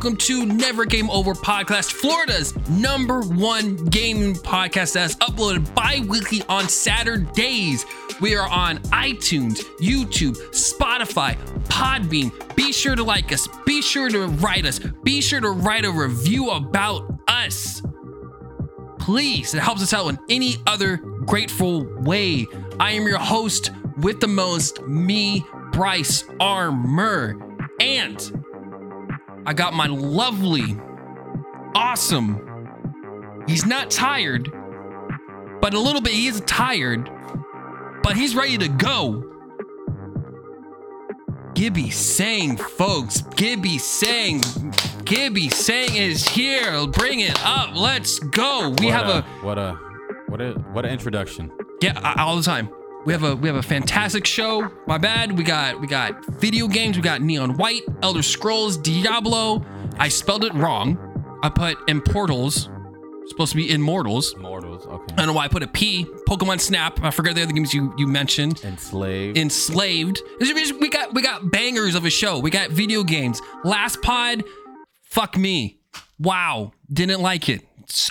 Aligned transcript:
welcome 0.00 0.16
to 0.16 0.46
Never 0.46 0.86
Game 0.86 1.10
Over 1.10 1.34
Podcast, 1.34 1.92
Florida's 1.92 2.56
number 2.70 3.20
one 3.20 3.76
gaming 3.76 4.32
podcast 4.32 4.94
that's 4.94 5.14
uploaded 5.16 5.74
bi 5.74 6.02
weekly 6.08 6.40
on 6.48 6.70
Saturdays. 6.70 7.84
We 8.18 8.34
are 8.34 8.48
on 8.48 8.78
iTunes, 8.78 9.60
YouTube, 9.78 10.38
Spotify, 10.52 11.36
Podbean. 11.64 12.32
Be 12.56 12.72
sure 12.72 12.96
to 12.96 13.04
like 13.04 13.30
us, 13.30 13.46
be 13.66 13.82
sure 13.82 14.08
to 14.08 14.28
write 14.28 14.64
us, 14.64 14.78
be 15.02 15.20
sure 15.20 15.42
to 15.42 15.50
write 15.50 15.84
a 15.84 15.90
review 15.90 16.48
about 16.48 17.12
us. 17.28 17.82
Please, 18.98 19.52
it 19.52 19.60
helps 19.60 19.82
us 19.82 19.92
out 19.92 20.08
in 20.08 20.18
any 20.30 20.54
other 20.66 20.96
grateful 20.96 21.84
way. 22.00 22.46
I 22.78 22.92
am 22.92 23.06
your 23.06 23.18
host 23.18 23.70
with 23.98 24.20
the 24.20 24.28
most, 24.28 24.80
me, 24.80 25.44
Bryce 25.72 26.24
Armor. 26.40 27.38
And 27.80 28.39
I 29.46 29.52
got 29.54 29.72
my 29.74 29.86
lovely, 29.86 30.76
awesome, 31.74 33.42
he's 33.48 33.64
not 33.66 33.90
tired, 33.90 34.50
but 35.60 35.74
a 35.74 35.78
little 35.80 36.00
bit 36.02 36.12
he 36.12 36.26
is 36.26 36.40
tired, 36.42 37.10
but 38.02 38.16
he's 38.16 38.34
ready 38.34 38.58
to 38.58 38.68
go. 38.68 39.26
Gibby 41.54 41.90
Sang, 41.90 42.56
folks. 42.56 43.22
Gibby 43.36 43.76
Sang. 43.78 44.40
Gibby 45.04 45.48
Sang 45.50 45.94
is 45.94 46.26
here. 46.26 46.86
Bring 46.86 47.20
it 47.20 47.38
up. 47.44 47.74
Let's 47.76 48.18
go. 48.18 48.74
We 48.78 48.86
What 48.86 48.94
have 48.94 49.08
a, 49.08 49.18
a 49.18 49.22
what 49.44 49.58
a 49.58 49.72
what 50.28 50.40
a 50.40 50.52
what 50.72 50.84
an 50.86 50.92
introduction. 50.92 51.50
yeah, 51.82 52.14
all 52.18 52.36
the 52.36 52.42
time. 52.42 52.70
We 53.06 53.14
have 53.14 53.22
a 53.22 53.34
we 53.34 53.48
have 53.48 53.56
a 53.56 53.62
fantastic 53.62 54.26
show. 54.26 54.70
My 54.86 54.98
bad. 54.98 55.36
We 55.36 55.42
got 55.42 55.80
we 55.80 55.86
got 55.86 56.24
video 56.26 56.68
games. 56.68 56.96
We 56.96 57.02
got 57.02 57.22
Neon 57.22 57.56
White, 57.56 57.82
Elder 58.02 58.22
Scrolls, 58.22 58.76
Diablo. 58.76 59.64
I 59.98 60.08
spelled 60.08 60.44
it 60.44 60.52
wrong. 60.52 60.98
I 61.42 61.48
put 61.48 61.78
Immortals. 61.88 62.68
Supposed 63.26 63.52
to 63.52 63.56
be 63.56 63.70
Immortals. 63.72 64.34
Mortals, 64.36 64.86
okay. 64.86 65.14
I 65.14 65.16
don't 65.16 65.28
know 65.28 65.32
why 65.32 65.44
I 65.44 65.48
put 65.48 65.62
a 65.62 65.68
P. 65.68 66.04
Pokemon 66.28 66.60
Snap. 66.60 67.02
I 67.02 67.10
forgot 67.10 67.36
the 67.36 67.42
other 67.42 67.52
games 67.52 67.72
you 67.72 67.94
you 67.96 68.06
mentioned. 68.06 68.62
Enslaved. 68.64 69.38
Enslaved. 69.38 70.20
We 70.80 70.90
got 70.90 71.14
we 71.14 71.22
got 71.22 71.50
bangers 71.50 71.94
of 71.94 72.04
a 72.04 72.10
show. 72.10 72.38
We 72.38 72.50
got 72.50 72.70
video 72.70 73.02
games. 73.02 73.40
Last 73.64 74.02
pod, 74.02 74.44
fuck 75.02 75.38
me. 75.38 75.78
Wow, 76.18 76.72
didn't 76.92 77.22
like 77.22 77.48
it. 77.48 77.62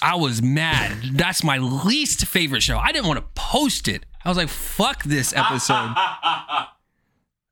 I 0.02 0.16
was 0.16 0.42
mad. 0.42 0.98
That's 1.14 1.44
my 1.44 1.58
least 1.58 2.26
favorite 2.26 2.64
show. 2.64 2.80
I 2.80 2.92
didn't 2.92 3.08
want 3.08 3.20
to 3.20 3.26
post 3.36 3.88
it. 3.88 4.06
I 4.30 4.32
was 4.32 4.38
like, 4.38 4.50
fuck 4.50 5.04
this 5.06 5.34
episode. 5.36 5.96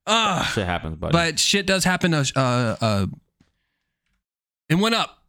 Ugh. 0.05 0.45
Shit 0.53 0.65
happens, 0.67 0.95
buddy. 0.95 1.11
But 1.11 1.39
shit 1.39 1.65
does 1.65 1.83
happen. 1.83 2.13
Uh, 2.13 2.23
uh, 2.35 2.75
uh, 2.79 3.07
it 4.69 4.75
went 4.75 4.93
up. 4.93 5.23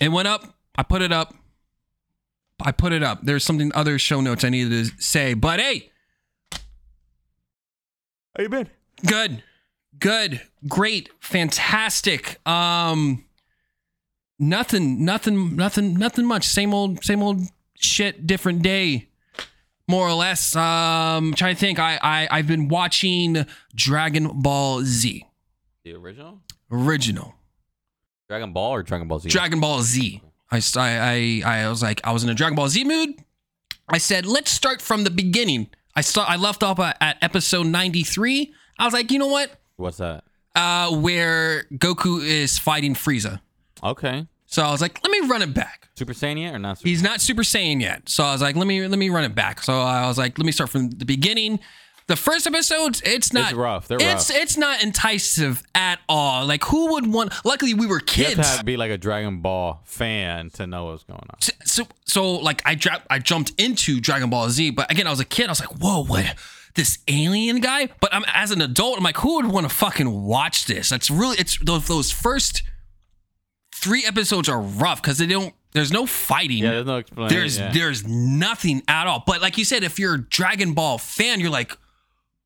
It 0.00 0.08
went 0.08 0.26
up. 0.26 0.42
I 0.76 0.82
put 0.82 1.02
it 1.02 1.12
up. 1.12 1.36
I 2.60 2.72
put 2.72 2.92
it 2.92 3.04
up. 3.04 3.20
There's 3.22 3.44
something 3.44 3.70
other 3.76 3.96
show 4.00 4.20
notes 4.20 4.42
I 4.42 4.48
needed 4.48 4.70
to 4.70 5.00
say, 5.00 5.34
but 5.34 5.60
hey, 5.60 5.92
how 8.36 8.42
you 8.42 8.48
been? 8.48 8.68
good, 9.06 9.44
good, 10.00 10.40
great, 10.66 11.10
fantastic. 11.20 12.44
Um, 12.44 13.24
nothing, 14.40 15.04
nothing, 15.04 15.54
nothing, 15.54 15.94
nothing 15.94 16.26
much. 16.26 16.44
Same 16.44 16.74
old, 16.74 17.04
same 17.04 17.22
old 17.22 17.42
shit. 17.76 18.26
Different 18.26 18.62
day, 18.62 19.07
more 19.88 20.06
or 20.06 20.12
less. 20.14 20.54
Um, 20.54 21.34
trying 21.34 21.54
to 21.54 21.60
think. 21.60 21.78
I, 21.78 21.98
I, 22.02 22.28
I've 22.30 22.46
been 22.46 22.68
watching 22.68 23.46
Dragon 23.74 24.28
Ball 24.42 24.82
Z 24.82 25.26
The 25.84 25.94
original? 25.94 26.40
original. 26.70 27.34
Dragon 28.28 28.52
Ball 28.52 28.74
or 28.74 28.82
Dragon 28.82 29.08
Ball 29.08 29.18
Z? 29.20 29.28
Dragon 29.30 29.58
Ball 29.60 29.80
Z. 29.82 30.20
I, 30.50 30.60
I, 30.76 31.42
I, 31.44 31.58
I 31.64 31.68
was 31.68 31.82
like, 31.82 32.00
I 32.06 32.12
was 32.12 32.24
in 32.24 32.30
a 32.30 32.34
Dragon 32.34 32.54
Ball 32.56 32.68
Z 32.68 32.84
mood. 32.84 33.14
I 33.88 33.98
said, 33.98 34.26
let's 34.26 34.50
start 34.50 34.82
from 34.82 35.04
the 35.04 35.10
beginning. 35.10 35.68
I 35.96 36.02
start, 36.02 36.28
I 36.30 36.36
left 36.36 36.62
off 36.62 36.78
at, 36.78 36.96
at 37.00 37.16
episode 37.22 37.66
93. 37.66 38.52
I 38.78 38.84
was 38.84 38.92
like, 38.92 39.10
you 39.10 39.18
know 39.18 39.26
what? 39.28 39.50
What's 39.76 39.96
that? 39.96 40.24
Uh, 40.54 40.94
where 40.96 41.64
Goku 41.72 42.22
is 42.22 42.58
fighting 42.58 42.94
Frieza. 42.94 43.40
Okay. 43.82 44.26
So 44.50 44.62
I 44.62 44.70
was 44.70 44.80
like, 44.80 44.98
let 45.04 45.10
me 45.10 45.28
run 45.28 45.42
it 45.42 45.52
back. 45.52 45.90
Super 45.94 46.14
Saiyan 46.14 46.40
yet 46.40 46.54
or 46.54 46.58
not 46.58 46.78
Super 46.78 46.88
He's 46.88 47.02
not 47.02 47.20
Super 47.20 47.42
Saiyan 47.42 47.80
yet. 47.82 48.08
So 48.08 48.24
I 48.24 48.32
was 48.32 48.40
like, 48.40 48.56
let 48.56 48.66
me 48.66 48.86
let 48.88 48.98
me 48.98 49.10
run 49.10 49.24
it 49.24 49.34
back. 49.34 49.62
So 49.62 49.78
I 49.78 50.06
was 50.06 50.16
like, 50.16 50.38
let 50.38 50.46
me 50.46 50.52
start 50.52 50.70
from 50.70 50.90
the 50.90 51.04
beginning. 51.04 51.60
The 52.06 52.16
first 52.16 52.46
episodes, 52.46 53.02
it's 53.04 53.34
not 53.34 53.52
rough. 53.52 53.88
They're 53.88 53.98
it's 54.00 54.30
rough. 54.30 54.38
it's 54.40 54.56
not 54.56 54.82
enticing 54.82 55.58
at 55.74 55.98
all. 56.08 56.46
Like 56.46 56.64
who 56.64 56.92
would 56.94 57.06
want? 57.12 57.34
Luckily, 57.44 57.74
we 57.74 57.86
were 57.86 57.96
You 57.96 58.24
have 58.24 58.34
kids. 58.34 58.34
to 58.36 58.42
have, 58.56 58.64
be 58.64 58.78
like 58.78 58.90
a 58.90 58.96
Dragon 58.96 59.40
Ball 59.42 59.82
fan 59.84 60.48
to 60.50 60.66
know 60.66 60.86
what's 60.86 61.04
going 61.04 61.20
on. 61.20 61.36
so 61.66 61.86
so 62.06 62.36
like 62.36 62.62
I 62.64 62.74
dropped 62.74 63.06
I 63.10 63.18
jumped 63.18 63.52
into 63.58 64.00
Dragon 64.00 64.30
Ball 64.30 64.48
Z, 64.48 64.70
but 64.70 64.90
again 64.90 65.06
I 65.06 65.10
was 65.10 65.20
a 65.20 65.26
kid. 65.26 65.48
I 65.48 65.50
was 65.50 65.60
like, 65.60 65.78
whoa, 65.78 66.04
what? 66.04 66.34
This 66.74 66.98
alien 67.06 67.60
guy? 67.60 67.90
But 68.00 68.14
I'm 68.14 68.24
as 68.32 68.50
an 68.50 68.62
adult, 68.62 68.96
I'm 68.96 69.04
like, 69.04 69.18
who 69.18 69.34
would 69.36 69.46
want 69.46 69.68
to 69.68 69.74
fucking 69.74 70.10
watch 70.10 70.64
this? 70.64 70.88
That's 70.88 71.10
really 71.10 71.36
it's 71.36 71.58
those 71.58 71.86
those 71.86 72.10
first 72.10 72.62
three 73.78 74.04
episodes 74.04 74.48
are 74.48 74.60
rough 74.60 75.00
because 75.02 75.18
they 75.18 75.26
don't. 75.26 75.54
There's 75.72 75.92
no 75.92 76.06
fighting. 76.06 76.58
Yeah, 76.58 76.70
there's 76.72 76.86
no 76.86 76.96
explanation. 76.96 77.36
there's 77.38 77.58
yeah. 77.58 77.72
there's 77.72 78.06
nothing 78.06 78.82
at 78.88 79.06
all. 79.06 79.22
But 79.26 79.42
like 79.42 79.58
you 79.58 79.64
said, 79.64 79.84
if 79.84 79.98
you're 79.98 80.14
a 80.14 80.20
Dragon 80.20 80.74
Ball 80.74 80.98
fan, 80.98 81.40
you're 81.40 81.50
like, 81.50 81.76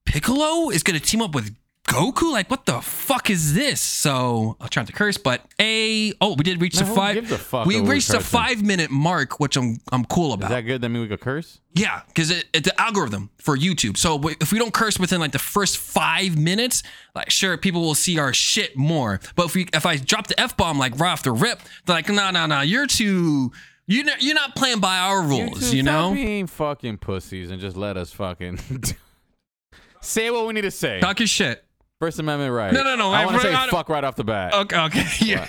Piccolo 0.04 0.70
is 0.70 0.82
gonna 0.82 1.00
team 1.00 1.22
up 1.22 1.34
with 1.34 1.54
Goku. 1.84 2.32
Like, 2.32 2.50
what 2.50 2.64
the 2.64 2.80
fuck 2.80 3.28
is 3.28 3.54
this? 3.54 3.80
So 3.80 4.56
I'm 4.60 4.68
trying 4.68 4.86
to 4.86 4.92
curse, 4.92 5.18
but 5.18 5.42
a 5.60 6.12
oh, 6.20 6.34
we 6.34 6.44
did 6.44 6.60
reach 6.60 6.80
Man, 6.80 6.88
the 6.88 6.94
five. 6.94 7.28
fuck 7.40 7.66
we 7.66 7.80
reached 7.80 8.10
the 8.10 8.20
five 8.20 8.62
minute 8.62 8.90
mark, 8.90 9.40
which 9.40 9.56
I'm 9.56 9.78
I'm 9.90 10.04
cool 10.04 10.32
about. 10.32 10.50
Is 10.50 10.56
that 10.56 10.60
good? 10.62 10.80
That 10.80 10.88
mean 10.88 11.02
we 11.02 11.08
could 11.08 11.20
curse? 11.20 11.58
yeah, 11.74 12.02
because 12.08 12.30
it, 12.30 12.44
it 12.52 12.64
the 12.64 12.80
algorithm 12.80 13.30
for 13.38 13.56
YouTube. 13.56 13.96
So 13.96 14.20
if 14.40 14.52
we 14.52 14.58
don't 14.58 14.72
curse 14.74 14.98
within 14.98 15.20
like 15.20 15.32
the 15.32 15.38
first 15.38 15.78
five 15.78 16.38
minutes, 16.38 16.82
like 17.14 17.30
sure 17.30 17.56
people 17.56 17.80
will 17.82 17.94
see 17.94 18.18
our 18.18 18.32
shit 18.32 18.76
more. 18.76 19.20
But 19.36 19.46
if 19.46 19.54
we 19.54 19.68
if 19.74 19.84
I 19.84 19.96
drop 19.96 20.28
the 20.28 20.38
f 20.40 20.56
bomb 20.56 20.78
like 20.78 20.98
right 20.98 21.10
off 21.12 21.22
the 21.24 21.32
rip, 21.32 21.60
they're 21.86 21.96
like, 21.96 22.08
no 22.08 22.30
no 22.30 22.46
no, 22.46 22.60
you're 22.60 22.86
too. 22.86 23.52
You 23.88 24.04
know, 24.04 24.12
you're 24.20 24.36
not 24.36 24.54
playing 24.54 24.78
by 24.78 24.96
our 24.96 25.20
rules, 25.22 25.74
you 25.74 25.82
stop 25.82 25.92
know. 26.10 26.14
being 26.14 26.46
fucking 26.46 26.98
pussies 26.98 27.50
and 27.50 27.60
just 27.60 27.76
let 27.76 27.96
us 27.96 28.12
fucking 28.12 28.58
say 30.00 30.30
what 30.30 30.46
we 30.46 30.52
need 30.52 30.62
to 30.62 30.70
say. 30.70 31.00
Talk 31.00 31.18
your 31.18 31.26
shit. 31.26 31.64
First 32.02 32.18
Amendment 32.18 32.52
right. 32.52 32.72
No, 32.72 32.82
no, 32.82 32.96
no, 32.96 33.12
I 33.12 33.24
want 33.24 33.36
to 33.36 33.42
say 33.42 33.54
I- 33.54 33.68
fuck 33.68 33.88
right 33.88 34.02
off 34.02 34.16
the 34.16 34.24
bat. 34.24 34.52
Okay, 34.52 34.76
okay, 34.76 35.06
yeah. 35.24 35.46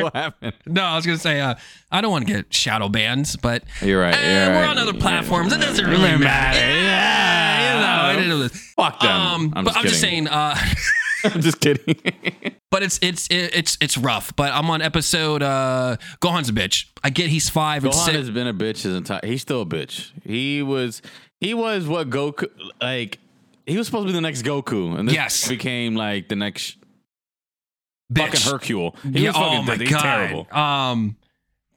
what 0.00 0.14
happened? 0.14 0.52
no, 0.66 0.80
I 0.80 0.94
was 0.94 1.04
gonna 1.04 1.18
say, 1.18 1.40
uh, 1.40 1.56
I 1.90 2.00
don't 2.00 2.12
want 2.12 2.24
to 2.24 2.32
get 2.32 2.54
shadow 2.54 2.88
bans, 2.88 3.34
but 3.34 3.64
You're 3.80 4.00
right. 4.00 4.14
eh, 4.14 4.46
you're 4.46 4.54
we're 4.54 4.64
on 4.64 4.78
other 4.78 4.94
platforms. 4.94 5.52
It 5.52 5.60
doesn't 5.60 5.84
really 5.84 6.02
matter. 6.02 6.20
matter. 6.20 6.60
Yeah, 6.60 8.12
you 8.20 8.28
know. 8.28 8.46
Fuck 8.76 9.00
them. 9.00 9.10
Um, 9.10 9.52
I'm 9.56 9.64
but 9.64 9.76
I'm 9.76 9.82
just 9.82 10.00
saying, 10.00 10.28
uh, 10.28 10.56
I'm 11.24 11.40
just 11.40 11.58
kidding. 11.60 11.96
but 12.70 12.84
it's 12.84 13.00
it's 13.02 13.26
it's 13.28 13.76
it's 13.80 13.98
rough. 13.98 14.36
But 14.36 14.52
I'm 14.52 14.70
on 14.70 14.82
episode. 14.82 15.42
Uh, 15.42 15.96
Gohan's 16.20 16.48
a 16.48 16.52
bitch. 16.52 16.86
I 17.02 17.10
get 17.10 17.28
he's 17.28 17.48
five 17.48 17.82
and 17.82 17.92
Gohan 17.92 18.04
six. 18.04 18.16
has 18.18 18.30
been 18.30 18.46
a 18.46 18.54
bitch 18.54 18.82
his 18.82 18.94
entire. 18.94 19.18
He's 19.24 19.42
still 19.42 19.62
a 19.62 19.66
bitch. 19.66 20.12
He 20.22 20.62
was. 20.62 21.02
He 21.40 21.54
was 21.54 21.88
what 21.88 22.08
Goku 22.08 22.46
like. 22.80 23.18
He 23.66 23.76
was 23.78 23.86
supposed 23.86 24.04
to 24.04 24.08
be 24.08 24.12
the 24.12 24.20
next 24.20 24.42
Goku, 24.42 24.98
and 24.98 25.08
this 25.08 25.14
Yes. 25.14 25.48
became 25.48 25.94
like 25.94 26.28
the 26.28 26.36
next 26.36 26.76
bitch. 28.12 28.26
fucking 28.26 28.40
Hercule. 28.40 28.96
He 29.02 29.20
yeah, 29.24 29.28
was 29.30 29.36
fucking 29.36 29.58
oh 29.58 29.62
my 29.62 29.76
god. 29.76 30.00
terrible. 30.02 30.46
Um, 30.50 31.16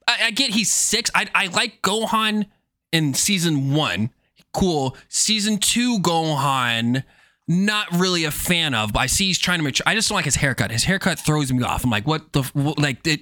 I, 0.07 0.25
I 0.25 0.31
get 0.31 0.51
he's 0.51 0.71
six. 0.71 1.09
I 1.15 1.27
I 1.35 1.47
like 1.47 1.81
Gohan 1.81 2.47
in 2.91 3.13
season 3.13 3.73
one. 3.73 4.09
Cool. 4.53 4.95
Season 5.09 5.57
two 5.57 5.99
Gohan. 5.99 7.03
Not 7.47 7.87
really 7.99 8.23
a 8.23 8.31
fan 8.31 8.73
of, 8.73 8.91
but 8.93 9.01
I 9.01 9.05
see 9.05 9.27
he's 9.27 9.37
trying 9.37 9.59
to 9.59 9.63
mature. 9.63 9.83
I 9.85 9.93
just 9.93 10.09
don't 10.09 10.15
like 10.15 10.25
his 10.25 10.37
haircut. 10.37 10.71
His 10.71 10.83
haircut 10.85 11.19
throws 11.19 11.53
me 11.53 11.61
off. 11.63 11.83
I'm 11.83 11.91
like, 11.91 12.07
what 12.07 12.33
the 12.33 12.41
what, 12.53 12.79
like 12.79 13.05
it, 13.05 13.19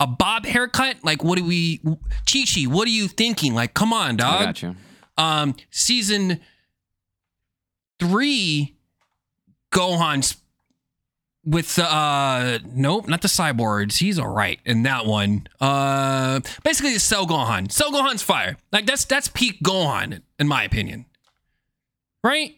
a 0.00 0.08
bob 0.08 0.44
haircut? 0.44 0.96
Like, 1.04 1.22
what 1.22 1.38
do 1.38 1.44
we? 1.44 1.78
Chi 1.78 2.42
Chi, 2.52 2.62
what 2.62 2.88
are 2.88 2.90
you 2.90 3.06
thinking? 3.06 3.54
Like, 3.54 3.74
come 3.74 3.92
on, 3.92 4.12
I 4.12 4.16
dog. 4.16 4.40
got 4.46 4.62
you. 4.62 4.76
Um, 5.16 5.54
season 5.70 6.40
three, 8.00 8.76
Gohan's 9.72 10.36
with 11.44 11.78
uh 11.78 12.58
nope, 12.72 13.08
not 13.08 13.22
the 13.22 13.28
cyborgs. 13.28 13.98
He's 13.98 14.18
all 14.18 14.28
right 14.28 14.60
in 14.64 14.82
that 14.82 15.06
one. 15.06 15.46
Uh, 15.60 16.40
basically, 16.64 16.90
it's 16.92 17.04
Cell 17.04 17.26
Gohan. 17.26 17.70
Cell 17.70 17.92
Gohan's 17.92 18.22
fire. 18.22 18.56
Like 18.72 18.86
that's 18.86 19.04
that's 19.04 19.28
peak 19.28 19.60
Gohan 19.62 20.22
in 20.38 20.48
my 20.48 20.64
opinion. 20.64 21.06
Right? 22.22 22.56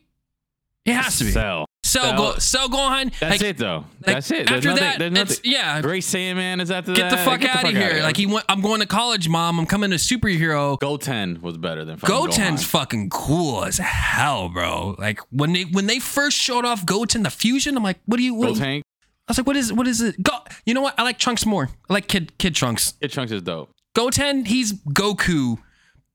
It 0.84 0.94
has 0.94 1.18
to 1.18 1.24
be. 1.24 1.30
Cell. 1.30 1.66
Cell 1.84 2.16
Go 2.16 2.38
Cell 2.38 2.68
Gohan. 2.68 3.12
That's 3.18 3.40
like, 3.40 3.42
it 3.42 3.58
though. 3.58 3.84
like, 4.06 4.14
That's 4.14 4.30
it. 4.30 4.46
There's 4.48 4.64
After 4.64 4.68
nothing. 4.68 4.84
that, 4.84 4.98
there's 4.98 5.12
it's, 5.30 5.30
nothing. 5.38 5.52
yeah. 5.52 5.82
Great 5.82 6.02
Saiyaman 6.04 6.60
is 6.62 6.70
after 6.70 6.94
Get 6.94 7.10
that. 7.10 7.18
the 7.18 7.24
fuck 7.24 7.40
Get 7.40 7.52
the 7.52 7.58
fuck 7.58 7.64
out 7.66 7.70
of 7.72 7.76
here! 7.76 8.02
Like 8.02 8.16
he 8.16 8.26
went. 8.26 8.44
I'm 8.48 8.60
going 8.60 8.80
to 8.80 8.86
college, 8.86 9.28
mom. 9.28 9.58
I'm 9.58 9.66
coming 9.66 9.90
to 9.90 9.96
superhero. 9.96 10.78
Goten 10.78 11.40
was 11.42 11.58
better 11.58 11.84
than 11.84 11.96
fucking 11.98 12.14
Goten's 12.14 12.62
Gohan. 12.62 12.66
fucking 12.66 13.10
cool 13.10 13.64
as 13.64 13.78
hell, 13.78 14.48
bro. 14.48 14.94
Like 14.98 15.20
when 15.30 15.52
they 15.52 15.62
when 15.64 15.86
they 15.86 15.98
first 15.98 16.36
showed 16.38 16.64
off 16.64 16.86
Goten 16.86 17.24
the 17.24 17.30
fusion, 17.30 17.76
I'm 17.76 17.82
like, 17.82 17.98
what 18.06 18.16
do 18.16 18.22
you? 18.22 18.34
What, 18.34 18.54
Goten. 18.54 18.82
was 19.28 19.38
like, 19.38 19.46
what 19.46 19.56
is 19.56 19.72
what 19.72 19.86
is 19.88 20.00
it? 20.00 20.22
Go. 20.22 20.38
You 20.64 20.74
know 20.74 20.82
what? 20.82 20.94
I 20.98 21.02
like 21.02 21.18
Trunks 21.18 21.44
more. 21.44 21.68
I 21.90 21.92
like 21.92 22.06
Kid 22.06 22.38
Kid 22.38 22.54
Trunks. 22.54 22.92
Kid 23.02 23.10
Trunks 23.10 23.32
is 23.32 23.42
dope. 23.42 23.70
Goten, 23.94 24.44
he's 24.46 24.72
Goku, 24.72 25.58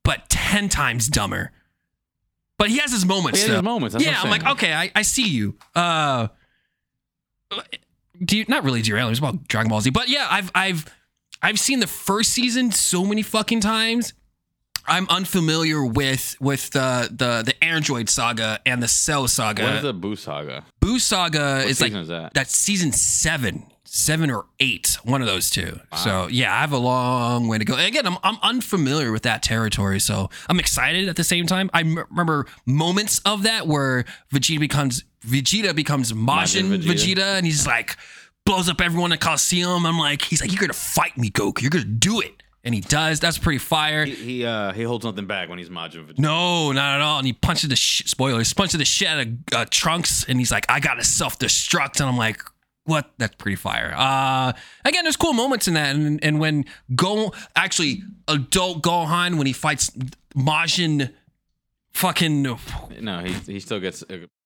but 0.03 0.29
ten 0.29 0.69
times 0.69 1.07
dumber. 1.09 1.51
But 2.57 2.69
he 2.69 2.80
has 2.80 2.92
his 2.92 3.06
moments. 3.06 3.39
He 3.39 3.48
has 3.48 3.56
his 3.56 3.63
moments, 3.63 3.94
that's 3.94 4.06
yeah, 4.06 4.13
what 4.13 4.25
I'm 4.25 4.33
I'm 4.33 4.42
like, 4.42 4.51
okay, 4.54 4.74
I, 4.74 4.92
I 4.95 5.01
see 5.04 5.27
you. 5.27 5.56
Uh, 5.75 6.27
do 8.24 8.38
you 8.38 8.45
not 8.48 8.63
really 8.63 8.81
derail? 8.81 9.09
It's 9.09 9.19
about 9.19 9.48
Dragon 9.48 9.69
Ball 9.69 9.81
Z, 9.81 9.92
but 9.92 10.09
yeah, 10.09 10.27
I've 10.30 10.51
I've 10.56 10.86
I've 11.42 11.59
seen 11.59 11.80
the 11.80 11.88
first 11.88 12.31
season 12.31 12.71
so 12.71 13.06
many 13.06 13.21
fucking 13.21 13.62
times. 13.62 14.13
I'm 14.88 15.07
unfamiliar 15.09 15.86
with 15.86 16.36
with 16.39 16.71
the 16.71 17.09
the 17.12 17.44
the 17.44 17.63
Android 17.63 18.09
saga 18.09 18.59
and 18.65 18.81
the 18.81 18.88
Cell 18.88 19.27
saga. 19.27 19.63
What 19.63 19.74
is 19.75 19.81
the 19.83 19.94
Boo 19.94 20.15
Saga? 20.15 20.65
Boo 20.80 20.98
saga 20.98 21.63
is 21.65 21.81
like 21.81 21.94
is 21.94 22.07
that? 22.07 22.33
that's 22.33 22.56
season 22.56 22.92
seven, 22.92 23.65
seven 23.87 24.29
or 24.29 24.45
eight, 24.59 24.97
one 25.03 25.21
of 25.21 25.27
those 25.27 25.49
two. 25.49 25.79
So 26.03 26.27
yeah, 26.27 26.53
I 26.53 26.59
have 26.61 26.71
a 26.73 26.77
long 26.77 27.47
way 27.47 27.57
to 27.57 27.65
go. 27.65 27.75
Again, 27.75 28.05
I'm 28.05 28.17
I'm 28.23 28.37
unfamiliar 28.43 29.11
with 29.11 29.23
that 29.23 29.41
territory, 29.43 29.99
so 29.99 30.29
I'm 30.49 30.59
excited 30.59 31.07
at 31.09 31.15
the 31.15 31.23
same 31.23 31.47
time. 31.47 31.69
I 31.73 31.81
m- 31.81 32.05
remember 32.09 32.45
moments 32.65 33.19
of 33.25 33.43
that 33.43 33.67
where 33.67 34.05
Vegeta 34.33 34.59
becomes 34.59 35.03
Vegeta 35.25 35.75
becomes 35.75 36.11
Majin 36.13 36.65
Majin 36.65 36.81
Vegeta. 36.83 37.15
Vegeta. 37.15 37.37
and 37.37 37.45
he's 37.45 37.65
like 37.65 37.95
blows 38.45 38.69
up 38.69 38.79
everyone 38.79 39.11
in 39.11 39.17
Coliseum. 39.17 39.85
I'm 39.85 39.99
like, 39.99 40.21
he's 40.21 40.39
like, 40.41 40.51
you're 40.51 40.61
gonna 40.61 40.73
fight 40.73 41.17
me, 41.17 41.29
Goku. 41.29 41.61
You're 41.61 41.69
gonna 41.69 41.83
do 41.85 42.21
it, 42.21 42.43
and 42.63 42.73
he 42.73 42.79
does. 42.81 43.19
That's 43.19 43.37
pretty 43.37 43.57
fire. 43.59 44.05
He 44.05 44.13
he, 44.15 44.45
uh, 44.45 44.71
he 44.73 44.83
holds 44.83 45.03
nothing 45.05 45.25
back 45.27 45.49
when 45.49 45.57
he's 45.59 45.69
Majin 45.69 46.05
Vegeta. 46.07 46.19
No, 46.19 46.71
not 46.71 46.95
at 46.95 47.01
all. 47.01 47.17
And 47.17 47.27
he 47.27 47.33
punches 47.33 47.69
the 47.69 47.75
shit, 47.75 48.07
spoilers, 48.07 48.53
punches 48.53 48.77
the 48.77 48.85
shit 48.85 49.07
out 49.07 49.19
of 49.19 49.27
uh, 49.53 49.65
Trunks, 49.69 50.23
and 50.25 50.39
he's 50.39 50.51
like, 50.51 50.65
I 50.69 50.79
gotta 50.79 51.03
self 51.03 51.37
destruct. 51.39 51.99
And 51.99 52.09
I'm 52.09 52.17
like, 52.17 52.41
what? 52.87 53.11
That's 53.17 53.35
pretty 53.35 53.55
fire. 53.55 53.93
Uh, 53.95 54.53
again, 54.85 55.03
there's 55.03 55.15
cool 55.17 55.33
moments 55.33 55.67
in 55.67 55.75
that. 55.75 55.95
And, 55.95 56.23
and 56.23 56.39
when 56.39 56.65
Go, 56.95 57.33
actually, 57.55 58.01
adult 58.27 58.81
Gohan, 58.81 59.37
when 59.37 59.45
he 59.47 59.53
fights 59.53 59.91
Majin, 60.35 61.13
fucking, 61.93 62.41
No, 62.41 63.19
he 63.19 63.33
he 63.33 63.59
still 63.59 63.79
gets. 63.79 64.03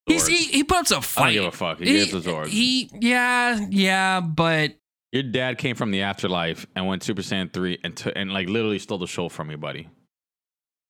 He's, 0.08 0.28
he, 0.28 0.46
he 0.46 0.64
puts 0.64 0.92
a 0.92 1.02
fight. 1.02 1.22
I 1.22 1.26
don't 1.36 1.44
give 1.46 1.54
a 1.54 1.58
fuck. 1.58 1.80
He 1.80 1.86
gets 1.86 2.12
the 2.12 2.20
Z 2.20 2.26
Sword. 2.30 2.48
He, 2.50 2.90
yeah, 3.00 3.66
yeah, 3.70 4.20
but 4.20 4.72
Your 5.12 5.24
dad 5.24 5.58
came 5.58 5.76
from 5.76 5.92
the 5.92 6.02
afterlife 6.02 6.66
and 6.76 6.88
went 6.88 7.04
Super 7.04 7.22
Saiyan 7.22 7.54
three 7.54 7.78
and 7.84 7.96
took 7.96 8.14
and 8.16 8.32
like 8.34 8.50
literally 8.50 8.80
stole 8.80 8.98
the 8.98 9.08
show 9.08 9.30
from 9.30 9.48
me, 9.48 9.56
buddy. 9.56 9.88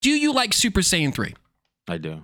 do 0.02 0.10
you 0.10 0.34
like 0.34 0.54
Super 0.54 0.80
Saiyan 0.82 1.14
3? 1.14 1.34
I 1.88 1.98
do. 1.98 2.24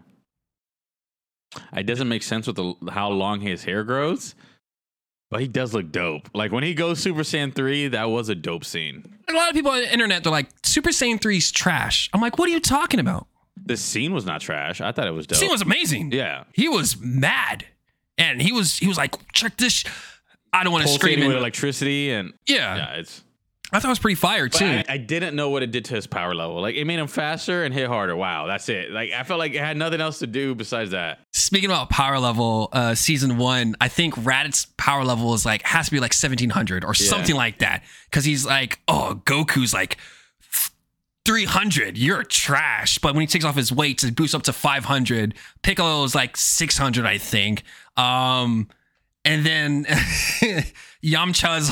It 1.76 1.84
doesn't 1.84 2.08
make 2.08 2.24
sense 2.24 2.48
with 2.48 2.56
the, 2.56 2.74
how 2.92 3.10
long 3.10 3.42
his 3.42 3.64
hair 3.64 3.84
grows, 3.84 4.36
but 5.30 5.42
he 5.42 5.48
does 5.48 5.74
look 5.74 5.92
dope. 5.92 6.30
Like 6.34 6.52
when 6.52 6.64
he 6.64 6.74
goes 6.74 7.00
Super 7.00 7.22
Saiyan 7.22 7.54
three, 7.56 7.88
that 7.90 8.10
was 8.10 8.30
a 8.30 8.36
dope 8.36 8.64
scene. 8.66 9.04
A 9.30 9.34
lot 9.34 9.50
of 9.50 9.56
people 9.56 9.72
on 9.72 9.80
the 9.82 9.92
internet, 9.92 10.24
they're 10.24 10.32
like, 10.32 10.48
Super 10.64 10.90
Saiyan 10.92 11.20
3's 11.20 11.52
trash. 11.52 12.10
I'm 12.14 12.22
like, 12.22 12.38
what 12.40 12.48
are 12.48 12.52
you 12.52 12.62
talking 12.62 13.00
about? 13.00 13.28
The 13.66 13.76
scene 13.76 14.14
was 14.14 14.26
not 14.26 14.40
trash. 14.40 14.80
I 14.80 14.92
thought 14.94 15.08
it 15.08 15.12
was 15.12 15.28
The 15.28 15.34
dope. 15.36 15.40
scene 15.42 15.52
was 15.52 15.62
amazing. 15.62 16.12
yeah, 16.14 16.46
he 16.54 16.70
was 16.70 16.98
mad 17.02 17.66
and 18.18 18.42
he 18.42 18.52
was 18.52 18.78
he 18.78 18.88
was 18.88 18.98
like 18.98 19.16
check 19.34 19.58
this 19.58 19.74
sh-" 19.74 19.86
i 20.54 20.64
don't 20.64 20.72
want 20.74 20.84
to 20.88 20.92
scream 20.92 21.20
with 21.28 21.36
electricity 21.38 22.10
and 22.12 22.34
yeah, 22.48 22.76
yeah, 22.78 22.94
it's. 22.96 23.24
I 23.74 23.80
thought 23.80 23.88
it 23.88 23.90
was 23.90 24.00
pretty 24.00 24.16
fire 24.16 24.48
too 24.48 24.66
I, 24.66 24.86
I 24.88 24.98
didn't 24.98 25.36
know 25.36 25.50
what 25.50 25.62
it 25.64 25.72
did 25.72 25.86
to 25.86 25.96
his 25.96 26.08
power 26.08 26.34
level. 26.34 26.62
Like 26.62 26.76
it 26.76 26.86
made 26.86 27.00
him 27.00 27.08
faster 27.08 27.64
and 27.64 27.74
hit 27.74 27.88
harder. 27.88 28.16
Wow, 28.16 28.48
that's 28.48 28.70
it. 28.70 28.92
Like 28.92 29.12
I 29.12 29.24
felt 29.24 29.40
like 29.40 29.54
it 29.54 29.60
had 29.60 29.76
nothing 29.76 30.00
else 30.00 30.20
to 30.20 30.28
do 30.28 30.56
besides 30.56 30.92
that. 30.92 31.20
speaking 31.34 31.70
about 31.70 31.90
power 31.90 32.18
level 32.20 32.70
uh 32.74 32.96
season 32.96 33.38
one 33.38 33.76
i 33.82 33.88
think 33.88 34.16
raditz 34.16 34.68
power 34.78 35.04
level 35.04 35.34
is 35.34 35.46
like 35.46 35.62
has 35.64 35.86
to 35.88 35.92
be 35.92 36.00
like 36.00 36.14
1700 36.14 36.84
or 36.86 36.94
something 36.94 37.36
like 37.36 37.60
that 37.60 37.84
because 38.10 38.24
he's 38.26 38.46
like 38.46 38.80
oh 38.88 39.22
goku's 39.26 39.74
like 39.74 39.98
300 41.26 41.98
you're 41.98 42.24
trash 42.24 43.00
but 43.00 43.14
when 43.14 43.22
he 43.22 43.28
takes 43.28 43.44
off 43.44 43.56
his 43.56 43.72
weights 43.72 44.04
it 44.04 44.16
boosts 44.16 44.34
up 44.34 44.44
to 44.44 44.54
500 44.54 45.34
piccolo 45.62 46.04
is 46.04 46.16
like 46.16 46.38
600 46.38 47.06
i 47.06 47.18
think 47.18 47.64
um 47.98 48.68
and 49.26 49.46
then 49.46 49.84
yamcha's 51.04 51.70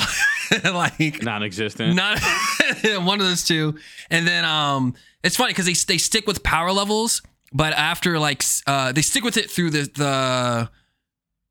like 0.64 1.22
Non-existent. 1.22 1.94
not 1.94 2.18
one 3.02 3.20
of 3.20 3.26
those 3.26 3.44
two 3.44 3.76
and 4.10 4.26
then 4.26 4.44
um 4.44 4.94
it's 5.22 5.36
funny 5.36 5.50
because 5.50 5.66
they, 5.66 5.74
they 5.94 5.98
stick 5.98 6.26
with 6.26 6.42
power 6.42 6.72
levels 6.72 7.22
but 7.52 7.72
after 7.72 8.18
like 8.18 8.42
uh 8.66 8.92
they 8.92 9.02
stick 9.02 9.24
with 9.24 9.36
it 9.36 9.50
through 9.50 9.70
the 9.70 9.90
the 9.94 10.70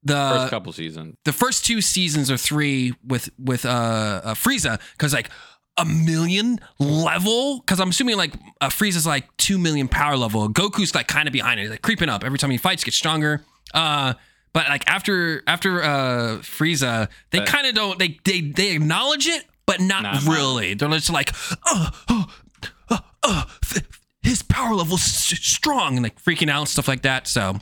the 0.04 0.14
First 0.38 0.50
couple 0.52 0.72
seasons. 0.72 1.16
the 1.26 1.34
first 1.34 1.66
two 1.66 1.82
seasons 1.82 2.30
or 2.30 2.38
three 2.38 2.94
with 3.04 3.30
with 3.40 3.66
uh, 3.66 4.22
uh 4.24 4.34
Frieza 4.36 4.80
because 4.92 5.14
like 5.14 5.30
a 5.78 5.84
million 5.86 6.60
level 6.80 7.60
because 7.60 7.80
I'm 7.80 7.90
assuming 7.90 8.16
like 8.16 8.34
uh, 8.62 8.70
Frieza's 8.70 9.06
like 9.08 9.26
two 9.38 9.58
million 9.58 9.88
power 9.88 10.16
level. 10.16 10.48
Goku's 10.48 10.94
like 10.96 11.08
kind 11.08 11.28
of 11.28 11.34
behind 11.34 11.60
it, 11.60 11.70
like 11.70 11.82
creeping 11.82 12.08
up 12.08 12.24
every 12.24 12.38
time 12.38 12.52
he 12.52 12.58
fights, 12.58 12.84
gets 12.84 12.96
stronger. 12.96 13.44
Uh, 13.74 14.14
but 14.56 14.70
like 14.70 14.88
after 14.88 15.44
after 15.46 15.84
uh 15.84 16.38
Frieza, 16.40 17.10
they 17.30 17.42
kind 17.42 17.68
of 17.68 17.76
don't 17.76 18.00
they 18.00 18.18
they 18.24 18.40
they 18.42 18.72
acknowledge 18.72 19.28
it, 19.28 19.44
but 19.66 19.82
not 19.82 20.02
Nah. 20.04 20.20
really. 20.34 20.74
They're 20.74 20.90
just 20.90 21.12
like, 21.12 21.32
uh, 21.70 21.92
uh, 22.08 22.98
uh, 23.22 23.44
th- 23.66 23.86
his 24.24 24.42
power 24.42 24.74
level's 24.74 25.04
strong 25.04 25.98
and 25.98 26.04
like 26.04 26.22
freaking 26.24 26.50
out 26.50 26.60
and 26.62 26.70
stuff 26.70 26.88
like 26.88 27.02
that. 27.02 27.28
So 27.28 27.60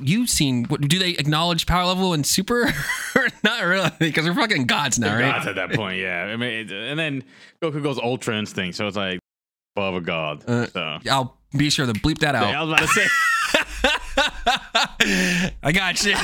you've 0.00 0.28
seen 0.28 0.64
what 0.64 0.80
do 0.80 0.98
they 0.98 1.10
acknowledge 1.10 1.66
power 1.66 1.84
level 1.84 2.12
in 2.14 2.24
super 2.24 2.72
not 3.44 3.62
really 3.62 3.90
because 4.00 4.26
we're 4.26 4.34
fucking 4.34 4.66
gods 4.66 4.98
now 4.98 5.14
right 5.14 5.30
Gods 5.32 5.46
at 5.46 5.54
that 5.54 5.72
point, 5.74 6.00
yeah. 6.00 6.24
I 6.24 6.36
mean, 6.36 6.68
and 6.72 6.98
then 6.98 7.22
Goku 7.62 7.80
goes 7.80 7.98
Ultra 8.00 8.36
Instinct, 8.36 8.76
so 8.76 8.88
it's 8.88 8.96
like 8.96 9.20
above 9.76 9.94
a 9.94 10.00
god. 10.00 10.42
Uh, 10.48 10.66
so 10.66 10.98
i'll 11.08 11.38
be 11.56 11.70
sure 11.70 11.86
to 11.86 11.92
bleep 11.92 12.18
that 12.18 12.34
out 12.34 12.48
yeah, 12.48 12.60
I 12.60 12.64
was 12.64 12.72
about 12.72 12.80
to 12.80 12.88
say. 12.88 13.06
i 15.62 15.72
got 15.72 16.04
you. 16.04 16.14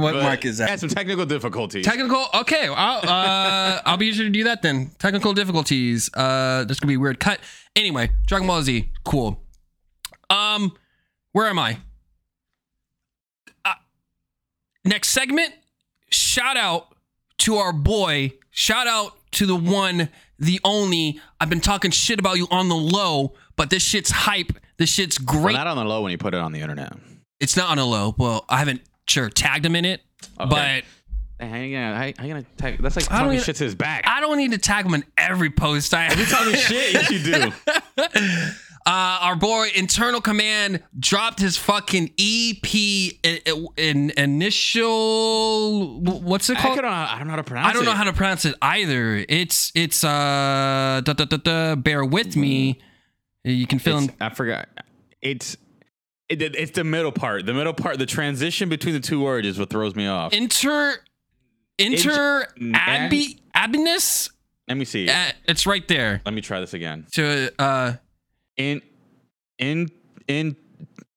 What 0.00 0.12
but 0.12 0.22
mark 0.22 0.44
is 0.44 0.58
that? 0.58 0.70
Had 0.70 0.80
some 0.80 0.88
technical 0.88 1.26
difficulties. 1.26 1.84
technical 1.84 2.26
okay 2.34 2.68
i'll 2.68 3.08
uh 3.08 3.80
i'll 3.84 3.96
be 3.96 4.12
sure 4.12 4.24
to 4.24 4.30
do 4.30 4.44
that 4.44 4.62
then. 4.62 4.90
Technical 4.98 5.32
difficulties 5.34 6.10
uh 6.14 6.64
this 6.64 6.80
could 6.80 6.86
be 6.88 6.94
a 6.94 6.98
weird. 6.98 7.20
Cut 7.20 7.40
anyway 7.76 8.10
dragon 8.26 8.46
ball 8.46 8.62
z 8.62 8.90
cool. 9.04 9.42
Um 10.30 10.72
where 11.32 11.46
am 11.46 11.58
i? 11.58 11.78
Uh, 13.64 13.74
next 14.84 15.08
segment 15.10 15.52
shout 16.10 16.56
out 16.56 16.94
to 17.38 17.56
our 17.56 17.72
boy 17.72 18.32
shout 18.50 18.86
out 18.86 19.16
to 19.32 19.46
the 19.46 19.56
one 19.56 20.08
the 20.38 20.58
only. 20.64 21.20
I've 21.38 21.50
been 21.50 21.60
talking 21.60 21.90
shit 21.90 22.18
about 22.18 22.38
you 22.38 22.46
on 22.50 22.68
the 22.70 22.76
low 22.76 23.34
but 23.56 23.68
this 23.68 23.82
shit's 23.82 24.10
hype 24.10 24.52
this 24.80 24.90
shit's 24.90 25.20
well, 25.20 25.42
great 25.42 25.52
not 25.54 25.68
on 25.68 25.76
the 25.76 25.84
low 25.84 26.02
when 26.02 26.10
you 26.10 26.18
put 26.18 26.34
it 26.34 26.40
on 26.40 26.50
the 26.50 26.60
internet. 26.60 26.92
it's 27.38 27.56
not 27.56 27.68
on 27.70 27.78
a 27.78 27.84
low 27.84 28.14
well 28.18 28.44
i 28.48 28.58
haven't 28.58 28.80
sure 29.06 29.30
tagged 29.30 29.64
him 29.64 29.76
in 29.76 29.84
it 29.84 30.00
Okay. 30.40 30.48
but 30.50 30.84
Hey, 31.40 31.48
How 31.48 31.56
you 31.56 31.74
gonna? 31.74 31.94
How, 31.96 32.02
how 32.18 32.26
you 32.26 32.34
gonna? 32.34 32.44
Tag, 32.58 32.82
that's 32.82 32.96
like 32.96 33.10
I 33.10 33.20
talking 33.20 33.40
shit 33.40 33.56
to 33.56 33.64
his 33.64 33.74
back. 33.74 34.04
I 34.06 34.20
don't 34.20 34.36
need 34.36 34.50
to 34.50 34.58
tag 34.58 34.84
him 34.84 34.92
in 34.92 35.04
every 35.16 35.48
post 35.48 35.94
I 35.94 36.12
you 36.12 36.26
talking 36.26 36.52
shit? 36.54 36.92
Yes, 36.92 37.10
you 37.10 37.18
do. 37.18 37.52
Uh, 38.86 39.18
our 39.20 39.36
boy 39.36 39.68
Internal 39.76 40.22
Command 40.22 40.82
dropped 40.98 41.38
his 41.38 41.58
fucking 41.58 42.12
EP 42.18 42.74
in, 43.22 43.66
in 43.76 44.10
initial. 44.16 46.00
What's 46.00 46.48
it 46.48 46.56
I, 46.58 46.62
called? 46.62 46.76
don't 46.76 46.84
know, 46.86 46.90
I 46.90 47.18
don't 47.18 47.26
know 47.26 47.30
how 47.32 47.36
to 47.36 47.44
pronounce 47.44 47.66
it. 47.66 47.70
I 47.70 47.72
don't 47.74 47.84
know 47.84 47.90
it. 47.92 47.96
how 47.96 48.04
to 48.04 48.12
pronounce 48.14 48.44
it 48.46 48.54
either. 48.62 49.24
It's 49.28 49.70
it's 49.74 50.02
uh 50.02 51.02
da, 51.04 51.12
da, 51.12 51.24
da, 51.24 51.36
da, 51.36 51.74
bear 51.76 52.04
with 52.04 52.36
me. 52.36 52.80
You 53.44 53.66
can 53.66 53.78
fill 53.78 53.98
in 53.98 54.12
I 54.20 54.28
forgot. 54.30 54.68
It's 55.22 55.56
it, 56.28 56.42
it- 56.42 56.56
it's 56.56 56.72
the 56.72 56.84
middle 56.84 57.12
part. 57.12 57.46
The 57.46 57.54
middle 57.54 57.72
part. 57.74 57.98
The 57.98 58.06
transition 58.06 58.68
between 58.68 58.94
the 58.94 59.00
two 59.00 59.20
words 59.22 59.46
is 59.46 59.58
what 59.58 59.70
throws 59.70 59.94
me 59.94 60.06
off. 60.06 60.32
inter 60.32 60.94
inter 61.78 62.46
Int- 62.56 62.76
abi 62.76 63.38
abinus. 63.56 64.30
Let 64.68 64.76
me 64.76 64.84
see. 64.84 65.08
Uh, 65.08 65.32
it's 65.46 65.66
right 65.66 65.86
there. 65.88 66.20
Let 66.24 66.34
me 66.34 66.40
try 66.40 66.60
this 66.60 66.74
again. 66.74 67.06
To 67.12 67.52
uh 67.58 67.94
In 68.56 68.82
in 69.58 69.88
in 70.28 70.56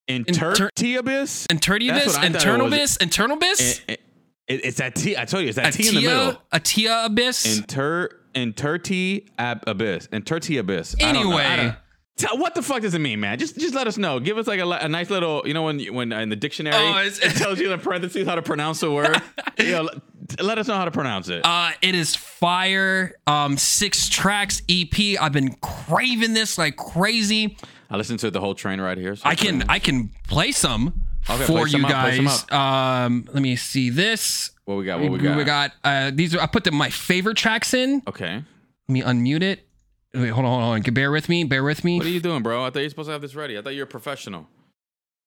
Inter- 0.08 0.53
intertiabus. 0.53 1.48
internabus, 1.48 1.88
That's 1.88 2.18
what 2.18 2.25
I 2.25 2.30
thought 2.30 2.42
internalbus, 2.42 2.98
internalbus. 2.98 3.60
It, 3.62 3.82
it, 3.88 4.01
it- 4.48 4.65
it's 4.65 4.77
that 4.77 4.96
T. 4.96 5.15
I 5.18 5.25
told 5.25 5.44
you, 5.44 5.50
it's 5.50 5.56
that 5.58 5.72
T 5.74 5.88
in 5.88 5.96
the 5.96 6.01
middle. 6.01 6.42
Atia 6.51 7.06
abyss. 7.06 7.58
Inter 7.58 8.10
interti 8.36 9.27
ab 9.38 9.63
abyss. 9.68 10.08
Interti 10.08 10.60
abyss. 10.60 10.96
I 11.01 11.12
don't 11.13 11.30
know. 11.30 11.38
I 11.38 11.44
Anyway. 11.46 11.75
Tell, 12.15 12.38
what 12.38 12.53
the 12.53 12.62
fuck 12.62 12.82
does 12.84 12.93
it 12.93 13.00
mean, 13.00 13.20
man? 13.20 13.39
Just 13.39 13.58
just 13.58 13.74
let 13.74 13.88
us 13.88 13.98
know. 13.98 14.20
Give 14.20 14.38
us 14.38 14.46
like 14.48 14.60
a, 14.60 14.67
a 14.70 14.88
nice 14.88 15.10
little, 15.10 15.41
you 15.48 15.53
know, 15.53 15.63
when 15.63 15.79
you- 15.79 15.93
when 15.93 16.13
uh, 16.13 16.20
in 16.20 16.29
the 16.29 16.36
dictionary 16.36 16.75
Oh, 16.77 16.98
it 17.03 17.36
tells 17.38 17.60
you 17.60 17.72
in 17.74 17.79
parentheses 17.79 18.27
how 18.27 18.36
to 18.36 18.41
pronounce 18.43 18.82
the 18.82 18.91
word. 18.91 19.20
you 19.60 19.72
know, 19.72 19.82
let- 19.84 20.01
let 20.41 20.58
us 20.58 20.67
know 20.67 20.75
how 20.75 20.86
to 20.86 20.91
pronounce 20.91 21.27
it. 21.29 21.41
Uh, 21.43 21.72
it 21.82 21.96
is 21.96 22.15
fire. 22.15 23.13
Um, 23.27 23.58
six 23.58 24.10
tracks 24.10 24.62
EP. 24.70 25.20
I've 25.22 25.34
been 25.34 25.53
craving 25.55 26.34
this 26.34 26.58
like 26.58 26.75
crazy. 26.77 27.58
I 27.89 27.98
listened 27.98 28.20
to 28.20 28.32
the 28.32 28.39
whole 28.39 28.55
train 28.55 28.79
right 28.79 28.98
here. 28.98 29.15
so 29.15 29.24
I 29.25 29.36
can 29.36 29.63
I 29.70 29.79
can 29.79 30.10
play 30.27 30.51
some 30.51 31.01
Okay, 31.29 31.39
for 31.46 31.51
play 31.53 31.62
you 31.62 31.67
some 31.70 31.82
guys. 31.84 32.51
Um, 32.51 33.27
let 33.34 33.41
me 33.41 33.55
see 33.55 33.89
this. 33.89 34.51
What 34.65 34.75
we 34.75 34.86
got? 34.86 35.00
What 35.01 35.12
we 35.12 35.20
got? 35.20 35.38
We 35.38 35.43
got 35.43 35.72
uh, 35.84 36.12
these. 36.13 36.36
Are, 36.36 36.41
I 36.41 36.46
put 36.48 36.63
the, 36.63 36.72
my 36.72 36.89
favorite 36.89 37.38
tracks 37.38 37.74
in. 37.74 38.01
Okay. 38.08 38.36
Let 38.36 38.43
me 38.89 39.01
unmute 39.01 39.41
it. 39.43 39.67
Wait, 40.15 40.29
hold 40.29 40.46
on, 40.46 40.62
hold 40.62 40.75
on. 40.75 40.84
Can 40.84 40.91
you 40.91 40.96
bear 40.96 41.12
with 41.12 41.27
me. 41.27 41.43
Bear 41.43 41.63
with 41.63 41.84
me. 41.84 41.98
What 41.98 42.05
are 42.05 42.10
you 42.10 42.20
doing, 42.20 42.43
bro? 42.43 42.63
I 42.63 42.70
thought 42.70 42.79
you 42.79 42.86
were 42.86 42.89
supposed 42.89 43.08
to 43.08 43.13
have 43.13 43.22
this 43.22 43.34
ready. 43.34 43.58
I 43.58 43.62
thought 43.63 43.74
you 43.74 43.79
were 43.79 43.86
a 43.86 43.88
professional. 43.88 44.48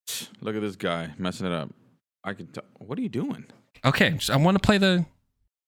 Look 0.41 0.55
at 0.55 0.63
this 0.63 0.77
guy 0.77 1.13
messing 1.19 1.47
it 1.47 1.53
up. 1.53 1.71
I 2.23 2.35
can 2.35 2.47
tell. 2.47 2.63
What 2.79 2.97
are 2.99 3.03
you 3.03 3.09
doing? 3.09 3.47
Okay, 3.85 4.17
so 4.21 4.33
I 4.33 4.37
want 4.37 4.57
to 4.57 4.61
play 4.61 4.79
the. 4.79 5.05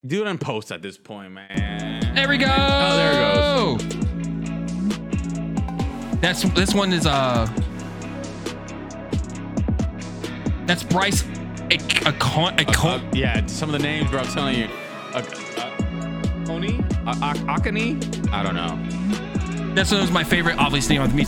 Do 0.07 0.21
it 0.21 0.29
on 0.29 0.39
post 0.39 0.71
at 0.71 0.83
this 0.83 0.97
point, 0.97 1.33
man. 1.33 2.15
There 2.15 2.29
we 2.29 2.39
go. 2.39 2.47
Oh, 2.49 2.97
there 2.97 3.13
it 3.13 3.81
goes. 3.81 3.83
That's 6.21 6.43
this 6.55 6.73
one 6.75 6.93
is 6.93 7.07
uh. 7.07 7.47
That's 10.67 10.85
Bryce. 10.85 11.25
A, 11.71 11.77
a 12.07 12.13
con. 12.13 12.59
A 12.61 12.65
con. 12.65 13.01
Uh, 13.01 13.05
uh, 13.05 13.11
yeah, 13.13 13.47
some 13.47 13.69
of 13.69 13.73
the 13.73 13.81
names, 13.81 14.11
bro. 14.11 14.21
I'm 14.21 14.27
telling 14.29 14.59
you. 14.61 14.69
Uh, 15.13 15.68
Oni? 16.49 16.79
Akani? 17.07 18.33
I 18.33 18.43
don't 18.43 18.55
know. 18.55 19.75
This 19.75 19.93
one 19.93 20.01
was 20.01 20.11
my 20.11 20.25
favorite, 20.25 20.57
obviously 20.59 20.99
on 20.99 21.15
me. 21.15 21.25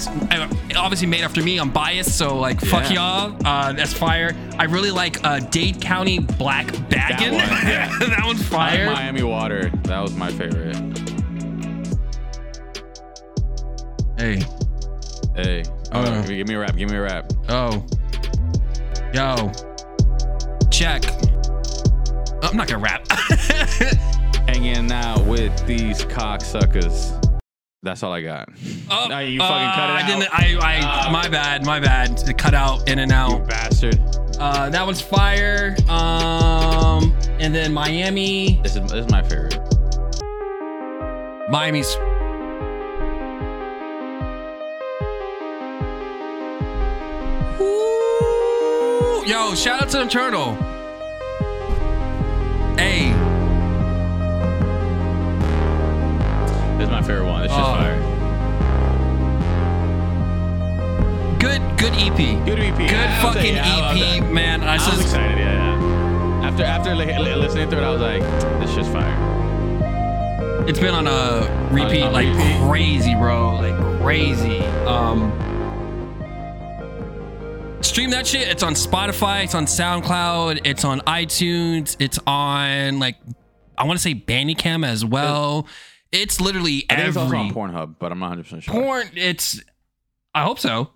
Obviously 0.75 1.07
made 1.07 1.21
after 1.23 1.43
me. 1.43 1.59
I'm 1.59 1.71
biased, 1.71 2.17
so 2.19 2.37
like 2.37 2.61
fuck 2.61 2.91
Yeah. 2.91 3.29
y'all. 3.31 3.37
Uh, 3.47 3.73
that's 3.73 3.93
fire. 3.93 4.35
I 4.59 4.65
really 4.65 4.91
like 4.91 5.23
uh, 5.25 5.39
Dade 5.41 5.81
County 5.81 6.19
Black 6.19 6.67
Baggin. 6.89 7.31
That 7.33 7.33
one, 7.33 7.69
yeah. 7.71 7.99
that 8.17 8.23
one's 8.25 8.43
fire. 8.47 8.87
like 8.87 8.97
Miami 8.97 9.23
Water. 9.23 9.71
That 9.85 10.01
was 10.01 10.17
my 10.17 10.31
favorite. 10.33 10.77
hey, 14.19 14.43
Hey. 15.37 15.63
Oh, 15.93 16.01
Uh. 16.01 16.23
give 16.27 16.49
me 16.49 16.55
a 16.55 16.59
rap. 16.59 16.77
Give 16.77 16.91
me 16.91 16.97
a 16.97 17.03
rap. 17.03 17.31
oh, 17.51 17.85
yo, 19.15 19.53
check. 20.71 21.05
I'm 22.43 22.57
not 22.57 22.67
gonna 22.69 22.79
rap. 22.83 23.07
Hanging 24.51 24.91
out 24.91 25.25
with 25.27 25.65
these 25.65 26.05
cocksuckers. 26.07 27.17
That's 27.85 28.03
all 28.03 28.13
I 28.13 28.21
got. 28.21 28.49
Oh, 28.91 29.07
No, 29.09 29.21
you 29.21 29.39
fucking 29.39 29.39
cut 29.39 29.45
it 29.45 29.93
out. 29.93 30.03
I 30.03 30.07
didn't. 30.09 30.29
I. 30.33 30.59
I. 30.61 30.81
Ah. 30.83 31.09
my 31.13 31.29
bad. 31.29 31.65
My 31.65 31.79
bad. 31.79 32.21
It 32.29 32.37
cut 32.37 32.53
out 32.53 32.89
in 32.89 32.99
and 32.99 33.13
You 33.13 33.17
out. 33.17 33.47
bastard. 33.47 34.01
Uh, 34.41 34.69
that 34.71 34.85
one's 34.85 35.01
fire. 35.01 35.77
Um, 35.89 37.17
and 37.39 37.55
then 37.55 37.73
Miami. 37.73 38.59
This 38.65 38.75
is, 38.75 38.91
this 38.91 39.05
is 39.07 39.11
my 39.13 39.23
favorite. 39.23 39.57
Miami's. 41.49 41.97
Ooh, 47.91 49.23
yo, 49.27 49.55
shout 49.55 49.83
out 49.83 49.89
to 49.91 49.99
the 49.99 50.07
turtle. 50.07 50.55
Hey, 52.77 53.13
This 56.81 56.87
is 56.89 56.93
my 56.93 57.03
favorite 57.03 57.27
one. 57.27 57.43
It's 57.45 57.53
just 57.53 57.69
Oh. 57.69 57.75
fire. 57.75 57.97
good, 61.39 61.61
good 61.77 61.93
EP. 61.95 62.17
Good 62.47 62.59
EP. 62.59 62.89
Good 62.89 62.97
I- 62.99 63.21
I'll 63.21 63.33
say, 63.35 63.39
fucking 63.39 63.55
yeah, 63.57 63.75
I'll- 63.77 63.85
I'll 63.85 64.03
EP, 64.03 64.23
man. 64.33 64.63
I 64.63 64.71
I 64.71 64.73
was 64.77 64.87
just, 64.87 65.01
excited. 65.03 65.39
Yeah, 65.39 65.79
yeah. 66.41 66.47
After 66.49 66.65
after 66.65 66.95
li- 66.95 67.19
li- 67.19 67.35
listening 67.35 67.69
to 67.71 67.77
it, 67.79 67.85
I 67.85 67.91
was 67.91 68.01
like, 68.01 68.23
this 68.61 68.75
shit's 68.75 68.89
fire. 68.89 70.65
it's 70.67 70.79
been 70.79 70.95
on 70.95 71.07
a 71.07 71.47
repeat 71.71 72.01
On- 72.03 72.09
on 72.09 72.13
like 72.15 72.29
repeat? 72.29 72.61
crazy, 72.67 73.15
bro. 73.15 73.57
Like 73.57 74.01
crazy. 74.03 74.61
Um, 74.87 75.33
stream 77.83 78.09
that 78.11 78.27
shit. 78.27 78.49
It's 78.49 78.63
on 78.63 78.73
Spotify. 78.75 79.45
It's 79.45 79.55
on 79.55 79.67
SoundCloud. 79.67 80.61
It's 80.65 80.85
on 80.87 81.01
iTunes. 81.01 81.97
It's 81.99 82.19
on 82.27 82.99
like 82.99 83.17
I 83.77 83.85
want 83.85 83.99
to 83.99 84.03
say 84.03 84.15
Bandcamp 84.15 84.87
as 84.87 85.05
well. 85.05 85.67
It's 86.13 86.41
literally 86.41 86.87
I 86.91 86.97
think 86.97 87.09
it's 87.09 87.17
on 87.17 87.31
Pornhub, 87.53 87.97
but 87.99 88.11
I'm 88.13 88.19
not 88.19 88.31
100 88.31 88.43
percent 88.45 88.63
sure. 88.65 88.75
porn. 88.75 89.11
It's 89.15 89.61
I 90.35 90.43
hope 90.45 90.59
so. 90.59 90.91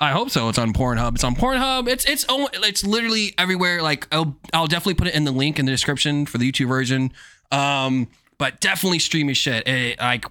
I 0.00 0.10
hope 0.10 0.30
so. 0.30 0.48
It's 0.48 0.58
on 0.58 0.72
Pornhub. 0.72 1.14
It's 1.14 1.24
on 1.24 1.34
Pornhub. 1.34 1.88
It's 1.88 2.04
it's 2.04 2.26
it's 2.28 2.84
literally 2.84 3.34
everywhere. 3.38 3.82
Like 3.82 4.06
I'll 4.12 4.36
I'll 4.52 4.66
definitely 4.66 4.94
put 4.94 5.08
it 5.08 5.14
in 5.14 5.24
the 5.24 5.32
link 5.32 5.58
in 5.58 5.66
the 5.66 5.72
description 5.72 6.26
for 6.26 6.38
the 6.38 6.50
YouTube 6.50 6.68
version. 6.68 7.12
Um, 7.52 8.08
but 8.38 8.60
definitely 8.60 8.98
stream 8.98 9.28
his 9.28 9.38
shit. 9.38 9.66
It, 9.66 9.98
like, 9.98 10.26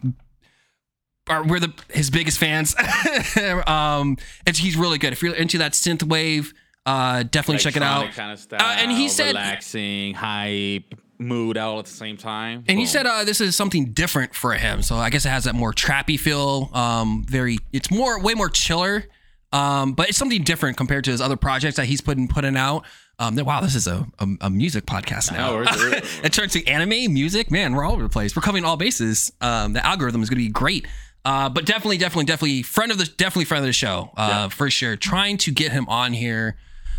are, 1.27 1.44
we're 1.44 1.60
the 1.60 1.74
his 1.89 2.10
biggest 2.12 2.38
fans. 2.38 2.75
um, 3.68 4.18
it's 4.46 4.60
he's 4.60 4.75
really 4.75 4.98
good. 4.98 5.13
If 5.13 5.24
you're 5.24 5.34
into 5.34 5.58
that 5.60 5.72
synth 5.72 6.04
wave, 6.04 6.54
uh, 6.86 7.24
definitely 7.24 7.63
check 7.63 7.75
it 7.75 7.82
out. 7.84 8.12
Kind 8.12 8.32
of 8.34 8.39
style, 8.39 8.60
Uh, 8.62 8.75
and 8.77 8.92
he 8.92 9.10
said- 9.10 9.27
relaxing, 9.30 10.13
hype, 10.13 10.94
mood 11.17 11.57
all 11.57 11.79
at 11.79 11.86
the 11.86 11.91
same 11.91 12.17
time. 12.17 12.63
And 12.67 12.77
he 12.77 12.86
Boom. 12.86 12.89
said 12.91 13.05
uh, 13.05 13.24
this 13.24 13.39
is 13.41 13.55
something 13.55 13.91
different 13.93 14.36
for 14.36 14.53
him. 14.53 14.81
So 14.81 14.95
I 14.98 15.10
guess 15.10 15.25
it 15.25 15.29
has 15.29 15.45
that 15.45 15.55
more 15.55 15.74
trappy 15.74 16.19
feel. 16.19 16.69
Um, 16.74 17.24
very, 17.27 17.57
it's 17.74 17.89
more, 17.91 18.19
way 18.19 18.34
more 18.34 18.50
chiller. 18.50 19.05
Um, 19.53 19.93
but 19.93 20.10
it's 20.10 20.17
something 20.17 20.43
different 20.43 20.75
compared 20.75 21.05
to 21.05 21.12
his 21.12 21.22
other 21.22 21.38
projects 21.38 21.77
that 21.77 21.86
he's 21.86 22.01
putting 22.01 22.27
putting 22.27 22.57
out. 22.57 22.86
Um, 23.19 23.36
wow, 23.38 23.62
this 23.62 23.75
is 23.75 23.88
a, 23.88 24.05
a, 24.19 24.27
a 24.41 24.50
music 24.50 24.86
podcast 24.86 25.31
now. 25.31 25.51
No, 25.51 25.55
we're- 25.57 25.67
we're- 25.77 26.01
it 26.24 26.34
turns 26.34 26.51
to 26.53 26.65
anime, 26.67 27.13
music. 27.13 27.50
Man, 27.50 27.74
we're 27.74 27.86
all 27.86 27.93
over 27.93 28.03
the 28.03 28.10
place. 28.10 28.36
We're 28.36 28.41
covering 28.41 28.65
all 28.65 28.75
bases. 28.75 29.31
Um, 29.39 29.72
the 29.72 29.86
algorithm 29.86 30.22
is 30.22 30.29
going 30.29 30.39
to 30.39 30.45
be 30.45 30.51
great. 30.51 30.86
Uh, 31.24 31.48
but 31.48 31.65
definitely, 31.65 31.98
definitely, 31.98 32.25
definitely 32.25 32.63
friend 32.63 32.91
of 32.91 32.98
the 32.98 33.05
definitely 33.05 33.45
friend 33.45 33.63
of 33.63 33.67
the 33.67 33.74
show. 33.74 34.12
Uh, 34.17 34.27
Yeah. 34.29 34.48
for 34.50 34.69
sure. 34.69 34.98
Trying 34.98 35.38
to 35.38 35.51
get 35.51 35.72
him 35.72 35.88
on 35.88 36.12
here. 36.12 36.57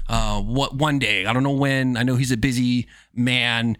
Uh, 0.08 0.40
what 0.40 0.74
one 0.74 0.98
day? 0.98 1.26
I 1.26 1.32
don't 1.34 1.42
know 1.42 1.50
when. 1.50 1.96
I 1.98 2.04
know 2.04 2.16
he's 2.16 2.32
a 2.32 2.36
busy 2.38 2.88
man. 3.14 3.76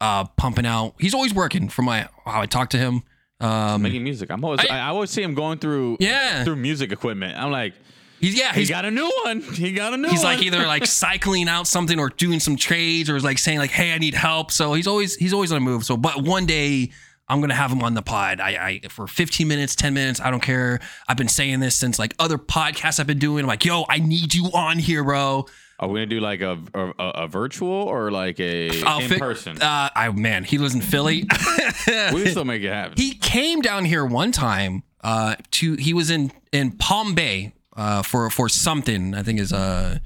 Uh, 0.00 0.24
pumping 0.36 0.64
out. 0.66 0.94
He's 0.98 1.12
always 1.14 1.34
working. 1.34 1.68
From 1.68 1.84
my 1.84 2.08
how 2.24 2.40
I 2.40 2.46
talk 2.46 2.70
to 2.70 2.78
him. 2.78 3.02
Um, 3.40 3.82
making 3.82 4.02
music. 4.04 4.30
I'm 4.30 4.44
always 4.44 4.60
I- 4.60 4.78
I, 4.78 4.88
always 4.88 5.10
see 5.10 5.22
him 5.22 5.34
going 5.34 5.58
through 5.58 5.96
Yeah. 6.00 6.44
through 6.44 6.56
music 6.56 6.92
equipment. 6.92 7.38
I'm 7.38 7.50
like, 7.50 7.72
he's 8.20 8.34
yeah. 8.38 8.52
he 8.52 8.60
He's 8.60 8.68
got 8.70 8.84
a 8.84 8.90
new 8.90 9.10
one. 9.24 9.40
He 9.40 9.72
got 9.72 9.94
a 9.94 9.96
new 9.96 10.08
he's 10.08 10.22
one. 10.22 10.34
like 10.34 10.42
either 10.42 10.66
like 10.66 10.84
cycling 11.02 11.48
out 11.48 11.66
something 11.66 11.98
or 11.98 12.10
doing 12.10 12.38
some 12.40 12.56
trades 12.56 13.08
or 13.08 13.16
is 13.16 13.24
like 13.24 13.38
saying 13.38 13.58
like 13.58 13.70
hey 13.70 13.92
i 13.94 13.98
need 13.98 14.14
help 14.14 14.50
so 14.52 14.74
he's 14.74 14.86
always 14.86 15.16
he's 15.16 15.32
always 15.32 15.52
on 15.52 15.56
a 15.58 15.60
move 15.60 15.84
so 15.84 15.96
but 15.96 16.22
one 16.22 16.44
day 16.44 16.90
i'm 17.28 17.40
gonna 17.40 17.54
have 17.54 17.70
him 17.72 17.82
on 17.82 17.94
the 17.94 18.02
pod 18.02 18.40
i 18.40 18.50
i 18.84 18.88
for 18.88 19.06
15 19.06 19.48
minutes 19.48 19.74
10 19.74 19.94
minutes 19.94 20.20
i 20.20 20.30
don't 20.30 20.42
care 20.42 20.80
i've 21.08 21.16
been 21.16 21.28
saying 21.28 21.60
this 21.60 21.76
since 21.76 21.98
like 21.98 22.14
other 22.18 22.36
podcasts 22.36 23.00
i've 23.00 23.06
been 23.06 23.18
doing 23.18 23.44
I'm 23.44 23.48
like 23.48 23.64
yo 23.64 23.84
i 23.88 23.98
need 23.98 24.34
you 24.34 24.46
on 24.52 24.78
here 24.78 25.02
bro 25.02 25.46
Are 25.80 25.88
we 25.88 25.94
gonna 26.00 26.06
do 26.06 26.20
like 26.20 26.40
a 26.42 26.58
a, 26.74 26.92
a 27.24 27.26
virtual 27.28 27.70
or 27.72 28.10
like 28.10 28.38
a 28.38 28.82
I'll 28.84 29.00
in 29.00 29.08
fi- 29.08 29.18
person? 29.18 29.60
uh 29.60 29.88
i 29.96 30.10
man 30.10 30.44
he 30.44 30.58
lives 30.58 30.74
in 30.74 30.80
philly 30.82 31.24
we 32.12 32.26
still 32.28 32.44
make 32.44 32.62
it 32.62 32.70
happen. 32.72 32.94
he 32.96 33.14
came 33.14 33.60
down 33.62 33.84
here 33.86 34.04
one 34.04 34.30
time 34.32 34.82
uh 35.02 35.36
to 35.52 35.74
he 35.76 35.94
was 35.94 36.10
in 36.10 36.30
in 36.52 36.72
palm 36.72 37.14
bay 37.14 37.52
uh 37.76 38.02
for 38.02 38.28
for 38.30 38.48
something 38.48 39.14
i 39.14 39.22
think 39.22 39.40
is 39.40 39.52
uh 39.52 39.98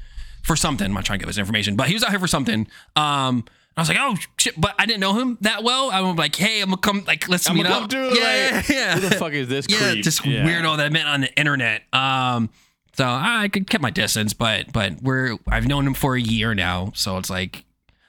for 0.44 0.54
something 0.56 0.86
i'm 0.86 0.92
not 0.94 1.04
trying 1.04 1.18
to 1.18 1.22
give 1.24 1.28
his 1.28 1.38
information 1.38 1.74
but 1.76 1.88
he 1.88 1.94
was 1.94 2.04
out 2.04 2.10
here 2.10 2.20
for 2.20 2.28
something 2.28 2.66
um 2.96 3.44
I 3.76 3.80
was 3.80 3.88
like, 3.88 3.98
oh 4.00 4.14
shit, 4.36 4.54
but 4.56 4.72
I 4.78 4.86
didn't 4.86 5.00
know 5.00 5.14
him 5.14 5.36
that 5.40 5.64
well. 5.64 5.90
I 5.90 6.00
was 6.00 6.14
like, 6.14 6.36
hey, 6.36 6.60
I'm 6.60 6.68
gonna 6.70 6.80
come, 6.80 7.02
like, 7.08 7.28
let's 7.28 7.50
I'm 7.50 7.56
meet 7.56 7.66
up. 7.66 7.92
yeah, 7.92 8.02
like, 8.04 8.18
yeah, 8.20 8.62
yeah. 8.68 8.94
Who 8.94 9.00
the 9.08 9.16
fuck 9.16 9.32
is 9.32 9.48
this? 9.48 9.66
yeah, 9.68 9.90
creep? 9.90 10.04
just 10.04 10.24
Yeah. 10.24 10.46
weirdo 10.46 10.76
that 10.76 10.86
I 10.86 10.88
met 10.90 11.06
on 11.06 11.22
the 11.22 11.34
internet. 11.36 11.82
Um, 11.92 12.50
so 12.94 13.04
I 13.06 13.48
could 13.52 13.68
kept 13.68 13.82
my 13.82 13.90
distance, 13.90 14.32
but 14.32 14.72
but 14.72 15.02
we're 15.02 15.36
I've 15.48 15.66
known 15.66 15.86
him 15.86 15.94
for 15.94 16.16
a 16.16 16.20
year 16.20 16.54
now, 16.54 16.92
so 16.94 17.16
it's 17.18 17.30
like 17.30 17.64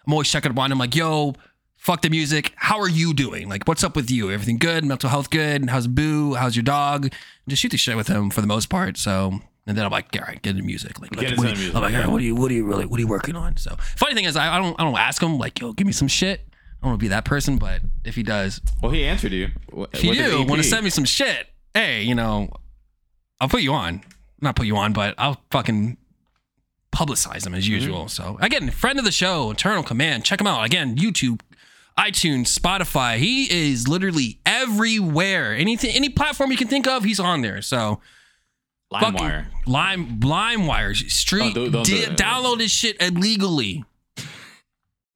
I'm 0.06 0.14
always 0.14 0.30
checking 0.32 0.52
up 0.52 0.58
on 0.60 0.72
him, 0.72 0.74
I'm 0.76 0.80
like, 0.80 0.96
yo, 0.96 1.34
fuck 1.78 2.02
the 2.02 2.10
music. 2.10 2.52
How 2.56 2.80
are 2.80 2.90
you 2.90 3.14
doing? 3.14 3.50
Like, 3.50 3.68
what's 3.68 3.84
up 3.84 3.96
with 3.96 4.10
you? 4.12 4.32
Everything 4.32 4.58
good? 4.58 4.86
Mental 4.86 5.10
health 5.10 5.30
good? 5.30 5.70
How's 5.70 5.88
Boo? 5.88 6.36
How's 6.36 6.56
your 6.56 6.64
dog? 6.64 7.12
Just 7.48 7.62
shoot 7.62 7.72
the 7.72 7.78
shit 7.78 7.96
with 7.96 8.08
him 8.08 8.30
for 8.30 8.42
the 8.42 8.48
most 8.48 8.70
part. 8.70 8.98
So. 8.98 9.40
And 9.68 9.76
then 9.76 9.84
I'm 9.84 9.92
like, 9.92 10.16
all 10.16 10.22
right, 10.28 10.40
get 10.44 10.52
into 10.52 10.62
music. 10.64 11.02
Like, 11.02 11.10
Get 11.10 11.30
like, 11.32 11.38
what, 11.40 11.48
you- 11.48 11.56
music, 11.56 11.76
I'm 11.76 11.82
like, 11.82 11.96
all 11.96 12.02
right, 12.02 12.08
what 12.12 12.22
are 12.22 12.24
you, 12.24 12.36
what 12.36 12.52
are 12.52 12.54
you 12.54 12.66
really, 12.68 12.86
what 12.86 13.00
are 13.00 13.02
you 13.02 13.08
working 13.08 13.36
on? 13.36 13.58
So, 13.58 13.76
funny 13.98 14.14
thing 14.14 14.26
is, 14.26 14.36
I, 14.36 14.56
I 14.56 14.60
don't, 14.60 14.80
I 14.80 14.84
don't 14.84 14.96
ask 14.96 15.20
him 15.20 15.40
like, 15.40 15.60
yo, 15.60 15.74
give 15.74 15.88
me 15.88 15.92
some 15.94 16.08
shit. 16.08 16.42
I 16.52 16.54
don't 16.84 16.92
want 16.92 17.00
to 17.00 17.04
be 17.04 17.08
that 17.08 17.26
person, 17.26 17.58
but 17.58 17.82
if 18.04 18.14
he 18.14 18.22
does, 18.22 18.62
Well, 18.84 18.92
he 18.92 19.06
answered 19.06 19.32
you. 19.32 19.48
If 19.92 20.04
you 20.04 20.14
do 20.14 20.44
want 20.44 20.62
to 20.62 20.64
send 20.68 20.84
me 20.84 20.92
some 20.92 21.04
shit, 21.04 21.48
hey, 21.74 22.04
you 22.04 22.14
know, 22.14 22.52
I'll 23.42 23.50
put 23.50 23.64
you 23.64 23.74
on. 23.74 24.04
Not 24.42 24.56
put 24.56 24.66
you 24.68 24.76
on, 24.78 24.94
but 24.94 25.16
I'll 25.18 25.42
fucking 25.52 25.98
publicize 26.92 27.44
them 27.44 27.54
as 27.54 27.68
usual. 27.68 28.08
So 28.08 28.38
again, 28.42 28.70
friend 28.72 29.00
of 29.00 29.06
the 29.06 29.12
show, 29.12 29.52
Eternal 29.52 29.84
Command. 29.84 30.24
Check 30.26 30.40
him 30.42 30.48
out. 30.48 30.64
Again, 30.66 30.96
YouTube, 30.98 31.42
iTunes, 31.98 32.58
Spotify. 32.58 33.18
He 33.18 33.72
is 33.72 33.88
literally 33.88 34.40
everywhere. 34.46 35.54
Anything, 35.54 35.92
any 35.96 36.10
platform 36.10 36.52
you 36.52 36.58
can 36.58 36.68
think 36.68 36.88
of, 36.88 37.04
he's 37.04 37.20
on 37.20 37.42
there. 37.42 37.62
So 37.62 38.00
LimeWire. 38.94 39.48
Lime, 39.66 40.20
LimeWire, 40.20 40.96
street, 41.12 41.54
Don't 41.54 41.66
do- 41.66 41.72
don't 41.72 41.86
do 41.86 41.96
di- 41.98 42.06
that. 42.06 42.18
download 42.18 42.60
his 42.62 42.72
shit 42.72 42.96
illegally. 43.02 43.84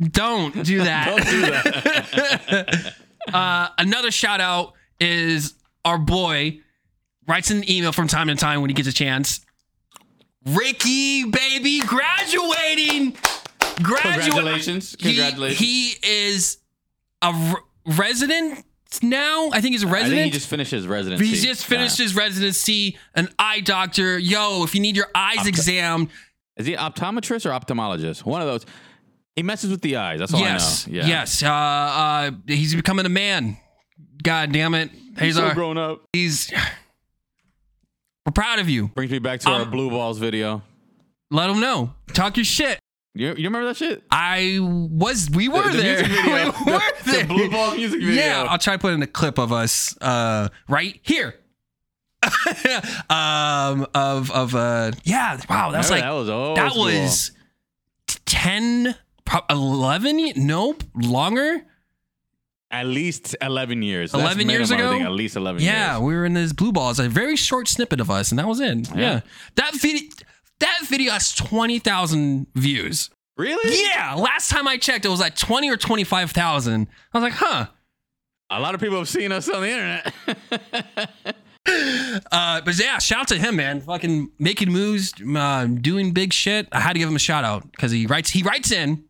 Don't 0.02 0.64
do 0.64 0.80
that. 0.84 1.08
Don't 1.08 1.28
do 1.30 1.42
that. 1.42 2.94
Uh, 3.34 3.68
another 3.78 4.10
shout 4.10 4.42
out 4.42 4.74
is 5.00 5.54
our 5.86 6.00
boy 6.00 6.60
writes 7.30 7.52
an 7.52 7.70
email 7.70 7.92
from 7.92 8.08
time 8.08 8.28
to 8.28 8.36
time 8.36 8.62
when 8.62 8.70
he 8.70 8.74
gets 8.74 8.88
a 8.90 8.94
chance. 8.94 9.42
Ricky, 10.46 11.26
baby, 11.26 11.80
graduating. 11.82 13.16
graduate. 13.84 14.24
Congratulations. 14.26 14.96
He- 15.00 15.16
Congratulations. 15.16 15.60
He, 15.60 15.96
is 16.04 16.58
a 17.22 17.32
re- 17.34 17.96
resident 17.98 18.66
now. 19.04 19.50
I 19.52 19.62
think 19.62 19.74
he's 19.74 19.84
a 19.84 19.88
resident. 19.88 20.26
he 20.26 20.32
just 20.32 20.48
finished 20.48 20.72
his 20.72 20.88
residency. 20.88 21.26
He's 21.28 21.44
just 21.44 21.66
finished 21.66 22.00
Yeah. 22.00 22.04
his 22.06 22.16
residency, 22.16 22.98
an 23.16 23.30
eye 23.38 23.60
doctor. 23.60 24.18
Yo, 24.18 24.64
if 24.64 24.74
you 24.74 24.82
need 24.82 24.96
your 24.96 25.08
eyes 25.14 25.46
examined, 25.46 26.10
Is 26.58 26.66
he 26.66 26.76
optometrist 26.76 27.46
or 27.46 27.50
ophthalmologist? 27.52 28.26
One 28.26 28.42
of 28.42 28.48
those. 28.48 28.66
He 29.36 29.44
messes 29.44 29.70
with 29.72 29.82
the 29.82 29.96
eyes. 29.98 30.20
That's 30.20 30.34
all 30.34 30.40
yes, 30.42 30.88
I 30.88 30.92
know. 30.92 30.98
Yeah. 30.98 31.08
yes. 31.08 31.44
Uh, 31.44 31.50
uh, 31.50 32.32
he's 32.48 32.76
becoming 32.76 33.06
a 33.06 33.10
man. 33.10 33.58
God 34.22 34.52
damn 34.52 34.74
it. 34.74 34.90
He's 35.18 35.36
so 35.36 35.46
our, 35.46 35.54
grown 35.54 35.78
up. 35.78 36.02
he's. 36.12 36.52
We're 38.26 38.32
proud 38.34 38.60
of 38.60 38.70
you. 38.70 38.90
Brings 38.90 39.12
me 39.12 39.20
back 39.20 39.40
to 39.42 39.50
our 39.50 39.62
Um, 39.62 39.72
blue 39.72 39.90
balls 39.90 40.18
video. 40.20 40.62
Let 41.32 41.48
them 41.48 41.60
know. 41.60 41.94
Talk 42.14 42.38
your 42.38 42.44
shit. 42.46 42.80
You, 43.16 43.30
you 43.30 43.46
remember 43.46 43.66
that 43.68 43.78
shit? 43.78 44.04
I 44.12 44.58
was. 44.62 45.30
We 45.32 45.48
were 45.50 45.64
The- 45.64 45.70
the 45.78 45.78
there. 45.84 46.04
video. 46.04 46.24
we 46.26 46.32
were 46.72 46.80
The- 47.06 47.12
there. 47.12 47.22
the 47.24 47.28
blue 47.28 47.50
balls 47.50 47.76
music 47.78 48.00
video. 48.02 48.16
Yeah, 48.24 48.46
I'll 48.48 48.58
try 48.60 48.74
to 48.74 48.80
put 48.80 48.94
in 48.94 49.02
a 49.02 49.08
clip 49.08 49.38
of 49.40 49.52
us 49.52 49.98
uh, 50.02 50.50
right 50.68 51.00
here. 51.04 51.36
um, 53.10 53.88
of 53.96 54.30
of 54.32 54.54
uh, 54.56 54.92
yeah. 55.04 55.40
Wow, 55.50 55.72
that 55.72 55.78
was 55.80 55.90
like 55.92 56.02
that 56.02 56.12
was 56.12 56.30
old 56.30 56.58
that 56.58 56.72
school. 56.72 56.86
was 56.86 57.32
10 58.26 58.96
11 59.50 60.20
ye- 60.20 60.34
nope 60.36 60.84
longer 60.96 61.62
at 62.72 62.86
least 62.86 63.36
eleven 63.42 63.82
years. 63.82 64.14
11 64.14 64.38
That's 64.48 64.50
years 64.52 64.72
ago? 64.72 65.00
at 65.00 65.12
least 65.12 65.36
eleven 65.36 65.62
yeah 65.62 65.94
years. 65.94 66.02
we 66.04 66.14
were 66.14 66.26
in 66.26 66.34
this 66.34 66.54
blue 66.54 66.72
balls 66.72 67.00
a 67.00 67.10
very 67.10 67.36
short 67.36 67.68
snippet 67.68 68.00
of 68.00 68.10
us 68.12 68.30
and 68.32 68.38
that 68.40 68.48
was 68.48 68.60
it 68.60 68.88
yeah, 68.90 68.96
Yeah. 69.02 69.20
that 69.56 69.74
video 69.76 70.08
that 70.60 70.80
video 70.88 71.14
has 71.14 71.34
20,000 71.34 72.48
views 72.56 73.10
Really? 73.38 73.88
yeah 73.90 74.14
last 74.16 74.50
time 74.52 74.68
i 74.68 74.78
checked 74.78 75.06
it 75.06 75.10
was 75.10 75.20
like 75.22 75.36
20 75.36 75.70
or 75.70 75.78
25,000 75.78 76.88
i 77.14 77.18
was 77.18 77.24
like 77.24 77.34
huh 77.34 77.66
A 78.52 78.60
lot 78.60 78.76
of 78.76 78.82
people 78.82 78.98
have 78.98 79.08
seen 79.10 79.32
us 79.32 79.48
on 79.50 79.62
the 79.62 79.70
internet. 79.70 80.14
uh 82.32 82.62
but 82.62 82.78
yeah 82.80 82.98
shout 83.00 83.20
out 83.22 83.28
to 83.28 83.38
him 83.38 83.56
man 83.58 83.82
fucking 83.82 84.32
making 84.40 84.72
moves 84.72 85.14
uh, 85.36 85.66
doing 85.66 86.12
big 86.12 86.34
shit 86.34 86.68
i 86.72 86.80
had 86.80 86.94
to 86.94 87.00
give 87.00 87.10
him 87.10 87.16
a 87.16 87.20
shout 87.20 87.44
out 87.44 87.70
because 87.72 87.92
he 87.92 88.06
writes 88.08 88.30
he 88.32 88.42
writes 88.44 88.72
in 88.72 89.04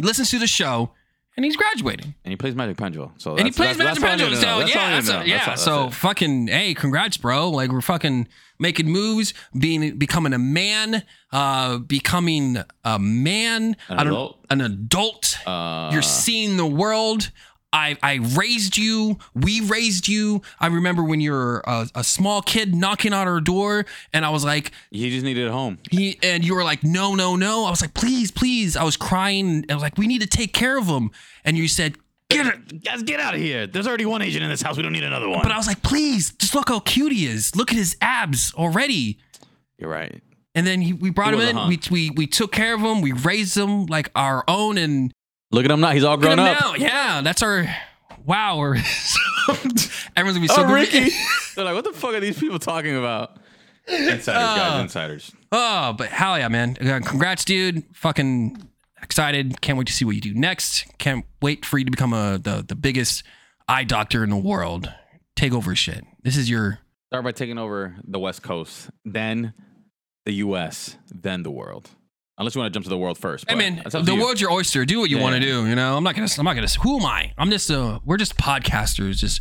listens 0.00 0.30
to 0.30 0.38
the 0.38 0.46
show 0.46 0.90
and 1.36 1.44
he's 1.44 1.56
graduating 1.56 2.14
and 2.24 2.32
he 2.32 2.36
plays 2.36 2.54
Magic 2.54 2.76
Pendulum. 2.76 3.12
So 3.18 3.36
and 3.36 3.46
he 3.46 3.52
plays 3.52 3.76
that's- 3.76 3.98
Magic 4.00 4.02
that's 4.02 4.02
all 4.02 4.06
I 4.06 4.10
Pendulum. 4.10 4.32
need 4.32 4.40
to 4.40 4.46
know. 4.46 4.60
So 4.60 4.66
That's 4.90 5.08
yeah, 5.08 5.22
a, 5.22 5.46
yeah. 5.48 5.54
So 5.54 5.90
fucking 5.90 6.48
hey, 6.48 6.74
congrats, 6.74 7.16
bro. 7.16 7.50
Like 7.50 7.70
we're 7.70 7.80
fucking 7.80 8.28
making 8.58 8.88
moves, 8.88 9.34
being 9.58 9.98
becoming 9.98 10.32
a 10.32 10.38
man, 10.38 11.02
uh, 11.32 11.78
becoming 11.78 12.56
a 12.84 12.98
man, 12.98 13.76
An 13.88 13.98
adult? 14.06 14.38
an 14.50 14.60
adult. 14.62 15.36
Uh, 15.46 15.90
You're 15.92 16.02
seeing 16.02 16.56
the 16.56 16.66
world. 16.66 17.30
I, 17.76 17.98
I 18.02 18.14
raised 18.34 18.78
you. 18.78 19.18
We 19.34 19.60
raised 19.60 20.08
you. 20.08 20.40
I 20.58 20.68
remember 20.68 21.04
when 21.04 21.20
you 21.20 21.32
were 21.32 21.62
a, 21.66 21.70
uh, 21.70 21.86
a 21.96 22.04
small 22.04 22.40
kid 22.40 22.74
knocking 22.74 23.12
on 23.12 23.28
our 23.28 23.40
door, 23.40 23.84
and 24.14 24.24
I 24.24 24.30
was 24.30 24.44
like, 24.44 24.72
"You 24.90 25.10
just 25.10 25.24
needed 25.24 25.46
a 25.46 25.52
home. 25.52 25.78
he 25.90 26.18
and 26.22 26.42
you 26.42 26.54
were 26.54 26.64
like, 26.64 26.82
no, 26.82 27.14
no, 27.14 27.36
no. 27.36 27.66
I 27.66 27.70
was 27.70 27.82
like, 27.82 27.92
please, 27.92 28.30
please. 28.30 28.76
I 28.76 28.82
was 28.82 28.96
crying. 28.96 29.66
I 29.68 29.74
was 29.74 29.82
like, 29.82 29.98
we 29.98 30.06
need 30.06 30.22
to 30.22 30.26
take 30.26 30.54
care 30.54 30.78
of 30.78 30.86
him. 30.86 31.10
And 31.44 31.58
you 31.58 31.68
said, 31.68 31.96
get 32.30 32.46
it. 32.46 32.82
Guys, 32.82 33.02
get 33.02 33.20
out 33.20 33.34
of 33.34 33.40
here. 33.40 33.66
There's 33.66 33.86
already 33.86 34.06
one 34.06 34.22
agent 34.22 34.42
in 34.42 34.50
this 34.50 34.62
house. 34.62 34.78
We 34.78 34.82
don't 34.82 34.92
need 34.92 35.04
another 35.04 35.28
one. 35.28 35.42
But 35.42 35.52
I 35.52 35.58
was 35.58 35.66
like, 35.66 35.82
please, 35.82 36.32
just 36.32 36.54
look 36.54 36.70
how 36.70 36.80
cute 36.80 37.12
he 37.12 37.26
is. 37.26 37.54
Look 37.54 37.70
at 37.70 37.76
his 37.76 37.96
abs 38.00 38.54
already. 38.54 39.18
You're 39.78 39.90
right. 39.90 40.22
And 40.54 40.66
then 40.66 40.80
he, 40.80 40.94
we 40.94 41.10
brought 41.10 41.34
He 41.34 41.40
him 41.40 41.58
in. 41.58 41.68
We, 41.68 41.78
we 41.90 42.10
we 42.10 42.26
took 42.26 42.50
care 42.52 42.74
of 42.74 42.80
him. 42.80 43.02
We 43.02 43.12
raised 43.12 43.54
him 43.54 43.84
like 43.86 44.10
our 44.14 44.42
own. 44.48 44.78
And 44.78 45.12
Look 45.52 45.64
at 45.64 45.70
him 45.70 45.80
now. 45.80 45.90
He's 45.90 46.04
all 46.04 46.16
look 46.16 46.24
at 46.24 46.36
grown 46.36 46.38
up. 46.40 46.60
now. 46.60 46.74
Yeah, 46.74 47.20
that's 47.22 47.42
our. 47.42 47.66
Wow, 48.24 48.58
we're 48.58 48.74
everyone's 49.48 49.90
gonna 50.16 50.40
be 50.40 50.48
so 50.48 50.64
Oh. 50.66 50.72
Ricky. 50.72 51.10
They're 51.54 51.64
like, 51.64 51.74
what 51.74 51.84
the 51.84 51.92
fuck 51.92 52.14
are 52.14 52.20
these 52.20 52.38
people 52.38 52.58
talking 52.58 52.96
about? 52.96 53.38
Insiders, 53.88 54.26
guys, 54.26 54.72
Uh, 54.72 54.82
insiders. 54.82 55.32
Oh, 55.52 55.92
but 55.92 56.08
hell 56.08 56.36
yeah, 56.36 56.48
man! 56.48 56.74
Congrats, 56.74 57.44
dude! 57.44 57.84
Fucking 57.94 58.60
excited! 59.00 59.60
Can't 59.60 59.78
wait 59.78 59.86
to 59.86 59.92
see 59.92 60.04
what 60.04 60.16
you 60.16 60.20
do 60.20 60.34
next. 60.34 60.86
Can't 60.98 61.24
wait 61.40 61.64
for 61.64 61.78
you 61.78 61.84
to 61.84 61.90
become 61.92 62.12
a 62.12 62.38
the 62.42 62.64
the 62.66 62.74
biggest 62.74 63.22
eye 63.68 63.84
doctor 63.84 64.24
in 64.24 64.30
the 64.30 64.36
world. 64.36 64.92
Take 65.36 65.52
over 65.52 65.76
shit. 65.76 66.04
This 66.24 66.36
is 66.36 66.50
your 66.50 66.80
Start 67.10 67.22
by 67.22 67.30
taking 67.30 67.58
over 67.58 67.94
the 68.02 68.18
West 68.18 68.42
Coast, 68.42 68.90
then 69.04 69.54
the 70.24 70.32
U.S., 70.32 70.96
then 71.08 71.44
the 71.44 71.52
world. 71.52 71.88
Unless 72.38 72.54
you 72.54 72.60
want 72.60 72.72
to 72.72 72.76
jump 72.76 72.84
to 72.84 72.90
the 72.90 72.98
world 72.98 73.16
first. 73.16 73.46
I 73.48 73.54
mean, 73.54 73.76
that's 73.76 73.94
up 73.94 74.02
to 74.02 74.06
the 74.06 74.14
you. 74.14 74.22
world's 74.22 74.40
your 74.42 74.50
oyster. 74.52 74.84
Do 74.84 75.00
what 75.00 75.08
you 75.08 75.16
Yeah, 75.16 75.22
want 75.22 75.36
to 75.36 75.40
yeah. 75.46 75.54
do. 75.54 75.66
You 75.68 75.74
know, 75.74 75.96
I'm 75.96 76.04
not 76.04 76.14
gonna. 76.14 76.28
I'm 76.38 76.44
not 76.44 76.54
gonna. 76.54 76.68
Who 76.82 76.98
am 76.98 77.06
I? 77.06 77.32
I'm 77.38 77.50
just 77.50 77.70
a. 77.70 78.00
We're 78.04 78.18
just 78.18 78.36
podcasters. 78.36 79.16
Just 79.16 79.40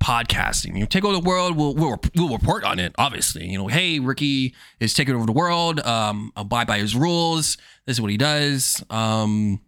podcasting. 0.00 0.74
You 0.74 0.80
know, 0.80 0.86
take 0.86 1.04
over 1.04 1.14
the 1.14 1.20
world. 1.26 1.56
We'll 1.56 1.74
we'll 1.74 1.98
we'll 2.14 2.28
report 2.28 2.64
on 2.64 2.78
it. 2.78 2.94
Obviously, 2.98 3.46
you 3.46 3.56
know. 3.58 3.68
Hey, 3.68 3.98
Ricky 3.98 4.54
is 4.80 4.94
taking 4.94 5.14
over 5.14 5.26
the 5.26 5.32
world. 5.32 5.80
Um, 5.80 6.32
abide 6.36 6.66
by 6.66 6.78
his 6.78 6.94
rules. 6.94 7.56
This 7.86 7.96
is 7.96 8.00
what 8.00 8.10
he 8.10 8.16
does. 8.16 8.84
Um, 8.90 9.60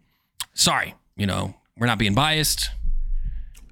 sorry, 0.53 0.93
you 1.15 1.25
know, 1.25 1.55
we're 1.77 1.87
not 1.87 1.97
being 1.97 2.13
biased. 2.13 2.69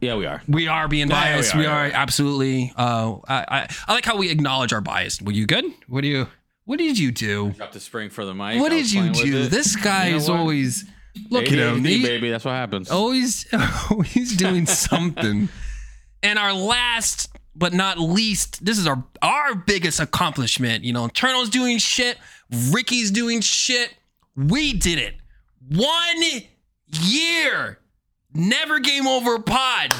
Yeah, 0.01 0.15
we 0.15 0.25
are. 0.25 0.41
We 0.49 0.67
are 0.67 0.88
being 0.89 1.09
Yeah, 1.09 1.21
biased. 1.21 1.53
are, 1.55 1.57
we 1.59 1.63
yeah, 1.63 1.69
are, 1.79 1.83
we 1.86 1.91
are. 1.91 1.95
absolutely. 1.95 2.73
Uh, 2.75 3.17
I, 3.27 3.45
I 3.47 3.75
I 3.88 3.93
like 3.93 4.03
how 4.05 4.17
we 4.17 4.29
acknowledge 4.31 4.73
our 4.73 4.81
bias. 4.81 5.21
Were 5.21 5.31
you 5.31 5.45
good? 5.45 5.63
What 5.88 6.01
do 6.01 6.07
you? 6.07 6.27
What 6.65 6.80
did 6.80 6.97
you 6.97 7.12
do? 7.12 7.52
Drop 7.52 7.71
the 7.73 7.80
spring 7.80 8.10
for 8.10 8.23
the 8.26 8.34
mic. 8.34 8.60
What 8.60 8.69
did 8.69 8.91
you 8.91 9.12
do? 9.12 9.47
This 9.47 9.76
guy 9.76 10.06
You 10.08 10.12
know 10.12 10.17
is 10.17 10.30
what? 10.30 10.39
always 10.39 10.86
look 11.30 11.43
at 11.45 11.52
him. 11.52 11.84
He- 11.84 12.02
baby. 12.04 12.30
That's 12.30 12.45
what 12.45 12.52
happens. 12.54 12.89
always 12.89 13.45
always 13.91 14.36
doing 14.38 14.65
something. 14.65 15.49
and 16.21 16.39
our 16.39 16.54
last 16.54 17.30
but 17.56 17.71
not 17.73 17.99
least, 17.99 18.63
this 18.65 18.80
is 18.80 18.88
our 18.88 19.04
our 19.21 19.56
biggest 19.56 19.99
accomplishment. 19.99 20.84
You 20.84 20.93
know, 20.93 21.08
Turtle's 21.10 21.49
doing 21.49 21.78
shit, 21.78 22.17
Ricky's 22.71 23.12
doing 23.12 23.41
shit. 23.41 23.93
We 24.36 24.73
did 24.73 24.97
it. 24.99 25.15
One 25.69 26.21
year. 27.02 27.80
Never 28.34 28.80
game 28.80 29.06
over 29.06 29.38
pod. 29.38 29.93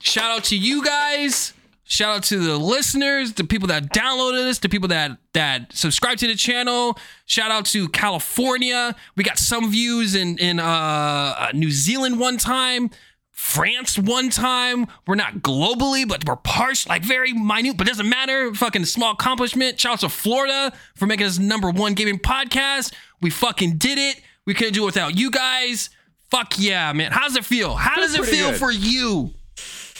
Shout 0.00 0.30
out 0.38 0.44
to 0.44 0.56
you 0.56 0.84
guys. 0.84 1.52
Shout 1.92 2.16
out 2.16 2.22
to 2.24 2.38
the 2.38 2.56
listeners, 2.56 3.34
the 3.34 3.44
people 3.44 3.68
that 3.68 3.92
downloaded 3.92 4.48
us, 4.48 4.58
the 4.60 4.70
people 4.70 4.88
that 4.88 5.18
that 5.34 5.74
subscribe 5.74 6.16
to 6.16 6.26
the 6.26 6.34
channel. 6.34 6.98
Shout 7.26 7.50
out 7.50 7.66
to 7.66 7.86
California. 7.90 8.96
We 9.14 9.24
got 9.24 9.36
some 9.36 9.70
views 9.70 10.14
in 10.14 10.38
in 10.38 10.58
uh, 10.58 10.64
uh, 10.64 11.48
New 11.52 11.70
Zealand 11.70 12.18
one 12.18 12.38
time, 12.38 12.88
France 13.30 13.98
one 13.98 14.30
time. 14.30 14.86
We're 15.06 15.16
not 15.16 15.40
globally, 15.40 16.08
but 16.08 16.26
we're 16.26 16.36
partial, 16.36 16.88
like 16.88 17.02
very 17.02 17.34
minute, 17.34 17.76
but 17.76 17.86
doesn't 17.86 18.08
matter. 18.08 18.54
Fucking 18.54 18.86
small 18.86 19.12
accomplishment. 19.12 19.78
Shout 19.78 19.92
out 19.92 20.00
to 20.00 20.08
Florida 20.08 20.72
for 20.94 21.04
making 21.04 21.26
us 21.26 21.38
number 21.38 21.70
one 21.70 21.92
gaming 21.92 22.18
podcast. 22.18 22.94
We 23.20 23.28
fucking 23.28 23.76
did 23.76 23.98
it. 23.98 24.22
We 24.46 24.54
couldn't 24.54 24.72
do 24.72 24.84
it 24.84 24.86
without 24.86 25.18
you 25.18 25.30
guys. 25.30 25.90
Fuck 26.30 26.54
yeah, 26.58 26.90
man. 26.94 27.12
How 27.12 27.24
does 27.24 27.36
it 27.36 27.44
feel? 27.44 27.74
How 27.74 27.96
does 27.96 28.14
it 28.14 28.24
feel 28.24 28.52
good. 28.52 28.58
for 28.58 28.72
you? 28.72 29.34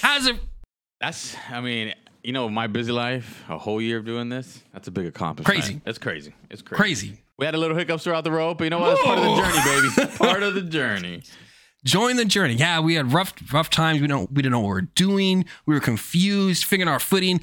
How 0.00 0.16
does 0.16 0.28
it? 0.28 0.36
That's, 1.02 1.36
I 1.50 1.60
mean, 1.60 1.94
you 2.22 2.32
know, 2.32 2.48
my 2.48 2.68
busy 2.68 2.92
life, 2.92 3.42
a 3.48 3.58
whole 3.58 3.82
year 3.82 3.98
of 3.98 4.04
doing 4.06 4.28
this, 4.28 4.62
that's 4.72 4.86
a 4.88 4.90
big 4.92 5.06
accomplishment. 5.06 5.60
Crazy. 5.60 5.80
That's 5.84 5.98
crazy. 5.98 6.32
It's 6.48 6.62
crazy. 6.62 6.76
Crazy. 6.80 7.22
We 7.38 7.44
had 7.46 7.54
a 7.54 7.58
little 7.58 7.76
hiccups 7.76 8.04
throughout 8.04 8.22
the 8.24 8.30
road, 8.30 8.56
but 8.58 8.64
you 8.64 8.70
know 8.70 8.78
what? 8.78 8.92
It's 8.92 9.02
part 9.02 9.18
of 9.18 9.24
the 9.24 9.42
journey, 9.42 9.90
baby. 10.06 10.16
part 10.18 10.42
of 10.44 10.54
the 10.54 10.62
journey. 10.62 11.22
Join 11.84 12.14
the 12.14 12.24
journey. 12.24 12.54
Yeah, 12.54 12.78
we 12.78 12.94
had 12.94 13.12
rough, 13.12 13.32
rough 13.52 13.68
times. 13.68 14.00
We 14.00 14.06
don't, 14.06 14.30
we 14.30 14.42
didn't 14.42 14.52
know 14.52 14.60
what 14.60 14.68
we 14.68 14.74
were 14.74 14.80
doing. 14.82 15.44
We 15.66 15.74
were 15.74 15.80
confused, 15.80 16.64
figuring 16.64 16.88
our 16.88 17.00
footing. 17.00 17.40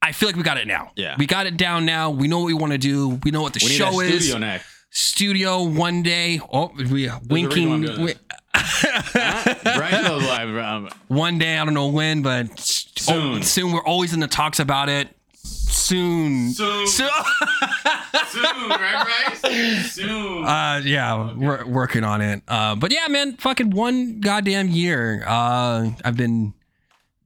I 0.00 0.12
feel 0.12 0.28
like 0.30 0.36
we 0.36 0.42
got 0.42 0.56
it 0.56 0.66
now. 0.66 0.92
Yeah. 0.96 1.14
we 1.18 1.26
got 1.26 1.46
it 1.46 1.58
down 1.58 1.84
now. 1.84 2.10
We 2.10 2.26
know 2.28 2.38
what 2.38 2.46
we 2.46 2.54
want 2.54 2.72
to 2.72 2.78
do. 2.78 3.20
We 3.22 3.30
know 3.30 3.42
what 3.42 3.52
the 3.52 3.60
We 3.62 3.68
show 3.70 4.00
is. 4.00 4.24
studio 4.24 4.38
next. 4.38 4.66
Studio 4.90 5.62
one 5.64 6.02
day. 6.02 6.40
Oh, 6.52 6.70
we 6.76 7.08
uh, 7.08 7.18
reason 7.18 7.28
winking. 7.28 7.68
doing 7.82 7.82
wi- 7.84 8.14
Brian 9.12 10.04
knows 10.04 10.24
live. 10.24 10.56
Um, 10.56 10.88
one 11.08 11.38
day, 11.38 11.56
I 11.56 11.64
don't 11.64 11.74
know 11.74 11.88
when, 11.88 12.22
but 12.22 12.58
Soon. 12.58 13.38
oh, 13.38 13.40
soon. 13.40 13.72
We're 13.72 13.84
always 13.84 14.12
in 14.12 14.20
the 14.20 14.26
talks 14.28 14.58
about 14.60 14.88
it. 14.88 15.08
Soon. 15.34 16.52
Soon. 16.52 16.86
So- 16.86 17.08
soon, 18.28 18.42
right, 18.68 19.06
Bryce? 19.40 19.92
Soon. 19.92 20.44
Uh, 20.44 20.80
yeah, 20.84 21.32
we're 21.34 21.64
working 21.66 22.04
on 22.04 22.20
it. 22.20 22.42
Uh, 22.46 22.74
but 22.76 22.92
yeah, 22.92 23.06
man, 23.08 23.36
fucking 23.36 23.70
one 23.70 24.20
goddamn 24.20 24.68
year. 24.68 25.24
Uh, 25.26 25.90
I've 26.04 26.16
been 26.16 26.54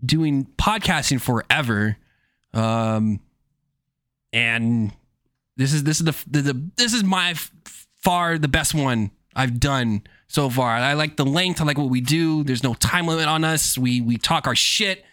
doing 0.05 0.47
podcasting 0.59 1.21
forever. 1.21 1.97
Um, 2.55 3.21
and 4.33 4.93
this 5.57 5.73
is 5.73 5.85
this 5.85 5.99
is 6.01 6.05
the, 6.07 6.17
the, 6.31 6.53
the 6.53 6.71
this 6.77 6.95
is 6.95 7.03
my 7.05 7.31
f- 7.31 7.51
far 8.03 8.39
the 8.39 8.49
best 8.49 8.75
one 8.75 9.11
I've 9.35 9.59
done 9.61 10.03
so 10.29 10.51
far. 10.51 10.71
I 10.71 10.95
like 10.95 11.17
the 11.17 11.25
length. 11.25 11.61
I 11.61 11.65
like 11.65 11.79
what 11.79 11.91
we 11.91 12.01
do. 12.01 12.45
There's 12.45 12.63
no 12.63 12.75
time 12.75 13.07
limit 13.07 13.27
on 13.27 13.45
us. 13.45 13.79
We 13.79 14.01
we 14.01 14.17
talk 14.17 14.47
our 14.47 14.57
shit. 14.57 15.05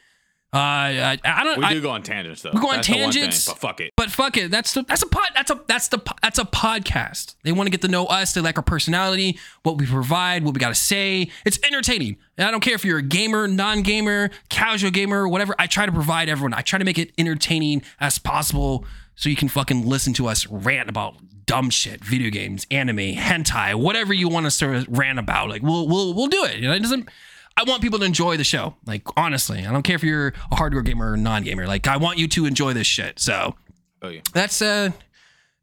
Uh, 0.54 0.58
I, 0.58 1.18
I 1.24 1.44
don't. 1.44 1.58
We 1.58 1.66
I, 1.66 1.74
do 1.74 1.82
go 1.82 1.90
on 1.90 2.04
tangents 2.04 2.44
though. 2.44 2.52
We 2.54 2.60
go 2.62 2.68
on 2.68 2.76
That's 2.76 2.88
one 2.88 2.98
thing, 2.98 3.12
tangents. 3.12 3.48
but 3.48 3.58
fuck 3.58 3.82
it. 3.82 3.92
But 3.98 4.12
fuck 4.12 4.38
it. 4.38 4.52
That's 4.52 4.76
the 4.76 4.84
that's 4.84 5.02
a 5.02 5.08
pod 5.08 5.30
that's 5.34 5.50
a 5.50 5.60
that's 5.68 5.88
the 5.88 6.00
that's 6.22 6.38
a 6.38 6.46
podcast. 6.46 7.34
They 7.44 7.52
want 7.52 7.66
to 7.66 7.72
get 7.72 7.82
to 7.82 7.88
know 7.88 8.06
us. 8.06 8.36
They 8.36 8.42
like 8.42 8.58
our 8.58 8.64
personality, 8.64 9.40
what 9.64 9.80
we 9.80 9.88
provide, 9.88 10.44
what 10.44 10.54
we 10.54 10.60
got 10.60 10.70
to 10.70 10.76
say. 10.76 11.32
It's 11.44 11.58
entertaining. 11.66 12.18
And 12.38 12.48
I 12.48 12.52
don't 12.52 12.60
care 12.60 12.76
if 12.76 12.86
you're 12.86 13.00
a 13.00 13.04
gamer, 13.04 13.48
non-gamer, 13.48 14.30
casual 14.50 14.92
gamer, 14.92 15.28
whatever. 15.28 15.56
I 15.58 15.66
try 15.66 15.88
to 15.88 15.92
provide 15.92 16.30
everyone. 16.30 16.54
I 16.54 16.62
try 16.62 16.78
to 16.78 16.86
make 16.86 17.00
it 17.00 17.14
entertaining 17.18 17.82
as 18.00 18.20
possible 18.20 18.86
so 19.16 19.30
you 19.30 19.36
can 19.36 19.50
fucking 19.50 19.88
listen 19.88 20.14
to 20.14 20.28
us 20.28 20.46
rant 20.48 20.88
about 20.88 21.16
dumb 21.46 21.70
shit, 21.70 22.04
video 22.04 22.30
games, 22.30 22.66
anime, 22.72 22.98
hentai, 23.16 23.76
whatever 23.76 24.14
you 24.14 24.30
want 24.30 24.50
to 24.50 24.86
rant 24.90 25.20
about. 25.20 25.50
Like 25.50 25.62
we'll 25.62 25.88
we'll 25.88 26.14
we'll 26.14 26.28
do 26.28 26.44
it. 26.46 26.58
You 26.58 26.68
know, 26.68 26.74
it 26.74 26.82
doesn't 26.82 27.10
I 27.56 27.64
want 27.64 27.82
people 27.82 28.00
to 28.00 28.06
enjoy 28.06 28.38
the 28.38 28.44
show. 28.44 28.76
Like 28.86 29.04
honestly, 29.18 29.66
I 29.66 29.72
don't 29.72 29.84
care 29.84 29.96
if 29.96 30.04
you're 30.04 30.28
a 30.28 30.56
hardcore 30.56 30.84
gamer 30.84 31.12
or 31.12 31.18
non-gamer. 31.18 31.68
Like 31.68 31.88
I 31.88 31.98
want 31.98 32.18
you 32.18 32.28
to 32.30 32.46
enjoy 32.46 32.74
this 32.74 32.88
shit. 32.88 33.20
So 33.20 33.56
Oh 34.02 34.10
yeah. 34.10 34.22
that's 34.34 34.62
uh 34.62 34.92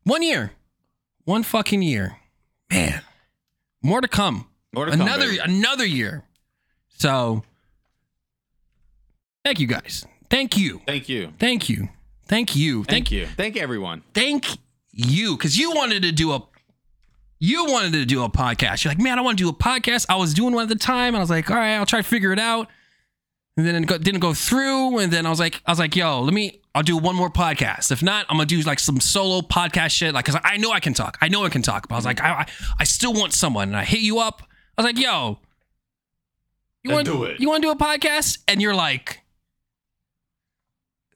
one 0.05 0.23
year. 0.23 0.53
One 1.25 1.43
fucking 1.43 1.83
year. 1.83 2.17
Man. 2.71 3.03
More 3.83 4.01
to 4.01 4.09
come. 4.09 4.47
More 4.73 4.87
to 4.87 4.93
come, 4.93 5.01
another 5.03 5.27
baby. 5.27 5.39
another 5.39 5.85
year. 5.87 6.25
So 6.99 7.43
thank 9.45 9.59
you 9.59 9.67
guys. 9.67 10.07
Thank 10.29 10.57
you. 10.57 10.81
Thank 10.87 11.09
you. 11.09 11.33
Thank 11.39 11.69
you. 11.69 11.89
Thank 12.27 12.55
you. 12.55 12.85
Thank 12.85 13.11
you. 13.11 13.27
Thank 13.27 13.57
everyone. 13.57 14.03
Thank 14.15 14.47
you. 15.07 15.37
Cause 15.37 15.57
you 15.57 15.73
wanted 15.73 16.03
to 16.03 16.13
do 16.13 16.33
a 16.33 16.43
you 17.41 17.65
wanted 17.65 17.95
to 17.95 18.05
do 18.05 18.23
a 18.23 18.29
podcast. 18.29 18.85
You're 18.85 18.91
like, 18.91 19.01
man, 19.01 19.19
I 19.19 19.23
want 19.23 19.39
to 19.39 19.45
do 19.45 19.49
a 19.49 19.53
podcast. 19.55 20.07
I 20.11 20.17
was 20.17 20.35
doing 20.35 20.55
one 20.55 20.65
at 20.65 20.69
the 20.69 20.77
time, 20.77 21.15
and 21.15 21.17
I 21.17 21.21
was 21.21 21.31
like, 21.31 21.51
all 21.51 21.57
right, 21.57 21.77
I'll 21.77 21.87
try 21.87 22.01
to 22.01 22.07
figure 22.07 22.33
it 22.33 22.39
out. 22.39 22.69
And 23.57 23.67
then 23.67 23.83
it 23.83 23.87
go, 23.87 23.97
didn't 23.97 24.21
go 24.21 24.35
through. 24.35 24.99
And 24.99 25.11
then 25.11 25.25
I 25.25 25.31
was 25.31 25.41
like, 25.41 25.61
I 25.67 25.73
was 25.73 25.79
like, 25.79 25.97
yo, 25.97 26.21
let 26.23 26.35
me. 26.35 26.61
I'll 26.73 26.85
do 26.85 26.97
one 26.97 27.17
more 27.17 27.31
podcast. 27.31 27.91
If 27.91 28.01
not, 28.01 28.27
I'm 28.29 28.37
gonna 28.37 28.47
do 28.47 28.61
like 28.61 28.79
some 28.79 29.01
solo 29.01 29.41
podcast 29.41 29.91
shit. 29.91 30.15
Like, 30.15 30.25
cause 30.25 30.37
I 30.45 30.57
know 30.59 30.71
I 30.71 30.79
can 30.79 30.95
talk. 30.95 31.19
I 31.21 31.29
know 31.29 31.45
I 31.45 31.49
can 31.49 31.63
talk. 31.63 31.89
But 31.89 31.97
I 31.97 31.99
was 31.99 32.05
like, 32.05 32.21
I, 32.21 32.31
I, 32.31 32.47
I 32.79 32.85
still 32.85 33.13
want 33.13 33.33
someone. 33.33 33.69
And 33.69 33.77
I 33.77 33.85
hit 33.85 34.01
you 34.01 34.21
up. 34.21 34.43
I 34.79 34.83
was 34.83 34.87
like, 34.87 35.03
yo, 35.03 35.41
you 36.85 36.93
want 36.93 37.09
Let's 37.09 37.19
do 37.19 37.25
it. 37.25 37.41
You 37.41 37.49
want 37.49 37.63
to 37.63 37.69
do 37.69 37.73
a 37.73 37.77
podcast? 37.77 38.39
And 38.47 38.63
you're 38.63 38.75
like, 38.75 39.20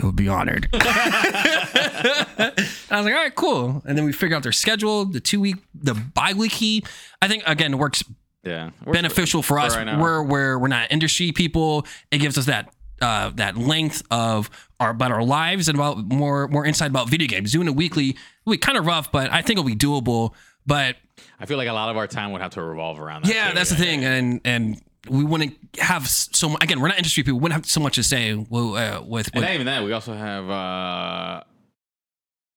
it 0.05 0.07
would 0.07 0.17
be 0.17 0.29
honored. 0.29 0.69
I 0.75 2.53
was 2.91 3.05
like, 3.05 3.15
all 3.15 3.21
right, 3.21 3.35
cool. 3.35 3.83
And 3.87 3.97
then 3.97 4.05
we 4.05 4.13
figure 4.13 4.37
out 4.37 4.43
their 4.43 4.53
schedule, 4.53 5.05
the 5.07 5.21
two 5.21 5.41
week, 5.41 5.57
the 5.75 5.95
bi 5.95 6.33
weekly. 6.33 6.85
I 7.23 7.29
think 7.29 7.43
again 7.47 7.79
works 7.79 8.05
Yeah. 8.43 8.71
We're- 8.85 8.93
beneficial 8.93 9.43
for 9.43 9.59
us. 9.59 9.77
right 9.77 9.99
we're 9.99 10.23
we're 10.23 10.59
we're 10.59 10.69
not 10.69 10.93
industry 10.93 11.33
people. 11.33 11.87
It 12.11 12.19
gives 12.19 12.39
us 12.39 12.47
that 12.47 12.73
uh, 13.01 13.31
that 13.35 13.57
length 13.57 14.03
of 14.11 14.51
our 14.81 14.91
about 14.91 15.13
our 15.13 15.25
lives 15.25 15.69
and 15.69 15.77
about 15.79 15.99
more 15.99 16.49
more 16.49 16.65
insight 16.65 16.91
about 16.91 17.09
video 17.09 17.27
games. 17.27 17.53
Doing 17.53 17.69
a 17.69 17.73
weekly, 17.73 18.17
we 18.47 18.57
kind 18.57 18.79
of 18.79 18.87
rough, 18.87 19.11
but 19.11 19.33
I 19.33 19.43
think 19.43 19.59
it'll 19.59 19.65
be 19.69 19.75
doable. 19.77 20.33
But 20.67 20.97
I 21.41 21.47
feel 21.47 21.57
like 21.59 21.69
a 21.69 21.73
lot 21.73 21.91
of 21.91 21.97
our 21.97 22.07
time 22.07 22.33
would 22.33 22.41
have 22.41 22.53
to 22.53 22.63
revolve 22.63 23.01
around 23.01 23.25
that. 23.25 23.35
yeah, 23.35 23.49
too. 23.49 23.55
that's 23.55 23.71
the 23.71 23.77
thing, 23.77 24.05
and 24.05 24.41
and 24.45 24.81
we 25.09 25.25
wouldn't 25.25 25.57
have 25.79 26.09
so 26.09 26.57
again. 26.61 26.81
We're 26.81 26.89
not 26.89 26.99
industry 26.99 27.23
people. 27.23 27.39
We 27.39 27.43
wouldn't 27.43 27.61
have 27.61 27.67
so 27.67 27.81
much 27.81 27.97
to 27.97 28.03
say 28.03 28.35
well, 28.35 28.77
uh, 28.77 29.03
with, 29.03 29.31
And 29.35 29.43
not 29.43 29.53
even 29.53 29.67
that, 29.67 29.85
we 29.85 29.93
also 29.93 30.15
have 30.15 30.49
uh 30.49 31.43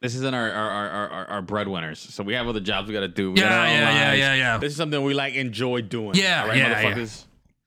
this 0.02 0.16
isn't 0.16 0.34
our 0.34 0.52
our, 0.52 0.72
our, 0.72 1.10
our, 1.10 1.26
our 1.26 1.42
breadwinners. 1.42 2.00
So 2.00 2.24
we 2.24 2.34
have 2.34 2.48
other 2.48 2.60
jobs 2.60 2.88
we 2.88 2.94
gotta 2.94 3.08
do. 3.08 3.32
We 3.32 3.40
yeah, 3.40 3.50
yeah, 3.50 3.72
yeah, 3.72 4.08
lives. 4.08 4.20
yeah, 4.20 4.34
yeah. 4.36 4.58
This 4.58 4.72
is 4.72 4.78
something 4.78 5.04
we 5.04 5.14
like 5.14 5.34
enjoy 5.34 5.82
doing. 5.82 6.16
Yeah, 6.16 6.42
All 6.44 6.48
right, 6.50 6.58
yeah, 6.58 6.96
yeah. 6.96 7.06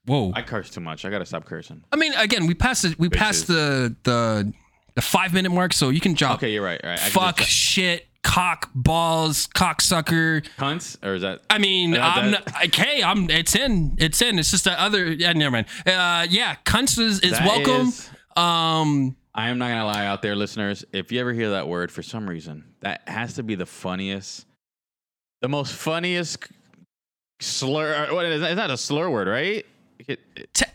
Whoa. 0.06 0.32
I 0.34 0.42
curse 0.42 0.70
too 0.70 0.80
much. 0.80 1.04
I 1.04 1.10
gotta 1.10 1.26
stop 1.26 1.44
cursing. 1.44 1.84
I 1.92 1.96
mean, 1.96 2.14
again, 2.14 2.46
we 2.46 2.54
passed 2.54 2.84
it. 2.84 2.98
We 2.98 3.08
passed 3.08 3.46
the 3.46 3.94
the 4.04 4.52
the 4.94 5.02
five 5.02 5.32
minute 5.32 5.50
mark, 5.50 5.72
so 5.72 5.88
you 5.90 6.00
can 6.00 6.14
drop 6.14 6.36
Okay, 6.36 6.52
you're 6.52 6.64
right. 6.64 6.80
All 6.82 6.90
right. 6.90 6.98
I 6.98 7.02
can 7.02 7.10
fuck, 7.12 7.36
just- 7.38 7.50
shit, 7.50 8.06
cock, 8.22 8.70
balls, 8.74 9.46
cocksucker. 9.48 10.44
cunts 10.58 10.96
or 11.02 11.14
is 11.14 11.22
that 11.22 11.40
I 11.48 11.58
mean, 11.58 11.92
Yeah, 11.92 12.06
I'm 12.08 12.30
that- 12.32 12.46
not, 12.52 12.64
okay. 12.66 13.02
I'm. 13.02 13.30
It's 13.30 13.54
in. 13.54 13.96
It's 13.98 14.20
in. 14.22 14.38
It's 14.38 14.50
just 14.50 14.64
the 14.64 14.80
other. 14.80 15.12
Yeah, 15.12 15.32
never 15.32 15.50
mind. 15.52 15.66
Uh, 15.86 16.26
yeah, 16.28 16.56
cunts 16.64 16.98
is, 16.98 17.20
is 17.20 17.32
welcome. 17.40 17.88
is- 17.88 18.10
um, 18.36 19.16
I 19.34 19.48
am 19.48 19.58
not 19.58 19.68
gonna 19.68 19.84
lie 19.86 20.06
out 20.06 20.22
there, 20.22 20.34
listeners. 20.36 20.84
If 20.92 21.12
you 21.12 21.20
ever 21.20 21.32
hear 21.32 21.50
that 21.50 21.68
word 21.68 21.90
for 21.92 22.02
some 22.02 22.28
reason, 22.28 22.64
that 22.80 23.02
has 23.08 23.34
to 23.34 23.42
be 23.42 23.54
the 23.54 23.66
funniest, 23.66 24.44
the 25.40 25.48
most 25.48 25.72
funniest 25.72 26.38
slur. 27.40 28.12
What 28.12 28.24
is 28.26 28.40
that? 28.40 28.50
It's 28.52 28.56
not 28.58 28.70
a 28.70 28.76
slur 28.76 29.08
word, 29.10 29.28
right? 29.28 29.64
It- 30.06 30.20
it- 30.36 30.54
te- 30.54 30.66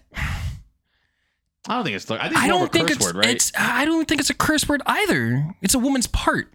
I 1.67 1.75
don't 1.75 1.83
think 1.83 1.95
it's 1.95 2.05
slur. 2.05 2.17
I 2.17 2.23
think 2.23 2.33
it's 2.33 2.41
I 2.41 2.47
don't 2.47 2.61
of 2.63 2.69
a 2.69 2.71
think 2.71 2.87
curse 2.87 2.97
it's. 2.97 3.05
word, 3.05 3.15
right? 3.15 3.27
It's. 3.29 3.51
I 3.57 3.85
don't 3.85 4.07
think 4.07 4.21
it's 4.21 4.29
a 4.29 4.33
curse 4.35 4.67
word 4.69 4.81
either. 4.85 5.47
It's 5.61 5.73
a 5.73 5.79
woman's 5.79 6.07
part. 6.07 6.51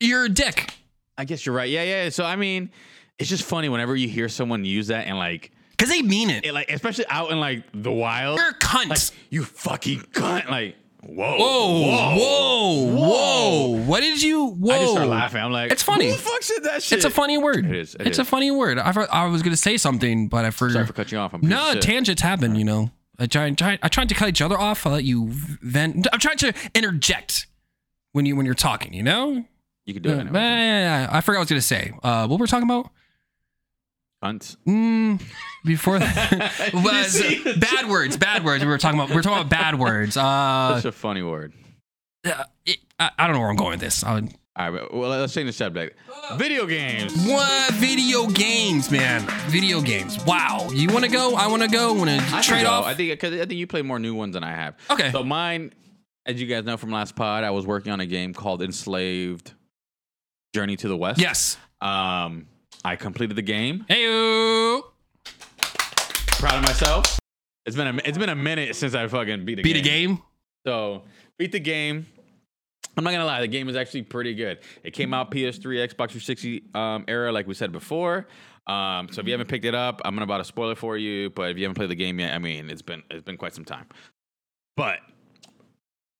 You're 0.00 0.24
a 0.24 0.28
dick. 0.28 0.74
I 1.16 1.24
guess 1.24 1.46
you're 1.46 1.54
right. 1.54 1.70
Yeah, 1.70 1.82
yeah. 1.84 2.08
So 2.08 2.24
I 2.24 2.36
mean, 2.36 2.70
it's 3.18 3.28
just 3.30 3.44
funny 3.44 3.68
whenever 3.68 3.94
you 3.94 4.08
hear 4.08 4.28
someone 4.28 4.64
use 4.64 4.88
that 4.88 5.06
and 5.06 5.16
like, 5.18 5.52
Cause 5.78 5.88
they 5.88 6.02
mean 6.02 6.30
it. 6.30 6.44
it, 6.46 6.52
like 6.54 6.70
especially 6.70 7.06
out 7.08 7.30
in 7.32 7.38
like 7.40 7.64
the 7.74 7.92
wild, 7.92 8.38
You're 8.38 8.50
a 8.50 8.54
cunt. 8.54 8.88
like 8.88 8.98
you 9.30 9.44
fucking 9.44 10.00
cunt. 10.12 10.48
Like, 10.48 10.76
whoa, 11.02 11.36
whoa, 11.36 12.16
whoa, 12.16 12.94
whoa, 12.94 13.84
What 13.86 14.00
did 14.00 14.22
you? 14.22 14.46
Whoa. 14.48 14.74
I 14.74 14.78
just 14.78 14.92
start 14.92 15.08
laughing. 15.08 15.42
I'm 15.42 15.52
like, 15.52 15.70
It's 15.72 15.82
funny. 15.82 16.06
Who 16.08 16.12
the 16.16 16.18
fuck 16.22 16.42
said 16.42 16.62
that 16.64 16.82
shit? 16.82 16.96
It's 16.98 17.04
a 17.04 17.10
funny 17.10 17.36
word. 17.38 17.66
It 17.66 17.74
is, 17.76 17.94
it 17.94 18.06
it's 18.06 18.18
a 18.18 18.24
funny 18.24 18.50
word. 18.50 18.78
I, 18.78 18.90
I 19.12 19.26
was 19.26 19.42
gonna 19.42 19.56
say 19.56 19.76
something, 19.76 20.28
but 20.28 20.44
I 20.44 20.50
forgot. 20.50 20.72
Sorry 20.74 20.86
for 20.86 20.92
cutting 20.92 21.16
you 21.16 21.22
off. 21.22 21.34
I'm 21.34 21.40
No, 21.42 21.74
tangents 21.80 22.22
happen, 22.22 22.54
you 22.54 22.64
know. 22.64 22.90
I 23.22 23.26
try, 23.26 23.48
try, 23.50 23.78
I 23.82 23.88
tried 23.88 24.08
to 24.08 24.14
cut 24.16 24.28
each 24.28 24.42
other 24.42 24.58
off. 24.58 24.84
I 24.84 24.90
let 24.90 25.04
you 25.04 25.28
vent. 25.30 26.08
I'm 26.12 26.18
trying 26.18 26.38
to 26.38 26.52
interject 26.74 27.46
when 28.12 28.26
you 28.26 28.34
when 28.34 28.46
you're 28.46 28.54
talking. 28.56 28.92
You 28.92 29.04
know. 29.04 29.44
you 29.86 29.94
can 29.94 30.02
do 30.02 30.10
it. 30.10 30.18
Anyway. 30.18 30.40
yeah, 30.40 31.08
I 31.10 31.20
forgot 31.20 31.38
what 31.38 31.42
I 31.42 31.42
was 31.42 31.48
gonna 31.50 31.60
say. 31.60 31.92
Uh, 32.02 32.26
what 32.26 32.40
were 32.40 32.44
we 32.44 32.48
talking 32.48 32.68
about? 32.68 32.90
Cunts. 34.24 34.56
Mm, 34.66 35.22
before 35.64 35.98
that 36.00 36.70
was 36.74 37.22
bad 37.58 37.88
words. 37.88 38.16
Bad 38.16 38.44
words. 38.44 38.64
We 38.64 38.70
were 38.70 38.78
talking 38.78 38.98
about. 38.98 39.10
We 39.10 39.14
were 39.14 39.22
talking 39.22 39.38
about 39.38 39.50
bad 39.50 39.78
words. 39.78 40.16
Uh, 40.22 40.76
Such 40.76 40.86
a 40.86 40.92
funny 40.92 41.22
word. 41.22 41.52
uh, 42.26 42.44
it, 42.66 42.78
I, 42.98 43.10
I 43.18 43.26
don't 43.26 43.34
know 43.34 43.40
where 43.40 43.50
I'm 43.50 43.56
going 43.56 43.70
with 43.72 43.80
this. 43.80 44.02
I 44.02 44.14
would, 44.14 44.34
All 44.54 44.70
right, 44.70 44.92
well, 44.94 45.08
let's 45.08 45.32
change 45.32 45.46
the 45.46 45.52
subject. 45.52 45.98
Video 46.36 46.66
games. 46.66 47.14
what 47.26 47.72
video 47.74 48.26
games, 48.26 48.90
man? 48.90 49.22
Video 49.50 49.80
games. 49.80 50.22
Wow. 50.26 50.68
You 50.70 50.88
want 50.88 51.04
to 51.06 51.10
go? 51.10 51.34
I 51.36 51.46
want 51.46 51.62
to 51.62 51.68
go. 51.68 51.94
Want 51.94 52.10
to 52.10 52.40
trade 52.42 52.64
go. 52.64 52.70
off? 52.70 52.84
I 52.84 52.92
think 52.94 53.12
because 53.12 53.32
I 53.32 53.38
think 53.46 53.52
you 53.52 53.66
play 53.66 53.80
more 53.80 53.98
new 53.98 54.14
ones 54.14 54.34
than 54.34 54.44
I 54.44 54.50
have. 54.54 54.74
Okay. 54.90 55.10
So 55.10 55.24
mine, 55.24 55.72
as 56.26 56.38
you 56.38 56.46
guys 56.46 56.64
know 56.64 56.76
from 56.76 56.90
last 56.90 57.16
pod, 57.16 57.44
I 57.44 57.50
was 57.50 57.66
working 57.66 57.92
on 57.92 58.00
a 58.00 58.06
game 58.06 58.34
called 58.34 58.60
Enslaved 58.62 59.52
Journey 60.54 60.76
to 60.76 60.88
the 60.88 60.96
West. 60.98 61.18
yes. 61.18 61.56
Um, 61.80 62.46
I 62.84 62.96
completed 62.96 63.36
the 63.36 63.42
game. 63.42 63.86
Hey. 63.88 64.04
Proud 66.38 66.56
of 66.56 66.62
myself. 66.62 67.18
It's 67.64 67.76
been 67.76 67.86
a 67.86 68.00
it's 68.04 68.18
been 68.18 68.28
a 68.28 68.34
minute 68.36 68.76
since 68.76 68.94
I 68.94 69.06
fucking 69.06 69.44
beat 69.46 69.60
a 69.60 69.62
Beat 69.62 69.74
game. 69.74 69.80
a 69.82 69.84
game. 70.16 70.22
So 70.66 71.02
beat 71.38 71.52
the 71.52 71.60
game. 71.60 72.06
I'm 72.96 73.04
not 73.04 73.12
gonna 73.12 73.24
lie, 73.24 73.40
the 73.40 73.48
game 73.48 73.68
is 73.68 73.76
actually 73.76 74.02
pretty 74.02 74.34
good. 74.34 74.58
It 74.84 74.92
came 74.92 75.14
out 75.14 75.30
PS3, 75.30 75.62
Xbox 75.62 76.10
360 76.10 76.64
um, 76.74 77.04
era, 77.08 77.32
like 77.32 77.46
we 77.46 77.54
said 77.54 77.72
before. 77.72 78.26
Um, 78.66 79.08
so 79.10 79.20
if 79.20 79.26
you 79.26 79.32
haven't 79.32 79.48
picked 79.48 79.64
it 79.64 79.74
up, 79.74 80.00
I'm 80.04 80.14
gonna 80.14 80.24
about 80.24 80.40
a 80.40 80.44
spoiler 80.44 80.74
for 80.74 80.96
you. 80.96 81.30
But 81.30 81.50
if 81.50 81.58
you 81.58 81.64
haven't 81.64 81.76
played 81.76 81.90
the 81.90 81.96
game 81.96 82.20
yet, 82.20 82.34
I 82.34 82.38
mean, 82.38 82.70
it's 82.70 82.82
been 82.82 83.02
it's 83.10 83.24
been 83.24 83.36
quite 83.36 83.54
some 83.54 83.64
time. 83.64 83.86
But 84.76 84.98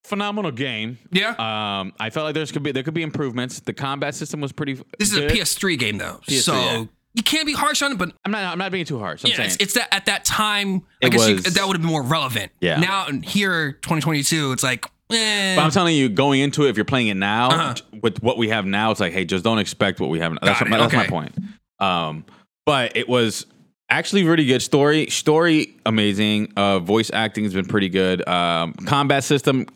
phenomenal 0.05 0.51
game. 0.51 0.99
Yeah. 1.11 1.31
Um, 1.31 1.93
I 1.99 2.11
felt 2.11 2.25
like 2.25 2.35
there's 2.35 2.53
could 2.53 2.63
be 2.63 2.73
there 2.73 2.83
could 2.83 2.95
be 2.95 3.03
improvements. 3.03 3.61
The 3.61 3.73
combat 3.73 4.15
system 4.15 4.41
was 4.41 4.53
pretty. 4.53 4.75
This 4.99 5.13
is 5.13 5.19
good. 5.19 5.31
a 5.31 5.35
PS3 5.35 5.79
game 5.79 5.99
though, 5.99 6.21
PS3, 6.27 6.41
so 6.41 6.55
yeah. 6.55 6.85
you 7.15 7.23
can't 7.23 7.47
be 7.47 7.53
harsh 7.53 7.83
on 7.83 7.93
it. 7.93 7.99
But 7.99 8.13
I'm 8.25 8.33
not 8.33 8.45
I'm 8.45 8.59
not 8.59 8.73
being 8.73 8.85
too 8.85 8.99
harsh. 8.99 9.25
I'm 9.25 9.31
yeah, 9.31 9.37
saying 9.37 9.51
it's, 9.51 9.57
it's 9.61 9.75
that 9.75 9.95
at 9.95 10.07
that 10.07 10.25
time, 10.25 10.83
I 11.03 11.07
It 11.07 11.13
guess 11.13 11.29
you, 11.29 11.35
was- 11.37 11.45
that 11.45 11.67
would 11.67 11.77
have 11.77 11.83
been 11.83 11.91
more 11.91 12.03
relevant. 12.03 12.53
Yeah. 12.61 12.81
Now 12.81 13.07
here, 13.23 13.73
2022, 13.73 14.53
it's 14.53 14.63
like, 14.63 14.87
eh. 15.15 15.57
But 15.57 15.63
I'm 15.63 15.71
telling 15.71 15.97
you, 15.97 16.09
going 16.09 16.41
into 16.41 16.67
it, 16.67 16.71
if 16.71 16.77
you're 16.77 16.85
playing 16.85 17.09
it 17.09 17.17
now 17.17 17.51
Uh-huh. 17.51 17.75
with 18.03 18.23
what 18.23 18.39
we 18.39 18.49
have 18.51 18.65
now, 18.67 18.91
it's 18.91 19.01
like, 19.01 19.13
hey, 19.13 19.25
just 19.25 19.45
don't 19.45 19.59
expect 19.59 20.01
what 20.01 20.11
we 20.11 20.19
have. 20.21 20.37
That's, 20.43 20.61
it, 20.61 20.69
my, 20.69 20.79
that's 20.79 20.93
my 20.95 21.07
point. 21.07 21.35
Um, 21.79 22.25
but 22.67 22.97
it 22.97 23.09
was 23.09 23.47
actually 23.91 24.25
really 24.25 24.45
good 24.47 24.63
story. 24.63 25.09
Story 25.11 25.75
amazing. 25.85 26.53
Uh, 26.57 26.79
voice 26.79 27.11
acting 27.13 27.45
has 27.45 27.53
been 27.55 27.67
pretty 27.67 27.89
good. 27.89 28.27
Um, 28.29 28.73
combat 28.75 29.25
system, 29.25 29.67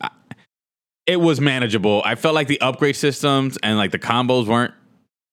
it 1.07 1.21
was 1.21 1.41
manageable. 1.41 2.03
I 2.05 2.15
felt 2.15 2.35
like 2.35 2.49
the 2.49 2.61
upgrade 2.61 2.97
systems 2.97 3.59
and 3.63 3.77
like 3.77 3.91
the 3.93 3.99
combos 3.99 4.47
weren't 4.47 4.75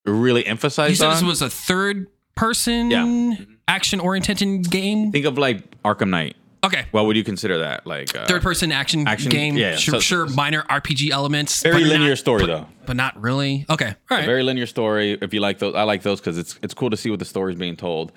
really 0.05 0.45
emphasized. 0.45 0.89
you 0.91 0.95
said 0.97 1.07
on. 1.07 1.13
this 1.13 1.23
was 1.23 1.41
a 1.41 1.49
third 1.49 2.07
person 2.35 2.91
Yeah. 2.91 3.35
action 3.67 3.99
oriented 3.99 4.69
game. 4.69 5.11
Think 5.11 5.25
of 5.25 5.37
like 5.37 5.81
Arkham 5.83 6.09
Knight. 6.09 6.35
Okay. 6.63 6.86
What 6.91 7.06
would 7.06 7.15
you 7.17 7.23
consider 7.23 7.60
that? 7.60 7.86
Like 7.86 8.15
uh, 8.15 8.26
Third 8.26 8.41
person 8.41 8.71
action, 8.71 9.08
action- 9.08 9.30
game. 9.32 9.58
yeah, 9.58 9.76
sure, 9.76 9.95
so- 9.95 9.99
sure, 9.99 10.26
minor 10.28 10.63
RPG 10.63 11.10
elements. 11.12 11.62
very 11.62 11.84
linear 11.84 12.10
not- 12.10 12.17
story 12.17 12.41
but, 12.41 12.47
though. 12.47 12.65
but 12.86 12.95
not 12.95 13.19
really. 13.21 13.65
Okay. 13.69 13.93
All 14.10 14.17
right. 14.17 14.26
Very 14.26 14.43
linear 14.43 14.65
story. 14.65 15.17
If 15.21 15.34
you 15.34 15.39
like 15.41 15.60
those, 15.60 15.76
I 15.76 15.84
like 15.84 16.04
those 16.04 16.19
because 16.19 16.38
it's 16.38 16.58
it's 16.63 16.73
cool 16.73 16.89
to 16.89 16.97
see 16.97 17.10
what 17.10 17.19
the 17.19 17.26
story's 17.26 17.58
being 17.58 17.76
told. 17.76 18.12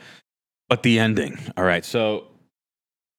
But 0.68 0.82
the 0.82 0.98
ending, 0.98 1.38
all 1.56 1.64
right. 1.64 1.84
So 1.84 2.26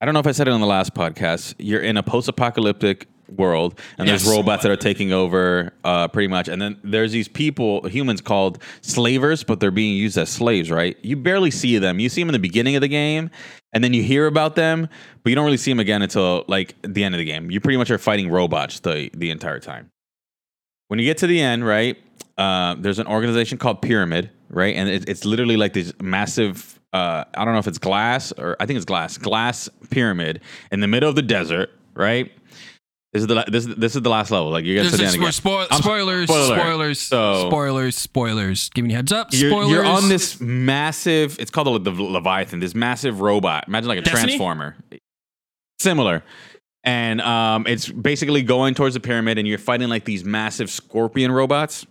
I 0.01 0.05
don't 0.05 0.13
know 0.13 0.19
if 0.19 0.27
I 0.27 0.31
said 0.31 0.47
it 0.47 0.51
on 0.51 0.61
the 0.61 0.67
last 0.67 0.93
podcast. 0.93 1.55
You're 1.57 1.81
in 1.81 1.97
a 1.97 2.03
post-apocalyptic 2.03 3.07
world, 3.35 3.79
and 3.97 4.07
Yes. 4.07 4.23
there's 4.23 4.35
robots 4.35 4.63
that 4.63 4.71
are 4.71 4.75
taking 4.77 5.11
over, 5.11 5.73
uh, 5.83 6.07
pretty 6.07 6.27
much. 6.27 6.47
And 6.47 6.61
then 6.61 6.77
there's 6.83 7.11
these 7.11 7.27
people, 7.27 7.87
humans 7.87 8.21
called 8.21 8.61
slavers, 8.81 9.43
but 9.43 9.59
they're 9.59 9.71
being 9.71 9.95
used 9.95 10.17
as 10.17 10.29
slaves, 10.29 10.71
right? 10.71 10.97
You 11.01 11.15
barely 11.15 11.51
see 11.51 11.77
them. 11.77 11.99
You 11.99 12.09
see 12.09 12.21
them 12.21 12.29
in 12.29 12.33
the 12.33 12.39
beginning 12.39 12.75
of 12.75 12.81
the 12.81 12.87
game, 12.87 13.29
and 13.73 13.83
then 13.83 13.93
you 13.93 14.03
hear 14.03 14.27
about 14.27 14.55
them, 14.55 14.87
but 15.23 15.29
you 15.29 15.35
don't 15.35 15.45
really 15.45 15.57
see 15.57 15.71
them 15.71 15.79
again 15.79 16.01
until 16.01 16.45
like 16.47 16.75
the 16.83 17.03
end 17.03 17.15
of 17.15 17.19
the 17.19 17.25
game. 17.25 17.51
You 17.51 17.59
pretty 17.59 17.77
much 17.77 17.91
are 17.91 17.97
fighting 17.97 18.29
robots 18.29 18.79
the 18.79 19.09
the 19.13 19.29
entire 19.29 19.59
time. 19.59 19.89
When 20.87 20.99
you 20.99 21.05
get 21.05 21.17
to 21.19 21.27
the 21.27 21.41
end, 21.41 21.65
right? 21.65 21.97
Uh, 22.37 22.75
there's 22.79 22.99
an 22.99 23.07
organization 23.07 23.57
called 23.57 23.81
Pyramid, 23.81 24.29
right? 24.49 24.75
And 24.75 24.87
it, 24.89 25.09
it's 25.09 25.25
literally 25.25 25.57
like 25.57 25.73
this 25.73 25.91
massive. 26.01 26.79
Uh, 26.93 27.25
I 27.35 27.43
don't 27.43 27.53
know 27.53 27.59
if 27.59 27.67
it's 27.67 27.77
glass 27.79 28.31
or 28.31 28.55
I 28.59 28.65
think 28.65 28.77
it's 28.77 28.85
glass. 28.85 29.17
Glass 29.17 29.67
pyramid 29.89 30.41
in 30.71 30.79
the 30.79 30.87
middle 30.87 31.09
of 31.09 31.15
the 31.15 31.21
desert, 31.21 31.71
right? 31.95 32.31
This 33.17 33.23
is 33.23 33.27
the 33.27 33.45
this 33.47 33.65
is 33.65 33.75
this 33.75 33.95
is 33.95 34.01
the 34.03 34.09
last 34.09 34.29
level. 34.29 34.51
Like 34.51 34.63
you 34.63 34.75
get 34.75 34.83
This 34.83 34.91
to 34.91 34.97
the 34.97 35.03
is 35.05 35.15
again. 35.15 35.31
spoil- 35.31 35.65
I'm- 35.71 35.81
spoilers, 35.81 36.29
spoiler 36.29 36.59
spoilers, 36.59 36.99
So- 36.99 37.47
spoilers, 37.49 37.95
spoilers. 37.97 38.69
Giving 38.69 38.91
you 38.91 38.95
heads 38.97 39.11
up. 39.11 39.29
You're, 39.31 39.49
Spoilers. 39.49 39.71
you're 39.71 39.85
on 39.85 40.07
this 40.09 40.39
massive. 40.39 41.39
It's 41.39 41.49
called 41.49 41.83
the, 41.83 41.91
the 41.91 42.03
Leviathan. 42.03 42.59
This 42.59 42.75
massive 42.75 43.19
robot. 43.21 43.65
Imagine 43.67 43.87
like 43.87 43.97
a 43.97 44.01
Destiny? 44.01 44.33
transformer. 44.33 44.75
Similar, 45.79 46.23
and 46.83 47.21
um, 47.21 47.65
it's 47.67 47.87
basically 47.89 48.43
going 48.43 48.73
towards 48.75 48.93
the 48.93 48.99
pyramid, 48.99 49.37
and 49.39 49.47
you're 49.47 49.57
fighting 49.57 49.89
like 49.89 50.05
these 50.05 50.23
massive 50.23 50.69
scorpion 50.69 51.31
robots. 51.31 51.85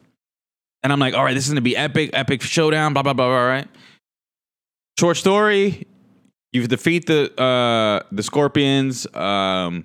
And 0.85 0.93
I'm 0.93 1.01
like, 1.01 1.15
all 1.15 1.25
right, 1.25 1.35
this 1.35 1.45
is 1.47 1.51
gonna 1.51 1.61
be 1.61 1.77
epic, 1.77 2.11
epic 2.13 2.43
showdown. 2.43 2.93
Blah 2.93 3.03
blah 3.03 3.15
blah. 3.15 3.27
All 3.27 3.47
right. 3.49 3.67
Short 5.01 5.17
story. 5.17 5.87
You 6.53 6.67
defeat 6.69 7.07
the 7.07 7.33
uh, 7.41 8.03
the 8.13 8.23
scorpions. 8.23 9.07
Um, 9.15 9.85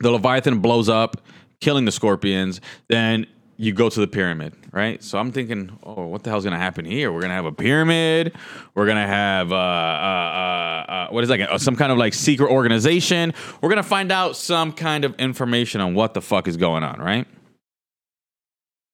the 0.00 0.10
Leviathan 0.10 0.60
blows 0.60 0.88
up, 0.88 1.20
killing 1.60 1.84
the 1.84 1.92
scorpions. 1.92 2.60
Then 2.88 3.26
you 3.56 3.74
go 3.74 3.90
to 3.90 4.00
the 4.00 4.06
pyramid, 4.06 4.54
right? 4.72 5.02
So 5.02 5.18
I'm 5.18 5.30
thinking, 5.32 5.78
oh, 5.82 6.06
what 6.06 6.22
the 6.22 6.30
hell's 6.30 6.44
gonna 6.44 6.58
happen 6.58 6.86
here? 6.86 7.12
We're 7.12 7.20
gonna 7.20 7.34
have 7.34 7.44
a 7.44 7.52
pyramid. 7.52 8.34
We're 8.74 8.86
gonna 8.86 9.06
have 9.06 9.52
uh, 9.52 9.54
uh, 9.54 9.58
uh, 9.58 10.90
uh, 10.90 11.08
what 11.10 11.22
is 11.24 11.28
that? 11.28 11.60
Some 11.60 11.76
kind 11.76 11.92
of 11.92 11.98
like 11.98 12.14
secret 12.14 12.50
organization. 12.50 13.34
We're 13.60 13.68
gonna 13.68 13.82
find 13.82 14.10
out 14.10 14.36
some 14.36 14.72
kind 14.72 15.04
of 15.04 15.14
information 15.16 15.82
on 15.82 15.94
what 15.94 16.14
the 16.14 16.22
fuck 16.22 16.48
is 16.48 16.56
going 16.56 16.82
on, 16.82 17.00
right? 17.00 17.26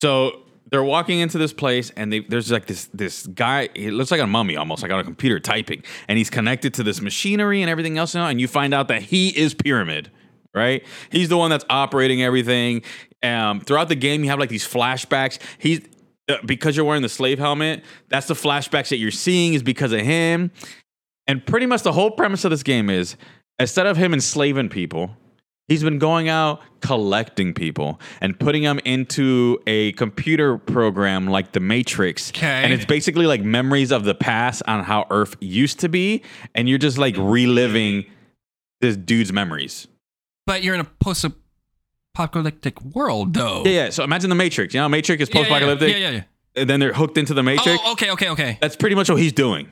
So 0.03 0.43
they're 0.71 0.83
walking 0.83 1.21
into 1.21 1.39
this 1.39 1.53
place, 1.53 1.91
and 1.97 2.13
they, 2.13 2.21
there's 2.21 2.51
like 2.51 2.67
this 2.67 2.87
this 2.93 3.27
guy. 3.29 3.69
It 3.75 3.93
looks 3.93 4.11
like 4.11 4.21
a 4.21 4.27
mummy, 4.27 4.57
almost 4.57 4.83
like 4.83 4.91
on 4.91 4.99
a 4.99 5.05
computer 5.05 5.39
typing, 5.39 5.85
and 6.09 6.19
he's 6.19 6.29
connected 6.29 6.75
to 6.75 6.83
this 6.83 7.01
machinery 7.01 7.63
and 7.63 7.71
everything 7.71 7.99
else. 7.99 8.17
And 8.17 8.41
you 8.41 8.49
find 8.49 8.75
out 8.75 8.89
that 8.89 9.03
he 9.03 9.29
is 9.29 9.55
Pyramid, 9.55 10.11
right? 10.57 10.85
He's 11.11 11.29
the 11.29 11.37
one 11.37 11.51
that's 11.51 11.65
operating 11.71 12.23
everything. 12.23 12.83
Um, 13.23 13.61
throughout 13.61 13.89
the 13.89 13.95
game, 13.95 14.25
you 14.25 14.31
have 14.31 14.41
like 14.41 14.49
these 14.49 14.67
flashbacks. 14.67 15.39
He's 15.59 15.83
uh, 16.29 16.39
because 16.45 16.77
you're 16.77 16.87
wearing 16.87 17.03
the 17.03 17.09
slave 17.09 17.39
helmet. 17.39 17.85
That's 18.09 18.27
the 18.27 18.35
flashbacks 18.35 18.89
that 18.89 18.97
you're 18.97 19.13
seeing 19.13 19.55
is 19.55 19.63
because 19.63 19.93
of 19.93 20.01
him. 20.01 20.51
And 21.29 21.45
pretty 21.45 21.67
much 21.67 21.83
the 21.83 21.93
whole 21.93 22.11
premise 22.11 22.45
of 22.45 22.51
this 22.51 22.63
game 22.63 22.91
is 22.91 23.17
instead 23.61 23.87
of 23.87 23.97
him 23.97 24.13
enslaving 24.13 24.69
people, 24.69 25.11
he's 25.69 25.83
been 25.83 25.99
going 25.99 26.29
out 26.29 26.61
collecting 26.81 27.53
people 27.53 28.01
and 28.21 28.39
putting 28.39 28.63
them 28.63 28.81
into 28.85 29.59
a 29.67 29.93
computer 29.93 30.59
program 30.59 31.27
like 31.29 31.53
the 31.53 31.61
Matrix. 31.61 32.31
Okay. 32.31 32.47
And 32.47 32.73
it's 32.73 32.85
basically 32.85 33.27
like 33.27 33.43
memories 33.43 33.93
of 33.93 34.05
the 34.05 34.15
past 34.15 34.63
on 34.67 34.85
how 34.85 35.07
Earth 35.11 35.37
used 35.41 35.81
to 35.81 35.89
be. 35.89 36.23
And 36.55 36.69
you're 36.69 36.79
just 36.79 36.99
like 36.99 37.17
reliving 37.19 38.07
this 38.81 38.97
dude's 38.97 39.33
memories. 39.33 39.89
But 40.47 40.63
you're 40.63 40.75
in 40.75 40.81
a 40.81 40.85
post-apocalyptic 41.01 42.81
world, 42.83 43.35
though. 43.35 43.63
Yeah, 43.65 43.71
yeah. 43.85 43.91
So 43.91 44.05
imagine 44.05 44.31
the 44.31 44.37
Matrix. 44.37 44.75
You 44.75 44.81
know, 44.81 44.89
Matrix 44.89 45.23
is 45.23 45.29
post 45.29 45.49
apocalyptic. 45.49 45.91
Yeah, 45.93 45.97
yeah, 45.97 46.11
yeah. 46.11 46.23
And 46.57 46.71
then 46.71 46.81
they're 46.81 46.93
hooked 46.95 47.19
into 47.19 47.35
the 47.35 47.43
Matrix. 47.43 47.79
Oh, 47.85 47.93
okay, 47.93 48.11
okay, 48.13 48.31
okay. 48.31 48.59
That's 48.61 48.77
pretty 48.77 48.97
much 48.97 49.11
what 49.11 49.19
he's 49.19 49.33
doing. 49.33 49.69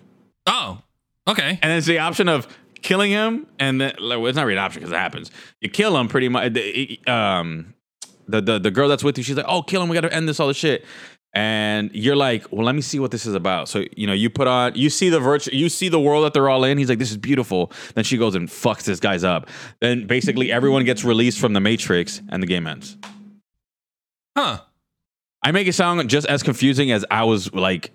Oh, 0.47 0.83
okay. 1.27 1.59
And 1.63 1.73
it's 1.73 1.87
the 1.87 1.99
option 2.01 2.29
of 2.29 2.47
killing 2.83 3.11
him, 3.11 3.47
and 3.59 3.81
then 3.81 3.95
well, 4.01 4.27
it's 4.27 4.37
not 4.37 4.45
really 4.45 4.59
an 4.59 4.65
option 4.65 4.81
because 4.81 4.93
it 4.93 4.97
happens. 4.99 5.31
You 5.61 5.71
kill 5.71 5.97
him 5.97 6.09
pretty 6.09 6.29
much. 6.29 6.53
the- 6.53 7.01
Um, 7.07 7.75
the, 8.27 8.41
the 8.41 8.59
the 8.59 8.71
girl 8.71 8.89
that's 8.89 9.05
with 9.05 9.19
you, 9.19 9.25
she's 9.25 9.37
like, 9.37 9.45
"Oh, 9.47 9.61
kill 9.63 9.83
him! 9.83 9.91
We 9.91 9.95
got 9.95 10.01
to 10.01 10.13
end 10.13 10.27
this 10.27 10.41
all 10.41 10.49
the 10.49 10.55
shit." 10.55 10.85
And 11.35 11.91
you're 11.93 12.15
like, 12.15 12.51
"Well, 12.53 12.65
let 12.65 12.75
me 12.75 12.81
see 12.81 13.01
what 13.01 13.11
this 13.11 13.27
is 13.27 13.35
about." 13.35 13.69
So 13.69 13.85
you 13.97 14.07
know, 14.07 14.13
you 14.13 14.31
put 14.31 14.47
on, 14.47 14.75
you 14.77 14.89
see 14.89 15.09
the 15.09 15.19
virtual, 15.19 15.55
you 15.55 15.69
see 15.69 15.89
the 15.89 15.99
world 16.01 16.25
that 16.25 16.33
they're 16.33 16.49
all 16.49 16.63
in. 16.65 16.79
He's 16.79 16.89
like, 16.89 17.01
"This 17.01 17.11
is 17.11 17.17
beautiful." 17.17 17.73
Then 17.95 18.05
she 18.05 18.17
goes 18.17 18.35
and 18.35 18.49
fucks 18.49 18.85
this 18.85 19.01
guy's 19.01 19.25
up. 19.25 19.49
Then 19.81 20.07
basically 20.07 20.53
everyone 20.53 20.85
gets 20.85 21.05
released 21.05 21.41
from 21.41 21.53
the 21.53 21.61
Matrix, 21.61 22.23
and 22.29 22.43
the 22.43 22.47
game 22.47 22.67
ends. 22.67 22.97
Huh. 24.37 24.61
I 25.43 25.53
make 25.53 25.67
it 25.67 25.75
sound 25.75 26.09
just 26.09 26.27
as 26.27 26.43
confusing 26.43 26.91
as 26.91 27.05
I 27.11 27.25
was 27.25 27.53
like 27.53 27.91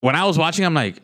when 0.00 0.16
I 0.16 0.24
was 0.24 0.36
watching. 0.36 0.64
I'm 0.64 0.74
like, 0.74 1.00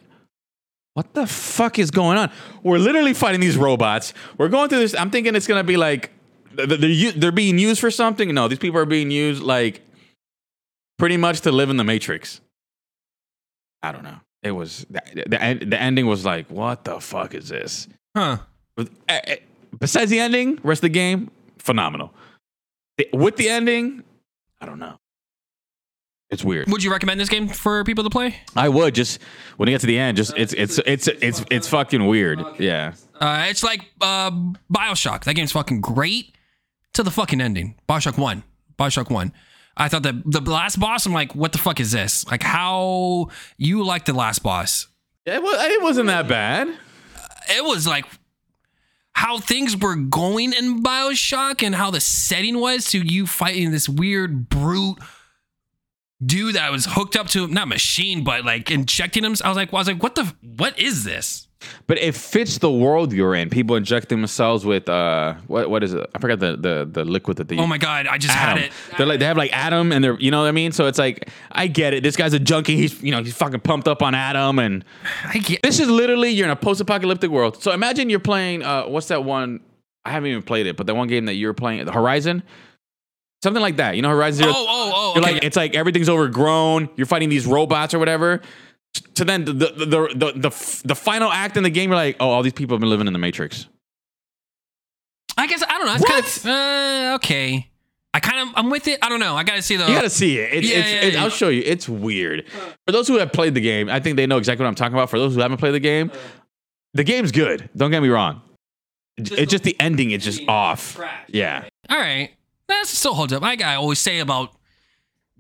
what 0.95 1.15
the 1.15 1.27
fuck 1.27 1.79
is 1.79 1.91
going 1.91 2.19
on? 2.19 2.31
We're 2.63 2.79
literally 2.79 3.15
fighting 3.15 3.41
these 3.41 3.57
robots. 3.57 4.13
We're 4.39 4.49
going 4.49 4.69
through 4.69 4.81
this. 4.81 4.95
I'm 4.95 5.11
thinking 5.11 5.35
it's 5.35 5.47
gonna 5.47 5.65
be 5.65 5.77
like 5.77 6.11
th- 6.57 6.69
th- 6.69 6.81
they're, 6.81 7.13
they're 7.13 7.33
being 7.33 7.59
used 7.59 7.81
for 7.81 7.91
something. 7.91 8.33
No, 8.35 8.49
these 8.49 8.59
people 8.59 8.79
are 8.81 8.87
being 8.87 9.11
used 9.11 9.43
like 9.43 9.83
pretty 10.99 11.17
much 11.17 11.41
to 11.43 11.53
live 11.53 11.71
in 11.71 11.77
the 11.77 11.85
Matrix. 11.85 12.41
I 13.83 13.93
don't 13.93 14.05
know. 14.05 14.19
It 14.43 14.53
was 14.53 14.87
the, 14.91 15.01
the, 15.15 15.65
the 15.67 15.81
ending 15.81 16.07
was 16.07 16.25
like, 16.25 16.51
what 16.51 16.85
the 16.85 17.01
fuck 17.01 17.35
is 17.35 17.49
this? 17.49 17.89
Huh. 18.17 18.39
Eh, 18.79 18.85
eh, 19.09 19.37
Besides 19.79 20.11
the 20.11 20.21
ending, 20.21 20.59
rest 20.63 20.79
of 20.79 20.83
the 20.83 20.89
game, 20.91 21.31
phenomenal. 21.59 22.13
With 23.13 23.37
the 23.37 23.49
ending, 23.49 24.05
I 24.61 24.67
don't 24.67 24.79
know. 24.79 24.97
It's 26.31 26.45
weird. 26.45 26.69
Would 26.71 26.83
you 26.83 26.91
recommend 26.91 27.21
this 27.21 27.29
game 27.29 27.49
for 27.49 27.85
people 27.85 28.03
to 28.05 28.11
play? 28.11 28.37
I 28.57 28.69
would 28.69 28.95
just 28.95 29.21
when 29.57 29.69
you 29.69 29.75
get 29.75 29.81
to 29.83 29.87
the 29.87 29.99
end, 29.99 30.17
just 30.17 30.33
it's 30.37 30.53
it's 30.55 30.79
it's 30.87 31.07
it's 31.09 31.45
it's 31.51 31.69
fucking 31.69 32.07
weird. 32.07 32.41
Yeah. 32.59 32.95
Uh, 33.21 33.47
it's 33.49 33.63
like 33.63 33.83
uh, 34.01 34.31
Bioshock. 34.73 35.25
That 35.25 35.35
game's 35.35 35.53
fucking 35.53 35.81
great 35.81 36.35
to 36.95 37.03
the 37.03 37.11
fucking 37.11 37.41
ending. 37.41 37.75
Bioshock 37.89 38.19
One. 38.19 38.43
Bioshock 38.79 39.11
One. 39.11 39.33
I 39.77 39.89
thought 39.89 40.05
that 40.05 40.23
the 40.25 40.41
last 40.41 40.79
boss. 40.79 41.07
I'm 41.07 41.13
like, 41.13 41.35
what 41.35 41.53
the 41.53 41.59
fuck 41.59 41.81
is 41.81 41.93
this? 41.93 42.27
Like, 42.27 42.43
how 42.43 43.29
you 43.57 43.85
like 43.85 44.05
the 44.05 44.13
last 44.13 44.43
boss? 44.43 44.89
It, 45.27 45.43
was, 45.43 45.57
it 45.61 45.83
wasn't 45.83 46.09
that 46.09 46.29
bad. 46.29 46.69
It 47.49 47.65
was 47.65 47.87
like 47.87 48.05
how 49.15 49.39
things 49.39 49.77
were 49.77 49.97
going 49.97 50.53
in 50.53 50.83
Bioshock 50.83 51.63
and 51.63 51.75
how 51.75 51.91
the 51.91 52.01
setting 52.01 52.61
was 52.61 52.91
to 52.91 52.99
you 52.99 53.27
fighting 53.27 53.71
this 53.71 53.89
weird 53.89 54.49
brute 54.49 54.99
dude 56.25 56.55
that 56.55 56.71
was 56.71 56.87
hooked 56.87 57.17
up 57.17 57.29
to 57.29 57.45
him, 57.45 57.53
not 57.53 57.69
machine 57.69 58.25
but 58.25 58.45
like 58.45 58.71
injecting 58.71 59.25
him. 59.25 59.35
I 59.43 59.49
was 59.49 59.57
like, 59.57 59.73
I 59.73 59.77
was 59.77 59.89
like, 59.89 60.03
what 60.03 60.15
the 60.15 60.33
what 60.57 60.79
is 60.79 61.05
this? 61.05 61.49
But 61.87 61.99
it 61.99 62.15
fits 62.15 62.59
the 62.59 62.71
world 62.71 63.13
you're 63.13 63.35
in. 63.35 63.51
People 63.51 63.77
injecting 63.77 64.19
themselves 64.19 64.65
with 64.65 64.89
uh 64.89 65.35
what 65.47 65.71
what 65.71 65.83
is 65.85 65.95
it? 65.95 66.09
I 66.15 66.19
forgot 66.19 66.39
the 66.41 66.57
the 66.57 66.89
the 66.91 67.05
liquid 67.05 67.37
that 67.39 67.49
they 67.49 67.59
Oh 67.59 67.67
my 67.67 67.79
god, 67.79 68.07
I 68.07 68.19
just 68.19 68.35
had 68.35 68.59
it. 68.59 68.73
They're 68.97 69.07
like 69.07 69.19
they 69.21 69.27
have 69.27 69.37
like 69.37 69.53
Adam, 69.53 69.93
and 69.93 70.03
they're 70.05 70.19
you 70.19 70.31
know 70.31 70.41
what 70.43 70.49
I 70.49 70.53
mean? 70.53 70.73
So 70.73 70.87
it's 70.87 70.99
like 70.99 71.29
I 71.53 71.67
get 71.67 71.95
it. 71.95 72.03
This 72.03 72.17
guy's 72.17 72.33
a 72.33 72.39
junkie. 72.39 72.77
He's 72.77 73.03
you 73.03 73.11
know, 73.11 73.23
he's 73.23 73.35
fucking 73.37 73.61
pumped 73.61 73.89
up 73.89 74.03
on 74.03 74.15
Adam, 74.15 74.59
and 74.59 74.85
I 75.25 75.39
get 75.39 75.63
this 75.63 75.81
is 75.81 75.89
literally 75.89 76.31
you're 76.31 76.47
in 76.47 76.51
a 76.53 76.57
post-apocalyptic 76.57 77.31
world. 77.31 77.63
So 77.63 77.73
imagine 77.73 78.11
you're 78.11 78.21
playing 78.21 78.63
uh 78.63 78.85
what's 78.85 79.09
that 79.09 79.25
one 79.25 79.61
I 80.05 80.11
haven't 80.11 80.31
even 80.31 80.43
played 80.43 80.67
it, 80.67 80.77
but 80.77 80.87
that 80.87 80.95
one 80.95 81.09
game 81.09 81.25
that 81.27 81.35
you're 81.35 81.55
playing, 81.55 81.87
Horizon, 81.87 82.43
something 83.43 83.63
like 83.63 83.77
that. 83.77 83.97
You 83.97 84.03
know, 84.03 84.11
Horizon 84.11 84.45
Oh, 84.49 84.53
Zero. 84.53 84.55
oh, 84.59 84.93
oh, 84.95 85.13
You're 85.15 85.25
okay. 85.25 85.35
like 85.35 85.45
it's 85.45 85.57
like 85.57 85.75
everything's 85.75 86.09
overgrown. 86.09 86.89
You're 86.97 87.07
fighting 87.07 87.29
these 87.29 87.47
robots 87.47 87.95
or 87.95 87.99
whatever. 87.99 88.41
To 89.15 89.25
then 89.25 89.45
the 89.45 89.53
the 89.53 89.67
the 89.73 89.87
the, 90.15 90.33
the, 90.37 90.81
the 90.85 90.95
final 90.95 91.31
act 91.31 91.57
in 91.57 91.63
the 91.63 91.71
game, 91.71 91.91
you're 91.91 91.97
like, 91.97 92.17
oh, 92.21 92.31
all 92.31 92.43
these 92.43 92.53
people 92.53 92.75
have 92.77 92.81
been 92.81 92.91
living 92.91 93.07
in 93.07 93.13
the 93.13 93.19
Matrix. 93.19 93.67
I 95.37 95.47
guess 95.47 95.63
I 95.63 95.79
don't 95.79 95.87
know. 95.87 95.95
It's 95.95 96.05
kind 96.05 96.25
of 96.25 96.47
uh, 96.47 97.15
okay. 97.17 97.71
I 98.13 98.21
kind 98.21 98.49
of 98.49 98.55
I'm 98.57 98.71
with 98.71 98.87
it. 98.87 99.01
I 99.03 99.09
don't 99.09 99.19
know. 99.19 99.35
I 99.37 99.43
gotta 99.43 99.63
see 99.63 99.77
though. 99.77 99.89
You 99.89 99.95
gotta 99.95 100.11
see 100.11 100.39
it. 100.39 100.53
It's, 100.55 100.71
Yeah, 100.71 100.79
it's, 100.79 100.89
yeah, 100.93 101.01
it- 101.01 101.13
yeah. 101.15 101.23
I'll 101.25 101.31
show 101.31 101.49
you. 101.49 101.63
It's 101.65 101.89
weird. 101.89 102.49
For 102.87 102.93
those 102.93 103.09
who 103.09 103.19
have 103.19 103.33
played 103.33 103.55
the 103.55 103.61
game, 103.61 103.89
I 103.89 103.99
think 103.99 104.17
they 104.17 104.27
know 104.27 104.39
exactly 104.39 104.63
what 104.63 104.69
I'm 104.69 104.77
talking 104.77 104.95
about. 104.95 105.11
For 105.11 105.19
those 105.19 105.35
who 105.35 105.41
haven't 105.41 105.59
played 105.59 105.75
the 105.75 105.81
game, 105.81 106.13
the 106.93 107.03
game's 107.03 107.33
good. 107.33 107.69
Don't 107.77 107.91
get 107.91 108.01
me 108.01 108.09
wrong. 108.09 108.43
It's 109.17 109.51
just 109.51 109.65
the 109.65 109.77
ending 109.81 110.13
is 110.13 110.23
just 110.25 110.43
off. 110.49 111.01
Yeah. 111.29 111.65
All 111.91 111.99
right, 111.99 112.31
that 112.69 112.87
still 112.87 113.15
holds 113.15 113.33
up. 113.33 113.43
Like 113.43 113.61
I 113.63 113.75
always 113.75 113.99
say 113.99 114.21
about 114.21 114.53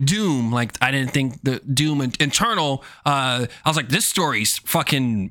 Doom, 0.05 0.53
like 0.53 0.73
I 0.81 0.91
didn't 0.91 1.13
think 1.13 1.43
the 1.43 1.61
Doom 1.61 2.01
in- 2.01 2.13
Eternal. 2.21 2.85
Uh, 3.05 3.47
I 3.65 3.69
was 3.69 3.77
like, 3.77 3.89
this 3.89 4.05
story's 4.07 4.59
fucking 4.59 5.31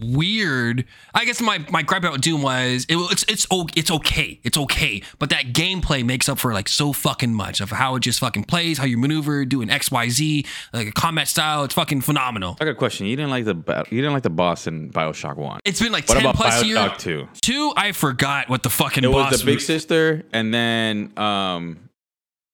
weird. 0.00 0.84
I 1.14 1.24
guess 1.24 1.40
my 1.40 1.58
my 1.70 1.82
gripe 1.82 2.04
about 2.04 2.20
Doom 2.20 2.42
was 2.42 2.86
it, 2.88 2.96
it's 3.10 3.24
it's 3.28 3.46
it's 3.74 3.90
okay, 3.90 4.38
it's 4.44 4.56
okay, 4.56 5.02
but 5.18 5.30
that 5.30 5.46
gameplay 5.52 6.04
makes 6.04 6.28
up 6.28 6.38
for 6.38 6.52
like 6.52 6.68
so 6.68 6.92
fucking 6.92 7.34
much 7.34 7.60
of 7.60 7.70
how 7.70 7.96
it 7.96 8.00
just 8.00 8.20
fucking 8.20 8.44
plays, 8.44 8.78
how 8.78 8.84
you 8.84 8.96
maneuver, 8.98 9.44
doing 9.44 9.70
X 9.70 9.90
Y 9.90 10.08
Z, 10.08 10.46
like 10.72 10.88
a 10.88 10.92
combat 10.92 11.26
style. 11.26 11.64
It's 11.64 11.74
fucking 11.74 12.02
phenomenal. 12.02 12.56
I 12.60 12.64
got 12.64 12.72
a 12.72 12.74
question. 12.74 13.06
You 13.06 13.16
didn't 13.16 13.30
like 13.30 13.44
the 13.44 13.56
you 13.90 14.00
didn't 14.00 14.12
like 14.12 14.22
the 14.22 14.30
boss 14.30 14.66
in 14.66 14.90
Bioshock 14.90 15.36
One. 15.36 15.60
It's 15.64 15.80
been 15.80 15.92
like 15.92 16.08
What 16.08 16.14
ten 16.14 16.22
about 16.22 16.36
plus 16.36 16.64
years. 16.64 16.78
Bioshock 16.78 16.98
Two? 16.98 17.28
Two, 17.40 17.72
I 17.76 17.92
forgot 17.92 18.48
what 18.48 18.62
the 18.62 18.70
fucking 18.70 19.04
It 19.04 19.10
boss 19.10 19.32
was 19.32 19.40
the 19.40 19.46
big 19.46 19.60
sister, 19.60 20.24
and 20.32 20.54
then 20.54 21.12
um, 21.16 21.87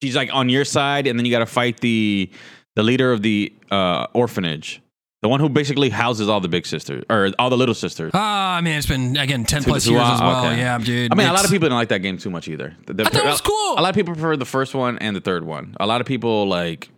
she's 0.05 0.17
like 0.17 0.31
on 0.33 0.49
your 0.49 0.64
side, 0.64 1.07
and 1.07 1.19
then 1.19 1.25
you 1.27 1.33
got 1.33 1.40
to 1.40 1.47
fight 1.47 1.81
the 1.81 2.31
the 2.77 2.83
leader 2.83 3.12
of 3.12 3.23
the 3.23 3.53
uh, 3.71 4.07
orphanage, 4.14 4.81
the 5.23 5.29
one 5.29 5.40
who 5.40 5.49
basically 5.49 5.88
houses 5.90 6.29
all 6.29 6.40
the 6.40 6.49
big 6.49 6.67
sisters 6.67 7.05
or 7.09 7.31
all 7.38 7.49
the 7.51 7.57
little 7.57 7.75
sisters. 7.75 8.11
Ah, 8.14 8.57
I 8.57 8.61
mean, 8.61 8.75
it's 8.75 8.87
been 8.87 9.17
again 9.17 9.45
ten 9.45 9.62
plus 9.62 9.87
years 9.87 10.03
as 10.03 10.21
well. 10.21 10.47
okay. 10.47 10.59
Yeah, 10.59 10.79
dude. 10.79 11.12
I 11.12 11.14
mean, 11.14 11.27
a 11.29 11.33
lot 11.33 11.45
of 11.45 11.51
people 11.51 11.67
didn't 11.67 11.79
like 11.79 11.88
that 11.88 12.01
game 12.03 12.19
too 12.19 12.31
much 12.31 12.49
either. 12.49 12.77
The- 12.87 12.95
the- 12.95 13.05
I 13.05 13.09
thought 13.09 13.25
it 13.25 13.29
was 13.29 13.40
cool. 13.40 13.73
A 13.79 13.83
lot 13.83 13.88
of 13.90 13.95
people 13.95 14.14
prefer 14.14 14.37
the 14.37 14.45
first 14.45 14.75
one 14.75 14.99
and 14.99 15.14
the 15.17 15.21
third 15.21 15.45
one. 15.45 15.75
A 15.81 15.87
lot 15.87 16.01
of 16.01 16.07
people 16.07 16.47
like 16.49 16.90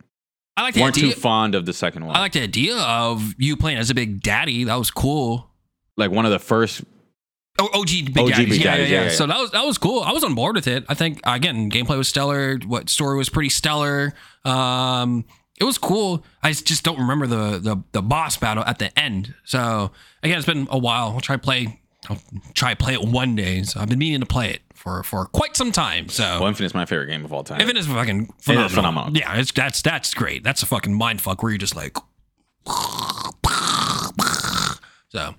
I 0.56 0.62
like 0.62 0.74
the 0.74 0.80
weren't 0.82 0.96
idea. 0.96 1.14
too 1.14 1.20
fond 1.20 1.54
of 1.54 1.66
the 1.66 1.72
second 1.74 2.06
one. 2.06 2.16
I 2.16 2.20
like 2.20 2.32
the 2.32 2.42
idea 2.42 2.76
of 2.78 3.34
you 3.38 3.56
playing 3.56 3.78
as 3.78 3.90
a 3.90 3.94
big 3.94 4.22
daddy. 4.22 4.64
That 4.64 4.76
was 4.76 4.90
cool. 4.90 5.50
like 5.98 6.10
one 6.10 6.24
of 6.24 6.32
the 6.32 6.38
first. 6.38 6.82
Oh, 7.58 7.68
OG 7.72 7.86
Big 8.12 8.18
OG 8.18 8.28
Daddies. 8.30 8.48
Big 8.56 8.64
yeah, 8.64 8.76
yeah, 8.76 8.82
yeah, 8.84 9.02
yeah. 9.04 9.08
So 9.10 9.26
that 9.26 9.38
was 9.38 9.50
that 9.52 9.64
was 9.64 9.78
cool. 9.78 10.02
I 10.02 10.12
was 10.12 10.22
on 10.24 10.34
board 10.34 10.56
with 10.56 10.66
it. 10.66 10.84
I 10.88 10.94
think 10.94 11.20
again, 11.24 11.70
gameplay 11.70 11.96
was 11.96 12.08
stellar. 12.08 12.58
What 12.66 12.88
story 12.90 13.16
was 13.16 13.28
pretty 13.28 13.48
stellar. 13.48 14.12
Um, 14.44 15.24
it 15.58 15.64
was 15.64 15.78
cool. 15.78 16.24
I 16.42 16.52
just 16.52 16.82
don't 16.84 16.98
remember 16.98 17.26
the 17.26 17.58
the 17.58 17.82
the 17.92 18.02
boss 18.02 18.36
battle 18.36 18.62
at 18.64 18.78
the 18.78 18.96
end. 18.98 19.34
So 19.44 19.90
again, 20.22 20.36
it's 20.36 20.46
been 20.46 20.68
a 20.70 20.78
while. 20.78 21.12
I'll 21.14 21.20
try 21.20 21.36
play. 21.38 21.80
I'll 22.10 22.20
try 22.54 22.74
play 22.74 22.92
it 22.92 23.02
one 23.02 23.34
day. 23.36 23.62
So 23.62 23.80
I've 23.80 23.88
been 23.88 23.98
meaning 23.98 24.20
to 24.20 24.26
play 24.26 24.50
it 24.50 24.60
for 24.74 25.02
for 25.02 25.24
quite 25.26 25.56
some 25.56 25.72
time. 25.72 26.08
So 26.10 26.24
Well, 26.40 26.48
Infinite's 26.48 26.74
my 26.74 26.84
favorite 26.84 27.06
game 27.06 27.24
of 27.24 27.32
all 27.32 27.42
time. 27.42 27.60
if 27.62 27.68
it 27.70 27.76
is 27.76 27.86
fucking 27.86 28.26
phenomenal. 28.38 28.68
phenomenal. 28.68 29.16
Yeah, 29.16 29.34
it's 29.40 29.50
that's 29.50 29.80
that's 29.80 30.12
great. 30.12 30.44
That's 30.44 30.62
a 30.62 30.66
fucking 30.66 30.92
mind 30.92 31.22
fuck 31.22 31.42
where 31.42 31.50
you're 31.50 31.58
just 31.58 31.74
like. 31.74 31.96
So, 35.08 35.34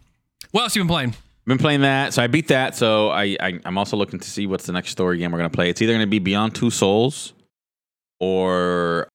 what 0.52 0.64
else 0.64 0.76
you 0.76 0.82
been 0.82 0.88
playing? 0.88 1.14
Been 1.48 1.58
playing 1.58 1.82
that, 1.82 2.14
so 2.14 2.22
I 2.22 2.28
beat 2.28 2.50
that. 2.50 2.76
So 2.76 3.10
I, 3.10 3.38
I 3.40 3.60
I'm 3.64 3.78
also 3.78 3.96
looking 3.96 4.20
to 4.20 4.30
see 4.30 4.46
what's 4.48 4.66
the 4.66 4.74
next 4.74 4.90
story 4.90 5.18
game 5.18 5.32
we're 5.32 5.38
gonna 5.38 5.50
play. 5.50 5.70
It's 5.70 5.82
either 5.82 5.94
gonna 5.94 6.06
be 6.06 6.20
Beyond 6.20 6.54
Two 6.54 6.70
Souls, 6.70 7.32
or 8.20 9.08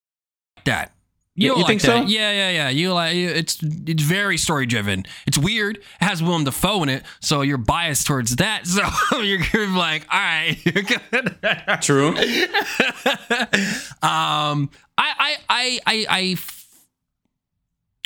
That. 0.64 0.92
Yeah, 1.34 1.50
don't 1.50 1.58
you 1.60 1.66
think 1.66 1.80
that. 1.82 2.04
so? 2.04 2.08
Yeah, 2.08 2.30
yeah, 2.30 2.50
yeah. 2.50 2.68
You 2.68 2.92
like 2.92 3.14
it's 3.16 3.58
it's 3.62 4.02
very 4.02 4.36
story 4.38 4.64
driven. 4.66 5.04
It's 5.26 5.36
weird. 5.36 5.76
It 5.76 5.84
has 6.04 6.22
Willem 6.22 6.44
Dafoe 6.44 6.82
in 6.82 6.88
it, 6.90 7.04
so 7.20 7.40
you're 7.42 7.58
biased 7.58 8.06
towards 8.06 8.36
that. 8.36 8.62
So 9.12 9.20
you're, 9.20 9.40
you're 9.52 9.68
like, 9.68 10.06
all 10.10 10.18
right, 10.18 10.56
you're 10.64 10.84
good. 10.84 11.36
True. 11.82 12.08
um, 14.02 14.70
I, 14.96 15.10
I, 15.18 15.36
I, 15.48 15.80
I, 15.86 16.06
I, 16.08 16.36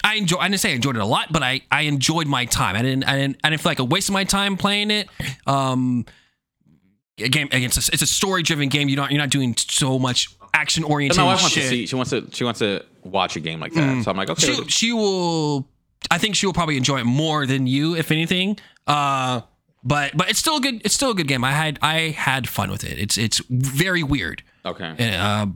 I 0.05 0.15
enjoy. 0.15 0.39
I 0.39 0.49
didn't 0.49 0.61
say 0.61 0.73
I 0.73 0.75
enjoyed 0.75 0.97
it 0.97 1.03
a 1.03 1.07
lot, 1.07 1.33
but 1.33 1.43
I, 1.43 1.63
I 1.71 1.83
enjoyed 1.83 2.27
my 2.27 2.45
time. 2.45 2.77
I 2.77 2.83
didn't, 2.83 3.05
I 3.05 3.17
didn't, 3.17 3.39
I 3.43 3.51
didn't 3.51 3.63
feel 3.63 3.71
like 3.71 3.79
a 3.79 3.85
waste 3.85 4.09
of 4.09 4.13
my 4.13 4.25
time 4.25 4.57
playing 4.57 4.91
it. 4.91 5.09
Um, 5.47 6.07
a 7.19 7.29
game 7.29 7.47
again, 7.47 7.65
it's 7.65 7.89
a, 7.89 7.93
it's 7.93 8.03
a 8.03 8.07
story 8.07 8.43
driven 8.43 8.69
game. 8.69 8.89
You're 8.89 8.99
not, 8.99 9.11
you're 9.11 9.21
not 9.21 9.31
doing 9.31 9.55
so 9.57 9.99
much 9.99 10.29
action 10.55 10.85
oriented 10.85 11.19
my 11.19 11.25
wife 11.25 11.41
wants 11.41 11.55
shit. 11.55 11.65
to 11.65 11.69
see. 11.69 11.87
She 11.87 11.97
wants 11.97 12.11
to. 12.11 12.29
She 12.33 12.45
wants 12.45 12.61
to 12.61 12.85
watch 13.05 13.37
a 13.37 13.41
game 13.41 13.61
like 13.61 13.73
that. 13.75 14.05
So 14.05 14.11
I'm 14.11 14.17
like, 14.17 14.31
okay. 14.31 14.53
she, 14.53 14.65
she 14.69 14.93
will 14.93 15.69
I 16.11 16.19
think 16.19 16.35
she 16.37 16.47
will 16.47 16.53
probably 16.53 16.77
enjoy 16.77 16.99
it 17.01 17.05
more 17.05 17.47
than 17.47 17.67
you, 17.67 17.95
if 17.95 18.11
anything. 18.11 18.59
Uh 18.87 19.43
but 19.85 20.17
but 20.17 20.29
it's 20.29 20.39
still 20.39 20.57
a 20.57 20.61
good 20.61 20.83
it's 20.85 20.95
still 20.95 21.11
a 21.11 21.15
good 21.15 21.29
game. 21.29 21.45
I 21.45 21.53
had 21.53 21.79
I 21.83 22.11
had 22.11 22.49
fun 22.49 22.71
with 22.71 22.85
it. 22.85 22.99
It's 22.99 23.17
it's 23.17 23.41
very 23.49 24.03
weird. 24.03 24.43
okay. 24.65 25.17
Uh, 25.17 25.47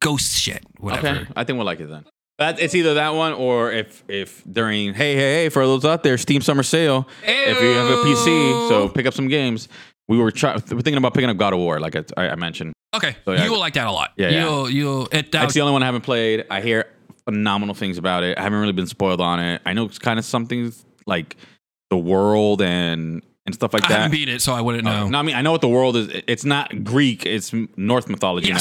ghost 0.00 0.36
shit, 0.36 0.64
whatever. 0.78 1.08
Okay. 1.08 1.26
I 1.36 1.44
think 1.44 1.56
we'll 1.56 1.66
like 1.66 1.80
it 1.80 1.88
then. 1.88 2.04
That, 2.38 2.60
it's 2.60 2.74
either 2.74 2.94
that 2.94 3.14
one 3.14 3.32
or 3.32 3.72
if 3.72 4.04
if 4.08 4.42
during 4.44 4.92
hey 4.92 5.14
hey 5.14 5.34
hey 5.34 5.48
for 5.48 5.64
those 5.64 5.86
out 5.86 6.02
there 6.02 6.18
Steam 6.18 6.42
Summer 6.42 6.62
Sale 6.62 7.08
if 7.22 7.62
you 7.62 7.68
have 7.70 7.90
a 7.90 8.02
PC 8.02 8.68
so 8.68 8.88
pick 8.88 9.06
up 9.06 9.14
some 9.14 9.28
games. 9.28 9.68
We 10.08 10.18
were 10.18 10.30
try, 10.30 10.52
we're 10.54 10.60
thinking 10.60 10.98
about 10.98 11.14
picking 11.14 11.30
up 11.30 11.36
God 11.36 11.52
of 11.52 11.58
War 11.58 11.80
like 11.80 11.96
I, 11.96 12.28
I 12.28 12.34
mentioned. 12.36 12.74
Okay. 12.94 13.16
So, 13.24 13.32
yeah. 13.32 13.44
You 13.44 13.52
will 13.52 13.58
like 13.58 13.74
that 13.74 13.86
a 13.86 13.90
lot. 13.90 14.12
Yeah, 14.16 14.28
yeah. 14.28 14.44
You'll 14.44 14.70
you'll 14.70 15.08
it 15.12 15.32
That's 15.32 15.54
the 15.54 15.60
only 15.62 15.72
one 15.72 15.82
I 15.82 15.86
haven't 15.86 16.02
played. 16.02 16.44
I 16.50 16.60
hear 16.60 16.86
phenomenal 17.24 17.74
things 17.74 17.98
about 17.98 18.22
it. 18.22 18.38
I 18.38 18.42
haven't 18.42 18.60
really 18.60 18.72
been 18.72 18.86
spoiled 18.86 19.20
on 19.20 19.40
it. 19.40 19.62
I 19.66 19.72
know 19.72 19.84
it's 19.84 19.98
kind 19.98 20.18
of 20.18 20.24
something 20.24 20.72
like 21.06 21.36
the 21.90 21.96
world 21.96 22.62
and 22.62 23.22
and 23.46 23.54
stuff 23.54 23.72
like 23.72 23.84
I 23.84 23.88
that. 23.88 23.94
haven't 23.94 24.10
beat 24.12 24.28
it, 24.28 24.42
so 24.42 24.52
I 24.52 24.60
wouldn't 24.60 24.86
uh, 24.86 25.04
know. 25.04 25.08
No, 25.08 25.18
I 25.18 25.22
mean 25.22 25.36
I 25.36 25.42
know 25.42 25.52
what 25.52 25.60
the 25.60 25.68
world 25.68 25.96
is. 25.96 26.08
It's 26.26 26.44
not 26.44 26.84
Greek. 26.84 27.24
It's 27.26 27.52
Norse 27.76 28.08
mythology. 28.08 28.52
now. 28.52 28.60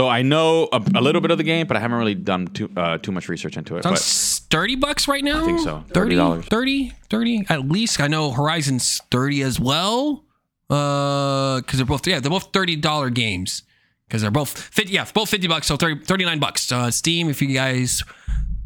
So 0.00 0.08
I 0.08 0.22
know 0.22 0.66
a, 0.72 0.82
a 0.94 1.02
little 1.02 1.20
bit 1.20 1.30
of 1.30 1.36
the 1.36 1.44
game, 1.44 1.66
but 1.66 1.76
I 1.76 1.80
haven't 1.80 1.98
really 1.98 2.14
done 2.14 2.46
too 2.46 2.70
uh, 2.74 2.96
too 2.96 3.12
much 3.12 3.28
research 3.28 3.58
into 3.58 3.76
it. 3.76 3.82
Sounds 3.82 4.38
30 4.50 4.76
bucks 4.76 5.06
right 5.06 5.22
now? 5.22 5.42
I 5.42 5.44
think 5.44 5.60
so. 5.60 5.84
30 5.92 6.16
$30. 6.16 6.44
30 6.46 6.92
30 7.10 7.44
at 7.50 7.68
least. 7.68 8.00
I 8.00 8.06
know 8.06 8.30
Horizon's 8.30 9.02
30 9.10 9.42
as 9.42 9.60
well. 9.60 10.24
Uh 10.70 11.60
cuz 11.66 11.76
they're 11.76 11.84
both 11.84 12.06
yeah, 12.06 12.18
they're 12.18 12.30
both 12.30 12.50
$30 12.50 13.12
games 13.12 13.62
cuz 14.08 14.22
they're 14.22 14.30
both 14.30 14.58
50 14.58 14.90
yeah, 14.90 15.04
both 15.12 15.28
50 15.28 15.48
bucks, 15.48 15.66
so 15.66 15.76
30 15.76 16.06
39 16.06 16.38
bucks. 16.38 16.72
Uh 16.72 16.90
Steam 16.90 17.28
if 17.28 17.42
you 17.42 17.48
guys 17.48 18.02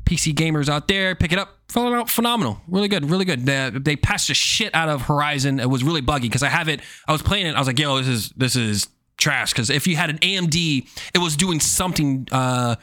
PC 0.05 0.35
gamers 0.35 0.68
out 0.68 0.87
there, 0.87 1.16
pick 1.16 1.33
it 1.33 1.38
up. 1.40 1.66
Phenom- 1.68 2.09
Phenomenal. 2.09 2.61
Really 2.68 2.87
good. 2.87 3.11
Really 3.11 3.25
good. 3.25 3.44
They, 3.44 3.70
they 3.75 3.97
passed 3.97 4.29
the 4.29 4.35
shit 4.35 4.73
out 4.73 4.88
of 4.88 5.03
Horizon. 5.03 5.59
It 5.59 5.68
was 5.68 5.83
really 5.83 6.03
buggy 6.03 6.29
because 6.29 6.44
I 6.44 6.49
have 6.49 6.68
it. 6.68 6.81
I 7.09 7.12
was 7.12 7.23
playing 7.23 7.47
it. 7.47 7.57
I 7.57 7.59
was 7.59 7.66
like, 7.66 7.81
yo, 7.81 7.97
this 7.99 8.07
is 8.07 8.31
this 8.37 8.55
is 8.55 8.87
trash. 9.16 9.53
Because 9.53 9.70
if 9.70 9.87
you 9.87 9.96
had 9.96 10.11
an 10.11 10.18
AMD, 10.18 10.88
it 11.14 11.18
was 11.18 11.37
doing 11.37 11.61
something. 11.61 12.29
Uh, 12.31 12.77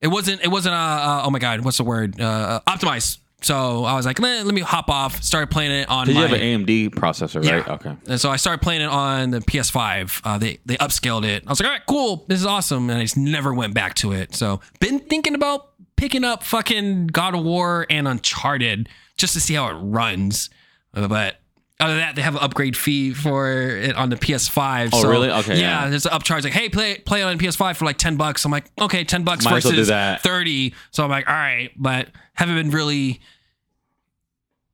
it 0.00 0.08
wasn't. 0.08 0.42
It 0.42 0.48
wasn't. 0.48 0.74
Uh, 0.74 0.78
uh, 0.78 1.22
oh 1.24 1.30
my 1.30 1.38
god, 1.38 1.60
what's 1.64 1.76
the 1.78 1.84
word? 1.84 2.20
Uh, 2.20 2.60
optimized. 2.66 3.18
So 3.42 3.84
I 3.84 3.94
was 3.94 4.04
like, 4.04 4.18
let, 4.18 4.44
let 4.44 4.54
me 4.54 4.60
hop 4.60 4.90
off. 4.90 5.22
Started 5.22 5.50
playing 5.50 5.70
it 5.72 5.88
on 5.88 6.06
did 6.06 6.14
my. 6.14 6.22
you 6.22 6.28
have 6.28 6.38
an 6.38 6.66
AMD 6.66 6.90
processor, 6.90 7.42
right? 7.42 7.66
Okay. 7.66 7.96
And 8.06 8.20
so 8.20 8.28
I 8.30 8.36
started 8.36 8.60
playing 8.60 8.82
it 8.82 8.88
on 8.88 9.30
the 9.30 9.40
PS5. 9.40 10.20
Uh, 10.24 10.36
they 10.38 10.58
they 10.66 10.76
upscaled 10.76 11.24
it. 11.24 11.44
I 11.46 11.50
was 11.50 11.58
like, 11.58 11.66
all 11.66 11.72
right, 11.72 11.86
cool, 11.86 12.24
this 12.28 12.38
is 12.38 12.44
awesome, 12.46 12.90
and 12.90 12.98
I 12.98 13.02
just 13.02 13.16
never 13.16 13.54
went 13.54 13.72
back 13.72 13.94
to 13.96 14.12
it. 14.12 14.34
So 14.34 14.60
been 14.78 14.98
thinking 15.00 15.34
about 15.34 15.68
picking 15.96 16.22
up 16.22 16.42
fucking 16.42 17.06
God 17.08 17.34
of 17.34 17.42
War 17.42 17.86
and 17.88 18.06
Uncharted 18.06 18.88
just 19.16 19.32
to 19.34 19.40
see 19.40 19.54
how 19.54 19.68
it 19.68 19.74
runs. 19.74 20.50
Uh, 20.92 21.08
But 21.08 21.39
other 21.80 21.94
than 21.94 22.00
that, 22.00 22.16
they 22.16 22.22
have 22.22 22.34
an 22.34 22.42
upgrade 22.42 22.76
fee 22.76 23.12
for 23.12 23.50
it 23.50 23.96
on 23.96 24.10
the 24.10 24.16
PS5. 24.16 24.90
Oh, 24.92 25.02
so, 25.02 25.10
really? 25.10 25.30
Okay, 25.30 25.58
Yeah, 25.58 25.84
yeah. 25.84 25.90
there's 25.90 26.06
an 26.06 26.12
upcharge. 26.12 26.44
Like, 26.44 26.52
hey, 26.52 26.68
play 26.68 26.98
play 26.98 27.20
it 27.20 27.24
on 27.24 27.38
PS5 27.38 27.76
for 27.76 27.84
like 27.84 27.98
ten 27.98 28.16
bucks. 28.16 28.44
I'm 28.44 28.50
like, 28.50 28.70
okay, 28.80 29.04
ten 29.04 29.24
bucks 29.24 29.44
Might 29.44 29.62
versus 29.62 29.88
thirty. 30.22 30.74
So 30.90 31.04
I'm 31.04 31.10
like, 31.10 31.28
all 31.28 31.34
right, 31.34 31.70
but 31.76 32.08
haven't 32.34 32.56
been 32.56 32.70
really 32.70 33.20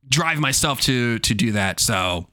drive 0.09 0.39
myself 0.39 0.81
to 0.81 1.19
to 1.19 1.33
do 1.33 1.53
that. 1.53 1.79
So, 1.79 2.27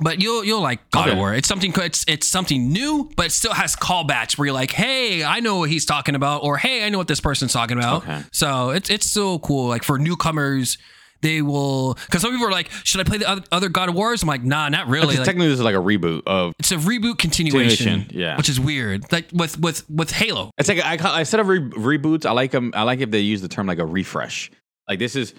but 0.00 0.20
you'll 0.20 0.44
you'll 0.44 0.60
like 0.60 0.90
God 0.90 1.08
of 1.10 1.16
War. 1.18 1.34
It's 1.34 1.48
something 1.48 1.72
it's 1.76 2.04
it's 2.08 2.28
something 2.28 2.72
new, 2.72 3.10
but 3.16 3.26
it 3.26 3.32
still 3.32 3.54
has 3.54 3.76
callbacks 3.76 4.36
where 4.38 4.46
you're 4.46 4.54
like, 4.54 4.72
hey, 4.72 5.24
I 5.24 5.40
know 5.40 5.58
what 5.58 5.70
he's 5.70 5.86
talking 5.86 6.14
about, 6.14 6.42
or 6.42 6.56
hey, 6.56 6.84
I 6.84 6.88
know 6.88 6.98
what 6.98 7.08
this 7.08 7.20
person's 7.20 7.52
talking 7.52 7.78
about. 7.78 8.02
Okay. 8.02 8.22
So 8.32 8.70
it's 8.70 8.90
it's 8.90 9.06
still 9.06 9.38
cool. 9.38 9.68
Like 9.68 9.82
for 9.84 9.98
newcomers. 9.98 10.78
They 11.22 11.40
will, 11.42 11.94
because 11.94 12.20
some 12.22 12.30
people 12.32 12.46
are 12.46 12.50
like, 12.52 12.70
"Should 12.84 13.00
I 13.00 13.04
play 13.04 13.18
the 13.18 13.44
other 13.50 13.68
God 13.68 13.88
of 13.88 13.94
Wars?" 13.94 14.22
I'm 14.22 14.28
like, 14.28 14.44
"Nah, 14.44 14.68
not 14.68 14.88
really." 14.88 15.16
Like, 15.16 15.24
technically, 15.24 15.48
this 15.48 15.58
is 15.58 15.64
like 15.64 15.74
a 15.74 15.78
reboot 15.78 16.22
of. 16.26 16.52
it's 16.58 16.70
a 16.70 16.76
reboot 16.76 17.18
continuation, 17.18 17.76
Continuation, 18.00 18.06
yeah. 18.10 18.36
which 18.36 18.48
is 18.48 18.60
weird. 18.60 19.10
Like 19.10 19.28
with 19.32 19.58
with 19.58 19.88
with 19.88 20.10
Halo, 20.10 20.50
It's 20.58 20.68
like 20.68 20.84
I 20.84 20.96
call, 20.98 21.16
instead 21.16 21.40
of 21.40 21.48
re- 21.48 21.60
reboots, 21.60 22.26
I 22.26 22.32
like 22.32 22.50
them. 22.50 22.72
I 22.74 22.82
like 22.82 23.00
if 23.00 23.10
they 23.10 23.20
use 23.20 23.40
the 23.40 23.48
term 23.48 23.66
like 23.66 23.78
a 23.78 23.86
refresh. 23.86 24.50
Like 24.88 24.98
this 24.98 25.16
is 25.16 25.32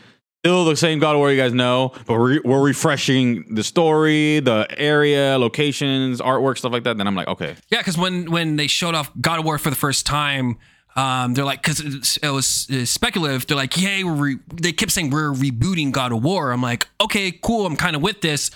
still 0.43 0.65
the 0.65 0.75
same 0.75 0.99
God 0.99 1.13
of 1.13 1.19
War 1.19 1.31
you 1.31 1.37
guys 1.39 1.53
know, 1.53 1.91
but 2.07 2.13
we're, 2.19 2.41
we're 2.43 2.63
refreshing 2.63 3.53
the 3.55 3.63
story, 3.63 4.39
the 4.39 4.67
area, 4.77 5.37
locations, 5.37 6.21
artwork, 6.21 6.57
stuff 6.57 6.71
like 6.71 6.83
that. 6.83 6.97
Then 6.97 7.07
I'm 7.07 7.15
like, 7.15 7.27
okay, 7.27 7.55
Yeah, 7.69 7.79
because 7.79 7.97
when 7.97 8.31
when 8.31 8.55
they 8.55 8.67
showed 8.67 8.95
off 8.95 9.11
God 9.21 9.39
of 9.39 9.45
War 9.45 9.57
for 9.59 9.69
the 9.69 9.75
first 9.75 10.05
time, 10.05 10.57
um, 10.95 11.33
they're 11.33 11.45
like, 11.45 11.61
because 11.61 12.17
it, 12.21 12.29
was 12.29 12.67
uh, 12.71 12.85
speculative. 12.85 13.45
They're 13.47 13.57
like, 13.57 13.75
"Yay!" 13.77 14.03
Re-, 14.03 14.39
they 14.53 14.71
kept 14.71 14.91
saying 14.91 15.09
we're 15.09 15.33
rebooting 15.33 15.91
God 15.91 16.13
of 16.13 16.23
War. 16.23 16.51
I'm 16.51 16.61
like, 16.61 16.87
okay, 17.01 17.31
cool. 17.31 17.65
I'm 17.65 17.75
kind 17.75 17.95
of 17.95 18.01
with 18.01 18.21
this. 18.21 18.51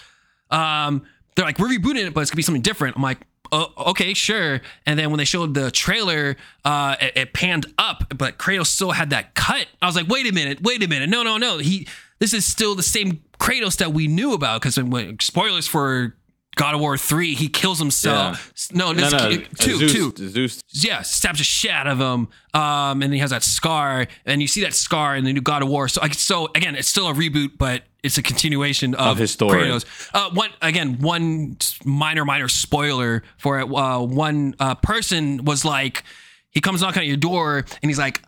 Um, 0.50 1.04
they're 1.36 1.46
like, 1.46 1.60
we're 1.60 1.68
rebooting 1.68 2.08
it, 2.08 2.14
but 2.14 2.22
it's 2.22 2.32
gonna 2.32 2.38
be 2.38 2.44
something 2.44 2.62
different. 2.62 2.96
I'm 2.96 3.04
like, 3.04 3.20
oh, 3.52 3.72
okay, 3.90 4.14
sure. 4.14 4.62
And 4.86 4.98
then 4.98 5.10
when 5.10 5.18
they 5.18 5.26
showed 5.26 5.54
the 5.54 5.70
trailer, 5.72 6.38
uh, 6.64 6.96
it, 7.02 7.18
it 7.18 7.34
panned 7.34 7.66
up, 7.78 8.14
but 8.18 8.38
Kratos 8.38 8.68
still 8.68 8.92
had 8.92 9.10
that 9.10 9.36
cut. 9.36 9.68
I 9.82 9.86
was 9.86 9.96
like, 9.96 10.08
wait 10.08 10.30
a 10.30 10.34
minute, 10.34 10.62
wait 10.62 10.84
a 10.84 10.88
minute, 10.88 11.10
no, 11.10 11.24
no, 11.24 11.38
no. 11.38 11.58
He, 11.58 11.88
this 12.20 12.34
is 12.34 12.46
still 12.46 12.76
the 12.76 12.84
same 12.84 13.22
Kratos 13.40 13.78
that 13.78 13.94
we 13.94 14.08
knew 14.08 14.34
about. 14.34 14.62
Because 14.62 14.76
spoilers 15.22 15.68
for 15.68 16.16
God 16.60 16.76
of 16.76 16.82
War 16.82 16.98
three, 16.98 17.36
he 17.36 17.48
kills 17.48 17.80
himself. 17.80 18.52
No, 18.74 18.92
No, 18.92 19.10
no, 19.10 19.30
two, 19.58 19.78
Zeus, 19.78 19.94
two. 19.94 20.30
Zeus. 20.30 20.62
Yeah, 20.72 21.04
stabs 21.04 21.38
the 21.38 21.46
shit 21.46 21.72
out 21.72 21.88
of 21.88 22.00
him. 22.00 22.28
Um, 22.54 23.02
and 23.02 23.14
he 23.14 23.20
has 23.20 23.30
that 23.30 23.44
scar, 23.44 24.08
and 24.26 24.42
you 24.42 24.48
see 24.50 24.64
that 24.64 24.74
scar 24.74 25.16
in 25.16 25.24
the 25.24 25.32
new 25.32 25.40
God 25.40 25.62
of 25.62 25.70
War. 25.70 25.88
So, 25.88 26.02
so 26.12 26.50
again, 26.56 26.76
it's 26.76 26.90
still 26.90 27.08
a 27.08 27.14
reboot, 27.14 27.52
but 27.58 27.84
it's 28.04 28.18
a 28.18 28.22
continuation 28.22 28.94
of, 28.94 29.08
Of 29.08 29.18
his 29.20 29.32
story. 29.32 29.64
Kratos. 29.64 29.86
Uh, 30.14 30.32
one 30.34 30.50
again, 30.62 31.00
one 31.00 31.56
minor, 31.86 32.26
minor 32.26 32.50
spoiler 32.50 33.24
for 33.38 33.62
it. 33.62 33.74
Uh, 33.74 34.02
one 34.02 34.54
uh, 34.60 34.76
person 34.76 35.46
was 35.46 35.64
like, 35.64 36.04
he 36.50 36.60
comes 36.60 36.82
knocking 36.82 37.04
at 37.04 37.08
your 37.08 37.18
door, 37.18 37.60
and 37.82 37.90
he's 37.90 38.00
like. 38.00 38.22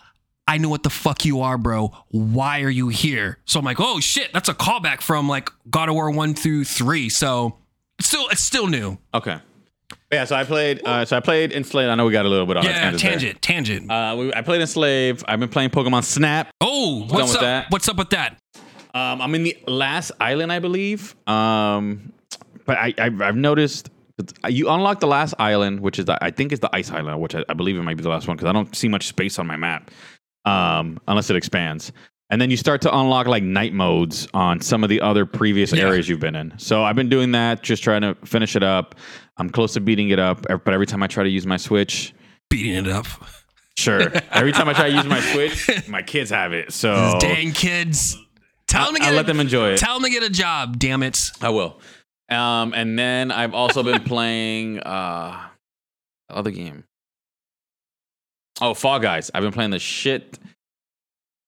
I 0.48 0.58
know 0.58 0.70
what 0.70 0.84
the 0.84 0.90
fuck 0.90 1.24
you 1.24 1.42
are, 1.42 1.58
bro. 1.58 1.94
Why 2.10 2.64
are 2.64 2.70
you 2.70 2.90
here? 2.90 3.38
So 3.46 3.60
I'm 3.60 3.64
like, 3.64 3.80
oh 3.80 4.00
shit, 4.02 4.34
that's 4.34 4.50
a 4.50 4.54
callback 4.54 5.00
from 5.00 5.30
like 5.30 5.50
God 5.70 5.88
of 5.88 5.96
War 5.96 6.12
one 6.12 6.34
through 6.34 6.66
three. 6.66 7.08
So 7.10 7.58
still 8.12 8.28
it's 8.30 8.41
still 8.41 8.68
new. 8.68 8.97
Okay. 9.14 9.38
Yeah, 10.12 10.26
so 10.26 10.36
I 10.36 10.43
played. 10.43 10.82
Uh, 10.86 11.05
so 11.05 11.16
I 11.16 11.22
played 11.22 11.53
Enslaved. 11.53 11.89
I 11.89 11.95
know 11.95 12.05
we 12.05 12.12
got 12.12 12.26
a 12.26 12.30
little 12.30 12.45
bit 12.45 12.57
on 12.57 12.66
a 12.66 12.70
Yeah, 12.70 12.80
tangent. 12.91 13.01
there. 13.01 13.12
tangent, 13.12 13.41
tangent. 13.41 13.91
Uh, 13.91 14.16
we, 14.20 14.34
I 14.34 14.41
played 14.41 14.59
Enslaved. 14.62 15.24
I've 15.28 15.39
been 15.39 15.49
playing 15.49 15.70
Pokemon 15.70 16.03
Snap. 16.03 16.49
oh, 16.59 17.05
what's 17.09 17.30
with 17.30 17.36
up? 17.38 17.41
that. 17.41 17.66
What's 17.72 17.88
up 17.88 17.97
with 17.97 18.09
that? 18.09 18.38
Um, 18.93 19.22
I'm 19.22 19.34
in 19.36 19.43
the 19.43 19.57
last 19.68 20.12
island, 20.20 20.51
I 20.51 20.59
believe. 20.59 21.16
Um, 21.28 22.12
but 22.66 22.78
I, 22.78 22.93
I 22.97 23.05
I've 23.22 23.38
noticed 23.38 23.89
you 24.49 24.70
unlock 24.70 24.99
the 24.99 25.07
last 25.07 25.34
island, 25.39 25.80
which 25.80 25.97
is 25.97 26.05
the, 26.05 26.22
I 26.24 26.30
think 26.32 26.51
is 26.51 26.59
the 26.59 26.70
ice 26.76 26.91
island, 26.91 27.20
which 27.22 27.34
I, 27.34 27.43
I 27.47 27.53
believe 27.53 27.78
it 27.78 27.82
might 27.84 27.95
be 27.97 28.03
the 28.03 28.09
last 28.09 28.28
one 28.28 28.36
because 28.36 28.49
I 28.49 28.51
don't 28.53 28.76
see 28.76 28.89
much 28.89 29.07
space 29.07 29.39
on 29.39 29.47
my 29.47 29.55
map, 29.55 29.89
um, 30.45 30.99
unless 31.07 31.30
it 31.30 31.36
expands. 31.38 31.91
And 32.32 32.40
then 32.42 32.50
you 32.50 32.56
start 32.58 32.82
to 32.84 32.98
unlock 32.98 33.28
like 33.28 33.44
night 33.44 33.74
modes 33.74 34.28
on 34.34 34.62
some 34.62 34.84
of 34.84 34.90
the 34.90 35.02
other 35.02 35.26
previous 35.26 35.74
Yeah. 35.74 35.84
areas 35.84 36.08
you've 36.08 36.22
been 36.22 36.36
in. 36.36 36.54
So 36.58 36.84
I've 36.84 36.96
been 36.96 37.10
doing 37.10 37.34
that, 37.34 37.62
just 37.62 37.84
trying 37.84 38.02
to 38.02 38.16
finish 38.26 38.56
it 38.56 38.64
up. 38.64 38.96
I'm 39.38 39.50
close 39.50 39.74
to 39.74 39.82
beating 39.82 40.10
it 40.10 40.18
up, 40.20 40.46
but 40.48 40.74
every 40.74 40.86
time 40.88 41.04
I 41.04 41.08
try 41.08 41.24
to 41.24 41.30
use 41.30 41.46
my 41.46 41.58
Switch, 41.58 42.14
Beating 42.50 42.74
it 42.86 42.88
up. 42.88 43.06
sure. 43.78 44.12
every 44.32 44.52
time 44.54 44.70
I 44.70 44.74
try 44.74 44.90
to 44.90 44.96
use 44.96 45.06
my 45.06 45.20
Switch, 45.34 45.88
my 45.90 46.02
kids 46.02 46.30
have 46.30 46.54
it. 46.54 46.72
So 46.74 47.18
Dang 47.20 47.52
kids. 47.52 48.18
Tell 48.68 48.86
them 48.86 48.94
to 48.96 49.00
get. 49.02 49.08
I'll 49.08 49.12
get 49.12 49.16
let 49.18 49.26
a, 49.26 49.28
them 49.28 49.40
enjoy 49.42 49.70
it. 49.72 49.78
Tell 49.80 49.96
them 50.00 50.04
to 50.04 50.10
get 50.10 50.24
a 50.24 50.30
job. 50.30 50.80
Damn 50.80 51.04
it. 51.04 51.20
I 51.42 51.50
will. 51.50 51.80
Um, 52.30 52.74
and 52.74 52.98
then 52.98 53.32
I've 53.32 53.54
also 53.54 53.84
been 53.84 54.04
playing 54.06 54.80
uh 54.80 55.38
other 56.30 56.52
game. 56.52 56.86
Oh, 58.62 58.74
Fall 58.74 59.00
Guys. 59.00 59.32
I've 59.34 59.44
been 59.44 59.52
playing 59.52 59.72
the 59.72 59.80
shit. 59.80 60.38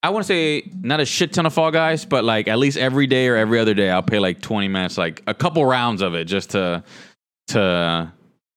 I 0.03 0.09
want 0.09 0.23
to 0.25 0.27
say 0.27 0.69
not 0.81 0.99
a 0.99 1.05
shit 1.05 1.31
ton 1.33 1.45
of 1.45 1.53
Fall 1.53 1.71
Guys, 1.71 2.03
but 2.05 2.23
like 2.25 2.47
at 2.49 2.59
least 2.59 2.77
every 2.77 3.07
day 3.07 3.27
or 3.29 3.37
every 3.37 3.57
other 3.59 3.73
day, 3.73 3.89
I'll 3.89 4.03
play 4.03 4.19
like 4.19 4.41
20 4.41 4.67
minutes, 4.67 4.97
like 4.97 5.23
a 5.25 5.33
couple 5.33 5.65
rounds 5.65 6.01
of 6.01 6.13
it, 6.13 6.25
just 6.25 6.49
to 6.51 6.83
to 7.47 8.11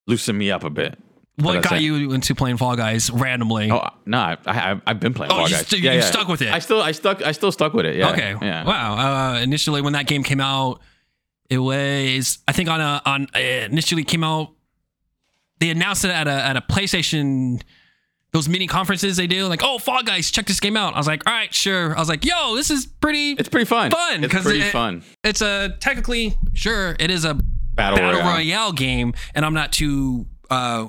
loosen 0.06 0.36
me 0.36 0.50
up 0.50 0.64
a 0.64 0.70
bit. 0.70 0.98
What 1.38 1.62
got 1.62 1.80
you 1.82 2.12
into 2.12 2.34
playing 2.34 2.56
Fall 2.56 2.76
Guys 2.76 3.10
randomly? 3.10 3.70
Oh 3.70 3.86
no, 4.06 4.18
I, 4.18 4.36
I 4.46 4.80
I've 4.86 4.98
been 5.00 5.12
playing 5.14 5.30
Oh, 5.32 5.36
Fall 5.36 5.48
you 5.48 5.54
Guys. 5.54 5.66
st- 5.68 5.82
you 5.82 6.02
stuck 6.02 6.28
with 6.28 6.42
it. 6.42 6.52
I 6.52 6.58
still 6.58 6.80
I 6.80 6.92
stuck 6.92 7.22
I 7.24 7.32
still 7.32 7.52
stuck 7.52 7.74
with 7.74 7.84
it. 7.86 7.96
Yeah. 7.96 8.10
okay. 8.10 8.34
Yeah. 8.42 8.64
Wow. 8.64 9.34
Uh, 9.34 9.40
initially, 9.40 9.82
when 9.82 9.92
that 9.92 10.06
game 10.06 10.22
came 10.22 10.40
out, 10.40 10.80
it 11.50 11.58
was 11.58 12.38
I 12.48 12.52
think 12.52 12.68
on 12.68 12.80
a 12.80 13.02
on 13.04 13.28
uh, 13.34 13.38
initially 13.38 14.02
came 14.02 14.24
out. 14.24 14.50
They 15.60 15.70
announced 15.70 16.04
it 16.04 16.10
at 16.10 16.26
a 16.26 16.32
at 16.32 16.56
a 16.56 16.60
PlayStation. 16.62 17.62
Those 18.32 18.48
mini 18.48 18.66
conferences 18.66 19.16
they 19.16 19.26
do, 19.26 19.46
like, 19.46 19.62
oh, 19.62 19.78
Fall 19.78 20.02
Guys, 20.02 20.30
check 20.30 20.46
this 20.46 20.60
game 20.60 20.76
out. 20.76 20.94
I 20.94 20.98
was 20.98 21.06
like, 21.06 21.22
all 21.26 21.32
right, 21.32 21.54
sure. 21.54 21.96
I 21.96 22.00
was 22.00 22.08
like, 22.08 22.24
yo, 22.24 22.54
this 22.54 22.70
is 22.70 22.84
pretty. 22.86 23.32
It's 23.32 23.48
pretty 23.48 23.64
fun. 23.64 23.90
Fun, 23.90 24.24
It's 24.24 24.34
pretty 24.42 24.60
it- 24.60 24.72
fun. 24.72 25.02
it's 25.24 25.40
a 25.40 25.76
technically 25.80 26.36
sure 26.52 26.96
it 26.98 27.10
is 27.10 27.24
a 27.24 27.34
Battle, 27.74 27.98
battle 27.98 28.20
Royale. 28.20 28.34
royale. 28.36 28.72
game, 28.72 29.14
and 29.34 29.44
I'm 29.44 29.54
not 29.54 29.72
too 29.72 30.26
uh, 30.50 30.88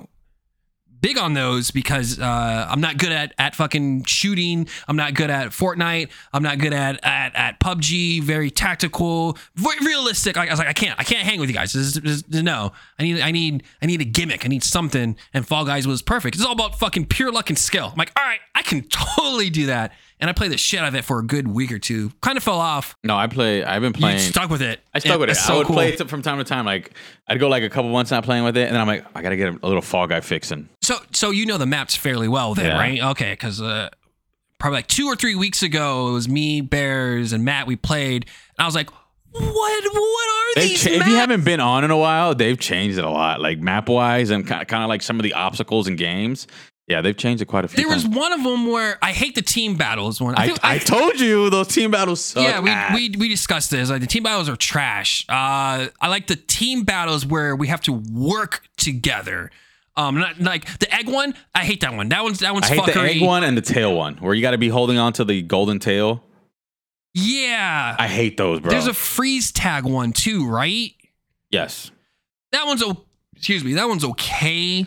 big 1.01 1.17
on 1.17 1.33
those 1.33 1.71
because 1.71 2.19
uh, 2.19 2.67
I'm 2.69 2.81
not 2.81 2.97
good 2.97 3.11
at 3.11 3.33
at 3.37 3.55
fucking 3.55 4.03
shooting. 4.05 4.67
I'm 4.87 4.95
not 4.95 5.13
good 5.13 5.29
at 5.29 5.49
Fortnite. 5.49 6.09
I'm 6.33 6.43
not 6.43 6.57
good 6.59 6.73
at 6.73 6.99
at, 7.03 7.35
at 7.35 7.59
PUBG. 7.59 8.21
Very 8.23 8.49
tactical, 8.51 9.37
very 9.55 9.85
realistic. 9.85 10.37
I, 10.37 10.47
I 10.47 10.49
was 10.51 10.59
like, 10.59 10.67
I 10.67 10.73
can't, 10.73 10.99
I 10.99 11.03
can't 11.03 11.21
hang 11.25 11.39
with 11.39 11.49
you 11.49 11.55
guys. 11.55 11.73
This 11.73 11.87
is, 11.87 11.93
this 11.95 12.11
is- 12.17 12.43
no, 12.43 12.71
I 12.99 13.03
need, 13.03 13.19
I 13.21 13.31
need, 13.31 13.63
I 13.81 13.85
need 13.85 14.01
a 14.01 14.05
gimmick. 14.05 14.45
I 14.45 14.47
need 14.49 14.63
something. 14.63 15.15
And 15.33 15.47
Fall 15.47 15.65
Guys 15.65 15.87
was 15.87 16.01
perfect. 16.01 16.35
It's 16.35 16.45
all 16.45 16.51
about 16.53 16.77
fucking 16.79 17.07
pure 17.07 17.31
luck 17.31 17.49
and 17.49 17.57
skill. 17.57 17.87
I'm 17.91 17.97
like, 17.97 18.11
all 18.17 18.23
right, 18.25 18.39
I 18.55 18.61
can 18.61 18.83
totally 18.89 19.49
do 19.49 19.67
that. 19.67 19.93
And 20.19 20.29
I 20.31 20.33
played 20.33 20.51
the 20.51 20.57
shit 20.57 20.79
out 20.79 20.87
of 20.87 20.95
it 20.95 21.05
for 21.05 21.19
a 21.19 21.23
good 21.23 21.47
week 21.47 21.71
or 21.71 21.77
two. 21.77 22.11
Kind 22.21 22.37
of 22.37 22.43
fell 22.43 22.59
off. 22.59 22.95
No, 23.03 23.15
I 23.15 23.27
play. 23.27 23.63
I've 23.63 23.83
been 23.83 23.93
You 23.93 23.99
playing. 23.99 24.17
stuck 24.19 24.49
with 24.49 24.63
it. 24.63 24.79
I 24.91 24.97
stuck 24.97 25.19
with 25.19 25.29
it. 25.29 25.33
It's 25.33 25.47
I 25.47 25.55
would 25.55 25.67
cool. 25.67 25.75
play 25.75 25.93
it 25.93 26.09
from 26.09 26.23
time 26.23 26.39
to 26.39 26.43
time. 26.43 26.65
Like 26.65 26.91
I'd 27.27 27.39
go 27.39 27.47
like 27.49 27.61
a 27.61 27.69
couple 27.69 27.91
months 27.91 28.09
not 28.09 28.23
playing 28.23 28.43
with 28.43 28.57
it, 28.57 28.65
and 28.65 28.73
then 28.73 28.81
I'm 28.81 28.87
like, 28.87 29.05
I 29.13 29.21
gotta 29.21 29.35
get 29.37 29.49
a 29.61 29.67
little 29.67 29.81
Fall 29.83 30.07
Guy 30.07 30.21
fixing. 30.21 30.69
So, 30.87 30.99
so 31.11 31.31
you 31.31 31.45
know 31.45 31.57
the 31.57 31.65
maps 31.65 31.97
fairly 31.97 32.29
well, 32.29 32.53
then, 32.53 32.67
Yeah. 32.67 32.77
right? 32.79 33.01
Okay, 33.11 33.31
because 33.31 33.61
uh, 33.61 33.89
probably 34.57 34.77
like 34.77 34.87
two 34.87 35.07
or 35.07 35.17
three 35.17 35.35
weeks 35.35 35.61
ago, 35.61 36.07
it 36.07 36.11
was 36.13 36.29
me, 36.29 36.61
Bears, 36.61 37.33
and 37.33 37.43
Matt. 37.43 37.67
We 37.67 37.75
played, 37.75 38.23
and 38.57 38.63
I 38.63 38.65
was 38.65 38.73
like, 38.73 38.89
"What? 39.31 39.43
What 39.43 40.29
are 40.29 40.55
They've 40.55 40.69
these 40.69 40.81
cha- 40.81 40.91
if 40.91 41.05
you 41.07 41.15
haven't 41.15 41.43
been 41.43 41.59
on 41.59 41.83
in 41.83 41.91
a 41.91 41.97
while, 41.97 42.33
they've 42.35 42.57
changed 42.57 42.97
it 42.97 43.03
a 43.03 43.09
lot, 43.09 43.41
like 43.41 43.59
map 43.59 43.89
wise 43.89 44.29
and 44.29 44.47
kind 44.47 44.61
of, 44.61 44.69
kind 44.69 44.81
of 44.81 44.87
like 44.87 45.01
some 45.01 45.19
of 45.19 45.23
the 45.23 45.33
obstacles 45.33 45.89
and 45.89 45.97
games. 45.97 46.47
Yeah, 46.87 47.01
they've 47.01 47.17
changed 47.17 47.41
it 47.41 47.47
quite 47.47 47.65
a 47.65 47.67
few. 47.67 47.83
there 47.83 47.93
was 47.93 48.07
one 48.07 48.31
of 48.31 48.41
them 48.45 48.67
where 48.67 48.97
I 49.01 49.11
hate 49.11 49.35
the 49.35 49.41
team 49.41 49.75
battles. 49.75 50.21
One, 50.21 50.35
I, 50.35 50.47
feel- 50.47 50.57
I 50.63 50.77
told 50.77 51.19
you 51.19 51.49
those 51.49 51.67
team 51.67 51.91
battles 51.91 52.23
suck. 52.23 52.43
yeah, 52.43 52.93
we, 52.93 53.09
we 53.09 53.17
we 53.17 53.27
discussed 53.27 53.71
this. 53.71 53.89
Like 53.89 53.99
the 53.99 54.07
team 54.07 54.23
battles 54.23 54.47
are 54.47 54.55
trash. 54.55 55.25
Uh, 55.27 55.87
I 55.99 56.07
like 56.07 56.27
the 56.27 56.37
team 56.37 56.83
battles 56.83 57.25
where 57.25 57.57
we 57.57 57.67
have 57.67 57.81
to 57.81 57.91
work 57.91 58.61
together. 58.77 59.51
Um, 59.97 60.19
not 60.19 60.39
like 60.39 60.77
the 60.79 60.93
egg 60.93 61.09
one. 61.09 61.33
I 61.53 61.65
hate 61.65 61.81
that 61.81 61.93
one. 61.93 62.09
That 62.09 62.23
one's 62.23 62.39
that 62.39 62.53
one's 62.53 62.69
I 62.71 62.75
hate 62.75 62.85
the 62.85 62.99
egg 63.01 63.21
one 63.21 63.43
and 63.43 63.57
the 63.57 63.61
tail 63.61 63.95
one, 63.95 64.15
where 64.17 64.33
you 64.33 64.41
got 64.41 64.51
to 64.51 64.57
be 64.57 64.69
holding 64.69 64.97
on 64.97 65.11
to 65.13 65.25
the 65.25 65.41
golden 65.41 65.79
tail. 65.79 66.23
Yeah, 67.13 67.95
I 67.97 68.07
hate 68.07 68.37
those, 68.37 68.59
bro. 68.59 68.69
there's 68.69 68.85
a 68.87 68.93
freeze 68.93 69.51
tag 69.51 69.85
one 69.85 70.13
too, 70.13 70.47
right? 70.47 70.91
yes. 71.49 71.89
that 72.51 72.65
one's 72.67 72.83
o- 72.83 73.05
excuse 73.35 73.63
me 73.63 73.73
that 73.73 73.87
one's 73.87 74.03
okay 74.03 74.85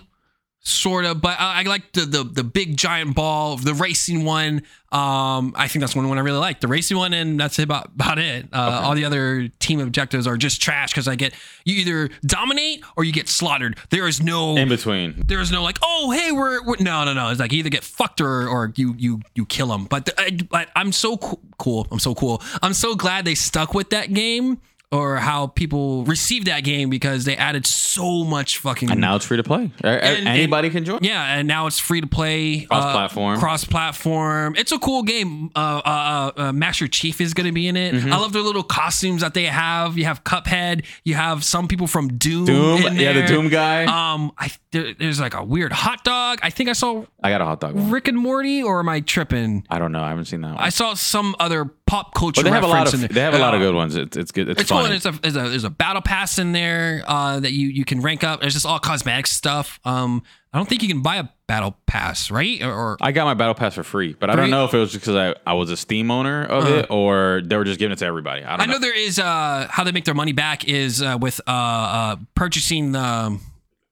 sort 0.62 1.06
of 1.06 1.22
but 1.22 1.40
I, 1.40 1.60
I 1.60 1.62
like 1.62 1.92
the, 1.92 2.02
the 2.02 2.22
the 2.22 2.44
big 2.44 2.76
giant 2.76 3.14
ball 3.14 3.56
the 3.56 3.72
racing 3.74 4.24
one. 4.24 4.62
Um 4.92 5.54
i 5.56 5.68
think 5.68 5.80
that's 5.80 5.94
one 5.96 6.08
one 6.08 6.18
i 6.18 6.20
really 6.20 6.38
like 6.38 6.60
the 6.60 6.66
racing 6.68 6.96
one 6.98 7.14
and 7.14 7.38
that's 7.40 7.58
about 7.58 7.86
about 7.86 8.18
it. 8.18 8.46
Uh, 8.52 8.80
all 8.84 8.94
the 8.94 9.04
other 9.06 9.48
team 9.58 9.80
objectives 9.80 10.26
are 10.26 10.36
just 10.36 10.60
trash 10.60 10.90
because 10.90 11.08
i 11.08 11.14
get 11.14 11.32
you 11.64 11.76
either 11.76 12.10
dominate 12.26 12.84
or 12.96 13.04
you 13.04 13.12
get 13.12 13.28
slaughtered. 13.28 13.78
There 13.90 14.06
is 14.06 14.20
no 14.20 14.56
In 14.56 14.68
between. 14.68 15.24
there 15.26 15.40
is 15.40 15.50
no 15.50 15.62
like 15.62 15.78
oh 15.82 16.10
hey 16.10 16.30
we're, 16.32 16.62
we're 16.64 16.76
no 16.78 17.04
no 17.04 17.14
no. 17.14 17.30
It's 17.30 17.40
like 17.40 17.52
you 17.52 17.60
either 17.60 17.70
get 17.70 17.84
fucked 17.84 18.20
or 18.20 18.46
or 18.48 18.72
you 18.76 18.94
you 18.98 19.20
you 19.34 19.46
kill 19.46 19.68
them 19.68 19.84
but 19.86 20.04
the, 20.06 20.20
I, 20.20 20.38
but 20.50 20.68
i'm 20.76 20.92
so 20.92 21.16
co- 21.16 21.40
cool. 21.58 21.86
I'm 21.90 21.98
so 21.98 22.14
cool. 22.14 22.42
I'm 22.62 22.72
so 22.74 22.94
glad 22.94 23.24
they 23.24 23.34
stuck 23.34 23.72
with 23.74 23.90
that 23.90 24.12
game 24.12 24.60
or 24.92 25.16
how 25.18 25.46
people 25.46 26.04
received 26.04 26.46
that 26.48 26.64
game 26.64 26.90
because 26.90 27.24
they 27.24 27.36
added 27.36 27.64
so 27.64 28.24
much 28.24 28.58
fucking 28.58 28.90
And 28.90 29.00
now 29.00 29.14
it's 29.14 29.24
free 29.24 29.36
to 29.36 29.42
play. 29.44 29.70
And- 29.84 30.26
Anybody 30.28 30.68
can 30.70 30.84
join. 30.84 30.98
yeah, 31.02 31.36
and 31.38 31.46
now 31.46 31.66
it's 31.68 31.78
free 31.78 32.00
to 32.00 32.06
play. 32.08 32.62
Cross-platform. 32.62 33.36
Uh, 33.36 33.40
cross-platform. 33.40 34.56
It's 34.56 34.72
a 34.72 34.78
cool 34.78 35.02
game. 35.04 35.50
Uh, 35.54 35.80
uh, 35.84 36.30
uh, 36.36 36.52
Master 36.52 36.88
Chief 36.88 37.20
is 37.20 37.34
going 37.34 37.46
to 37.46 37.52
be 37.52 37.68
in 37.68 37.76
it. 37.76 37.94
Mm-hmm. 37.94 38.12
I 38.12 38.16
love 38.18 38.32
the 38.32 38.40
little 38.42 38.62
costumes 38.64 39.20
that 39.20 39.34
they 39.34 39.44
have. 39.46 39.96
You 39.96 40.06
have 40.06 40.24
Cuphead. 40.24 40.84
You 41.04 41.14
have 41.14 41.44
some 41.44 41.68
people 41.68 41.86
from 41.86 42.16
Doom. 42.18 42.46
Doom, 42.46 42.96
yeah, 42.96 43.12
the. 43.12 43.26
Doom 43.26 43.48
guy. 43.48 43.84
Um, 43.84 44.32
I 44.38 44.50
there, 44.72 44.94
there's 44.94 45.20
like 45.20 45.34
a 45.34 45.44
weird 45.44 45.72
hot 45.72 46.02
dog. 46.04 46.40
I 46.42 46.50
think 46.50 46.68
I 46.68 46.72
saw 46.72 47.04
I 47.22 47.30
got 47.30 47.40
a 47.40 47.44
hot 47.44 47.60
dog. 47.60 47.74
One. 47.74 47.90
Rick 47.90 48.08
and 48.08 48.18
Morty, 48.18 48.62
or 48.62 48.80
am 48.80 48.88
I 48.88 49.00
tripping? 49.00 49.64
I 49.70 49.78
don't 49.78 49.92
know. 49.92 50.02
I 50.02 50.08
haven't 50.08 50.24
seen 50.26 50.40
that 50.42 50.54
one. 50.54 50.58
I 50.58 50.68
saw 50.70 50.94
some 50.94 51.36
other 51.38 51.64
pop 51.90 52.14
culture. 52.14 52.42
but 52.42 52.48
they 52.48 52.54
have 52.54 52.62
a 52.62 52.66
lot 52.68 52.92
of 52.94 53.00
they 53.08 53.20
have 53.20 53.34
a 53.34 53.38
lot 53.38 53.54
of 53.54 53.60
good 53.60 53.74
ones. 53.74 53.96
It's 53.96 54.16
it's 54.16 54.30
good. 54.32 54.48
It's, 54.48 54.60
it's 54.60 54.70
cool. 54.70 54.78
funny. 54.82 54.94
And 54.94 54.96
it's 54.96 55.06
a, 55.06 55.12
there's 55.20 55.36
a 55.36 55.48
there's 55.50 55.64
a 55.64 55.70
battle 55.70 56.02
pass 56.02 56.38
in 56.38 56.52
there 56.52 57.02
uh, 57.06 57.40
that 57.40 57.52
you 57.52 57.68
you 57.68 57.84
can 57.84 58.00
rank 58.00 58.22
up. 58.24 58.40
There's 58.40 58.54
just 58.54 58.64
all 58.66 58.78
cosmetic 58.78 59.26
stuff. 59.26 59.80
Um, 59.84 60.22
I 60.52 60.58
don't 60.58 60.68
think 60.68 60.82
you 60.82 60.88
can 60.88 61.00
buy 61.02 61.16
a 61.16 61.24
battle 61.46 61.76
pass, 61.86 62.30
right? 62.30 62.60
Or, 62.62 62.72
or 62.72 62.96
I 63.00 63.12
got 63.12 63.24
my 63.24 63.34
battle 63.34 63.54
pass 63.54 63.74
for 63.74 63.84
free, 63.84 64.16
but 64.18 64.30
I 64.30 64.36
don't 64.36 64.50
know 64.50 64.64
if 64.64 64.74
it 64.74 64.78
was 64.78 64.90
just 64.92 65.04
because 65.04 65.14
I, 65.46 65.50
I 65.50 65.54
was 65.54 65.70
a 65.70 65.76
Steam 65.76 66.10
owner 66.10 66.44
of 66.44 66.64
Uh-huh. 66.64 66.74
it 66.74 66.86
or 66.90 67.40
they 67.44 67.56
were 67.56 67.64
just 67.64 67.78
giving 67.78 67.92
it 67.92 67.98
to 67.98 68.06
everybody. 68.06 68.42
I 68.42 68.50
don't 68.56 68.60
I 68.62 68.66
know. 68.66 68.72
know 68.74 68.78
there 68.80 68.96
is 68.96 69.18
uh, 69.20 69.68
how 69.70 69.84
they 69.84 69.92
make 69.92 70.04
their 70.06 70.14
money 70.14 70.32
back 70.32 70.64
is 70.66 71.02
uh, 71.02 71.18
with 71.20 71.40
uh, 71.46 71.50
uh, 71.50 72.16
purchasing 72.34 72.92
the 72.92 73.38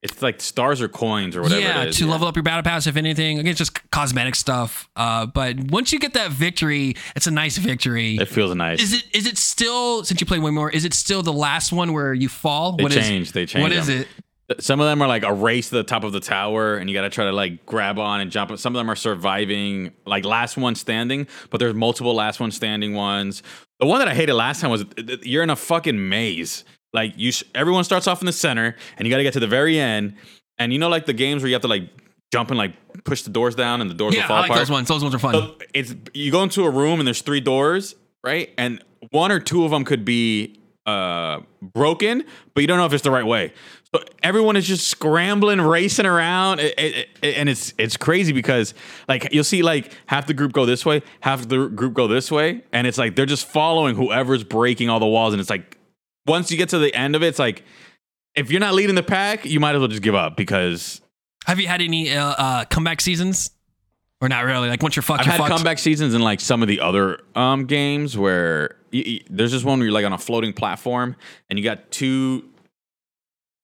It's 0.01 0.23
like 0.23 0.41
stars 0.41 0.81
or 0.81 0.89
coins 0.89 1.35
or 1.35 1.43
whatever 1.43 1.61
yeah 1.61 1.83
it 1.83 1.89
is. 1.89 1.97
to 1.99 2.05
yeah. 2.05 2.13
level 2.13 2.29
up 2.29 2.37
your 2.37 2.45
battle 2.45 2.63
pass 2.63 2.87
if 2.87 2.97
anything. 2.97 3.41
Again, 3.41 3.51
it's 3.51 3.59
just 3.59 3.91
cosmetic 3.91 4.37
stuff. 4.37 4.89
Uh, 4.95 5.27
but 5.27 5.59
once 5.73 5.93
you 5.93 5.99
get 5.99 6.15
that 6.15 6.31
victory, 6.31 6.95
it's 7.17 7.27
a 7.27 7.33
nice 7.33 7.59
victory. 7.59 8.15
It 8.17 8.29
feels 8.29 8.55
nice. 8.55 8.81
Is 8.81 8.93
it 8.93 9.05
is 9.13 9.27
it 9.27 9.37
still 9.37 10.05
since 10.05 10.21
you 10.21 10.27
play 10.27 10.39
way 10.39 10.53
more? 10.53 10.71
Is 10.71 10.85
it 10.85 10.95
still 10.95 11.23
the 11.23 11.33
last 11.33 11.73
one 11.73 11.93
where 11.93 12.15
you 12.15 12.29
fall? 12.29 12.73
They 12.77 12.85
What 12.85 12.95
is-. 12.95 13.33
They 13.33 13.45
changed 13.47 13.63
What 13.63 13.73
is 13.73 13.89
them. 13.89 14.03
it? 14.03 14.09
Some 14.61 14.81
of 14.81 14.87
them 14.87 15.03
are 15.03 15.09
like 15.09 15.25
a 15.25 15.33
race 15.35 15.69
to 15.69 15.75
the 15.75 15.85
top 15.85 16.05
of 16.05 16.13
the 16.13 16.21
tower, 16.21 16.77
and 16.79 16.89
you 16.89 16.97
got 16.97 17.03
to 17.03 17.11
try 17.11 17.27
to 17.27 17.33
like 17.33 17.67
grab 17.67 17.99
on 17.99 18.21
and 18.21 18.31
jump. 18.31 18.57
Some 18.59 18.75
of 18.75 18.81
them 18.81 18.91
are 18.91 18.97
surviving, 18.97 19.93
like 20.07 20.25
last 20.25 20.57
one 20.57 20.75
standing, 20.75 21.27
but 21.51 21.59
there's 21.59 21.75
multiple 21.75 22.15
last 22.15 22.41
one 22.41 22.51
standing 22.51 22.95
ones. 22.95 23.43
The 23.79 23.85
one 23.85 23.99
that 23.99 24.09
I 24.09 24.15
hated 24.15 24.33
last 24.35 24.63
time 24.63 24.71
was 24.71 24.87
you're 25.23 25.43
in 25.43 25.51
a 25.51 25.57
fucking 25.57 26.09
maze, 26.09 26.65
like 26.93 27.13
you, 27.17 27.33
sh- 27.33 27.45
everyone 27.55 27.85
starts 27.85 28.07
off 28.07 28.21
in 28.23 28.27
the 28.27 28.33
center, 28.33 28.75
and 28.97 29.07
you 29.07 29.13
got 29.13 29.19
to 29.19 29.23
get 29.23 29.33
to 29.35 29.41
the 29.41 29.47
very 29.47 29.79
end. 29.79 30.15
And 30.59 30.73
you 30.73 30.79
know, 30.79 30.89
like 30.89 31.07
the 31.07 31.13
games 31.13 31.43
where 31.43 31.49
you 31.49 31.55
have 31.55 31.63
to 31.63 31.69
like 31.69 31.89
jump 32.33 32.51
and 32.51 32.59
like 32.59 32.73
push 33.05 33.23
the 33.23 33.31
doors 33.31 33.55
down, 33.55 33.81
and 33.81 33.89
the 33.91 33.95
doors 33.95 34.13
will 34.15 34.21
Yeah, 34.21 34.27
fall 34.29 34.37
I 34.39 34.41
like 34.41 34.51
apart. 34.51 34.61
those 34.61 34.71
ones. 34.71 34.89
Those 34.89 35.03
ones 35.03 35.15
are 35.15 35.19
fun. 35.19 35.35
So 35.35 35.57
it's 35.75 35.95
you 36.15 36.31
go 36.33 36.43
into 36.43 36.65
a 36.65 36.71
room 36.71 37.01
and 37.01 37.07
there's 37.07 37.23
three 37.23 37.41
doors, 37.41 37.95
right? 38.25 38.51
And 38.59 38.83
one 39.11 39.31
or 39.33 39.41
two 39.41 39.65
of 39.65 39.71
them 39.71 39.85
could 39.85 40.05
be 40.05 40.61
uh 40.87 41.41
broken, 41.61 42.25
but 42.55 42.63
you 42.63 42.67
don't 42.67 42.79
know 42.79 42.87
if 42.87 42.93
it's 42.93 43.03
the 43.05 43.11
right 43.11 43.27
way. 43.27 43.53
So 43.95 44.03
everyone 44.23 44.57
is 44.57 44.67
just 44.67 44.89
scrambling, 44.89 45.61
racing 45.61 46.05
around, 46.07 46.61
it- 46.61 46.75
it- 46.79 47.09
it- 47.23 47.37
and 47.37 47.49
it's 47.49 47.73
it's 47.79 47.97
crazy 47.97 48.33
because 48.33 48.75
like 49.09 49.29
you'll 49.33 49.45
see 49.45 49.63
like 49.63 49.93
half 50.07 50.27
the 50.27 50.35
group 50.35 50.53
go 50.53 50.67
this 50.67 50.85
way, 50.85 51.03
half 51.21 51.47
the 51.49 51.69
group 51.69 51.95
go 51.95 52.07
this 52.09 52.31
way, 52.31 52.63
and 52.73 52.87
it's 52.87 52.99
like 52.99 53.17
they're 53.17 53.27
just 53.27 53.47
following 53.47 53.97
whoever's 53.97 54.45
breaking 54.45 54.89
all 54.91 54.99
the 55.01 55.07
walls, 55.07 55.33
and 55.35 55.41
it's 55.41 55.51
like 55.51 55.78
once 56.29 56.51
you 56.51 56.57
get 56.57 56.69
to 56.71 56.79
the 56.79 56.95
end 56.95 57.17
of 57.17 57.23
it, 57.23 57.29
it's 57.29 57.39
like 57.39 57.63
if 58.35 58.51
you're 58.51 58.61
not 58.61 58.75
leading 58.75 58.95
the 58.95 59.03
pack, 59.03 59.45
you 59.45 59.59
might 59.61 59.75
as 59.75 59.79
well 59.81 59.89
just 59.89 60.03
give 60.03 60.15
up 60.15 60.37
because 60.37 61.01
Have 61.47 61.59
you 61.61 61.67
had 61.67 61.81
any 61.81 62.15
uh, 62.15 62.25
uh, 62.31 62.65
comeback 62.67 63.01
seasons? 63.01 63.51
Or 64.21 64.29
not 64.29 64.45
really? 64.45 64.69
Like 64.69 64.83
once 64.83 64.97
you're 64.97 65.03
fucked, 65.05 65.21
I've 65.21 65.27
you're 65.27 65.33
had 65.33 65.39
fucked. 65.39 65.51
comeback 65.53 65.79
seasons 65.79 66.13
in 66.13 66.21
like 66.23 66.41
some 66.41 66.61
of 66.61 66.67
the 66.69 66.81
other 66.81 67.21
um, 67.37 67.67
games 67.67 68.19
where 68.19 68.77
y- 68.93 69.05
y- 69.07 69.21
there's 69.31 69.53
this 69.53 69.63
one 69.63 69.79
where 69.79 69.87
you're 69.87 69.95
like 69.95 70.05
on 70.05 70.13
a 70.13 70.19
floating 70.19 70.53
platform 70.53 71.15
and 71.49 71.57
you 71.57 71.65
got 71.65 71.91
two, 71.93 72.49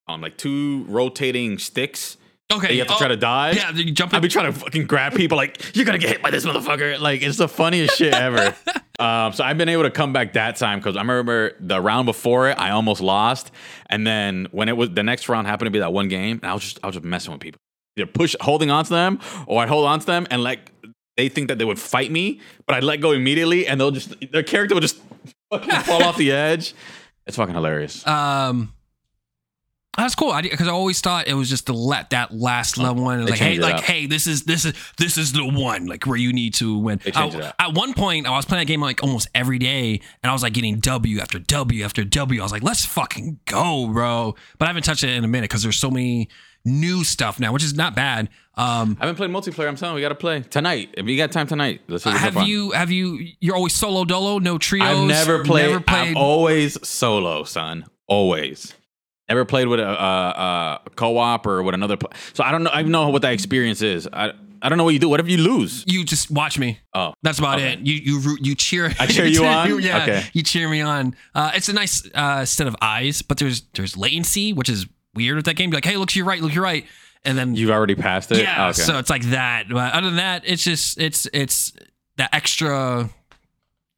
um, 0.07 0.21
like 0.21 0.37
two 0.39 0.85
rotating 0.89 1.59
sticks. 1.59 2.17
okay, 2.53 2.73
you 2.73 2.79
have 2.79 2.89
to 2.89 2.95
oh, 2.95 2.99
try 2.99 3.09
to 3.09 3.17
dodge. 3.17 3.57
Yeah, 3.57 3.73
you 3.73 3.91
jump. 3.91 4.15
I've 4.15 4.23
be 4.23 4.29
trying 4.29 4.53
to 4.53 4.59
fucking 4.59 4.87
grab 4.87 5.15
people 5.15 5.37
like 5.37 5.75
you're 5.75 5.85
gonna 5.87 5.99
get 5.99 6.11
hit 6.11 6.23
by 6.23 6.31
this 6.31 6.45
motherfucker. 6.47 7.01
Like 7.01 7.23
it's 7.23 7.37
the 7.39 7.49
funniest 7.49 7.97
shit 7.99 8.15
ever. 8.15 8.55
um, 8.99 9.33
so 9.33 9.43
I've 9.45 9.59
been 9.59 9.69
able 9.69 9.83
to 9.85 9.91
come 9.91 10.13
back 10.13 10.35
that 10.35 10.57
time 10.57 10.79
because 10.79 10.97
I 10.97 11.01
remember 11.01 11.53
the 11.61 11.81
round 11.81 12.07
before 12.07 12.49
it, 12.51 12.59
I 12.59 12.71
almost 12.71 13.01
lost, 13.01 13.51
and 13.91 14.07
then 14.07 14.47
when 14.53 14.69
it 14.69 14.77
was 14.77 14.91
the 14.91 15.03
next 15.03 15.29
round 15.29 15.47
happened 15.47 15.67
to 15.67 15.71
be 15.71 15.81
that 15.81 15.93
one 15.93 16.09
game, 16.09 16.41
I 16.43 16.55
was 16.55 16.63
just 16.63 16.79
I 16.83 16.87
was 16.87 16.97
just 16.97 17.05
messing 17.05 17.33
with 17.33 17.41
people, 17.41 17.61
either 17.97 18.07
push 18.07 18.37
holding 18.41 18.71
on 18.71 18.85
to 18.85 18.91
them 18.91 19.21
or 19.47 19.63
I'd 19.63 19.69
hold 19.69 19.87
on 19.87 20.01
to 20.01 20.07
them 20.07 20.27
and 20.31 20.43
like 20.43 20.71
they 21.17 21.29
think 21.29 21.49
that 21.49 21.59
they 21.59 21.65
would 21.65 21.79
fight 21.79 22.11
me, 22.11 22.41
but 22.67 22.77
I'd 22.77 22.85
let 22.85 23.01
go 23.01 23.13
immediately, 23.13 23.67
and 23.67 23.81
they'll 23.81 23.91
just 23.91 24.15
their 24.33 24.43
character 24.43 24.75
would 24.75 24.83
just 24.83 25.01
fucking 25.51 25.71
fall 25.83 26.03
off 26.03 26.17
the 26.17 26.33
edge. 26.33 26.75
It's 27.27 27.37
fucking 27.37 27.55
hilarious. 27.55 28.07
Um, 28.07 28.74
that's 29.97 30.15
cool. 30.15 30.31
I 30.31 30.43
because 30.43 30.67
I 30.69 30.71
always 30.73 31.01
thought 31.01 31.29
it 31.29 31.35
was 31.35 31.49
just 31.49 31.67
to 31.67 31.73
let 31.73 32.11
that 32.11 32.35
last 32.35 32.79
level 32.79 33.05
one. 33.05 33.25
Like, 33.27 33.39
hey, 33.39 33.59
like, 33.59 33.77
up. 33.77 33.81
hey, 33.83 34.07
this 34.07 34.27
is 34.27 34.45
this 34.45 34.65
is 34.65 34.75
this 34.99 35.17
is 35.19 35.33
the 35.33 35.47
one. 35.47 35.87
Like 35.87 36.07
where 36.07 36.17
you 36.17 36.33
need 36.33 36.55
to 36.55 36.79
win. 36.79 37.01
I- 37.15 37.53
At 37.59 37.75
one 37.75 37.95
point, 37.95 38.27
I 38.27 38.31
was 38.31 38.45
playing 38.45 38.63
that 38.63 38.67
game 38.67 38.81
like 38.81 39.03
almost 39.03 39.29
every 39.35 39.59
day, 39.59 40.01
and 40.23 40.31
I 40.31 40.33
was 40.33 40.43
like 40.43 40.53
getting 40.55 40.81
W 40.81 41.21
after 41.21 41.39
W 41.39 41.85
after 41.85 42.05
W. 42.05 42.41
I 42.41 42.43
was 42.43 42.53
like, 42.53 42.63
let's 42.63 42.85
fucking 42.85 43.41
go, 43.47 43.89
bro. 43.89 44.35
But 44.59 44.67
I 44.67 44.69
haven't 44.69 44.85
touched 44.85 45.05
it 45.05 45.11
in 45.11 45.25
a 45.25 45.29
minute 45.29 45.49
because 45.51 45.63
there's 45.63 45.79
so 45.79 45.91
many 45.91 46.29
new 46.65 47.05
stuff 47.05 47.39
now, 47.39 47.53
which 47.53 47.63
is 47.65 47.75
not 47.75 47.95
bad. 47.95 48.29
Um, 48.57 48.97
I 49.01 49.07
haven't 49.07 49.17
played 49.17 49.31
multiplayer. 49.31 49.69
I'm 49.69 49.77
telling 49.77 49.95
you, 49.95 49.97
we 49.97 50.03
gotta 50.03 50.15
play 50.15 50.41
tonight. 50.43 50.95
If 50.97 51.07
you 51.07 51.17
got 51.17 51.33
time 51.33 51.47
tonight, 51.47 51.83
let's 51.89 52.05
have 52.05 52.47
you 52.47 52.71
have 52.71 52.91
you? 52.91 53.27
You're 53.41 53.57
always 53.57 53.75
solo 53.75 54.05
dolo, 54.05 54.39
no 54.39 54.59
trios. 54.59 54.99
I've 55.01 55.07
never 55.09 55.45
played. 55.45 55.67
Never 55.71 55.81
played. 55.81 56.09
I'm 56.11 56.17
always 56.17 56.87
solo, 56.87 57.45
son. 57.45 57.85
Always. 58.07 58.75
Never 59.29 59.45
played 59.45 59.69
with 59.69 59.81
a, 59.81 59.89
a, 59.89 60.81
a 60.87 60.91
co-op 60.97 61.47
or 61.47 61.63
with 61.63 61.75
another. 61.75 61.97
Pl- 61.97 62.11
so 62.35 62.45
I 62.45 62.53
don't 62.53 62.63
know. 62.65 62.71
I 62.73 62.83
don't 62.83 62.91
know 62.93 63.09
what 63.09 63.23
that 63.23 63.33
experience 63.33 63.81
is. 63.83 64.07
I 64.13 64.33
I 64.61 64.69
don't 64.69 64.79
know 64.79 64.85
what 64.85 64.95
you 64.95 64.99
do. 64.99 65.09
What 65.09 65.21
if 65.21 65.29
you 65.29 65.39
lose? 65.39 65.85
you 65.87 66.05
just 66.05 66.31
watch 66.31 66.59
me. 66.59 66.79
Oh, 66.95 67.13
That's 67.23 67.39
about 67.39 67.57
Okay. 67.59 67.75
it. 67.75 67.81
You 67.81 67.95
you 67.95 68.19
root- 68.21 68.45
you 68.45 68.55
cheer. 68.55 68.93
I 68.99 69.07
cheer 69.07 69.27
you 69.27 69.45
on? 69.47 69.81
Yeah, 69.83 70.03
Okay. 70.03 70.25
you 70.33 70.43
cheer 70.43 70.69
me 70.69 70.81
on. 70.83 71.15
Uh, 71.35 71.53
it's 71.55 71.69
a 71.69 71.73
nice 71.73 72.07
uh, 72.15 72.45
set 72.45 72.67
of 72.67 72.77
eyes, 72.83 73.23
but 73.23 73.39
there's 73.39 73.63
there's 73.75 73.97
latency, 73.97 74.53
which 74.53 74.69
is 74.69 74.87
weird 75.15 75.37
with 75.37 75.45
that 75.47 75.55
game. 75.57 75.71
You're 75.71 75.77
like, 75.79 75.85
hey, 75.85 75.97
look 75.97 76.11
to 76.11 76.19
your 76.19 76.27
right, 76.27 76.41
look 76.41 76.51
to 76.51 76.55
your 76.55 76.65
right, 76.65 76.85
and 77.25 77.37
then 77.39 77.55
you've 77.55 77.71
already 77.71 77.95
passed 77.95 78.31
it. 78.33 78.39
yeah. 78.39 78.67
Oh, 78.67 78.69
okay. 78.71 78.81
So 78.83 78.99
it's 78.99 79.11
like 79.11 79.23
that. 79.31 79.69
But 79.71 79.93
other 79.95 80.09
than 80.09 80.17
that, 80.17 80.43
it's 80.47 80.65
just 80.65 80.99
it's 81.01 81.27
it's 81.33 81.73
that 82.17 82.29
extra 82.35 83.09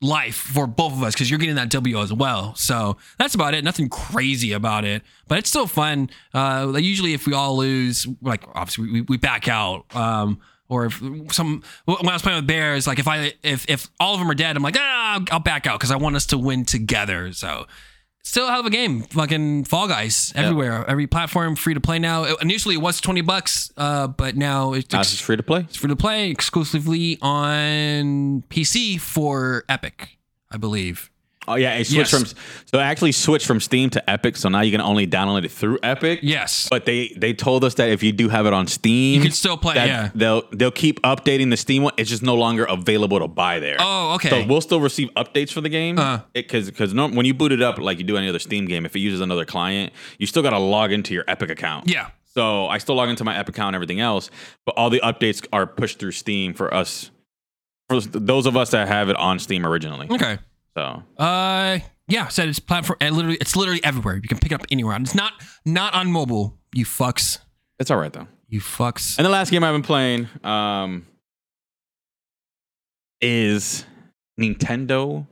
life 0.03 0.37
for 0.37 0.67
both 0.67 0.93
of 0.93 1.03
us 1.03 1.15
because 1.15 1.31
you're 1.31 1.39
getting 1.39 1.55
that 1.57 1.71
W 1.71 2.01
as 2.01 2.13
well. 2.13 2.55
So 2.55 2.97
that's 3.19 3.35
about 3.35 3.55
it. 3.55 3.65
Nothing 3.65 3.89
crazy 3.89 4.53
about 4.53 4.85
it, 4.85 5.03
but 5.29 5.39
it's 5.39 5.49
still 5.49 5.67
fun. 5.67 6.11
Uh, 6.35 6.73
usually, 6.77 7.15
if 7.15 7.27
we 7.27 7.33
all 7.33 7.57
lose, 7.57 8.07
like 8.21 8.45
obviously 8.55 8.91
we, 8.91 9.01
we 9.03 9.17
back 9.17 9.49
out. 9.49 9.85
Um, 9.95 10.41
or 10.69 10.87
if 10.87 11.01
some 11.31 11.63
when 11.85 12.09
I 12.09 12.13
was 12.13 12.23
playing 12.23 12.39
with 12.39 12.47
Bears, 12.47 12.87
like 12.87 12.99
if 12.99 13.07
I 13.07 13.33
if 13.43 13.69
if 13.69 13.89
all 14.01 14.15
of 14.15 14.21
them 14.21 14.31
are 14.31 14.35
dead, 14.35 14.57
I'm 14.57 14.63
like 14.63 14.77
ah, 14.77 15.15
I'll, 15.15 15.25
I'll 15.31 15.41
back 15.41 15.67
out 15.67 15.79
because 15.79 15.91
I 15.91 15.97
want 15.97 16.17
us 16.17 16.27
to 16.27 16.39
win 16.39 16.65
together. 16.65 17.33
So 17.33 17.67
still 18.27 18.49
a 18.49 18.51
hell 18.51 18.61
of 18.61 18.67
a 18.67 18.71
game. 18.71 19.03
Fucking 19.03 19.65
Fall 19.65 19.89
Guys 19.89 20.33
everywhere, 20.35 20.85
every 20.89 21.07
platform, 21.07 21.57
free 21.57 21.75
to 21.75 21.81
play 21.81 21.99
now. 21.99 22.25
It- 22.25 22.37
initially 22.43 22.75
it 22.75 22.83
was 22.83 23.01
twenty 23.01 23.21
bucks, 23.23 23.71
uh, 23.77 24.07
but 24.09 24.37
now 24.37 24.73
it's 24.73 24.93
Now 24.93 25.01
it's 25.01 25.19
free 25.21 25.37
to 25.37 25.43
play. 25.43 25.61
it's 25.61 25.77
free 25.77 25.89
to 25.89 25.97
play 25.97 26.31
exclusively 26.31 27.19
on 27.23 28.43
PC 28.51 28.99
for 29.01 29.65
Epic, 29.69 30.19
I 30.51 30.57
believe. 30.57 31.11
Oh 31.49 31.55
yeah, 31.55 31.75
it 31.75 31.87
switched 31.87 32.13
Yes. 32.13 32.33
from 32.33 32.41
so 32.67 32.79
it 32.79 32.83
actually 32.83 33.13
switched 33.13 33.47
from 33.47 33.61
Steam 33.61 33.91
to 33.91 34.11
Epic. 34.11 34.37
So 34.37 34.49
now 34.49 34.61
you 34.63 34.71
can 34.73 34.81
only 34.81 35.07
download 35.07 35.45
it 35.45 35.51
through 35.51 35.79
Epic. 35.83 36.21
Yes. 36.23 36.69
But 36.71 36.85
they 36.87 37.09
they 37.17 37.33
told 37.33 37.65
us 37.65 37.75
that 37.75 37.89
if 37.91 38.03
you 38.03 38.13
do 38.13 38.29
have 38.29 38.47
it 38.47 38.53
on 38.53 38.67
Steam, 38.67 39.15
You 39.17 39.23
can 39.23 39.33
still 39.33 39.57
play, 39.57 39.75
that 39.75 39.87
yeah. 39.89 40.11
They'll 40.15 40.43
they'll 40.53 40.71
keep 40.71 41.01
updating 41.03 41.51
the 41.51 41.57
Steam 41.57 41.83
one. 41.83 41.93
It's 41.97 42.11
just 42.11 42.23
no 42.23 42.35
longer 42.35 42.65
available 42.65 43.19
to 43.21 43.29
buy 43.29 43.61
there. 43.61 43.77
Oh, 43.79 44.15
okay. 44.17 44.29
So 44.31 44.45
we'll 44.47 44.61
still 44.61 44.81
receive 44.81 45.09
updates 45.15 45.53
for 45.53 45.61
the 45.61 45.69
game. 45.69 45.99
Uh. 45.99 46.21
Because 46.33 46.67
because 46.71 46.95
when 46.95 47.25
you 47.27 47.35
boot 47.35 47.53
it 47.53 47.63
up 47.63 47.79
like 47.79 47.99
you 47.99 48.05
do 48.05 48.17
any 48.17 48.29
other 48.29 48.39
Steam 48.39 48.67
game, 48.67 48.85
if 48.87 48.97
it 48.97 49.01
uses 49.01 49.21
another 49.21 49.45
client, 49.45 49.93
you 50.19 50.27
still 50.27 50.43
got 50.43 50.51
to 50.51 50.59
log 50.59 50.93
into 50.93 51.15
your 51.15 51.25
Epic 51.29 51.51
account. 51.51 51.89
yeah. 51.89 52.09
So 52.35 52.67
I 52.67 52.77
still 52.79 52.97
log 52.97 53.09
into 53.09 53.25
my 53.25 53.35
Epic 53.35 53.55
account 53.55 53.69
and 53.69 53.77
everything 53.77 53.99
else, 53.99 54.31
but 54.67 54.77
all 54.77 54.91
the 54.91 55.01
updates 55.03 55.47
are 55.55 55.67
pushed 55.67 55.99
through 55.99 56.13
Steam 56.13 56.53
for 56.53 56.73
us, 56.75 57.11
for 57.89 57.99
those 57.99 58.45
of 58.45 58.59
us 58.59 58.73
that 58.73 58.89
have 58.89 59.09
it 59.09 59.17
on 59.17 59.39
Steam 59.39 59.65
originally. 59.65 60.07
Okay. 60.11 60.37
So 60.77 61.03
Uh 61.19 61.79
yeah, 62.09 62.29
said 62.29 62.49
it's 62.49 62.59
platform 62.61 62.99
and 63.01 63.17
literally 63.17 63.39
it's 63.41 63.57
literally 63.57 63.83
everywhere. 63.83 64.17
You 64.17 64.29
can 64.29 64.39
pick 64.39 64.53
it 64.53 64.55
up 64.55 64.67
anywhere. 64.71 64.97
It's 65.01 65.15
not 65.15 65.33
not 65.65 65.95
on 65.95 66.11
mobile. 66.13 66.57
You 66.75 66.85
fucks. 66.85 67.39
it's 67.81 67.91
all 67.91 67.97
right 67.99 68.13
though. 68.13 68.29
You 68.49 68.61
fucks. 68.61 69.19
And 69.19 69.25
the 69.25 69.31
last 69.31 69.51
game 69.51 69.65
I've 69.65 69.75
been 69.75 69.83
playing 69.83 70.29
um, 70.45 71.05
is 73.21 73.85
Nintendo 74.41 75.27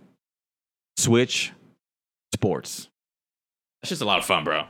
Switch 0.97 1.53
Sports. 2.35 2.89
It's 3.83 3.91
just 3.91 4.03
a 4.03 4.05
lot 4.05 4.19
of 4.19 4.25
fun, 4.25 4.43
bro. 4.45 4.65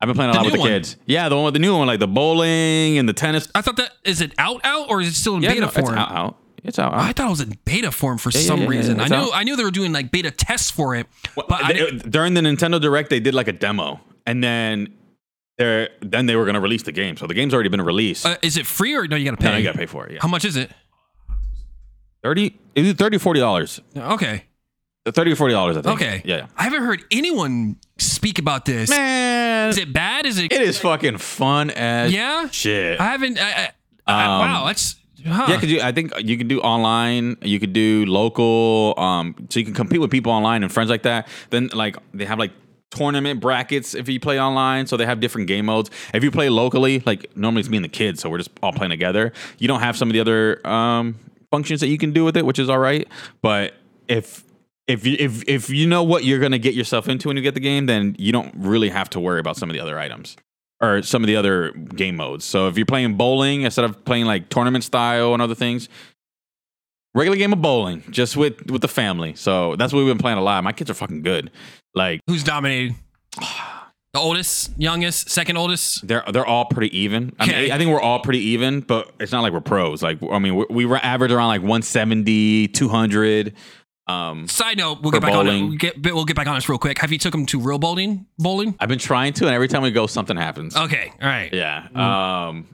I've 0.00 0.06
been 0.06 0.14
playing 0.14 0.30
a 0.30 0.32
The 0.34 0.38
lot 0.38 0.44
with 0.46 0.54
the 0.54 0.60
one? 0.60 0.68
kids. 0.68 0.96
Yeah, 1.06 1.28
the 1.28 1.34
one 1.36 1.46
with 1.46 1.54
the 1.54 1.60
new 1.60 1.76
one, 1.76 1.86
like 1.86 2.00
the 2.00 2.06
bowling 2.08 2.96
and 2.98 3.08
the 3.08 3.12
tennis. 3.12 3.50
I 3.54 3.60
thought 3.60 3.76
that 3.76 3.92
is 4.04 4.20
it 4.20 4.32
out 4.38 4.60
out 4.64 4.88
or 4.90 5.00
is 5.00 5.08
it 5.08 5.14
still 5.14 5.36
in 5.36 5.42
Yeah, 5.42 5.50
beta 5.50 5.60
no, 5.62 5.68
form? 5.68 5.84
it's 5.86 5.92
out, 5.94 6.12
out. 6.12 6.36
It's 6.62 6.78
out. 6.78 6.92
out. 6.92 7.00
I 7.00 7.12
thought 7.12 7.26
it 7.26 7.30
was 7.30 7.40
in 7.40 7.56
beta 7.64 7.90
form 7.90 8.18
for 8.18 8.30
yeah, 8.30 8.40
some 8.40 8.58
yeah, 8.60 8.64
yeah, 8.64 8.70
reason. 8.70 9.00
I 9.00 9.08
knew 9.08 9.14
out. 9.16 9.30
I 9.34 9.44
knew 9.44 9.56
they 9.56 9.64
were 9.64 9.70
doing 9.70 9.92
like 9.92 10.10
beta 10.10 10.30
tests 10.30 10.70
for 10.70 10.94
it, 10.94 11.06
Well, 11.36 11.46
but 11.48 11.66
they- 11.68 11.90
during 11.90 12.34
the 12.34 12.40
Nintendo 12.40 12.80
Direct, 12.80 13.08
they 13.10 13.20
did 13.20 13.34
like 13.34 13.48
a 13.48 13.52
demo, 13.52 14.00
and 14.26 14.42
then 14.44 14.94
they're 15.58 15.88
then 16.00 16.26
they 16.26 16.36
were 16.36 16.44
gonna 16.46 16.60
release 16.60 16.82
the 16.82 16.92
game. 16.92 17.16
So 17.16 17.26
the 17.26 17.34
game's 17.34 17.52
already 17.54 17.68
been 17.70 17.82
released. 17.82 18.24
uh, 18.26 18.36
is 18.42 18.56
it 18.56 18.66
free 18.66 18.94
or 18.94 19.06
no? 19.06 19.16
You 19.16 19.24
got 19.26 19.30
to 19.32 19.36
pay. 19.38 19.50
no, 19.50 19.56
you 19.56 19.64
gotta 19.64 19.78
pay 19.78 19.86
for 19.86 20.06
it. 20.06 20.12
Yeah, 20.12 20.18
How 20.22 20.28
much 20.28 20.44
is 20.44 20.56
it? 20.56 20.70
thirty. 22.22 22.58
It 22.74 22.82
was 22.82 22.92
thirty, 22.94 23.18
forty 23.18 23.40
dollars. 23.40 23.80
Okay. 23.96 24.44
Thirty 25.06 25.32
or 25.32 25.36
forty 25.36 25.54
dollars, 25.54 25.76
I 25.76 25.82
think. 25.82 25.94
Okay. 26.00 26.22
Yeah. 26.24 26.36
yeah. 26.36 26.46
I 26.56 26.64
haven't 26.64 26.82
heard 26.82 27.02
anyone 27.10 27.76
speak 27.98 28.38
about 28.38 28.64
this. 28.66 28.90
Man, 28.90 29.70
Is 29.70 29.78
it 29.78 29.92
bad? 29.92 30.26
Is 30.26 30.38
it? 30.38 30.52
it 30.52 30.60
is 30.60 30.78
fucking 30.78 31.18
fun 31.18 31.70
as 31.70 32.12
yeah. 32.12 32.48
shit. 32.50 33.00
I 33.00 33.04
haven't. 33.06 33.38
I, 33.38 33.50
I, 33.50 33.70
I- 34.06 34.24
Um, 34.24 34.40
wow, 34.50 34.66
that's. 34.66 34.96
Huh. 35.26 35.46
yeah, 35.48 35.60
because 35.60 35.82
I 35.82 35.92
think 35.92 36.12
you 36.20 36.36
can 36.36 36.48
do 36.48 36.60
online, 36.60 37.36
you 37.42 37.60
could 37.60 37.72
do 37.72 38.06
local, 38.06 38.94
um, 38.96 39.34
so 39.48 39.58
you 39.58 39.64
can 39.64 39.74
compete 39.74 40.00
with 40.00 40.10
people 40.10 40.32
online 40.32 40.62
and 40.62 40.72
friends 40.72 40.90
like 40.90 41.02
that. 41.02 41.28
Then 41.50 41.68
like 41.72 41.96
they 42.12 42.24
have 42.24 42.38
like 42.38 42.52
tournament 42.90 43.40
brackets 43.40 43.94
if 43.94 44.08
you 44.08 44.20
play 44.20 44.40
online, 44.40 44.86
so 44.86 44.96
they 44.96 45.06
have 45.06 45.20
different 45.20 45.46
game 45.46 45.66
modes. 45.66 45.90
If 46.12 46.24
you 46.24 46.30
play 46.30 46.48
locally, 46.48 47.02
like 47.06 47.36
normally 47.36 47.60
it's 47.60 47.68
me 47.68 47.78
and 47.78 47.84
the 47.84 47.88
kids, 47.88 48.20
so 48.20 48.30
we're 48.30 48.38
just 48.38 48.50
all 48.62 48.72
playing 48.72 48.90
together. 48.90 49.32
You 49.58 49.68
don't 49.68 49.80
have 49.80 49.96
some 49.96 50.08
of 50.08 50.12
the 50.12 50.20
other 50.20 50.66
um, 50.66 51.18
functions 51.50 51.80
that 51.80 51.88
you 51.88 51.98
can 51.98 52.12
do 52.12 52.24
with 52.24 52.36
it, 52.36 52.44
which 52.44 52.58
is 52.58 52.68
all 52.68 52.78
right. 52.78 53.06
But 53.42 53.74
if 54.08 54.44
if 54.86 55.06
you 55.06 55.16
if 55.18 55.48
if 55.48 55.70
you 55.70 55.86
know 55.86 56.02
what 56.02 56.24
you're 56.24 56.40
gonna 56.40 56.58
get 56.58 56.74
yourself 56.74 57.08
into 57.08 57.28
when 57.28 57.36
you 57.36 57.42
get 57.42 57.54
the 57.54 57.60
game, 57.60 57.86
then 57.86 58.16
you 58.18 58.32
don't 58.32 58.52
really 58.56 58.88
have 58.88 59.10
to 59.10 59.20
worry 59.20 59.40
about 59.40 59.56
some 59.56 59.70
of 59.70 59.74
the 59.74 59.80
other 59.80 59.98
items 59.98 60.36
or 60.80 61.02
some 61.02 61.22
of 61.22 61.26
the 61.26 61.36
other 61.36 61.72
game 61.72 62.16
modes. 62.16 62.44
So 62.44 62.68
if 62.68 62.76
you're 62.76 62.86
playing 62.86 63.16
bowling 63.16 63.62
instead 63.62 63.84
of 63.84 64.04
playing 64.04 64.24
like 64.26 64.48
tournament 64.48 64.84
style 64.84 65.32
and 65.34 65.42
other 65.42 65.54
things, 65.54 65.88
regular 67.14 67.36
game 67.36 67.52
of 67.52 67.60
bowling 67.60 68.02
just 68.10 68.36
with 68.36 68.70
with 68.70 68.82
the 68.82 68.88
family. 68.88 69.34
So 69.34 69.76
that's 69.76 69.92
what 69.92 70.00
we've 70.00 70.08
been 70.08 70.18
playing 70.18 70.38
a 70.38 70.42
lot. 70.42 70.62
My 70.64 70.72
kids 70.72 70.90
are 70.90 70.94
fucking 70.94 71.22
good. 71.22 71.50
Like 71.94 72.20
Who's 72.26 72.44
dominating? 72.44 72.96
The 74.12 74.18
oldest, 74.18 74.72
youngest, 74.76 75.30
second 75.30 75.56
oldest. 75.56 76.06
they're 76.06 76.24
they're 76.32 76.46
all 76.46 76.64
pretty 76.64 76.98
even. 76.98 77.32
I, 77.38 77.46
mean, 77.46 77.70
I 77.70 77.78
think 77.78 77.92
we're 77.92 78.00
all 78.00 78.18
pretty 78.18 78.40
even, 78.40 78.80
but 78.80 79.12
it's 79.20 79.30
not 79.30 79.42
like 79.42 79.52
we're 79.52 79.60
pros. 79.60 80.02
Like 80.02 80.18
I 80.20 80.40
mean, 80.40 80.56
we, 80.56 80.64
we 80.68 80.84
were 80.84 80.96
average 80.96 81.30
around 81.30 81.46
like 81.46 81.60
170, 81.60 82.68
200. 82.68 83.54
Um, 84.10 84.48
Side 84.48 84.78
note, 84.78 85.02
we'll 85.02 85.12
get 85.12 85.22
back 85.22 85.32
on 85.32 85.46
it. 85.48 85.62
We'll 85.62 85.76
get, 85.76 86.02
we'll 86.02 86.24
get 86.24 86.36
back 86.36 86.46
on 86.46 86.54
this 86.54 86.68
real 86.68 86.78
quick. 86.78 86.98
Have 86.98 87.12
you 87.12 87.18
took 87.18 87.34
him 87.34 87.46
to 87.46 87.60
real 87.60 87.78
bowling? 87.78 88.26
Bowling? 88.38 88.74
I've 88.80 88.88
been 88.88 88.98
trying 88.98 89.32
to, 89.34 89.46
and 89.46 89.54
every 89.54 89.68
time 89.68 89.82
we 89.82 89.90
go, 89.90 90.06
something 90.06 90.36
happens. 90.36 90.76
Okay, 90.76 91.12
all 91.20 91.28
right. 91.28 91.52
Yeah. 91.52 91.88
Um. 91.94 92.66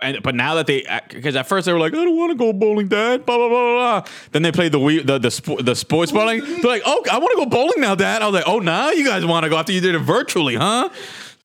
And 0.00 0.20
but 0.20 0.34
now 0.34 0.56
that 0.56 0.66
they, 0.66 0.84
because 1.10 1.36
at 1.36 1.46
first 1.46 1.64
they 1.64 1.72
were 1.72 1.78
like, 1.78 1.92
I 1.92 2.04
don't 2.04 2.16
want 2.16 2.32
to 2.32 2.34
go 2.36 2.52
bowling, 2.52 2.88
Dad. 2.88 3.24
Blah 3.24 3.36
blah 3.36 3.48
blah 3.48 4.00
blah. 4.00 4.10
Then 4.32 4.42
they 4.42 4.50
played 4.50 4.72
the 4.72 4.80
Wii, 4.80 5.06
the 5.06 5.18
the, 5.18 5.62
the 5.62 5.76
sports 5.76 6.10
bowling. 6.10 6.40
They're 6.40 6.62
like, 6.62 6.82
oh, 6.84 7.04
I 7.08 7.18
want 7.18 7.30
to 7.30 7.36
go 7.36 7.46
bowling 7.46 7.80
now, 7.80 7.94
Dad. 7.94 8.20
I 8.20 8.26
was 8.26 8.34
like, 8.34 8.48
oh, 8.48 8.58
now 8.58 8.90
you 8.90 9.06
guys 9.06 9.24
want 9.24 9.44
to 9.44 9.48
go 9.48 9.56
after 9.56 9.70
you 9.72 9.80
did 9.80 9.94
it 9.94 10.00
virtually, 10.00 10.56
huh? 10.56 10.88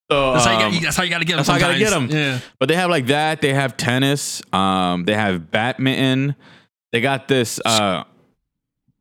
So 0.10 0.34
That's, 0.34 0.46
how 0.46 0.60
you 0.60 0.66
um, 0.66 0.74
got, 0.74 0.82
that's 0.82 0.98
how 0.98 1.04
you 1.04 1.10
got 1.10 1.20
to 1.20 1.26
get 1.26 1.34
them. 1.34 1.38
that's 1.46 1.50
how 1.50 1.56
I 1.56 1.60
gotta 1.60 1.78
get 1.78 1.90
them. 1.90 2.10
Yeah. 2.10 2.40
But 2.60 2.70
they 2.70 2.76
have 2.76 2.90
like 2.90 3.08
that. 3.08 3.42
They 3.42 3.54
have 3.54 3.78
tennis. 3.78 4.42
Um. 4.52 5.04
They 5.06 5.14
have 5.14 5.52
badminton. 5.52 6.36
They 6.92 7.02
got 7.02 7.28
this. 7.28 7.60
Uh. 7.64 8.06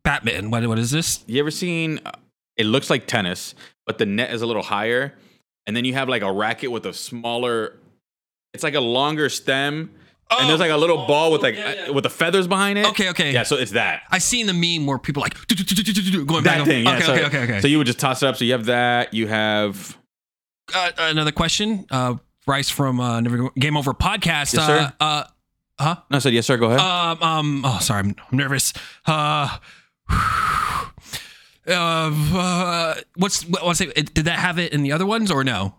Batman. 0.07 0.51
What, 0.51 0.65
what 0.69 0.79
is 0.79 0.91
this? 0.93 1.25
You 1.27 1.41
ever 1.41 1.51
seen? 1.51 2.01
uh, 2.07 2.13
It 2.57 2.65
looks 2.65 2.89
like 2.89 3.07
tennis, 3.07 3.55
but 3.87 3.99
the 3.99 4.07
net 4.07 4.33
is 4.33 4.41
a 4.41 4.47
little 4.47 4.63
higher, 4.63 5.13
and 5.67 5.77
then 5.77 5.85
you 5.85 5.95
have 5.95 6.09
like 6.09 6.23
a 6.23 6.31
racket 6.33 6.71
with 6.71 6.87
a 6.87 6.93
smaller. 6.93 7.77
It's 8.55 8.63
like 8.63 8.75
a 8.75 8.81
longer 8.81 9.29
stem, 9.29 9.91
and 10.31 10.49
there's 10.49 10.61
like 10.61 10.71
a 10.71 10.77
little 10.77 11.07
ball 11.07 11.33
with 11.33 11.43
like 11.43 11.57
yeah, 11.57 11.75
yeah. 11.75 11.87
uh, 11.89 11.93
with 11.93 12.05
the 12.05 12.11
feathers 12.11 12.47
behind 12.47 12.79
it. 12.79 12.87
Okay, 12.87 13.11
okay. 13.11 13.33
Yeah, 13.33 13.43
so 13.43 13.57
it's 13.57 13.73
that. 13.73 14.03
I 14.11 14.19
seen 14.19 14.47
the 14.47 14.55
meme 14.55 14.87
where 14.87 14.99
people 14.99 15.21
like 15.23 15.35
going 15.35 16.45
back. 16.45 16.59
That 16.59 16.67
thing. 16.67 16.85
Yeah, 16.85 16.95
okay, 16.97 17.05
so, 17.05 17.13
okay, 17.15 17.25
okay, 17.27 17.43
okay. 17.43 17.61
So 17.61 17.67
you 17.67 17.79
would 17.79 17.87
just 17.89 17.99
toss 17.99 18.23
it 18.23 18.27
up. 18.29 18.37
So 18.37 18.45
you 18.45 18.53
have 18.53 18.67
that. 18.67 19.13
You 19.13 19.27
have. 19.27 19.99
uh, 20.73 20.93
another 20.99 21.33
question. 21.33 21.85
Uh, 21.91 22.15
Bryce 22.47 22.71
from 22.71 23.01
uh, 23.01 23.21
Never 23.21 23.51
Game 23.59 23.77
Over 23.77 23.93
podcast. 23.93 24.55
Yes, 24.55 24.59
uh, 24.59 24.67
sir. 24.67 24.93
uh, 25.01 25.25
huh? 25.81 25.97
No, 26.11 26.17
I 26.17 26.21
said 26.21 26.33
yes, 26.33 26.47
sir. 26.47 26.57
Go 26.57 26.67
ahead. 26.67 26.81
Um, 26.81 27.23
um. 27.23 27.63
Oh, 27.65 27.79
sorry. 27.81 28.01
I'm, 28.01 28.15
I'm 28.31 28.39
nervous. 28.39 28.73
Uh. 29.05 29.59
Uh, 31.69 32.95
what's 33.17 33.43
what, 33.49 33.65
what's 33.65 33.81
it? 33.81 34.15
Did 34.15 34.27
that 34.27 34.39
have 34.39 34.57
it 34.61 34.73
in 34.73 34.83
the 34.83 34.93
other 34.93 35.05
ones 35.05 35.33
or 35.33 35.43
no? 35.43 35.75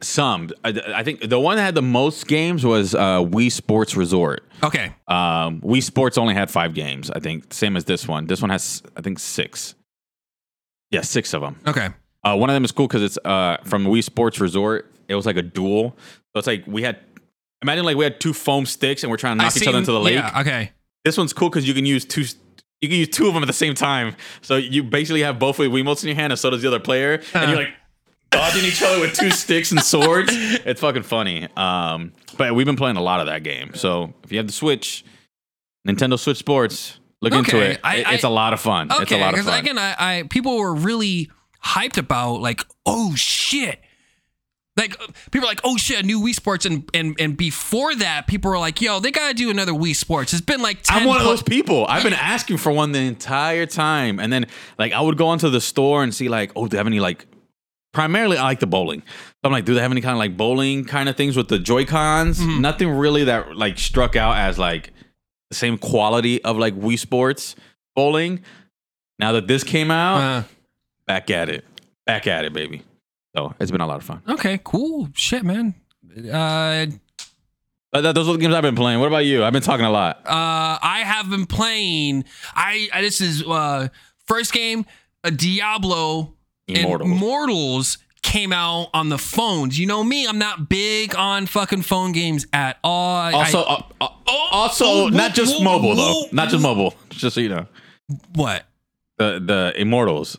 Some. 0.00 0.50
I, 0.64 0.80
I 0.94 1.02
think 1.02 1.28
the 1.28 1.40
one 1.40 1.56
that 1.56 1.64
had 1.64 1.74
the 1.74 1.82
most 1.82 2.28
games 2.28 2.64
was 2.64 2.94
uh, 2.94 3.18
Wii 3.24 3.50
Sports 3.50 3.96
Resort. 3.96 4.44
Okay. 4.62 4.92
Um, 5.08 5.60
Wii 5.62 5.82
Sports 5.82 6.18
only 6.18 6.34
had 6.34 6.52
five 6.52 6.72
games. 6.72 7.10
I 7.10 7.18
think 7.18 7.52
same 7.52 7.76
as 7.76 7.84
this 7.84 8.06
one. 8.06 8.26
This 8.26 8.40
one 8.40 8.50
has 8.50 8.80
I 8.96 9.00
think 9.00 9.18
six. 9.18 9.74
Yeah, 10.92 11.00
six 11.00 11.34
of 11.34 11.42
them. 11.42 11.58
Okay. 11.66 11.88
Uh, 12.24 12.36
one 12.36 12.48
of 12.48 12.54
them 12.54 12.64
is 12.64 12.72
cool 12.72 12.86
because 12.86 13.02
it's 13.02 13.18
uh, 13.24 13.56
from 13.64 13.86
Wii 13.86 14.04
Sports 14.04 14.40
Resort. 14.40 14.90
It 15.08 15.14
was 15.14 15.26
like 15.26 15.36
a 15.36 15.42
duel. 15.42 15.96
So 16.32 16.38
it's 16.38 16.46
like 16.46 16.64
we 16.66 16.82
had, 16.82 16.98
imagine 17.62 17.84
like 17.84 17.96
we 17.96 18.04
had 18.04 18.20
two 18.20 18.32
foam 18.32 18.66
sticks 18.66 19.02
and 19.02 19.10
we're 19.10 19.16
trying 19.16 19.38
to 19.38 19.42
I 19.42 19.46
knock 19.46 19.56
each 19.56 19.66
other 19.66 19.78
into 19.78 19.92
the 19.92 20.00
lake. 20.00 20.14
Yeah. 20.14 20.40
Okay. 20.40 20.72
This 21.04 21.16
one's 21.16 21.32
cool 21.32 21.48
because 21.48 21.66
you 21.66 21.74
can 21.74 21.86
use 21.86 22.04
two. 22.04 22.24
You 22.80 22.88
can 22.88 22.98
use 22.98 23.08
two 23.08 23.26
of 23.28 23.34
them 23.34 23.42
at 23.42 23.46
the 23.46 23.52
same 23.52 23.74
time. 23.74 24.14
So 24.40 24.56
you 24.56 24.82
basically 24.84 25.22
have 25.22 25.38
both 25.38 25.58
with 25.58 25.70
Wiimotes 25.70 26.02
in 26.02 26.08
your 26.08 26.16
hand, 26.16 26.32
and 26.32 26.38
so 26.38 26.50
does 26.50 26.62
the 26.62 26.68
other 26.68 26.78
player, 26.80 27.22
and 27.34 27.44
Uh. 27.44 27.48
you're 27.48 27.56
like 27.64 27.74
dodging 28.30 28.64
each 28.64 28.82
other 28.82 29.00
with 29.00 29.14
two 29.14 29.30
sticks 29.30 29.72
and 29.72 29.80
swords. 29.82 30.30
It's 30.66 30.80
fucking 30.80 31.02
funny. 31.02 31.48
Um, 31.56 32.12
but 32.36 32.54
we've 32.54 32.66
been 32.66 32.76
playing 32.76 32.96
a 32.96 33.02
lot 33.02 33.20
of 33.20 33.26
that 33.26 33.42
game. 33.42 33.72
So 33.74 34.12
if 34.22 34.30
you 34.30 34.38
have 34.38 34.46
the 34.46 34.52
Switch, 34.52 35.04
Nintendo 35.86 36.18
Switch 36.18 36.36
Sports, 36.36 37.00
look 37.22 37.32
into 37.32 37.56
Okay, 37.56 37.70
it. 37.72 37.80
I- 37.82 37.96
It- 37.96 38.06
I- 38.06 38.14
it's 38.14 38.24
a 38.24 38.28
lot 38.28 38.52
of 38.52 38.60
fun. 38.60 38.88
it's 38.90 38.98
a 38.98 39.02
Okay. 39.02 39.20
lot 39.20 39.36
of 39.36 39.44
fun. 39.44 39.58
again, 39.58 39.78
I, 39.78 39.94
I 39.98 40.22
people 40.30 40.58
were 40.58 40.74
really 40.74 41.30
hyped 41.64 41.96
about 41.98 42.40
like, 42.40 42.64
oh 42.86 43.14
shit. 43.16 43.80
Like 44.78 44.96
people 45.32 45.46
are 45.46 45.50
like, 45.50 45.60
oh 45.64 45.76
shit, 45.76 45.98
a 45.98 46.02
new 46.02 46.20
Wii 46.20 46.34
Sports, 46.34 46.64
and 46.64 46.88
and 46.94 47.14
and 47.20 47.36
before 47.36 47.94
that, 47.96 48.26
people 48.28 48.50
were 48.50 48.58
like, 48.58 48.80
yo, 48.80 49.00
they 49.00 49.10
gotta 49.10 49.34
do 49.34 49.50
another 49.50 49.72
Wii 49.72 49.94
Sports. 49.94 50.32
It's 50.32 50.40
been 50.40 50.62
like 50.62 50.82
10 50.82 51.02
I'm 51.02 51.06
one 51.08 51.18
of 51.18 51.24
those 51.24 51.42
people. 51.42 51.84
I've 51.86 52.04
been 52.04 52.12
asking 52.34 52.58
for 52.58 52.70
one 52.72 52.92
the 52.92 53.00
entire 53.00 53.66
time, 53.66 54.18
and 54.20 54.32
then 54.32 54.46
like 54.78 54.92
I 54.92 55.00
would 55.00 55.18
go 55.18 55.32
into 55.32 55.50
the 55.50 55.60
store 55.60 56.02
and 56.02 56.14
see 56.14 56.28
like, 56.28 56.52
oh, 56.56 56.64
do 56.64 56.68
they 56.70 56.76
have 56.78 56.86
any 56.86 57.00
like? 57.00 57.26
Primarily, 57.92 58.36
I 58.36 58.42
like 58.44 58.60
the 58.60 58.66
bowling. 58.66 59.00
So 59.00 59.40
I'm 59.44 59.50
like, 59.52 59.64
do 59.64 59.74
they 59.74 59.80
have 59.80 59.90
any 59.90 60.02
kind 60.02 60.12
of 60.12 60.18
like 60.18 60.36
bowling 60.36 60.84
kind 60.84 61.08
of 61.08 61.16
things 61.16 61.36
with 61.36 61.48
the 61.48 61.58
Joy 61.58 61.84
Cons? 61.86 62.38
Mm-hmm. 62.38 62.60
Nothing 62.60 62.90
really 62.90 63.24
that 63.24 63.56
like 63.56 63.78
struck 63.78 64.14
out 64.14 64.36
as 64.36 64.58
like 64.58 64.92
the 65.50 65.56
same 65.56 65.78
quality 65.78 66.44
of 66.44 66.58
like 66.58 66.74
Wii 66.76 66.98
Sports 66.98 67.56
bowling. 67.96 68.44
Now 69.18 69.32
that 69.32 69.48
this 69.48 69.64
came 69.64 69.90
out, 69.90 70.20
Uh, 70.20 70.42
back 71.06 71.30
at 71.30 71.48
it, 71.48 71.64
back 72.06 72.26
at 72.26 72.44
it, 72.44 72.52
baby. 72.52 72.82
So 73.38 73.54
it's 73.60 73.70
been 73.70 73.80
a 73.80 73.86
lot 73.86 73.98
of 73.98 74.04
fun. 74.04 74.20
okay, 74.28 74.58
cool, 74.64 75.08
shit, 75.14 75.44
man. 75.44 75.74
Uh, 76.32 76.86
Uh, 77.92 78.00
that- 78.02 78.14
those 78.14 78.28
are 78.28 78.32
the 78.32 78.38
games 78.38 78.52
I've 78.54 78.62
been 78.62 78.74
playing. 78.76 78.98
What 79.00 79.06
about 79.06 79.24
you? 79.24 79.44
I've 79.44 79.52
been 79.52 79.62
talking 79.62 79.86
a 79.86 79.90
lot. 79.90 80.18
uh, 80.26 80.78
I 80.82 81.02
have 81.06 81.30
been 81.30 81.46
playing. 81.46 82.24
I, 82.54 82.88
I 82.92 83.00
this 83.00 83.20
is 83.20 83.42
uh 83.44 83.88
first 84.26 84.52
game, 84.52 84.84
a 85.24 85.30
Diablo 85.30 86.34
Immortals. 86.66 87.10
and 87.10 87.18
Mortals 87.20 87.98
came 88.22 88.52
out 88.52 88.88
on 88.92 89.08
the 89.08 89.16
phones. 89.18 89.78
You 89.78 89.86
know 89.86 90.02
me, 90.04 90.26
I'm 90.26 90.38
not 90.38 90.68
big 90.68 91.14
on 91.16 91.46
fucking 91.46 91.82
phone 91.82 92.12
games 92.12 92.46
at 92.52 92.76
all. 92.84 93.34
Also, 93.34 93.62
I- 93.62 93.72
uh, 93.74 93.82
uh, 94.02 94.08
Oh, 94.30 94.48
also 94.52 94.84
oh, 94.84 95.08
not 95.08 95.32
just 95.34 95.56
whoa, 95.56 95.64
mobile 95.64 95.94
though. 95.96 96.12
whoa, 96.12 96.28
Not 96.32 96.50
just 96.50 96.62
mobile. 96.62 96.92
Just 97.10 97.34
so 97.36 97.40
you 97.40 97.48
know. 97.48 97.66
what? 98.34 98.64
the 99.18 99.40
the 99.44 99.72
Immortals. 99.80 100.36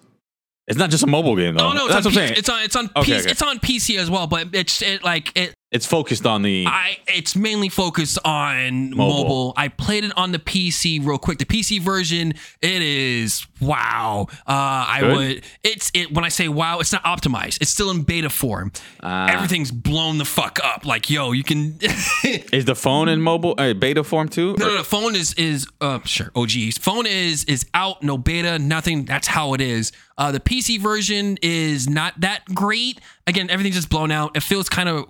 It's 0.70 0.78
not 0.78 0.90
just 0.92 1.04
a 1.04 1.08
mobile 1.08 1.36
game 1.36 1.56
though. 1.56 1.70
Oh 1.70 1.74
no, 1.74 1.86
it's 1.88 1.94
that's 1.96 2.06
on 2.06 2.14
what 2.14 2.22
I'm 2.22 2.22
P- 2.22 2.28
saying. 2.28 2.40
It's 2.40 2.50
on 2.50 2.64
it's 2.64 2.76
on 2.76 2.90
Okay, 2.96 3.12
PC, 3.14 3.20
okay. 3.22 3.32
it's 3.32 3.42
on 3.42 3.60
PC 3.60 3.98
as 4.00 4.10
well, 4.10 4.28
but 4.28 4.48
it's 4.54 4.82
it 4.82 5.04
like 5.04 5.32
it 5.36 5.54
It's 5.72 5.86
focused 5.86 6.26
on 6.26 6.42
the. 6.42 6.66
I 6.68 6.98
it's 7.08 7.36
mainly 7.36 7.70
focused 7.70 8.18
on 8.26 8.90
Mobile. 8.90 9.24
mobile. 9.24 9.54
I 9.56 9.68
played 9.68 10.04
it 10.04 10.12
on 10.18 10.32
the 10.32 10.40
PC 10.40 11.06
real 11.06 11.20
quick. 11.20 11.38
The 11.38 11.46
PC 11.46 11.80
version, 11.80 12.34
it 12.60 12.82
is 12.82 13.46
wow. 13.62 14.26
Uh, 14.32 14.34
I 14.48 14.98
Good? 15.02 15.16
would 15.18 15.44
it's 15.64 15.92
it 15.94 16.12
when 16.12 16.26
I 16.26 16.30
say 16.30 16.48
wow, 16.48 16.80
it's 16.80 16.92
not 16.92 17.04
optimized. 17.04 17.62
It's 17.62 17.70
still 17.70 17.92
in 17.92 18.02
beta 18.02 18.32
form. 18.32 18.72
Ah. 19.04 19.28
Everything's 19.30 19.70
blown 19.72 20.18
the 20.18 20.26
fuck 20.26 20.60
up. 20.64 20.86
Like 20.88 21.08
yo, 21.08 21.34
you 21.34 21.44
can. 21.44 21.78
is 22.52 22.66
the 22.66 22.76
phone 22.76 23.08
in 23.08 23.22
mobile 23.22 23.54
uh, 23.60 23.76
beta 23.76 24.04
form 24.04 24.28
too? 24.28 24.56
No, 24.58 24.68
no, 24.70 24.76
no. 24.78 24.84
Phone 24.84 25.16
is 25.16 25.36
is 25.36 25.68
uh 25.82 26.00
sure. 26.04 26.32
Oh 26.34 26.48
geez, 26.48 26.80
phone 26.80 27.06
is 27.06 27.44
is 27.44 27.68
out. 27.76 28.02
No 28.02 28.18
beta, 28.18 28.58
nothing. 28.58 29.06
That's 29.06 29.28
how 29.28 29.54
it 29.54 29.62
is. 29.62 29.92
Uh, 30.18 30.34
the 30.34 30.40
PC 30.40 30.78
version 30.82 31.38
is 31.42 31.88
not 31.88 32.20
that 32.20 32.44
great. 32.54 33.00
Again, 33.26 33.50
everything's 33.50 33.76
just 33.76 33.90
blown 33.90 34.12
out. 34.12 34.36
It 34.36 34.44
feels 34.44 34.68
kind 34.68 34.90
of 34.90 35.06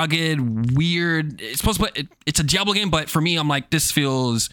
rugged, 0.00 0.76
weird. 0.76 1.40
It's 1.40 1.58
supposed 1.58 1.80
to. 1.80 1.92
Be, 1.92 2.00
it, 2.00 2.08
it's 2.26 2.40
a 2.40 2.42
Diablo 2.42 2.74
game, 2.74 2.90
but 2.90 3.08
for 3.10 3.20
me, 3.20 3.36
I'm 3.36 3.48
like, 3.48 3.70
this 3.70 3.90
feels 3.90 4.50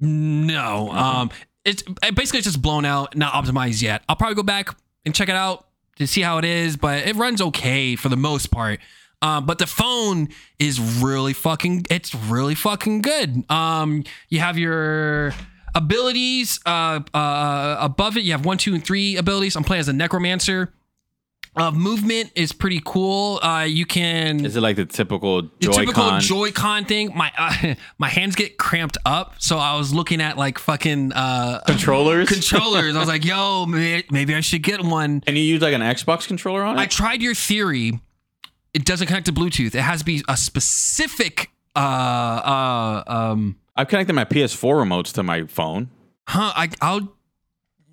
no. 0.00 0.90
Um, 0.90 1.30
it's 1.64 1.82
it 2.02 2.14
basically 2.14 2.38
it's 2.38 2.46
just 2.46 2.62
blown 2.62 2.84
out, 2.84 3.16
not 3.16 3.32
optimized 3.32 3.82
yet. 3.82 4.02
I'll 4.08 4.16
probably 4.16 4.36
go 4.36 4.42
back 4.42 4.74
and 5.04 5.14
check 5.14 5.28
it 5.28 5.34
out 5.34 5.66
to 5.96 6.06
see 6.06 6.22
how 6.22 6.38
it 6.38 6.44
is, 6.44 6.76
but 6.76 7.06
it 7.06 7.16
runs 7.16 7.42
okay 7.42 7.96
for 7.96 8.08
the 8.08 8.16
most 8.16 8.50
part. 8.50 8.80
Um, 9.20 9.46
but 9.46 9.58
the 9.58 9.66
phone 9.66 10.28
is 10.58 10.80
really 10.80 11.32
fucking. 11.32 11.86
It's 11.90 12.14
really 12.14 12.54
fucking 12.54 13.02
good. 13.02 13.50
Um, 13.50 14.04
you 14.28 14.40
have 14.40 14.56
your 14.56 15.34
abilities 15.74 16.60
uh, 16.64 17.00
uh, 17.12 17.76
above 17.80 18.16
it. 18.16 18.22
You 18.22 18.32
have 18.32 18.44
one, 18.44 18.58
two, 18.58 18.74
and 18.74 18.84
three 18.84 19.16
abilities. 19.16 19.56
I'm 19.56 19.64
playing 19.64 19.80
as 19.80 19.88
a 19.88 19.92
necromancer. 19.92 20.72
Uh, 21.56 21.70
movement 21.72 22.30
is 22.34 22.52
pretty 22.52 22.80
cool. 22.84 23.40
Uh, 23.42 23.64
you 23.68 23.84
can 23.86 24.44
Is 24.44 24.54
it 24.56 24.60
like 24.60 24.76
the 24.76 24.84
typical 24.84 25.42
Joy-Con? 25.42 25.60
The 25.60 25.72
typical 25.72 26.18
Joy-Con 26.18 26.84
thing. 26.84 27.12
My 27.16 27.32
uh, 27.36 27.74
my 27.98 28.08
hands 28.08 28.36
get 28.36 28.58
cramped 28.58 28.96
up, 29.04 29.34
so 29.38 29.58
I 29.58 29.76
was 29.76 29.92
looking 29.92 30.20
at 30.20 30.36
like 30.36 30.58
fucking 30.58 31.12
uh, 31.14 31.60
controllers? 31.66 32.28
controllers. 32.32 32.94
I 32.94 32.98
was 33.00 33.08
like, 33.08 33.24
yo, 33.24 33.66
may- 33.66 34.04
maybe 34.10 34.34
I 34.34 34.40
should 34.40 34.62
get 34.62 34.82
one. 34.84 35.20
Can 35.22 35.34
you 35.36 35.42
use 35.42 35.60
like 35.62 35.74
an 35.74 35.80
Xbox 35.80 36.26
controller 36.28 36.62
on 36.62 36.76
it? 36.78 36.80
I 36.80 36.86
tried 36.86 37.22
your 37.22 37.34
theory. 37.34 38.00
It 38.74 38.84
doesn't 38.84 39.06
connect 39.08 39.26
to 39.26 39.32
Bluetooth. 39.32 39.74
It 39.74 39.80
has 39.80 40.00
to 40.00 40.04
be 40.04 40.22
a 40.28 40.36
specific. 40.36 41.50
Uh, 41.74 41.78
uh, 41.78 43.02
um, 43.06 43.56
I've 43.76 43.88
connected 43.88 44.12
my 44.12 44.24
PS4 44.24 44.74
remotes 44.84 45.12
to 45.14 45.22
my 45.22 45.44
phone. 45.46 45.90
huh? 46.28 46.52
I, 46.54 46.68
I'll. 46.80 47.14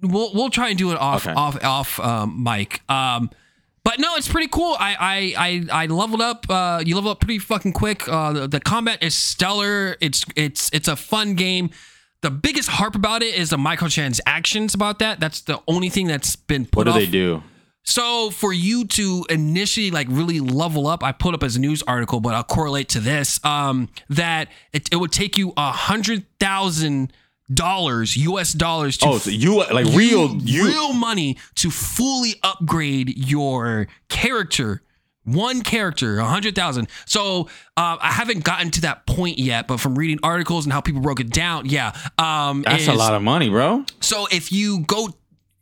We'll 0.01 0.31
we'll 0.33 0.49
try 0.49 0.69
and 0.69 0.77
do 0.77 0.91
it 0.91 0.97
off 0.99 1.25
Okay. 1.25 1.33
off 1.33 1.63
off 1.63 1.99
um, 1.99 2.43
mic. 2.43 2.81
Um, 2.89 3.31
but 3.85 3.99
no, 3.99 4.15
it's 4.17 4.27
pretty 4.27 4.49
cool. 4.49 4.75
I 4.77 4.95
I 5.37 5.67
I, 5.71 5.83
I 5.83 5.85
leveled 5.85 6.21
up. 6.21 6.45
Uh, 6.49 6.83
you 6.85 6.95
level 6.95 7.11
up 7.11 7.21
pretty 7.21 7.39
fucking 7.39 7.71
quick. 7.71 8.05
Uh, 8.09 8.33
the, 8.33 8.47
the 8.49 8.59
combat 8.59 9.01
is 9.01 9.15
stellar. 9.15 9.95
It's 10.01 10.25
it's 10.35 10.69
it's 10.73 10.89
a 10.89 10.97
fun 10.97 11.35
game. 11.35 11.69
The 12.21 12.31
biggest 12.31 12.67
harp 12.69 12.95
about 12.95 13.21
it 13.23 13.35
is 13.35 13.51
the 13.51 13.57
microtransactions 13.57 14.73
about 14.75 14.99
that. 14.99 15.19
That's 15.19 15.41
the 15.41 15.61
only 15.67 15.89
thing 15.89 16.07
that's 16.07 16.35
been 16.35 16.65
put 16.65 16.79
What 16.79 16.83
do 16.85 16.89
off. 16.91 16.97
they 16.97 17.05
do? 17.05 17.43
So 17.87 18.31
for 18.31 18.51
you 18.51 18.85
to 18.87 19.25
initially 19.29 19.91
like 19.91 20.07
really 20.09 20.39
level 20.39 20.87
up, 20.87 21.03
I 21.03 21.11
put 21.11 21.35
up 21.35 21.43
as 21.43 21.55
a 21.55 21.59
news 21.59 21.83
article, 21.83 22.19
but 22.19 22.33
I'll 22.33 22.43
correlate 22.43 22.89
to 22.89 22.99
this. 22.99 23.39
Um, 23.45 23.89
that 24.09 24.49
it, 24.73 24.89
it 24.91 24.95
would 24.95 25.11
take 25.11 25.37
you 25.37 25.53
a 25.55 25.71
hundred 25.71 26.25
thousand 26.39 27.13
dollars, 27.53 28.15
US 28.17 28.53
dollars 28.53 28.97
to 28.97 29.07
Oh, 29.07 29.17
so 29.17 29.29
you 29.29 29.57
like 29.59 29.85
real 29.87 30.35
you 30.37 30.65
real 30.65 30.93
money 30.93 31.37
to 31.55 31.69
fully 31.69 32.35
upgrade 32.43 33.15
your 33.17 33.87
character 34.09 34.81
One 35.25 35.61
character, 35.61 36.19
a 36.19 36.25
hundred 36.25 36.53
thousand. 36.55 36.87
So 37.05 37.49
uh, 37.75 37.97
I 37.99 38.11
haven't 38.11 38.43
gotten 38.43 38.69
to 38.71 38.81
that 38.81 39.07
point 39.07 39.39
yet, 39.39 39.67
but 39.67 39.79
from 39.79 39.95
reading 39.97 40.19
articles 40.21 40.65
and 40.65 40.73
how 40.73 40.81
people 40.81 41.01
broke 41.01 41.19
it 41.19 41.31
down, 41.31 41.65
yeah, 41.67 41.93
um, 42.19 42.61
That's 42.61 42.87
a 42.87 42.93
lot 42.93 43.13
of 43.15 43.23
money, 43.23 43.49
bro. 43.49 43.85
so 44.01 44.27
if 44.31 44.51
you 44.51 44.81
go 44.81 45.09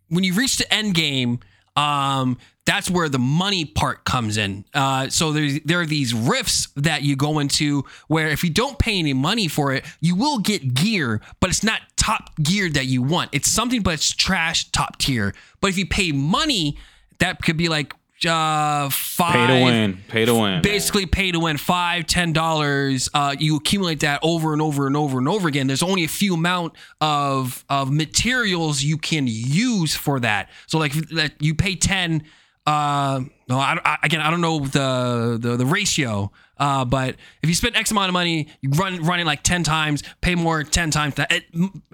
when 0.10 0.24
you 0.26 0.34
reach 0.34 0.58
the 0.58 0.72
end 0.74 0.96
game, 0.96 1.40
um, 1.78 2.38
that's 2.66 2.90
where 2.90 3.10
the 3.10 3.20
money 3.20 3.66
part 3.66 4.06
comes 4.06 4.38
in. 4.38 4.64
Uh, 4.74 5.10
so 5.10 5.32
there's 5.34 5.60
there 5.66 5.82
are 5.82 5.86
these 5.86 6.14
rifts 6.14 6.70
that 6.78 7.02
you 7.02 7.16
go 7.16 7.40
into 7.40 7.84
where 8.08 8.30
if 8.30 8.44
you 8.44 8.50
don't 8.50 8.80
pay 8.80 8.98
any 9.00 9.14
money 9.14 9.48
for 9.48 9.74
it, 9.74 9.84
you 10.00 10.16
will 10.16 10.40
get 10.40 10.74
gear, 10.74 11.20
but 11.40 11.50
it's 11.50 11.64
not 11.64 11.82
top 11.98 12.36
gear 12.42 12.70
that 12.70 12.86
you 12.86 13.02
want. 13.02 13.30
It's 13.34 13.50
something, 13.52 13.82
but 13.82 13.96
it's 13.96 14.10
trash 14.14 14.72
top 14.72 14.98
tier. 14.98 15.34
But 15.60 15.70
if 15.72 15.78
you 15.78 15.86
pay 15.86 16.12
money, 16.14 16.78
that 17.20 17.42
could 17.42 17.58
be 17.58 17.68
like 17.70 17.94
uh 18.26 18.90
five 18.90 19.34
Pay 19.34 19.48
to 19.48 19.64
win. 19.66 19.98
Pay 20.08 20.26
to 20.26 20.34
win. 20.36 20.62
basically 20.62 21.06
pay 21.06 21.34
to 21.34 21.40
win 21.42 21.58
five 21.58 22.06
ten 22.08 22.32
dollars 22.32 23.10
uh 23.14 23.36
you 23.38 23.58
accumulate 23.58 24.00
that 24.00 24.22
over 24.24 24.54
and 24.54 24.62
over 24.62 24.88
and 24.88 24.96
over 24.96 25.18
and 25.18 25.28
over 25.28 25.50
again 25.50 25.68
there's 25.68 25.84
only 25.84 26.06
a 26.06 26.08
few 26.08 26.36
amount 26.36 26.72
of 27.02 27.66
of 27.70 27.92
materials 27.92 28.82
you 28.82 28.98
can 28.98 29.28
use 29.28 29.94
for 29.94 30.22
that 30.22 30.50
so 30.68 30.78
like 30.78 30.94
that 31.10 31.34
you 31.42 31.54
pay 31.54 31.76
10 31.76 32.24
uh 32.66 33.22
no 33.50 33.58
I, 33.58 33.78
I 33.84 33.98
again 34.04 34.22
i 34.22 34.32
don't 34.32 34.42
know 34.42 34.60
the 34.60 35.38
the, 35.40 35.58
the 35.58 35.66
ratio 35.66 36.32
uh, 36.58 36.86
but 36.86 37.16
if 37.42 37.50
you 37.50 37.56
spend 37.56 37.76
X 37.76 37.92
amount 37.92 38.10
of 38.10 38.14
money, 38.14 38.48
you 38.62 38.70
run 38.70 39.04
running 39.04 39.26
like 39.26 39.44
ten 39.44 39.64
times, 39.64 40.04
pay 40.22 40.36
more 40.36 40.64
ten 40.64 40.92
times. 40.92 41.16
That 41.16 41.32
it 41.32 41.44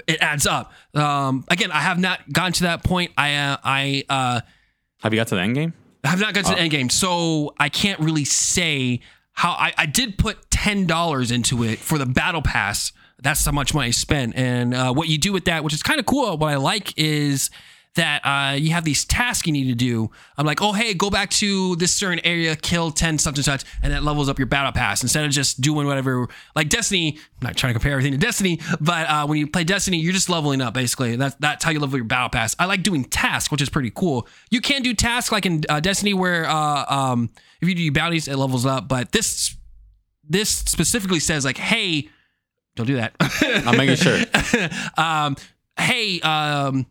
it 0.05 0.21
adds 0.21 0.45
up. 0.45 0.73
Um, 0.93 1.45
again, 1.47 1.71
I 1.71 1.79
have 1.79 1.97
not 1.97 2.31
gotten 2.31 2.53
to 2.53 2.63
that 2.63 2.83
point. 2.83 3.11
I 3.17 3.35
uh, 3.35 3.57
I 3.63 4.03
uh, 4.09 4.41
Have 5.01 5.13
you 5.13 5.19
got 5.19 5.27
to 5.27 5.35
the 5.35 5.41
end 5.41 5.55
game? 5.55 5.73
I 6.03 6.09
have 6.09 6.19
not 6.19 6.33
got 6.33 6.45
to 6.45 6.53
the 6.53 6.59
end 6.59 6.71
game, 6.71 6.89
so 6.89 7.53
I 7.59 7.69
can't 7.69 7.99
really 7.99 8.25
say 8.25 8.99
how 9.33 9.51
I, 9.51 9.73
I 9.77 9.85
did 9.85 10.17
put 10.17 10.51
ten 10.51 10.85
dollars 10.85 11.31
into 11.31 11.63
it 11.63 11.79
for 11.79 11.97
the 11.97 12.05
battle 12.05 12.41
pass. 12.41 12.91
That's 13.21 13.43
how 13.43 13.51
much 13.51 13.73
money 13.73 13.87
I 13.87 13.91
spent, 13.91 14.35
and 14.35 14.73
uh, 14.73 14.93
what 14.93 15.07
you 15.07 15.17
do 15.17 15.33
with 15.33 15.45
that, 15.45 15.63
which 15.63 15.73
is 15.73 15.81
kind 15.81 15.99
of 15.99 16.05
cool. 16.05 16.37
What 16.37 16.51
I 16.51 16.57
like 16.57 16.93
is 16.97 17.49
that 17.95 18.21
uh, 18.25 18.53
you 18.53 18.71
have 18.71 18.85
these 18.85 19.03
tasks 19.03 19.47
you 19.47 19.53
need 19.53 19.67
to 19.67 19.75
do. 19.75 20.09
I'm 20.37 20.45
like, 20.45 20.61
oh 20.61 20.73
hey, 20.73 20.93
go 20.93 21.09
back 21.09 21.29
to 21.31 21.75
this 21.77 21.93
certain 21.93 22.19
area, 22.23 22.55
kill 22.55 22.91
ten 22.91 23.17
such 23.17 23.37
and 23.37 23.45
such, 23.45 23.63
and 23.81 23.91
that 23.91 24.03
levels 24.03 24.29
up 24.29 24.37
your 24.37 24.45
battle 24.45 24.71
pass 24.71 25.01
instead 25.01 25.25
of 25.25 25.31
just 25.31 25.61
doing 25.61 25.87
whatever. 25.87 26.27
Like 26.55 26.69
Destiny, 26.69 27.17
I'm 27.17 27.47
not 27.47 27.57
trying 27.57 27.73
to 27.73 27.79
compare 27.79 27.93
everything 27.93 28.13
to 28.13 28.17
Destiny, 28.17 28.59
but 28.79 29.09
uh, 29.09 29.27
when 29.27 29.37
you 29.39 29.47
play 29.47 29.63
Destiny, 29.63 29.97
you're 29.97 30.13
just 30.13 30.29
leveling 30.29 30.61
up 30.61 30.73
basically. 30.73 31.15
That's 31.15 31.35
that's 31.35 31.63
how 31.63 31.71
you 31.71 31.79
level 31.79 31.97
your 31.97 32.05
battle 32.05 32.29
pass. 32.29 32.55
I 32.59 32.65
like 32.65 32.83
doing 32.83 33.03
tasks, 33.05 33.51
which 33.51 33.61
is 33.61 33.69
pretty 33.69 33.91
cool. 33.93 34.27
You 34.49 34.61
can 34.61 34.81
do 34.81 34.93
tasks 34.93 35.31
like 35.31 35.45
in 35.45 35.63
uh, 35.67 35.79
Destiny 35.79 36.13
where 36.13 36.47
uh, 36.47 36.85
um, 36.87 37.29
if 37.61 37.67
you 37.67 37.75
do 37.75 37.81
your 37.81 37.93
bounties, 37.93 38.27
it 38.27 38.37
levels 38.37 38.65
up, 38.65 38.87
but 38.87 39.11
this 39.11 39.55
this 40.29 40.49
specifically 40.49 41.19
says 41.19 41.43
like, 41.43 41.57
hey, 41.57 42.07
don't 42.75 42.85
do 42.85 42.95
that. 42.95 43.13
I'm 43.41 43.75
making 43.75 43.95
sure. 43.95 44.19
um, 44.97 45.35
hey, 45.77 46.21
um, 46.21 46.85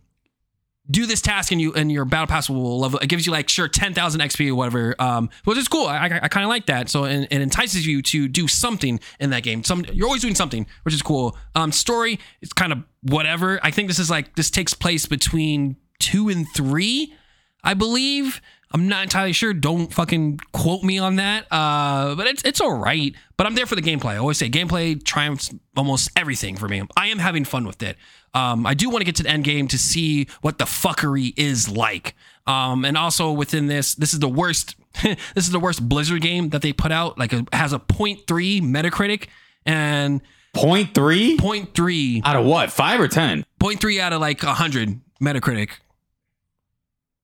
do 0.90 1.06
this 1.06 1.20
task 1.20 1.52
and 1.52 1.60
you 1.60 1.74
and 1.74 1.92
your 1.92 2.04
battle 2.04 2.26
pass 2.26 2.48
will 2.48 2.80
level. 2.80 2.98
It 3.00 3.08
gives 3.08 3.26
you 3.26 3.32
like 3.32 3.48
sure 3.48 3.68
ten 3.68 3.94
thousand 3.94 4.20
XP 4.20 4.50
or 4.50 4.54
whatever, 4.54 4.94
um, 4.98 5.30
which 5.44 5.58
is 5.58 5.68
cool. 5.68 5.86
I, 5.86 5.98
I, 5.98 6.20
I 6.24 6.28
kind 6.28 6.44
of 6.44 6.48
like 6.48 6.66
that. 6.66 6.88
So 6.88 7.04
it, 7.04 7.28
it 7.30 7.40
entices 7.40 7.86
you 7.86 8.02
to 8.02 8.28
do 8.28 8.48
something 8.48 9.00
in 9.20 9.30
that 9.30 9.42
game. 9.42 9.64
Some 9.64 9.84
you're 9.92 10.06
always 10.06 10.22
doing 10.22 10.34
something, 10.34 10.66
which 10.82 10.94
is 10.94 11.02
cool. 11.02 11.36
Um, 11.54 11.72
story 11.72 12.18
it's 12.40 12.52
kind 12.52 12.72
of 12.72 12.78
whatever. 13.02 13.60
I 13.62 13.70
think 13.70 13.88
this 13.88 13.98
is 13.98 14.10
like 14.10 14.34
this 14.36 14.50
takes 14.50 14.74
place 14.74 15.06
between 15.06 15.76
two 15.98 16.28
and 16.28 16.46
three, 16.54 17.14
I 17.62 17.74
believe. 17.74 18.40
I'm 18.70 18.88
not 18.88 19.02
entirely 19.02 19.32
sure. 19.32 19.54
Don't 19.54 19.92
fucking 19.92 20.40
quote 20.52 20.82
me 20.82 20.98
on 20.98 21.16
that. 21.16 21.46
Uh, 21.50 22.14
but 22.14 22.26
it's 22.26 22.42
it's 22.44 22.60
all 22.60 22.76
right. 22.76 23.14
But 23.36 23.46
I'm 23.46 23.54
there 23.54 23.66
for 23.66 23.74
the 23.76 23.82
gameplay. 23.82 24.10
I 24.12 24.16
always 24.18 24.38
say 24.38 24.50
gameplay 24.50 25.02
triumphs 25.02 25.54
almost 25.76 26.10
everything 26.16 26.56
for 26.56 26.68
me. 26.68 26.82
I 26.96 27.06
am 27.06 27.18
having 27.18 27.44
fun 27.44 27.66
with 27.66 27.82
it. 27.82 27.96
Um, 28.34 28.66
I 28.66 28.74
do 28.74 28.90
want 28.90 29.00
to 29.00 29.04
get 29.06 29.16
to 29.16 29.22
the 29.22 29.30
end 29.30 29.44
game 29.44 29.68
to 29.68 29.78
see 29.78 30.28
what 30.42 30.58
the 30.58 30.64
fuckery 30.64 31.32
is 31.36 31.68
like. 31.68 32.14
Um, 32.46 32.84
and 32.84 32.96
also 32.96 33.32
within 33.32 33.66
this, 33.66 33.94
this 33.94 34.12
is 34.12 34.20
the 34.20 34.28
worst. 34.28 34.76
this 35.02 35.18
is 35.36 35.50
the 35.50 35.60
worst 35.60 35.88
Blizzard 35.88 36.20
game 36.20 36.50
that 36.50 36.60
they 36.62 36.72
put 36.72 36.92
out. 36.92 37.18
Like 37.18 37.32
it 37.32 37.48
has 37.54 37.72
a 37.72 37.78
0.3 37.78 38.60
Metacritic 38.60 39.28
and 39.64 40.20
Point 40.54 40.94
three 40.94 41.36
0.3 41.36 42.22
out 42.24 42.36
of 42.36 42.44
what? 42.44 42.72
Five 42.72 43.00
or 43.00 43.06
ten? 43.08 43.44
0.3 43.60 44.00
out 44.00 44.12
of 44.12 44.20
like 44.20 44.42
100 44.42 45.00
Metacritic. 45.22 45.70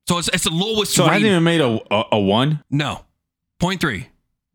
So 0.07 0.19
it's 0.19 0.29
it's 0.33 0.45
the 0.45 0.51
lowest 0.51 0.93
So 0.95 1.05
it 1.05 1.07
hasn't 1.09 1.23
rating. 1.25 1.31
even 1.33 1.43
made 1.45 1.61
a 1.61 1.81
a, 1.95 2.05
a 2.13 2.21
one. 2.21 2.63
No, 2.71 3.05
0.3. 3.61 4.07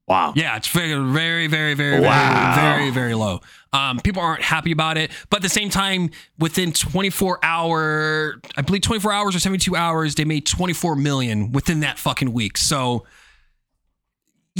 Wow. 0.07 0.33
Yeah, 0.35 0.57
it's 0.57 0.67
very, 0.67 0.95
very, 1.13 1.45
very, 1.45 1.75
very, 1.75 1.99
Wow. 2.01 2.55
very, 2.55 2.79
very, 2.79 2.89
very 2.89 3.13
low. 3.13 3.41
Um, 3.71 3.99
people 3.99 4.23
aren't 4.23 4.41
happy 4.41 4.71
about 4.71 4.97
it, 4.97 5.11
but 5.29 5.37
at 5.37 5.43
the 5.43 5.49
same 5.49 5.69
time, 5.69 6.09
within 6.39 6.73
24 6.73 7.37
hour, 7.43 8.41
I 8.57 8.61
believe 8.63 8.81
24 8.81 9.11
hours 9.13 9.35
or 9.35 9.39
72 9.39 9.75
hours, 9.75 10.15
they 10.15 10.25
made 10.25 10.47
24 10.47 10.95
million 10.95 11.51
within 11.51 11.81
that 11.81 11.99
fucking 11.99 12.33
week. 12.33 12.57
So, 12.57 13.05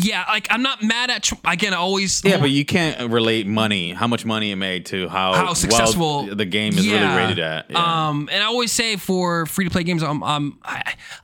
yeah, 0.04 0.26
like 0.30 0.48
I'm 0.50 0.62
not 0.62 0.82
mad 0.84 1.10
at. 1.10 1.30
Again, 1.46 1.74
I 1.74 1.78
always 1.78 2.22
Yeah, 2.24 2.38
but 2.40 2.50
you 2.52 2.66
can't 2.66 3.12
relate 3.12 3.48
money, 3.48 3.92
how 3.92 4.08
much 4.08 4.26
money 4.26 4.52
it 4.52 4.56
made, 4.56 4.86
to 4.88 5.08
how, 5.10 5.34
How 5.34 5.54
successful- 5.54 6.26
well 6.28 6.36
the 6.36 6.46
game 6.46 6.78
is 6.78 6.86
Yeah. 6.86 7.16
really 7.16 7.24
rated 7.28 7.40
at. 7.40 7.66
Yeah. 7.70 8.08
Um, 8.10 8.30
and 8.32 8.42
I 8.44 8.46
always 8.48 8.72
say 8.72 8.96
for 8.96 9.46
free 9.46 9.66
to 9.66 9.72
play 9.72 9.84
games, 9.84 10.04
um, 10.04 10.24
um, 10.24 10.60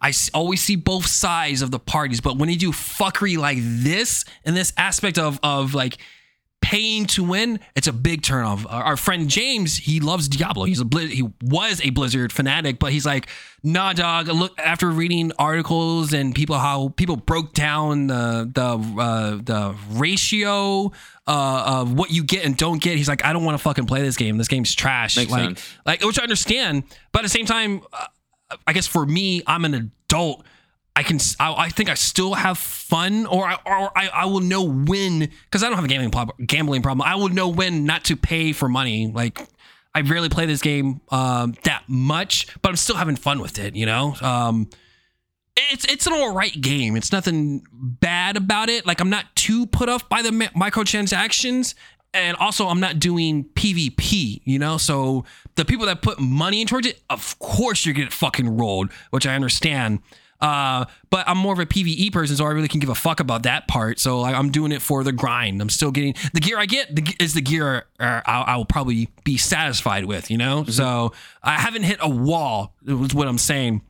I 0.02 0.14
always 0.34 0.62
see 0.62 0.76
both 0.76 1.08
sides 1.08 1.62
of 1.62 1.72
the 1.72 1.80
parties. 1.80 2.22
But 2.22 2.38
when 2.38 2.48
they 2.50 2.56
do 2.56 2.72
fuckery 2.72 3.38
like 3.38 3.58
this, 3.62 4.26
and 4.46 4.56
this 4.56 4.74
aspect 4.78 5.18
of 5.18 5.40
of 5.44 5.74
like 5.74 5.98
paying 6.66 7.06
to 7.06 7.24
win, 7.24 7.60
it's 7.76 7.86
a 7.86 7.94
big 7.94 8.24
turnoff. 8.24 8.66
Our, 8.68 8.84
our 8.84 8.98
friend 8.98 9.30
James, 9.30 9.78
he 9.78 10.00
loves 10.00 10.28
Diablo. 10.28 10.66
He's 10.66 10.82
a 10.82 10.84
Blizz, 10.84 11.10
he 11.10 11.30
was 11.44 11.80
a 11.84 11.92
Blizzard 11.92 12.34
fanatic, 12.34 12.80
but 12.80 12.92
he's 12.92 13.06
like, 13.06 13.28
nah, 13.62 13.94
dog. 13.94 14.30
Look, 14.30 14.60
after 14.60 14.90
reading 14.90 15.32
articles 15.38 16.12
and 16.12 16.34
people 16.34 16.58
how 16.58 16.90
people 16.90 17.18
broke 17.18 17.54
down 17.54 18.08
the 18.08 18.50
the 18.52 19.00
uh, 19.00 19.36
the 19.44 19.76
ratio 19.92 20.92
uh, 21.28 21.82
of 21.82 21.94
what 21.94 22.10
you 22.10 22.24
get 22.24 22.44
and 22.44 22.58
don't 22.58 22.82
get, 22.82 22.98
he's 22.98 23.08
like, 23.08 23.24
I 23.24 23.32
don't 23.32 23.46
want 23.46 23.60
to 23.60 23.64
fucking 23.64 23.86
play 23.86 24.02
this 24.02 24.18
game. 24.18 24.40
This 24.40 24.48
game's 24.48 24.74
trash. 24.74 25.18
Makes 25.18 25.32
like, 25.32 25.46
sense. 25.46 25.74
like 25.86 26.04
which 26.04 26.18
I 26.18 26.24
understand, 26.24 26.84
but 27.12 27.20
at 27.20 27.24
the 27.26 27.30
same 27.30 27.46
time, 27.46 27.84
uh, 27.94 28.08
I 28.66 28.74
guess 28.74 28.88
for 28.88 29.06
me, 29.06 29.44
I'm 29.46 29.66
an 29.66 29.92
adult. 30.08 30.44
I 30.96 31.04
can, 31.04 31.20
I, 31.40 31.54
I 31.54 31.70
think 31.70 31.90
I 31.90 31.94
still 31.96 32.36
have 32.36 32.58
fun, 32.58 33.26
or 33.26 33.46
I, 33.46 33.56
or 33.66 33.92
I, 33.98 34.08
I 34.14 34.26
will 34.26 34.40
know 34.40 34.64
when 34.64 35.20
because 35.20 35.62
I 35.62 35.68
don't 35.68 35.76
have 35.76 35.84
a 35.84 35.90
gambling 35.90 36.12
problem. 36.12 36.46
Gambling 36.46 36.82
problem. 36.82 37.06
I 37.06 37.16
will 37.16 37.30
know 37.30 37.50
when 37.50 37.86
not 37.86 38.06
to 38.06 38.16
pay 38.16 38.54
for 38.54 38.70
money. 38.70 39.08
Like 39.08 39.46
I 39.94 40.02
rarely 40.02 40.30
play 40.30 40.46
this 40.46 40.62
game 40.62 41.02
um, 41.10 41.56
that 41.64 41.84
much, 41.88 42.48
but 42.62 42.70
I'm 42.70 42.76
still 42.76 42.96
having 42.96 43.16
fun 43.16 43.40
with 43.42 43.60
it. 43.60 43.76
You 43.76 43.86
know, 43.86 44.16
um, 44.22 44.70
it's 45.58 45.86
it's 45.86 46.08
an 46.08 46.14
all 46.14 46.34
right 46.34 46.60
game. 46.60 46.96
It's 46.96 47.12
nothing 47.12 47.64
bad 47.74 48.38
about 48.38 48.70
it. 48.70 48.86
Like 48.86 49.02
I'm 49.02 49.10
not 49.10 49.36
too 49.36 49.66
put 49.66 49.90
off 49.90 50.08
by 50.08 50.22
the 50.22 50.32
mi- 50.32 50.48
microtransactions, 50.48 51.76
and 52.14 52.38
also 52.38 52.68
I'm 52.68 52.80
not 52.80 53.00
doing 53.00 53.46
PvP. 53.56 54.42
You 54.46 54.60
know, 54.60 54.78
so 54.78 55.26
the 55.56 55.66
people 55.66 55.86
that 55.88 56.02
put 56.02 56.20
money 56.20 56.66
towards 56.66 56.88
it, 56.88 57.02
of 57.10 57.38
course 57.40 57.86
you're 57.86 57.96
gonna 57.96 58.12
fucking 58.12 58.58
rolled, 58.58 58.92
which 59.12 59.26
I 59.26 59.36
understand. 59.36 60.00
Uh, 60.46 60.86
but 61.10 61.28
I'm 61.28 61.40
more 61.40 61.54
of 61.54 61.60
a 61.60 61.66
PVE 61.66 62.14
person, 62.14 62.36
so 62.36 62.46
I 62.46 62.52
really 62.52 62.68
can 62.68 62.80
give 62.80 62.90
a 62.90 62.96
fuck 62.96 63.20
about 63.20 63.44
that 63.44 63.68
part. 63.68 63.98
So 64.00 64.20
like, 64.20 64.36
I'm 64.36 64.52
doing 64.52 64.72
it 64.72 64.80
for 64.80 65.04
the 65.04 65.12
grind. 65.12 65.60
I'm 65.60 65.72
still 65.72 65.90
getting 65.90 66.14
the 66.34 66.40
gear 66.40 66.60
I 66.60 66.68
get 66.68 66.96
the, 66.96 67.16
is 67.20 67.34
the 67.34 67.42
gear 67.42 67.86
uh, 68.00 68.22
I'll, 68.28 68.44
I 68.46 68.56
will 68.56 68.66
probably 68.66 69.10
be 69.24 69.38
satisfied 69.38 70.06
with. 70.06 70.30
You 70.30 70.38
know, 70.38 70.64
so 70.66 71.14
I 71.42 71.54
haven't 71.54 71.82
hit 71.82 71.98
a 72.00 72.08
wall. 72.08 72.76
Is 72.86 73.16
what 73.16 73.28
I'm 73.28 73.40
saying. 73.40 73.82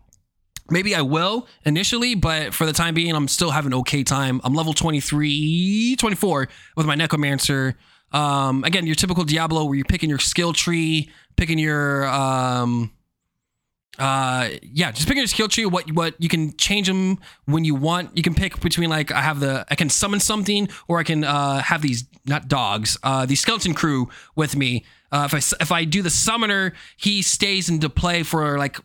Maybe 0.69 0.95
I 0.95 1.01
will 1.01 1.45
initially, 1.65 2.15
but 2.15 2.53
for 2.53 2.65
the 2.65 2.73
time 2.73 2.93
being, 2.93 3.13
I'm 3.13 3.27
still 3.27 3.51
having 3.51 3.73
okay 3.73 4.05
time. 4.05 4.39
I'm 4.45 4.53
level 4.53 4.73
23, 4.73 5.97
24 5.97 6.47
with 6.77 6.85
my 6.85 6.95
Necromancer. 6.95 7.75
Um, 8.13 8.63
again, 8.63 8.85
your 8.85 8.95
typical 8.95 9.25
Diablo 9.25 9.65
where 9.65 9.75
you're 9.75 9.83
picking 9.83 10.09
your 10.09 10.19
skill 10.19 10.53
tree, 10.53 11.11
picking 11.35 11.59
your 11.59 12.07
um, 12.07 12.94
uh 13.99 14.49
yeah 14.61 14.91
just 14.91 15.07
picking 15.07 15.21
your 15.21 15.27
skill 15.27 15.47
tree 15.47 15.65
what 15.65 15.89
what 15.91 16.15
you 16.19 16.27
can 16.29 16.55
change 16.57 16.87
them 16.87 17.19
when 17.45 17.63
you 17.63 17.75
want. 17.75 18.15
You 18.17 18.23
can 18.23 18.33
pick 18.33 18.59
between 18.59 18.89
like 18.89 19.11
i 19.11 19.21
have 19.21 19.39
the 19.39 19.65
i 19.69 19.75
can 19.75 19.89
summon 19.89 20.19
something 20.19 20.67
or 20.87 20.99
i 20.99 21.03
can 21.03 21.23
uh 21.23 21.61
have 21.61 21.81
these 21.81 22.05
not 22.25 22.47
dogs 22.47 22.97
uh 23.03 23.25
the 23.25 23.35
skeleton 23.35 23.73
crew 23.73 24.09
with 24.35 24.55
me. 24.55 24.85
Uh 25.11 25.27
if 25.31 25.33
i 25.33 25.61
if 25.61 25.71
i 25.71 25.83
do 25.85 26.01
the 26.01 26.09
summoner 26.09 26.73
he 26.97 27.21
stays 27.21 27.69
into 27.69 27.89
play 27.89 28.23
for 28.23 28.57
like 28.57 28.77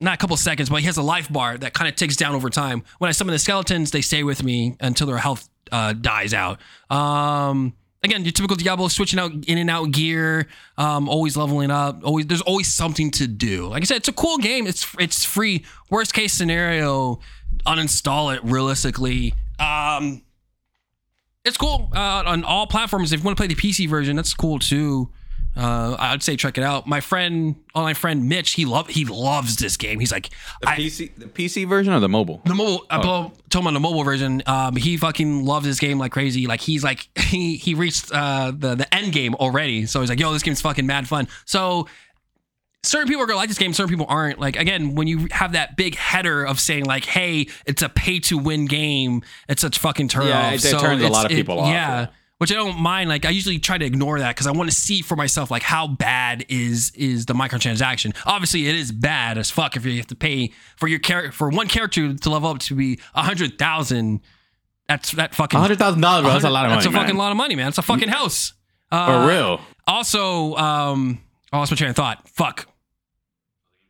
not 0.00 0.14
a 0.14 0.16
couple 0.18 0.36
seconds 0.36 0.68
but 0.68 0.80
he 0.80 0.86
has 0.86 0.96
a 0.96 1.02
life 1.02 1.32
bar 1.32 1.56
that 1.56 1.72
kind 1.72 1.88
of 1.88 1.94
ticks 1.96 2.16
down 2.16 2.34
over 2.34 2.50
time. 2.50 2.82
When 2.98 3.08
i 3.08 3.12
summon 3.12 3.32
the 3.32 3.38
skeletons 3.38 3.90
they 3.90 4.02
stay 4.02 4.22
with 4.22 4.42
me 4.42 4.76
until 4.80 5.06
their 5.06 5.18
health 5.18 5.48
uh 5.72 5.92
dies 5.92 6.34
out. 6.34 6.58
Um 6.90 7.74
again, 8.06 8.24
your 8.24 8.32
typical 8.32 8.56
Diablo, 8.56 8.88
switching 8.88 9.18
out 9.18 9.32
in 9.46 9.58
and 9.58 9.68
out 9.68 9.90
gear, 9.90 10.48
um, 10.78 11.08
always 11.08 11.36
leveling 11.36 11.70
up. 11.70 12.02
Always, 12.04 12.26
there's 12.26 12.40
always 12.40 12.72
something 12.72 13.10
to 13.12 13.26
do. 13.26 13.66
Like 13.68 13.82
I 13.82 13.84
said, 13.84 13.98
it's 13.98 14.08
a 14.08 14.12
cool 14.12 14.38
game. 14.38 14.66
It's 14.66 14.86
it's 14.98 15.24
free. 15.24 15.64
Worst 15.90 16.14
case 16.14 16.32
scenario, 16.32 17.20
uninstall 17.66 18.34
it 18.34 18.42
realistically 18.44 19.34
Um, 19.58 20.22
it's 21.44 21.56
cool 21.56 21.90
uh, 21.94 22.22
on 22.26 22.44
all 22.44 22.66
platforms. 22.66 23.12
If 23.12 23.20
you 23.20 23.24
want 23.24 23.36
to 23.36 23.40
play 23.40 23.46
the 23.46 23.54
PC 23.54 23.88
version, 23.88 24.16
that's 24.16 24.34
cool 24.34 24.58
too. 24.58 25.10
Uh, 25.56 25.96
I'd 25.98 26.22
say 26.22 26.36
check 26.36 26.58
it 26.58 26.64
out. 26.64 26.86
My 26.86 27.00
friend, 27.00 27.56
online 27.74 27.94
friend 27.94 28.28
Mitch, 28.28 28.52
he 28.52 28.64
love 28.66 28.88
he 28.88 29.04
loves 29.06 29.56
this 29.56 29.76
game. 29.78 29.98
He's 30.00 30.12
like, 30.12 30.28
The 30.60 30.68
I, 30.68 30.76
PC, 30.76 31.14
the 31.16 31.24
PC 31.26 31.66
version 31.66 31.92
or 31.94 32.00
the 32.00 32.08
mobile? 32.10 32.42
the 32.44 32.54
mobile. 32.54 32.84
I 32.90 33.00
told 33.00 33.32
him 33.54 33.66
on 33.66 33.74
the 33.74 33.80
mobile 33.80 34.04
version. 34.04 34.42
Um, 34.46 34.76
he 34.76 34.96
fucking 34.98 35.44
loves 35.46 35.64
this 35.64 35.80
game 35.80 35.98
like 35.98 36.12
crazy. 36.12 36.46
Like 36.46 36.60
he's 36.60 36.84
like 36.84 37.08
he 37.18 37.56
he 37.56 37.74
reached 37.74 38.12
uh 38.12 38.52
the 38.54 38.74
the 38.74 38.94
end 38.94 39.12
game 39.12 39.34
already. 39.36 39.86
So 39.86 40.00
he's 40.00 40.10
like, 40.10 40.20
yo, 40.20 40.32
this 40.32 40.42
game's 40.42 40.60
fucking 40.60 40.86
mad 40.86 41.08
fun. 41.08 41.26
So 41.46 41.88
certain 42.82 43.08
people 43.08 43.22
are 43.22 43.26
gonna 43.26 43.38
like 43.38 43.48
this 43.48 43.58
game, 43.58 43.72
certain 43.72 43.90
people 43.90 44.06
aren't. 44.08 44.38
Like 44.38 44.56
again, 44.56 44.94
when 44.94 45.08
you 45.08 45.26
have 45.30 45.52
that 45.52 45.76
big 45.76 45.96
header 45.96 46.44
of 46.44 46.60
saying 46.60 46.84
like, 46.84 47.04
"Hey, 47.04 47.48
it's 47.66 47.82
a 47.82 47.88
pay 47.88 48.20
to 48.20 48.38
win 48.38 48.66
game," 48.66 49.22
it's 49.48 49.62
such 49.62 49.78
fucking 49.78 50.08
turn 50.08 50.26
Yeah, 50.28 50.48
off. 50.48 50.52
it- 50.54 50.64
it 50.66 50.78
turns 50.78 51.02
a 51.02 51.08
lot 51.08 51.24
of 51.26 51.30
people 51.32 51.58
off, 51.60 51.68
Yeah. 51.68 52.00
yeah. 52.02 52.06
Which 52.38 52.52
I 52.52 52.54
don't 52.54 52.78
mind. 52.78 53.08
Like 53.08 53.24
I 53.24 53.30
usually 53.30 53.58
try 53.58 53.78
to 53.78 53.84
ignore 53.84 54.18
that 54.18 54.34
because 54.36 54.46
I 54.46 54.50
want 54.52 54.68
to 54.68 54.76
see 54.76 55.00
for 55.00 55.16
myself 55.16 55.50
like 55.50 55.62
how 55.62 55.86
bad 55.86 56.44
is 56.50 56.92
is 56.94 57.24
the 57.26 57.32
microtransaction. 57.32 58.14
Obviously, 58.26 58.68
it 58.68 58.74
is 58.74 58.92
bad 58.92 59.38
as 59.38 59.50
fuck 59.50 59.74
if 59.76 59.86
you 59.86 59.96
have 59.96 60.06
to 60.08 60.14
pay 60.16 60.52
for 60.76 60.86
your 60.86 60.98
character 60.98 61.32
for 61.32 61.48
one 61.48 61.66
character 61.66 62.12
to 62.14 62.30
level 62.30 62.50
up 62.50 62.58
to 62.58 62.74
be 62.74 63.00
a 63.14 63.22
hundred 63.22 63.58
thousand. 63.58 64.20
That's 64.86 65.12
that 65.12 65.34
fucking 65.34 65.58
hundred 65.58 65.78
thousand 65.78 66.02
dollars, 66.02 66.24
bro. 66.24 66.32
That's 66.32 66.44
a 66.44 66.50
lot 66.50 66.66
of 66.66 66.70
money. 66.70 66.82
That's 66.82 66.86
a 66.86 66.90
fucking 66.92 67.14
man. 67.14 67.16
lot 67.16 67.30
of 67.30 67.36
money, 67.38 67.54
man. 67.56 67.68
It's 67.68 67.78
a 67.78 67.82
fucking 67.82 68.08
house. 68.08 68.52
For 68.90 68.96
Uh, 68.96 69.26
real. 69.26 69.60
Also, 69.86 70.54
um, 70.56 71.20
I 71.52 71.58
lost 71.58 71.72
my 71.72 71.76
train 71.76 71.90
of 71.90 71.96
thought. 71.96 72.28
Fuck. 72.28 72.66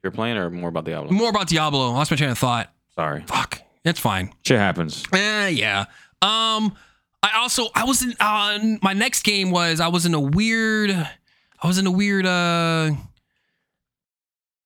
You're 0.03 0.13
playing 0.13 0.37
or 0.37 0.51
more 0.51 0.69
about 0.69 0.85
Diablo? 0.85 1.11
More 1.11 1.31
about 1.31 1.49
Diablo. 1.49 1.91
I 1.91 1.95
lost 1.95 2.11
my 2.13 2.17
train 2.17 2.31
of 2.31 2.39
thought. 2.39 2.73
Sorry. 2.95 3.25
Fuck. 3.27 3.61
It's 3.85 3.99
fine. 4.01 4.33
Shit 4.45 4.59
happens. 4.59 5.05
Eh, 5.13 5.49
yeah. 5.49 5.87
Um, 6.23 6.77
I 7.23 7.39
also 7.39 7.69
I 7.75 7.85
was 7.85 8.03
in 8.03 8.15
uh, 8.21 8.59
my 8.83 8.93
next 8.93 9.23
game 9.23 9.51
was 9.51 9.81
I 9.81 9.89
was 9.89 10.07
in 10.07 10.15
a 10.15 10.21
weird 10.21 10.91
I 10.91 11.67
was 11.67 11.79
in 11.79 11.87
a 11.87 11.91
weird 11.91 12.27
uh 12.27 12.93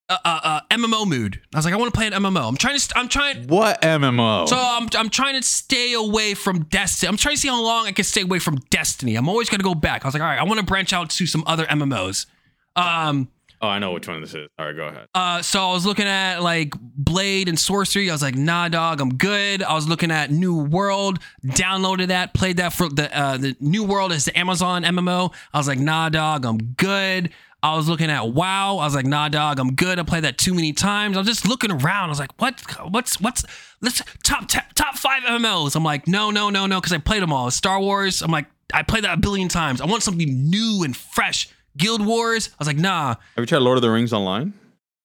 uh, 0.09 0.19
uh, 0.25 0.41
uh 0.43 0.61
MMO 0.71 1.07
mood. 1.07 1.41
I 1.55 1.59
was 1.59 1.65
like 1.65 1.73
I 1.73 1.77
want 1.77 1.93
to 1.93 1.97
play 1.97 2.07
an 2.09 2.13
MMO. 2.13 2.49
I'm 2.49 2.57
trying 2.57 2.75
to 2.75 2.81
st- 2.81 2.97
I'm 2.97 3.09
trying 3.09 3.47
What 3.47 3.81
MMO? 3.81 4.49
so 4.49 4.57
I'm, 4.59 4.89
I'm 4.97 5.09
trying 5.09 5.41
to 5.41 5.47
stay 5.47 5.95
away 5.95 6.35
from 6.35 6.65
Destiny. 6.65 7.09
I'm 7.09 7.17
trying 7.17 7.37
to 7.37 7.41
see 7.41 7.49
how 7.49 7.63
long 7.63 7.87
I 7.87 7.93
can 7.93 8.05
stay 8.05 8.23
away 8.23 8.41
from 8.41 8.57
Destiny. 8.71 9.15
I'm 9.15 9.29
always 9.29 9.49
going 9.49 9.61
to 9.61 9.65
go 9.65 9.75
back. 9.75 10.05
I 10.05 10.09
was 10.09 10.15
like, 10.15 10.23
all 10.23 10.29
right, 10.29 10.39
I 10.39 10.45
want 10.45 10.59
to 10.59 10.67
branch 10.67 10.93
out 10.93 11.11
to 11.11 11.27
some 11.27 11.45
other 11.47 11.65
MMOs. 11.67 12.27
Um, 12.75 13.29
oh, 13.61 13.69
I 13.69 13.79
know 13.79 13.93
which 13.93 14.09
one 14.09 14.21
this 14.21 14.35
is. 14.35 14.49
All 14.59 14.67
right, 14.67 14.77
go 14.77 14.87
ahead. 14.89 15.09
uh, 15.15 15.43
so 15.43 15.69
I 15.69 15.73
was 15.73 15.87
looking 15.87 16.07
at 16.07 16.43
like 16.43 16.73
Blade 16.81 17.49
and 17.49 17.59
Sorcery. 17.59 18.11
I 18.11 18.15
was 18.15 18.23
like, 18.23 18.35
nah, 18.37 18.69
dog, 18.69 19.01
I'm 19.01 19.17
good. 19.17 19.63
I 19.63 19.75
was 19.75 19.89
looking 19.89 20.11
at 20.11 20.31
New 20.31 20.57
World, 20.65 21.19
downloaded 21.45 22.09
that, 22.09 22.35
played 22.35 22.57
that 22.59 22.73
for 22.73 22.89
the 22.89 23.17
uh, 23.17 23.37
the 23.37 23.57
New 23.61 23.85
World 23.85 24.13
is 24.13 24.25
the 24.25 24.39
Amazon 24.39 24.83
MMO. 24.85 25.33
I 25.53 25.59
was 25.59 25.69
like, 25.69 25.79
nah, 25.79 26.09
dog, 26.09 26.45
I'm 26.45 26.59
good. 26.59 27.31
I 27.63 27.77
was 27.77 27.89
looking 27.89 28.09
at 28.11 28.29
WoW. 28.29 28.79
I 28.79 28.85
was 28.85 28.95
like, 28.95 29.05
nah, 29.05 29.29
dog, 29.29 29.59
I'm 29.59 29.75
good. 29.75 29.99
I 29.99 30.03
played 30.03 30.25
that 30.25 30.39
too 30.39 30.55
many 30.55 30.73
times. 30.73 31.17
I 31.17 31.21
was 31.21 31.27
just 31.29 31.47
looking 31.47 31.71
around. 31.71 32.07
I 32.07 32.09
was 32.09 32.19
like, 32.19 32.33
what? 32.41 32.61
What's 32.89 33.21
what's 33.21 33.45
let's 33.83 34.03
top 34.23 34.49
top, 34.49 34.73
top 34.75 34.97
five 34.97 35.23
MMOs? 35.25 35.77
I'm 35.77 35.85
like, 35.85 36.09
no, 36.09 36.31
no, 36.31 36.49
no, 36.49 36.67
no, 36.67 36.81
because 36.81 36.93
I 36.93 36.99
played 36.99 37.23
them 37.23 37.33
all. 37.33 37.51
Star 37.51 37.79
Wars. 37.79 38.23
I'm 38.23 38.31
like, 38.31 38.47
I 38.73 38.83
played 38.83 39.05
that 39.05 39.19
a 39.19 39.21
billion 39.21 39.49
times. 39.49 39.81
I 39.83 39.87
want 39.87 40.03
something 40.03 40.49
new 40.49 40.83
and 40.85 40.97
fresh. 40.97 41.49
Guild 41.77 42.05
Wars. 42.05 42.49
I 42.53 42.57
was 42.59 42.67
like, 42.69 42.79
nah, 42.79 43.09
Have 43.09 43.19
you 43.39 43.47
tried 43.47 43.59
Lord 43.63 43.79
of 43.79 43.83
the 43.83 43.91
Rings 43.91 44.13
online? 44.13 44.55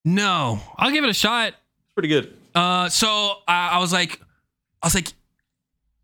no. 0.04 0.60
I'll 0.78 0.92
give 0.92 1.04
it 1.04 1.10
a 1.10 1.14
shot. 1.14 1.48
It's 1.50 1.94
pretty 1.96 2.10
good. 2.10 2.36
Uh, 2.54 2.90
so 2.90 3.34
I, 3.48 3.70
I 3.74 3.78
was 3.80 3.92
like, 3.92 4.20
I 4.82 4.86
was 4.88 4.96
like, 4.96 5.14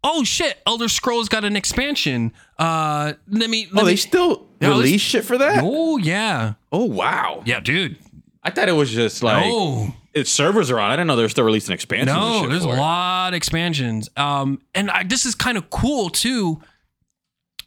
oh 0.04 0.24
shit, 0.24 0.58
Elder 0.66 0.88
Scrolls 0.90 1.30
got 1.30 1.44
an 1.46 1.56
expansion. 1.56 2.34
Uh, 2.58 3.14
let 3.30 3.50
me. 3.50 3.68
Let 3.72 3.84
Oh, 3.84 3.86
me, 3.86 3.92
they 3.92 3.96
still 3.96 4.48
Yeah, 4.60 4.70
release 4.70 5.02
shit 5.02 5.24
for 5.24 5.38
that? 5.38 5.62
Oh 5.64 5.98
yeah, 5.98 6.54
Oh, 6.72 6.86
wow. 6.86 7.42
yeah, 7.46 7.60
dude. 7.60 7.98
I 8.44 8.50
thought 8.50 8.68
it 8.70 8.74
was 8.74 8.90
just 8.90 9.22
like 9.22 9.46
no, 9.46 9.94
its 10.14 10.32
servers 10.32 10.72
are 10.72 10.80
on. 10.80 10.90
I 10.92 10.96
didn't 10.96 11.08
know 11.08 11.16
they're 11.16 11.30
still 11.30 11.44
releasing 11.46 11.74
expansions. 11.76 12.10
and 12.18 12.20
no, 12.20 12.42
shit 12.42 12.50
there's 12.50 12.66
a 12.66 12.70
it. 12.70 12.76
lot 12.78 13.28
of 13.30 13.34
expansions. 13.36 14.10
Um, 14.18 14.62
and 14.74 14.90
I, 14.90 15.04
this 15.04 15.26
is 15.28 15.36
kind 15.36 15.58
of 15.60 15.70
cool 15.70 16.10
too, 16.10 16.60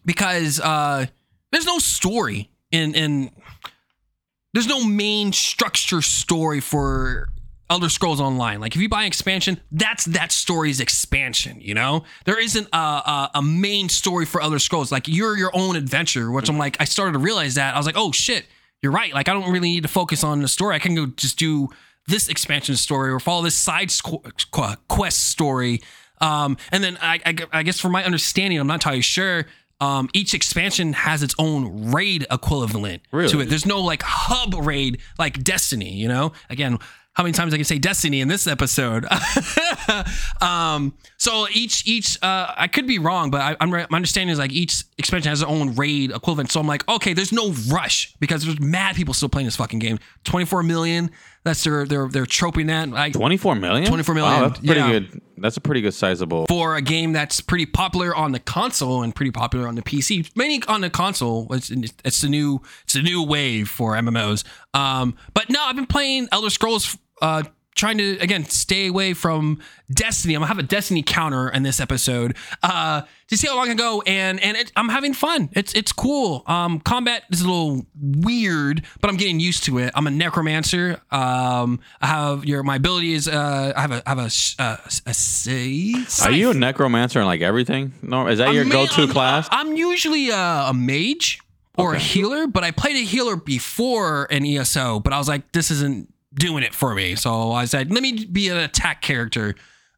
because 0.05 0.61
uh, 0.61 1.07
there's 1.53 1.67
no 1.67 1.79
story 1.79 2.51
in 2.75 2.95
in. 2.95 3.31
There's 4.53 4.69
no 4.69 4.85
main 4.85 5.33
structure 5.33 6.01
story 6.01 6.61
for 6.61 7.29
Elder 7.71 7.89
Scrolls 7.89 8.21
Online. 8.21 8.61
Like 8.61 8.77
if 8.77 8.83
you 8.83 8.89
buy 8.89 9.03
an 9.03 9.09
expansion, 9.09 9.61
that's 9.73 10.05
that 10.05 10.31
story's 10.31 10.81
expansion. 10.81 11.61
You 11.61 11.75
know, 11.75 12.05
there 12.25 12.41
isn't 12.41 12.69
a, 12.73 12.77
a, 12.77 13.31
a 13.35 13.43
main 13.43 13.89
story 13.89 14.27
for 14.27 14.41
Elder 14.41 14.59
Scrolls. 14.61 14.93
Like 14.93 15.09
you're 15.09 15.37
your 15.37 15.51
own 15.55 15.75
adventure. 15.75 16.31
Which 16.31 16.49
I'm 16.49 16.59
like, 16.59 16.77
I 16.81 16.85
started 16.85 17.13
to 17.13 17.19
realize 17.19 17.55
that 17.55 17.75
I 17.75 17.79
was 17.79 17.87
like, 17.87 17.97
oh 17.99 18.13
shit, 18.13 18.47
you're 18.83 18.93
right. 18.93 19.13
Like 19.13 19.29
I 19.29 19.33
don't 19.33 19.51
really 19.51 19.71
need 19.71 19.83
to 19.83 19.89
focus 19.89 20.23
on 20.23 20.41
the 20.41 20.49
story. 20.49 20.77
I 20.77 20.79
can 20.79 20.95
go 20.95 21.07
just 21.07 21.39
do 21.39 21.69
this 22.07 22.29
expansion 22.29 22.77
story 22.77 23.11
or 23.11 23.19
follow 23.19 23.43
this 23.43 23.57
side 23.57 23.91
quest 24.89 25.25
story. 25.29 25.81
Um, 26.21 26.57
and 26.71 26.85
then 26.85 26.99
I, 27.01 27.21
I, 27.25 27.37
I 27.53 27.63
guess 27.63 27.81
from 27.81 27.93
my 27.93 28.05
understanding, 28.05 28.59
I'm 28.59 28.67
not 28.67 28.75
entirely 28.75 29.01
sure. 29.01 29.47
Um, 29.85 30.09
each 30.15 30.35
expansion 30.35 30.93
has 30.95 31.23
its 31.23 31.35
own 31.39 31.93
raid 31.93 32.27
equivalent 32.31 33.03
to 33.29 33.41
it. 33.41 33.49
There's 33.49 33.67
no 33.67 33.81
like 33.83 34.03
hub 34.03 34.55
raid 34.55 35.01
like 35.19 35.43
Destiny, 35.45 35.93
you 35.93 36.09
know? 36.09 36.33
Again, 36.49 36.79
how 37.13 37.23
many 37.23 37.33
times 37.33 37.55
I 37.55 37.59
can 37.59 37.65
say 37.65 37.79
Destiny 37.79 38.21
in 38.21 38.29
this 38.29 38.47
episode? 38.47 39.07
um, 40.41 40.95
so 41.17 41.47
each 41.53 41.87
each 41.87 42.21
uh, 42.23 42.53
I 42.57 42.67
could 42.67 42.87
be 42.87 42.99
wrong, 42.99 43.31
but 43.31 43.41
I, 43.41 43.57
I'm 43.61 43.71
my 43.71 43.87
understanding 43.93 44.33
is 44.33 44.39
like 44.39 44.53
each 44.53 44.83
expansion 44.99 45.29
has 45.31 45.41
their 45.41 45.49
own 45.49 45.75
raid 45.77 46.11
equivalent. 46.11 46.51
So 46.51 46.61
I'm 46.61 46.67
like, 46.67 46.89
okay, 46.89 47.13
there's 47.13 47.33
no 47.33 47.53
rush 47.71 48.15
because 48.21 48.45
there's 48.45 48.59
mad 48.59 48.97
people 48.97 49.15
still 49.15 49.29
playing 49.29 49.47
this 49.47 49.57
fucking 49.57 49.79
game. 49.79 49.99
24 50.25 50.63
million. 50.65 51.11
That's 51.45 51.63
their 51.63 51.87
they're 51.87 52.09
they're 52.09 52.27
troping 52.27 52.69
that. 52.69 52.89
Like 52.89 53.13
24 53.13 53.55
million? 53.57 53.87
24 53.87 54.15
million, 54.15 54.33
Wow, 54.33 54.49
that's 54.49 54.61
pretty 54.61 54.81
yeah. 54.81 54.91
good. 54.93 55.21
That's 55.37 55.57
a 55.57 55.61
pretty 55.61 55.81
good 55.83 55.93
sizable. 55.93 56.47
for 56.47 56.77
a 56.77 56.81
game 56.83 57.13
that's 57.13 57.41
pretty 57.41 57.67
popular 57.67 58.15
on 58.15 58.33
the 58.33 58.39
console 58.39 59.03
and 59.03 59.15
pretty 59.15 59.31
popular 59.33 59.69
on 59.69 59.75
the 59.75 59.83
PC. 59.83 60.31
Mainly 60.37 60.63
on 60.69 60.81
the 60.81 60.89
console, 60.91 61.53
it's, 61.53 61.71
it's 61.71 62.21
the 62.23 62.29
new 62.29 62.63
it's 62.85 62.95
the 62.95 63.03
new 63.03 63.23
wave 63.23 63.69
for 63.69 63.93
MMOs. 63.95 64.45
Um, 64.73 65.17
but 65.35 65.51
no, 65.51 65.63
I've 65.63 65.77
been 65.77 65.87
playing 65.87 66.29
Elder 66.33 66.51
Scrolls. 66.51 66.97
Uh, 67.21 67.43
trying 67.75 67.99
to 67.99 68.19
again 68.21 68.45
stay 68.45 68.87
away 68.87 69.15
from 69.15 69.61
Destiny. 69.93 70.35
I'm 70.35 70.41
gonna 70.41 70.49
have 70.49 70.59
a 70.59 70.63
Destiny 70.63 71.03
counter 71.03 71.49
in 71.49 71.63
this 71.63 71.81
episode 71.81 72.37
uh, 72.63 73.03
to 73.29 73.37
see 73.37 73.47
how 73.49 73.57
long 73.57 73.65
I 73.65 73.69
can 73.69 73.77
go, 73.77 74.03
and 74.07 74.41
and 74.41 74.57
it, 74.57 74.73
I'm 74.77 74.89
having 74.89 75.13
fun. 75.13 75.51
It's 75.53 75.75
it's 75.75 75.93
cool. 75.93 76.43
Um, 76.47 76.81
combat 76.81 77.25
is 77.31 77.43
a 77.43 77.45
little 77.47 77.87
weird, 78.01 78.85
but 79.01 79.11
I'm 79.11 79.17
getting 79.17 79.41
used 79.41 79.65
to 79.65 79.79
it. 79.79 79.93
I'm 79.95 80.07
a 80.07 80.11
necromancer. 80.11 81.01
Um, 81.11 81.81
I 82.01 82.07
have 82.07 82.45
your 82.45 82.63
my 82.63 82.77
ability 82.77 83.13
is 83.13 83.29
uh, 83.29 83.73
I 83.77 83.81
have 83.81 83.93
a 83.93 84.03
I 84.07 84.11
have 84.11 84.19
a 84.19 84.31
uh, 84.63 84.77
a 85.07 85.15
say. 85.15 85.95
Are 86.23 86.31
you 86.33 86.51
a 86.51 86.55
necromancer 86.55 87.21
in 87.21 87.27
like 87.27 87.41
everything? 87.43 87.93
No, 88.03 88.27
is 88.29 88.39
that 88.39 88.55
your 88.55 88.65
I'm 88.65 88.71
go-to 88.71 89.03
I'm- 89.03 89.11
class? 89.11 89.49
I'm 89.51 89.77
usually 89.77 90.31
a, 90.31 90.67
a 90.69 90.73
mage 90.75 91.41
or 91.77 91.95
a 91.95 91.99
healer, 91.99 92.47
but 92.47 92.63
I 92.63 92.71
played 92.71 92.97
a 92.97 93.05
healer 93.05 93.35
before 93.37 94.29
an 94.31 94.47
ESO, 94.47 95.01
but 95.01 95.13
I 95.13 95.19
was 95.19 95.27
like, 95.29 95.51
this 95.53 95.73
isn't 95.73 96.14
doing 96.35 96.63
it 96.63 96.75
for 96.75 96.95
me. 96.95 97.15
So 97.15 97.53
I 97.53 97.65
said, 97.65 97.93
let 97.93 98.03
me 98.03 98.25
be 98.27 98.49
an 98.49 98.57
attack 98.57 99.03
character. 99.03 99.55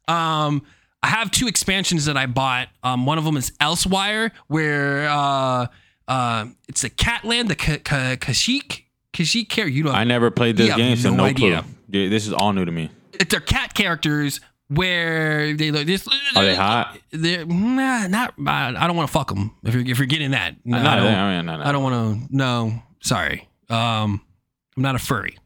Um, 0.07 0.63
I 1.03 1.07
have 1.07 1.31
two 1.31 1.47
expansions 1.47 2.05
that 2.05 2.17
I 2.17 2.25
bought. 2.25 2.69
Um, 2.83 3.05
one 3.05 3.17
of 3.17 3.23
them 3.23 3.37
is 3.37 3.51
Elsweyr, 3.61 4.31
where 4.47 5.07
uh, 5.09 5.67
uh, 6.07 6.45
it's 6.67 6.83
a 6.83 6.89
Catland, 6.89 7.47
the 7.49 7.55
Ka- 7.55 7.77
Ka- 7.83 8.15
Khajiit. 8.15 8.83
Khajiit 9.13 9.49
character. 9.49 9.73
You 9.73 9.83
know, 9.83 9.91
I 9.91 10.03
never 10.03 10.29
played 10.31 10.57
this 10.57 10.75
game, 10.75 10.97
so 10.97 11.09
no 11.09 11.17
no, 11.17 11.23
idea. 11.25 11.61
clue. 11.61 11.71
Dude, 11.89 12.11
this 12.11 12.27
is 12.27 12.33
all 12.33 12.53
new 12.53 12.65
to 12.65 12.71
me. 12.71 12.89
they're 13.29 13.39
cat 13.39 13.73
characters 13.73 14.41
where 14.67 15.53
they 15.55 15.71
look 15.71 15.87
this. 15.87 16.07
Are 16.35 16.43
they 16.43 16.55
hot? 16.55 16.97
They're 17.11 17.45
nah, 17.45 18.07
not. 18.07 18.33
I 18.45 18.85
don't 18.85 18.95
want 18.95 19.07
to 19.07 19.13
fuck 19.13 19.29
them. 19.29 19.55
If 19.63 19.73
you're 19.73 19.85
if 19.85 19.97
you're 19.97 20.07
getting 20.07 20.31
that, 20.31 20.55
no, 20.65 20.77
I 20.77 20.95
don't, 20.97 21.45
no, 21.45 21.57
no. 21.57 21.63
I 21.63 21.71
don't 21.71 21.83
want 21.83 22.29
to. 22.29 22.35
No, 22.35 22.83
sorry. 23.01 23.47
Um, 23.69 24.21
I'm 24.75 24.83
not 24.83 24.95
a 24.95 24.99
furry. 24.99 25.37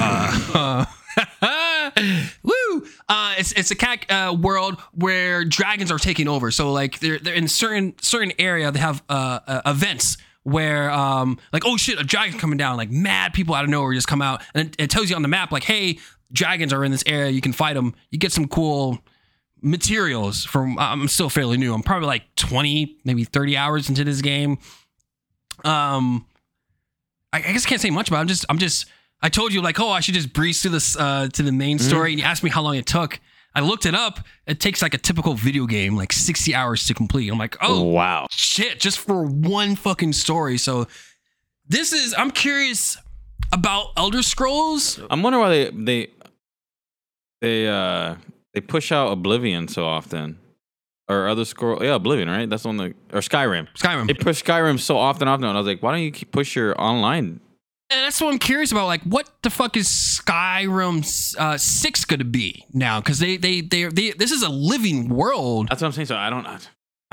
Uh, 0.00 0.86
woo! 2.42 2.86
Uh, 3.08 3.34
it's 3.38 3.52
it's 3.52 3.70
a 3.70 3.74
cat 3.74 4.10
uh, 4.10 4.34
world 4.34 4.80
where 4.92 5.44
dragons 5.44 5.90
are 5.90 5.98
taking 5.98 6.28
over. 6.28 6.50
So 6.50 6.72
like 6.72 7.00
they're 7.00 7.18
they're 7.18 7.34
in 7.34 7.48
certain 7.48 7.94
certain 8.00 8.32
area. 8.38 8.70
They 8.70 8.80
have 8.80 9.02
uh, 9.08 9.40
uh 9.46 9.62
events 9.66 10.16
where 10.42 10.90
um 10.90 11.38
like 11.52 11.64
oh 11.66 11.76
shit 11.76 12.00
a 12.00 12.04
dragon 12.04 12.38
coming 12.38 12.56
down 12.56 12.78
like 12.78 12.90
mad 12.90 13.34
people 13.34 13.54
out 13.54 13.62
of 13.62 13.68
nowhere 13.68 13.92
just 13.92 14.08
come 14.08 14.22
out 14.22 14.42
and 14.54 14.68
it, 14.68 14.76
it 14.84 14.90
tells 14.90 15.10
you 15.10 15.14
on 15.14 15.20
the 15.20 15.28
map 15.28 15.52
like 15.52 15.64
hey 15.64 15.98
dragons 16.32 16.72
are 16.72 16.82
in 16.82 16.90
this 16.90 17.04
area 17.04 17.30
you 17.30 17.42
can 17.42 17.52
fight 17.52 17.74
them 17.74 17.94
you 18.10 18.18
get 18.18 18.32
some 18.32 18.48
cool 18.48 18.98
materials 19.62 20.44
from 20.44 20.78
I'm 20.78 21.08
still 21.08 21.28
fairly 21.30 21.56
new. 21.56 21.74
I'm 21.74 21.82
probably 21.82 22.06
like 22.06 22.34
20, 22.36 22.98
maybe 23.04 23.24
30 23.24 23.56
hours 23.56 23.88
into 23.88 24.04
this 24.04 24.20
game. 24.20 24.58
Um 25.64 26.26
I, 27.32 27.38
I 27.38 27.52
guess 27.52 27.66
I 27.66 27.68
can't 27.68 27.80
say 27.80 27.90
much 27.90 28.08
about 28.08 28.18
it. 28.18 28.20
I'm 28.20 28.28
just 28.28 28.46
I'm 28.48 28.58
just 28.58 28.86
I 29.22 29.28
told 29.28 29.52
you 29.52 29.60
like, 29.60 29.78
oh, 29.80 29.90
I 29.90 30.00
should 30.00 30.14
just 30.14 30.32
breeze 30.32 30.62
through 30.62 30.72
this 30.72 30.96
uh 30.96 31.28
to 31.32 31.42
the 31.42 31.52
main 31.52 31.78
story 31.78 32.12
and 32.12 32.20
you 32.20 32.24
asked 32.24 32.42
me 32.42 32.50
how 32.50 32.62
long 32.62 32.76
it 32.76 32.86
took. 32.86 33.20
I 33.54 33.60
looked 33.60 33.84
it 33.84 33.94
up. 33.94 34.20
It 34.46 34.60
takes 34.60 34.80
like 34.80 34.94
a 34.94 34.98
typical 34.98 35.34
video 35.34 35.66
game, 35.66 35.96
like 35.96 36.12
60 36.12 36.54
hours 36.54 36.86
to 36.86 36.94
complete. 36.94 37.30
I'm 37.30 37.38
like, 37.38 37.56
oh 37.60 37.82
wow. 37.82 38.26
shit, 38.30 38.80
just 38.80 38.98
for 38.98 39.24
one 39.24 39.76
fucking 39.76 40.12
story. 40.12 40.56
So 40.56 40.86
this 41.66 41.92
is 41.92 42.14
I'm 42.16 42.30
curious 42.30 42.96
about 43.52 43.88
Elder 43.96 44.22
Scrolls. 44.22 45.00
I'm 45.10 45.22
wondering 45.22 45.42
why 45.42 45.50
they 45.50 45.70
they 45.70 46.10
they 47.40 47.68
uh 47.68 48.16
they 48.54 48.60
push 48.60 48.92
out 48.92 49.12
Oblivion 49.12 49.68
so 49.68 49.84
often. 49.84 50.38
Or 51.08 51.26
other 51.26 51.44
scroll 51.44 51.82
yeah, 51.82 51.96
Oblivion, 51.96 52.28
right? 52.30 52.48
That's 52.48 52.64
on 52.64 52.76
the 52.76 52.94
or 53.12 53.18
Skyrim. 53.18 53.66
Skyrim. 53.76 54.06
They 54.06 54.14
push 54.14 54.44
Skyrim 54.44 54.78
so 54.78 54.96
often 54.96 55.26
often 55.26 55.44
and 55.44 55.56
I 55.56 55.60
was 55.60 55.66
like, 55.66 55.82
why 55.82 55.90
don't 55.90 56.02
you 56.02 56.12
keep 56.12 56.30
push 56.30 56.54
your 56.54 56.80
online? 56.80 57.40
And 57.92 58.04
that's 58.04 58.20
what 58.20 58.32
I'm 58.32 58.38
curious 58.38 58.70
about. 58.72 58.86
Like, 58.86 59.02
what 59.02 59.28
the 59.42 59.50
fuck 59.50 59.76
is 59.76 59.88
Skyrim 59.88 61.36
uh, 61.38 61.58
six 61.58 62.04
going 62.04 62.18
to 62.20 62.24
be 62.24 62.64
now? 62.72 63.00
Because 63.00 63.18
they, 63.18 63.36
they, 63.36 63.60
they, 63.60 63.84
they, 63.86 64.10
this 64.12 64.30
is 64.30 64.42
a 64.42 64.48
living 64.48 65.08
world. 65.08 65.68
That's 65.68 65.82
what 65.82 65.88
I'm 65.88 65.92
saying. 65.92 66.06
So 66.06 66.16
I 66.16 66.30
don't 66.30 66.46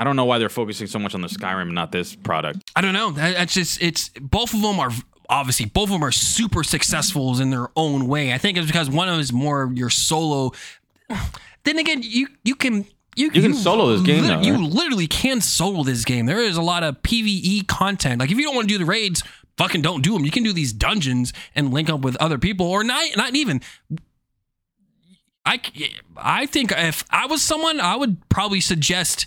I 0.00 0.04
don't 0.04 0.14
know 0.14 0.24
why 0.24 0.38
they're 0.38 0.48
focusing 0.48 0.86
so 0.86 0.98
much 1.00 1.14
on 1.14 1.20
the 1.22 1.28
Skyrim 1.28 1.62
and 1.62 1.74
not 1.74 1.90
this 1.90 2.14
product. 2.14 2.70
I 2.76 2.80
don't 2.80 2.92
know. 2.94 3.10
That- 3.10 3.34
That's 3.36 3.54
just 3.54 3.82
it's 3.82 4.10
both 4.20 4.54
of 4.54 4.62
them 4.62 4.78
are 4.78 4.90
obviously 5.28 5.66
both 5.66 5.84
of 5.88 5.90
them 5.94 6.04
are 6.04 6.12
super 6.12 6.62
successful 6.62 7.40
in 7.40 7.50
their 7.50 7.68
own 7.74 8.06
way. 8.06 8.32
I 8.32 8.38
think 8.38 8.56
it's 8.56 8.66
because 8.68 8.88
one 8.88 9.08
of 9.08 9.14
them 9.14 9.20
is 9.20 9.32
more 9.32 9.70
your 9.74 9.90
solo. 9.90 10.52
Then 11.64 11.78
again, 11.78 12.00
you 12.02 12.28
you 12.44 12.54
can. 12.54 12.86
You, 13.16 13.30
You 13.34 13.42
can 13.42 13.52
solo 13.52 13.94
this 13.96 14.06
game, 14.06 14.22
though, 14.28 14.40
You 14.42 14.52
right? 14.54 14.60
literally 14.62 15.08
can 15.08 15.40
solo 15.40 15.82
this 15.82 16.04
game. 16.04 16.26
There 16.26 16.38
is 16.38 16.56
a 16.56 16.62
lot 16.62 16.84
of 16.84 17.02
PVE 17.02 17.66
content. 17.66 18.20
Like 18.20 18.30
if 18.30 18.38
you 18.38 18.44
don't 18.44 18.54
want 18.54 18.68
to 18.68 18.72
do 18.74 18.78
the 18.78 18.84
raids, 18.86 19.24
fucking 19.58 19.82
don't 19.82 20.02
do 20.02 20.14
them. 20.14 20.24
You 20.24 20.30
can 20.30 20.42
do 20.42 20.52
these 20.52 20.72
dungeons 20.72 21.32
and 21.54 21.72
link 21.72 21.90
up 21.90 22.00
with 22.00 22.16
other 22.16 22.38
people, 22.38 22.66
or 22.66 22.82
not. 22.84 23.04
Not 23.16 23.34
even. 23.34 23.60
I 25.44 25.60
I 26.16 26.46
think 26.46 26.72
if 26.72 27.04
I 27.10 27.26
was 27.26 27.42
someone, 27.42 27.80
I 27.80 27.96
would 27.96 28.28
probably 28.28 28.60
suggest 28.60 29.26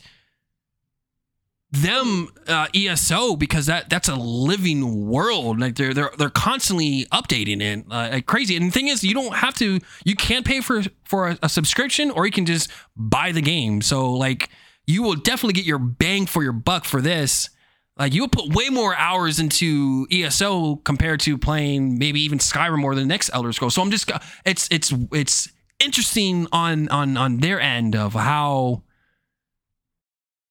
them 1.72 2.28
uh, 2.48 2.68
ESO 2.76 3.38
because 3.38 3.66
that 3.66 3.90
that's 3.90 4.10
a 4.10 4.16
living 4.16 5.08
world. 5.08 5.60
Like 5.60 5.76
they're 5.76 5.94
they're 5.94 6.12
they're 6.18 6.30
constantly 6.30 7.06
updating 7.06 7.62
it 7.62 7.86
uh, 7.90 8.10
like 8.12 8.26
crazy. 8.26 8.56
And 8.56 8.68
the 8.68 8.72
thing 8.72 8.88
is, 8.88 9.04
you 9.04 9.14
don't 9.14 9.36
have 9.36 9.56
to. 9.56 9.80
You 10.04 10.16
can't 10.16 10.46
pay 10.46 10.62
for 10.62 10.84
for 11.06 11.30
a, 11.30 11.40
a 11.44 11.50
subscription, 11.50 12.12
or 12.12 12.26
you 12.26 12.32
can 12.32 12.46
just 12.46 12.70
buy 12.96 13.32
the 13.32 13.42
game. 13.42 13.82
So 13.82 14.14
like 14.14 14.50
you 14.86 15.02
will 15.02 15.16
definitely 15.16 15.54
get 15.54 15.66
your 15.66 15.80
bang 15.80 16.26
for 16.26 16.44
your 16.44 16.54
buck 16.54 16.86
for 16.86 17.02
this. 17.02 17.50
Like 18.02 18.16
you'll 18.16 18.30
put 18.30 18.56
way 18.56 18.70
more 18.70 18.96
hours 18.96 19.40
into 19.40 20.08
ESO 20.12 20.78
compared 20.78 21.20
to 21.20 21.38
playing 21.38 22.00
maybe 22.00 22.20
even 22.22 22.40
Skyrim 22.40 22.84
or 22.84 22.96
the 22.96 23.06
next 23.06 23.30
Elder 23.32 23.54
Scrolls. 23.54 23.76
So 23.76 23.82
I'm 23.84 23.92
just 23.92 24.10
it's 24.44 24.68
it's 24.72 24.92
it's 25.12 25.50
interesting 25.80 26.48
on 26.52 26.90
on 26.90 27.16
on 27.16 27.38
their 27.38 27.62
end 27.62 27.96
of 27.96 28.14
how 28.14 28.82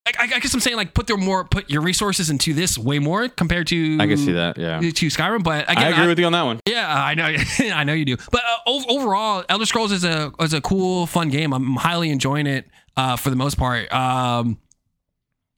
I, 0.06 0.12
I 0.22 0.38
guess 0.38 0.54
I'm 0.54 0.60
saying 0.60 0.76
like 0.76 0.94
put 0.94 1.08
their 1.08 1.16
more 1.16 1.44
put 1.44 1.68
your 1.68 1.82
resources 1.82 2.30
into 2.30 2.54
this 2.54 2.78
way 2.78 3.00
more 3.00 3.28
compared 3.28 3.66
to 3.66 3.98
I 3.98 4.06
can 4.06 4.16
see 4.16 4.32
that, 4.32 4.56
yeah. 4.56 4.78
to 4.78 5.06
Skyrim. 5.06 5.42
But 5.42 5.68
again, 5.68 5.84
I 5.84 5.88
agree 5.88 6.06
with 6.06 6.20
you 6.20 6.26
on 6.26 6.32
that 6.32 6.42
one. 6.42 6.60
yeah, 6.66 6.86
I 6.88 7.14
know, 7.14 7.34
I 7.74 7.82
know 7.82 7.94
you 7.94 8.04
do. 8.04 8.16
But 8.30 8.42
uh, 8.44 8.70
ov- 8.70 8.86
overall, 8.88 9.44
Elder 9.48 9.66
Scrolls 9.66 9.90
is 9.90 10.04
a 10.04 10.32
is 10.38 10.54
a 10.54 10.60
cool, 10.60 11.06
fun 11.06 11.30
game. 11.30 11.52
I'm 11.52 11.74
highly 11.74 12.10
enjoying 12.10 12.46
it 12.46 12.68
uh, 12.96 13.16
for 13.16 13.30
the 13.30 13.36
most 13.36 13.58
part. 13.58 13.92
Um, 13.92 14.58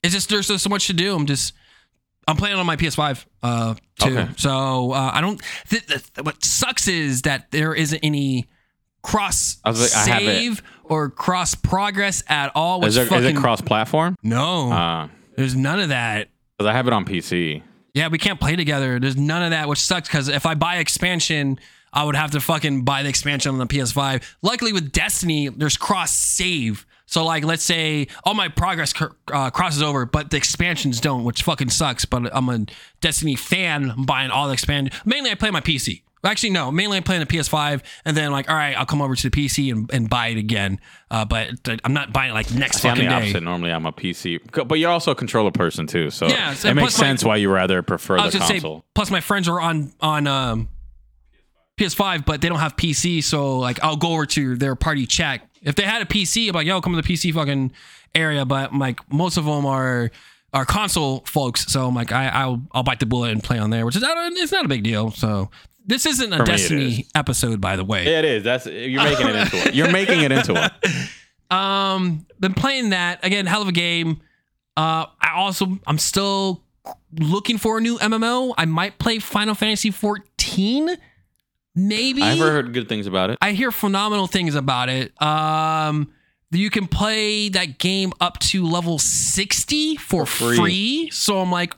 it's 0.02 0.14
just 0.14 0.30
there's 0.30 0.48
just 0.48 0.64
so 0.64 0.70
much 0.70 0.86
to 0.86 0.94
do. 0.94 1.14
I'm 1.14 1.26
just 1.26 1.52
I'm 2.28 2.36
playing 2.36 2.56
on 2.56 2.66
my 2.66 2.76
PS5 2.76 3.24
uh, 3.42 3.74
too. 3.98 4.18
Okay. 4.18 4.28
So 4.36 4.92
uh, 4.92 5.10
I 5.12 5.20
don't. 5.20 5.40
Th- 5.68 5.84
th- 5.86 6.02
what 6.22 6.44
sucks 6.44 6.86
is 6.88 7.22
that 7.22 7.50
there 7.50 7.74
isn't 7.74 8.00
any 8.02 8.48
cross 9.02 9.56
I 9.64 9.70
like, 9.70 9.80
I 9.80 10.18
save 10.20 10.62
or 10.84 11.10
cross 11.10 11.54
progress 11.54 12.22
at 12.28 12.52
all. 12.54 12.80
Which 12.80 12.88
Is, 12.90 12.94
there, 12.94 13.04
is 13.04 13.10
fucking 13.10 13.36
it 13.36 13.40
cross 13.40 13.60
platform? 13.60 14.16
no, 14.22 14.70
Uh, 14.70 15.08
there's 15.36 15.56
none 15.56 15.80
of 15.80 15.88
that. 15.88 16.28
because 16.56 16.68
I 16.70 16.72
have 16.74 16.86
it 16.86 16.92
on 16.92 17.04
PC. 17.04 17.62
Yeah, 17.94 18.08
we 18.08 18.18
can't 18.18 18.38
play 18.40 18.56
together. 18.56 18.98
There's 19.00 19.16
none 19.16 19.42
of 19.42 19.50
that, 19.50 19.68
which 19.68 19.80
sucks 19.80 20.08
because 20.08 20.28
if 20.28 20.46
I 20.46 20.54
buy 20.54 20.76
expansion, 20.76 21.58
I 21.92 22.04
would 22.04 22.16
have 22.16 22.30
to 22.30 22.40
fucking 22.40 22.84
buy 22.84 23.02
the 23.02 23.08
expansion 23.08 23.50
on 23.52 23.58
the 23.58 23.66
PS5. 23.66 24.22
Luckily, 24.40 24.72
with 24.72 24.92
Destiny, 24.92 25.48
there's 25.48 25.76
cross 25.76 26.16
save. 26.16 26.86
So, 27.12 27.26
like, 27.26 27.44
let's 27.44 27.62
say 27.62 28.06
all 28.24 28.32
my 28.32 28.48
progress 28.48 28.94
uh, 29.30 29.50
crosses 29.50 29.82
over, 29.82 30.06
but 30.06 30.30
the 30.30 30.38
expansions 30.38 30.98
don't, 30.98 31.24
which 31.24 31.42
fucking 31.42 31.68
sucks. 31.68 32.06
But 32.06 32.34
I'm 32.34 32.48
a 32.48 32.64
Destiny 33.02 33.36
fan. 33.36 33.90
I'm 33.90 34.06
buying 34.06 34.30
all 34.30 34.46
the 34.46 34.54
expansion. 34.54 34.98
Mainly, 35.04 35.30
I 35.30 35.34
play 35.34 35.50
my 35.50 35.60
PC. 35.60 36.04
Actually, 36.24 36.50
no. 36.50 36.72
Mainly, 36.72 36.96
I'm 36.96 37.02
playing 37.02 37.20
the 37.20 37.26
PS5, 37.26 37.82
and 38.06 38.16
then 38.16 38.32
like, 38.32 38.48
all 38.48 38.56
right, 38.56 38.74
I'll 38.78 38.86
come 38.86 39.02
over 39.02 39.14
to 39.14 39.28
the 39.28 39.30
PC 39.30 39.70
and, 39.70 39.92
and 39.92 40.08
buy 40.08 40.28
it 40.28 40.38
again. 40.38 40.80
Uh, 41.10 41.26
but 41.26 41.50
I'm 41.84 41.92
not 41.92 42.14
buying 42.14 42.30
it 42.30 42.32
like 42.34 42.50
next 42.54 42.80
See, 42.80 42.88
I'm 42.88 42.94
fucking 42.96 43.10
the 43.10 43.14
day. 43.14 43.22
opposite. 43.24 43.42
Normally, 43.42 43.72
I'm 43.72 43.84
a 43.84 43.92
PC, 43.92 44.66
but 44.66 44.76
you're 44.78 44.90
also 44.90 45.10
a 45.10 45.14
controller 45.14 45.50
person 45.50 45.86
too. 45.86 46.08
So 46.08 46.28
Yeah, 46.28 46.52
it 46.52 46.64
makes 46.72 46.98
my- 46.98 47.04
sense 47.06 47.22
why 47.22 47.36
you 47.36 47.50
rather 47.52 47.82
prefer 47.82 48.16
I 48.16 48.26
the 48.28 48.38
just 48.38 48.46
say, 48.48 48.54
console. 48.54 48.86
plus 48.94 49.10
my 49.10 49.20
friends 49.20 49.48
are 49.48 49.60
on 49.60 49.92
on 50.00 50.26
um, 50.26 50.68
PS5, 51.78 52.24
but 52.24 52.40
they 52.40 52.48
don't 52.48 52.60
have 52.60 52.76
PC, 52.76 53.22
so 53.22 53.58
like 53.58 53.82
I'll 53.82 53.96
go 53.96 54.12
over 54.14 54.24
to 54.24 54.56
their 54.56 54.76
party 54.76 55.04
chat. 55.06 55.46
If 55.62 55.74
they 55.76 55.84
had 55.84 56.02
a 56.02 56.06
PC, 56.06 56.48
I'm 56.48 56.54
like, 56.54 56.66
yo, 56.66 56.80
come 56.80 56.94
to 56.94 57.00
the 57.00 57.06
PC 57.08 57.32
fucking 57.32 57.72
area. 58.14 58.44
But 58.44 58.74
like 58.74 59.00
most 59.12 59.36
of 59.36 59.44
them 59.44 59.64
are 59.66 60.10
are 60.52 60.64
console 60.66 61.20
folks, 61.26 61.72
so 61.72 61.86
I'm 61.88 61.94
like, 61.94 62.12
I, 62.12 62.28
I'll 62.28 62.62
I'll 62.72 62.82
bite 62.82 63.00
the 63.00 63.06
bullet 63.06 63.30
and 63.32 63.42
play 63.42 63.58
on 63.58 63.70
there, 63.70 63.86
which 63.86 63.96
is 63.96 64.02
not 64.02 64.16
a, 64.16 64.26
it's 64.34 64.52
not 64.52 64.64
a 64.64 64.68
big 64.68 64.82
deal. 64.82 65.10
So 65.10 65.50
this 65.86 66.04
isn't 66.06 66.32
a 66.32 66.38
For 66.38 66.44
Destiny 66.44 67.00
is. 67.00 67.10
episode, 67.14 67.60
by 67.60 67.76
the 67.76 67.84
way. 67.84 68.04
Yeah, 68.04 68.18
it 68.20 68.24
is. 68.24 68.44
That's 68.44 68.66
you're 68.66 69.02
making 69.02 69.28
it 69.28 69.36
into 69.36 69.56
it. 69.68 69.74
You're 69.74 69.90
making 69.92 70.20
it 70.22 70.32
into 70.32 70.54
it. 70.64 70.72
Um, 71.50 72.24
been 72.40 72.54
playing 72.54 72.90
that 72.90 73.22
again. 73.26 73.44
Hell 73.44 73.60
of 73.60 73.68
a 73.68 73.72
game. 73.72 74.22
Uh, 74.74 75.04
I 75.20 75.32
also 75.34 75.78
I'm 75.86 75.98
still 75.98 76.62
looking 77.18 77.58
for 77.58 77.76
a 77.76 77.80
new 77.82 77.98
MMO. 77.98 78.54
I 78.56 78.64
might 78.64 78.98
play 78.98 79.18
Final 79.18 79.54
Fantasy 79.54 79.90
14. 79.90 80.96
Maybe 81.74 82.22
I've 82.22 82.38
heard 82.38 82.72
good 82.74 82.88
things 82.88 83.06
about 83.06 83.30
it. 83.30 83.38
I 83.40 83.52
hear 83.52 83.70
phenomenal 83.72 84.26
things 84.26 84.54
about 84.54 84.88
it. 84.88 85.20
Um, 85.22 86.12
you 86.50 86.68
can 86.68 86.86
play 86.86 87.48
that 87.48 87.78
game 87.78 88.12
up 88.20 88.38
to 88.40 88.66
level 88.66 88.98
60 88.98 89.96
for, 89.96 90.26
For 90.26 90.54
free. 90.54 90.56
free. 90.56 91.10
So 91.10 91.40
I'm 91.40 91.50
like, 91.50 91.74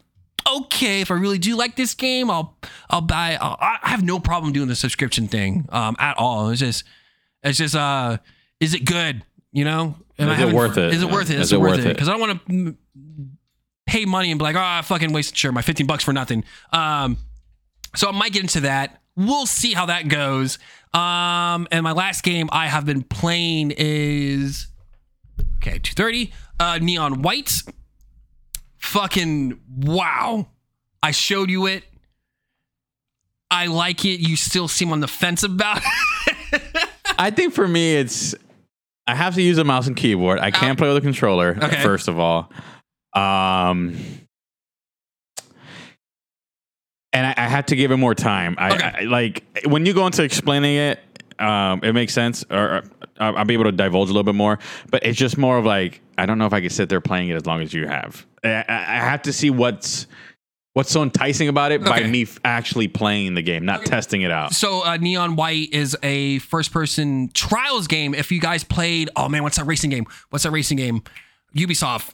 okay, 0.52 1.00
if 1.00 1.12
I 1.12 1.14
really 1.14 1.38
do 1.38 1.54
like 1.56 1.76
this 1.76 1.94
game, 1.94 2.28
I'll 2.30 2.56
I'll 2.90 3.00
buy. 3.02 3.38
I'll, 3.40 3.56
I 3.60 3.78
have 3.90 4.02
no 4.02 4.18
problem 4.18 4.52
doing 4.52 4.66
the 4.68 4.74
subscription 4.74 5.28
thing 5.28 5.66
um, 5.70 5.94
at 6.00 6.18
all. 6.18 6.50
It's 6.50 6.58
just 6.60 6.82
it's 7.44 7.58
just 7.58 7.76
uh, 7.76 8.18
is 8.58 8.74
it 8.74 8.84
good? 8.84 9.22
You 9.52 9.64
know, 9.64 9.94
Am 10.18 10.28
I 10.28 10.32
Is 10.32 10.38
it 10.38 10.40
having- 10.40 10.56
worth 10.56 10.76
it? 10.76 10.92
Is 10.92 11.02
it 11.04 11.08
worth 11.10 11.30
it? 11.30 11.36
Is 11.36 11.40
Is, 11.46 11.52
it 11.52 11.56
it 11.56 11.58
worth 11.60 11.78
it? 11.78 11.86
it? 11.86 11.94
Because 11.94 12.08
I 12.08 12.16
don't 12.16 12.20
want 12.20 12.46
to 12.48 12.76
pay 13.86 14.04
money 14.04 14.32
and 14.32 14.38
be 14.40 14.42
like, 14.42 14.56
oh, 14.56 14.60
I 14.60 14.82
fucking 14.82 15.12
wasted 15.12 15.36
sure 15.36 15.52
my 15.52 15.62
15 15.62 15.86
bucks 15.86 16.02
for 16.02 16.12
nothing. 16.12 16.42
Um, 16.72 17.16
so 17.94 18.08
I 18.08 18.12
might 18.12 18.32
get 18.32 18.42
into 18.42 18.60
that. 18.62 19.00
We'll 19.16 19.46
see 19.46 19.72
how 19.72 19.86
that 19.86 20.08
goes. 20.08 20.58
Um, 20.92 21.68
and 21.70 21.82
my 21.82 21.92
last 21.92 22.22
game 22.22 22.48
I 22.52 22.66
have 22.66 22.84
been 22.84 23.02
playing 23.02 23.72
is 23.76 24.68
okay, 25.56 25.78
230. 25.78 26.32
Uh, 26.58 26.78
Neon 26.80 27.22
White. 27.22 27.52
Fucking 28.78 29.60
wow. 29.76 30.48
I 31.02 31.10
showed 31.10 31.50
you 31.50 31.66
it. 31.66 31.84
I 33.50 33.66
like 33.66 34.04
it. 34.04 34.20
You 34.20 34.36
still 34.36 34.68
seem 34.68 34.92
on 34.92 35.00
the 35.00 35.08
fence 35.08 35.42
about 35.42 35.80
it. 36.52 36.62
I 37.18 37.30
think 37.30 37.54
for 37.54 37.66
me, 37.68 37.96
it's 37.96 38.34
I 39.06 39.14
have 39.14 39.34
to 39.34 39.42
use 39.42 39.58
a 39.58 39.64
mouse 39.64 39.86
and 39.86 39.96
keyboard. 39.96 40.38
I 40.38 40.50
can't 40.50 40.78
play 40.78 40.88
with 40.88 40.96
a 40.96 41.00
controller. 41.00 41.56
Okay. 41.62 41.82
First 41.82 42.08
of 42.08 42.18
all, 42.18 42.50
um, 43.12 43.96
and 47.14 47.26
I, 47.26 47.34
I 47.36 47.48
had 47.48 47.68
to 47.68 47.76
give 47.76 47.90
it 47.92 47.96
more 47.96 48.14
time. 48.14 48.56
I, 48.58 48.74
Okay. 48.74 48.92
I 48.98 49.00
like 49.04 49.44
when 49.66 49.86
you 49.86 49.94
go 49.94 50.04
into 50.06 50.22
explaining 50.22 50.76
it. 50.76 51.00
Um, 51.36 51.80
it 51.82 51.92
makes 51.94 52.12
sense, 52.14 52.44
or, 52.48 52.56
or 52.76 52.82
I'll 53.18 53.38
I'll 53.38 53.44
be 53.44 53.54
able 53.54 53.64
to 53.64 53.72
divulge 53.72 54.08
a 54.08 54.12
little 54.12 54.22
bit 54.22 54.36
more. 54.36 54.60
But 54.90 55.04
it's 55.04 55.18
just 55.18 55.36
more 55.36 55.58
of 55.58 55.64
like 55.64 56.00
I 56.16 56.26
don't 56.26 56.38
know 56.38 56.46
if 56.46 56.52
I 56.52 56.60
can 56.60 56.70
sit 56.70 56.88
there 56.88 57.00
playing 57.00 57.28
it 57.30 57.34
as 57.34 57.44
long 57.44 57.60
as 57.60 57.74
you 57.74 57.88
have. 57.88 58.24
I, 58.44 58.64
I 58.68 58.74
have 59.00 59.22
to 59.22 59.32
see 59.32 59.50
what's 59.50 60.06
what's 60.74 60.92
so 60.92 61.02
enticing 61.02 61.48
about 61.48 61.72
it 61.72 61.82
by 61.82 62.04
me 62.04 62.22
f- 62.22 62.38
actually 62.44 62.86
playing 62.86 63.34
the 63.34 63.42
game, 63.42 63.64
not 63.64 63.84
testing 63.84 64.22
it 64.22 64.30
out. 64.30 64.52
So 64.52 64.84
uh, 64.84 64.96
Neon 64.96 65.34
White 65.34 65.72
is 65.72 65.96
a 66.04 66.38
first-person 66.40 67.30
trials 67.34 67.88
game. 67.88 68.14
If 68.14 68.30
you 68.30 68.40
guys 68.40 68.62
played, 68.62 69.10
oh 69.16 69.28
man, 69.28 69.42
what's 69.42 69.56
that 69.56 69.64
racing 69.66 69.90
game? 69.90 70.06
What's 70.30 70.44
that 70.44 70.50
racing 70.52 70.76
game? 70.76 71.02
Ubisoft. 71.56 72.12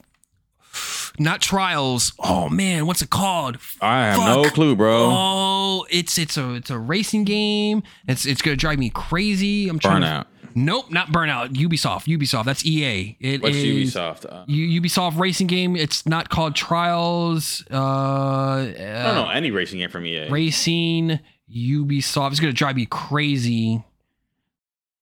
Not 1.19 1.41
Trials. 1.41 2.13
Oh 2.19 2.49
man, 2.49 2.85
what's 2.87 3.01
it 3.01 3.09
called? 3.09 3.57
I 3.81 4.07
have 4.07 4.19
no 4.19 4.49
clue, 4.49 4.75
bro. 4.75 5.09
Oh, 5.11 5.85
it's 5.89 6.17
it's 6.17 6.37
a 6.37 6.53
it's 6.55 6.69
a 6.69 6.79
racing 6.79 7.25
game. 7.25 7.83
It's 8.07 8.25
it's 8.25 8.41
gonna 8.41 8.55
drive 8.55 8.79
me 8.79 8.89
crazy. 8.89 9.67
I'm 9.69 9.77
trying 9.79 10.01
Burnout. 10.01 10.21
to. 10.23 10.27
Nope, 10.53 10.91
not 10.91 11.07
Burnout. 11.13 11.53
Ubisoft. 11.55 12.07
Ubisoft. 12.07 12.43
That's 12.45 12.65
EA. 12.65 13.15
It 13.21 13.41
What's 13.41 13.55
is 13.55 13.93
Ubisoft? 13.93 14.25
Uh, 14.29 14.43
U- 14.47 14.81
Ubisoft 14.81 15.17
racing 15.17 15.47
game. 15.47 15.75
It's 15.77 16.05
not 16.05 16.29
called 16.29 16.55
Trials. 16.55 17.63
Uh, 17.71 17.75
I 17.75 19.03
don't 19.05 19.15
know 19.15 19.29
any 19.29 19.51
racing 19.51 19.79
game 19.79 19.89
from 19.89 20.05
EA. 20.05 20.29
Racing 20.29 21.19
Ubisoft. 21.53 22.31
It's 22.31 22.39
gonna 22.39 22.51
drive 22.53 22.75
me 22.75 22.85
crazy. 22.85 23.83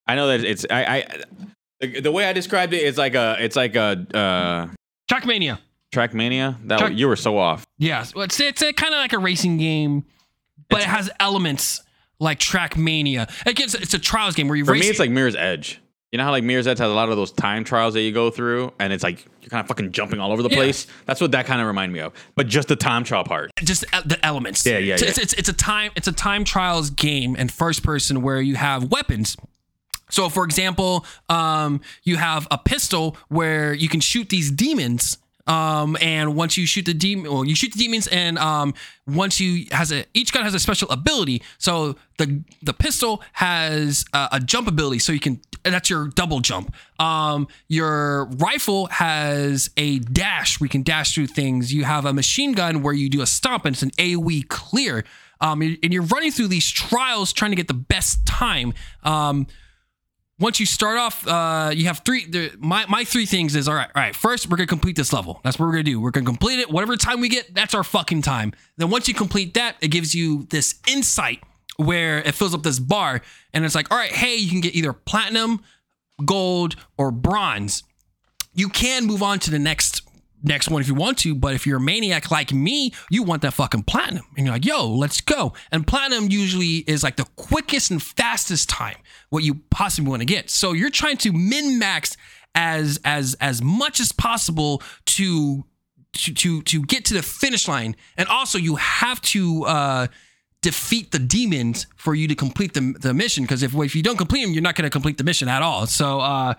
I 0.08 0.16
know 0.16 0.28
that 0.28 0.44
it's 0.44 0.66
I, 0.70 0.84
I 0.84 1.24
The, 1.80 2.02
the 2.02 2.12
way 2.12 2.26
I 2.26 2.34
described 2.34 2.74
it 2.74 2.82
is 2.84 2.98
like 2.98 3.16
a, 3.16 3.38
it's 3.40 3.56
like 3.56 3.76
a 3.76 4.06
uh, 4.14 4.68
Trackmania. 5.10 5.60
Trackmania. 5.92 6.58
That 6.68 6.80
Track- 6.80 6.94
you 6.98 7.08
were 7.08 7.16
so 7.16 7.38
off. 7.38 7.66
Yes, 7.78 8.14
well, 8.14 8.26
it's 8.26 8.40
it's 8.40 8.62
a, 8.62 8.74
kind 8.74 8.94
of 8.94 9.00
like 9.00 9.14
a 9.14 9.18
racing 9.20 9.58
game, 9.58 10.06
but 10.70 10.82
it 10.82 10.86
has 10.88 11.10
elements 11.20 11.82
like 12.20 12.40
Trackmania. 12.40 13.30
It 13.48 13.56
gives 13.56 13.74
it's 13.76 13.94
a 13.94 14.00
trials 14.00 14.36
game 14.36 14.48
where 14.48 14.58
you 14.58 14.66
For 14.66 14.74
race. 14.74 14.82
me, 14.84 14.88
it's 14.90 15.00
like 15.00 15.10
Mirror's 15.12 15.36
Edge. 15.36 15.82
You 16.12 16.18
know 16.18 16.24
how 16.24 16.32
like 16.32 16.44
Mirror's 16.44 16.66
Edge 16.68 16.80
has 16.80 16.90
a 16.90 16.94
lot 16.94 17.10
of 17.10 17.18
those 17.18 17.32
time 17.32 17.64
trials 17.64 17.94
that 17.94 18.02
you 18.02 18.12
go 18.12 18.32
through, 18.32 18.74
and 18.80 18.92
it's 18.92 19.04
like 19.04 19.24
you're 19.42 19.50
kind 19.50 19.62
of 19.62 19.68
fucking 19.68 19.92
jumping 19.92 20.20
all 20.20 20.32
over 20.32 20.42
the 20.42 20.50
Yeah. 20.50 20.56
place. 20.58 20.88
That's 21.06 21.22
what 21.22 21.32
that 21.32 21.46
kind 21.46 21.62
of 21.62 21.68
remind 21.68 21.94
me 21.94 22.00
of. 22.00 22.14
But 22.36 22.48
just 22.48 22.68
the 22.68 22.76
time 22.76 23.04
trial 23.04 23.24
part. 23.24 23.52
just 23.64 23.86
uh, 23.94 24.02
the 24.06 24.24
elements. 24.26 24.66
Yeah, 24.66 24.80
yeah, 24.80 24.96
So 24.98 25.06
yeah. 25.06 25.10
It's, 25.12 25.20
it's 25.20 25.34
it's 25.34 25.50
a 25.50 25.54
time 25.54 25.92
it's 25.96 26.08
a 26.08 26.12
time 26.12 26.44
trials 26.46 26.90
game 26.90 27.36
and 27.38 27.52
first 27.52 27.84
person 27.84 28.22
where 28.24 28.42
you 28.42 28.56
have 28.56 28.86
weapons. 28.92 29.38
So, 30.12 30.28
for 30.30 30.44
example, 30.44 31.06
um, 31.30 31.82
you 32.02 32.18
have 32.18 32.48
a 32.50 32.58
pistol 32.58 33.16
where 33.28 33.76
you 33.76 33.88
can 33.88 34.00
shoot 34.00 34.30
these 34.30 34.50
demons. 34.50 35.20
Um, 35.50 35.98
and 36.00 36.36
once 36.36 36.58
you 36.58 36.68
shoot 36.68 36.86
the 36.86 36.94
demon, 36.94 37.32
well, 37.32 37.44
you 37.44 37.56
shoot 37.56 37.74
the 37.74 37.80
demons, 37.80 38.06
and 38.08 38.38
um, 38.38 38.76
once 39.08 39.40
you 39.40 39.66
has 39.72 39.92
a 39.92 40.06
each 40.14 40.32
gun 40.32 40.44
has 40.44 40.54
a 40.54 40.60
special 40.60 40.88
ability. 40.90 41.42
So 41.58 41.96
the 42.20 42.44
the 42.62 42.74
pistol 42.74 43.24
has 43.34 44.06
a, 44.14 44.30
a 44.34 44.40
jump 44.40 44.68
ability, 44.68 45.00
so 45.00 45.12
you 45.12 45.20
can 45.20 45.42
that's 45.64 45.90
your 45.90 46.10
double 46.10 46.40
jump. 46.40 46.74
Um, 47.00 47.48
your 47.68 48.26
rifle 48.38 48.86
has 48.88 49.72
a 49.76 49.98
dash, 50.00 50.62
you 50.62 50.70
can 50.70 50.84
dash 50.84 51.16
through 51.16 51.28
things. 51.28 51.74
You 51.74 51.84
have 51.84 52.06
a 52.06 52.14
machine 52.14 52.52
gun 52.54 52.84
where 52.84 52.94
you 52.94 53.10
do 53.10 53.22
a 53.22 53.28
stomp, 53.28 53.66
and 53.66 53.74
it's 53.74 53.82
an 53.82 53.92
AOE 53.92 54.48
clear. 54.50 55.04
Um, 55.42 55.62
and 55.62 55.94
you're 55.94 56.04
running 56.04 56.32
through 56.32 56.50
these 56.50 56.70
trials 56.70 57.34
trying 57.34 57.52
to 57.52 57.56
get 57.56 57.70
the 57.70 57.74
best 57.74 58.26
time. 58.26 58.74
Um, 59.04 59.48
once 60.40 60.60
you 60.60 60.66
start 60.66 60.98
off, 60.98 61.28
uh, 61.28 61.72
you 61.74 61.86
have 61.86 62.00
three. 62.06 62.26
The, 62.26 62.52
my 62.60 62.86
my 62.88 63.04
three 63.04 63.26
things 63.26 63.56
is 63.56 63.68
all 63.68 63.76
right. 63.76 63.90
All 63.94 64.02
right, 64.02 64.16
first 64.16 64.50
we're 64.50 64.58
gonna 64.58 64.68
complete 64.68 64.96
this 64.96 65.12
level. 65.12 65.42
That's 65.44 65.60
what 65.60 65.66
we're 65.66 65.74
gonna 65.74 65.84
do. 65.84 66.00
We're 66.00 66.12
gonna 66.12 66.26
complete 66.26 66.60
it. 66.60 66.70
Whatever 66.72 66.96
time 66.96 67.20
we 67.20 67.30
get, 67.30 67.54
that's 67.54 67.74
our 67.74 67.84
fucking 67.84 68.22
time. 68.22 68.54
Then 68.78 68.90
once 68.90 69.08
you 69.08 69.14
complete 69.14 69.54
that, 69.56 69.76
it 69.82 69.90
gives 69.90 70.16
you 70.16 70.48
this 70.50 70.80
insight 70.88 71.44
where 71.78 72.20
it 72.20 72.36
fills 72.36 72.54
up 72.54 72.64
this 72.64 72.80
bar, 72.80 73.22
and 73.54 73.66
it's 73.66 73.76
like, 73.76 73.92
all 73.92 73.98
right, 73.98 74.12
hey, 74.12 74.36
you 74.36 74.50
can 74.50 74.62
get 74.62 74.76
either 74.76 74.94
platinum, 74.94 75.62
gold, 76.26 76.76
or 76.98 77.12
bronze. 77.12 77.84
You 78.54 78.70
can 78.70 79.06
move 79.06 79.22
on 79.22 79.40
to 79.40 79.52
the 79.52 79.60
next 79.60 80.02
next 80.42 80.70
one 80.70 80.82
if 80.82 80.88
you 80.88 80.96
want 80.96 81.18
to, 81.18 81.36
but 81.36 81.54
if 81.54 81.68
you're 81.68 81.78
a 81.78 81.82
maniac 81.82 82.32
like 82.32 82.54
me, 82.54 82.94
you 83.10 83.24
want 83.24 83.42
that 83.42 83.54
fucking 83.54 83.84
platinum. 83.84 84.26
And 84.38 84.46
you're 84.46 84.56
like, 84.56 84.66
yo, 84.66 84.88
let's 84.88 85.20
go. 85.20 85.54
And 85.70 85.86
platinum 85.86 86.30
usually 86.30 86.78
is 86.88 87.04
like 87.04 87.18
the 87.18 87.28
quickest 87.36 87.92
and 87.92 88.02
fastest 88.02 88.70
time 88.70 88.96
what 89.30 89.44
you 89.44 89.62
possibly 89.70 90.10
want 90.10 90.22
to 90.22 90.26
get. 90.26 90.50
So 90.50 90.74
you're 90.74 90.90
trying 90.90 91.18
to 91.18 91.34
min 91.34 91.80
max 91.80 92.18
as 92.56 93.00
as 93.06 93.36
as 93.40 93.62
much 93.62 94.00
as 94.00 94.12
possible 94.12 94.82
to 95.06 95.66
to 96.14 96.34
to 96.34 96.62
to 96.64 96.82
get 96.84 97.06
to 97.06 97.14
the 97.14 97.24
finish 97.24 97.68
line. 97.68 97.96
And 98.18 98.28
also 98.30 98.58
you 98.58 98.76
have 98.76 99.22
to 99.22 99.66
uh 99.66 100.08
defeat 100.62 101.12
the 101.12 101.20
demons 101.20 101.88
for 101.96 102.14
you 102.14 102.28
to 102.28 102.36
complete 102.36 102.74
the, 102.74 102.94
the 103.00 103.14
mission 103.14 103.46
because 103.46 103.64
if 103.64 103.74
if 103.76 103.96
you 103.96 104.04
don't 104.04 104.18
complete 104.18 104.44
them 104.44 104.52
you're 104.52 104.62
not 104.62 104.76
going 104.76 104.84
to 104.84 104.90
complete 104.90 105.18
the 105.18 105.24
mission 105.24 105.48
at 105.48 105.62
all 105.62 105.88
so 105.88 106.20
uh 106.20 106.54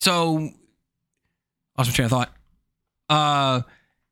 so 0.00 0.48
was 1.86 1.94
trying 1.94 2.08
to 2.08 2.14
thought. 2.14 2.32
Uh, 3.08 3.62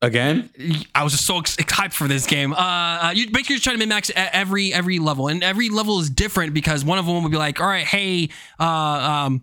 Again, 0.03 0.49
I 0.95 1.05
was 1.05 1.13
just 1.13 1.27
so 1.27 1.43
hyped 1.43 1.93
for 1.93 2.09
this 2.09 2.27
game. 2.27 2.55
Uh, 2.55 2.57
uh 2.57 3.13
you 3.15 3.31
basically 3.31 3.57
just 3.57 3.65
trying 3.65 3.77
to 3.77 3.79
min 3.79 3.91
max 3.91 4.11
every 4.15 4.73
every 4.73 4.99
level, 4.99 5.29
and 5.29 5.43
every 5.45 5.69
level 5.69 6.01
is 6.01 6.09
different 6.09 6.55
because 6.55 6.85
one 6.85 6.99
of 6.99 7.05
them 7.05 7.23
would 7.23 7.31
be 7.31 7.37
like, 7.37 7.61
all 7.61 7.67
right, 7.67 7.85
hey, 7.85 8.31
uh, 8.59 8.65
um, 8.65 9.43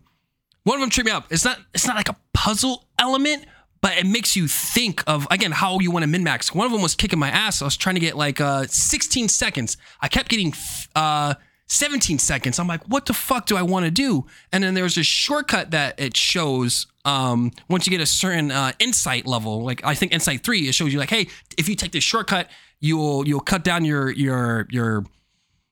one 0.64 0.76
of 0.76 0.82
them 0.82 0.90
tripped 0.90 1.06
me 1.06 1.12
up. 1.12 1.28
It's 1.30 1.46
not 1.46 1.60
it's 1.76 1.86
not 1.86 1.96
like 1.96 2.10
a 2.10 2.16
puzzle 2.34 2.88
element, 2.98 3.46
but 3.82 3.98
it 4.00 4.08
makes 4.08 4.36
you 4.36 4.48
think 4.48 5.04
of 5.06 5.28
again 5.30 5.52
how 5.52 5.80
you 5.80 5.92
want 5.92 6.04
to 6.04 6.08
min 6.08 6.24
max. 6.24 6.56
One 6.56 6.66
of 6.66 6.72
them 6.72 6.82
was 6.82 6.96
kicking 6.96 7.20
my 7.20 7.30
ass. 7.30 7.62
I 7.62 7.66
was 7.66 7.78
trying 7.78 7.96
to 7.96 8.02
get 8.02 8.18
like 8.18 8.42
uh 8.42 8.66
16 8.66 9.30
seconds. 9.30 9.78
I 10.02 10.08
kept 10.08 10.28
getting 10.28 10.54
uh 10.96 11.36
17 11.68 12.18
seconds. 12.18 12.60
I'm 12.60 12.68
like, 12.68 12.84
what 12.88 13.06
the 13.06 13.14
fuck 13.14 13.46
do 13.46 13.56
I 13.58 13.62
want 13.62 13.86
to 13.86 13.92
do? 13.92 14.26
And 14.52 14.64
then 14.64 14.74
there's 14.74 14.98
a 14.98 15.04
shortcut 15.04 15.72
that 15.72 16.00
it 16.00 16.18
shows 16.18 16.88
um, 17.08 17.52
once 17.70 17.88
you 17.88 17.92
get 17.92 18.02
a 18.02 18.06
certain 18.06 18.52
uh, 18.52 18.74
insight 18.80 19.26
level. 19.26 19.64
Like 19.64 19.84
I 19.86 19.96
think 19.96 20.12
insight 20.12 20.44
three, 20.44 20.68
it 20.68 20.76
shows 20.76 20.92
you 20.92 21.00
like, 21.00 21.10
hey, 21.10 21.30
if 21.58 21.70
you 21.70 21.76
take 21.76 21.94
this 21.94 22.04
shortcut, 22.04 22.50
you'll 22.82 23.26
you'll 23.26 23.40
cut 23.40 23.64
down 23.64 23.86
your 23.86 24.12
your 24.12 24.68
your 24.70 25.06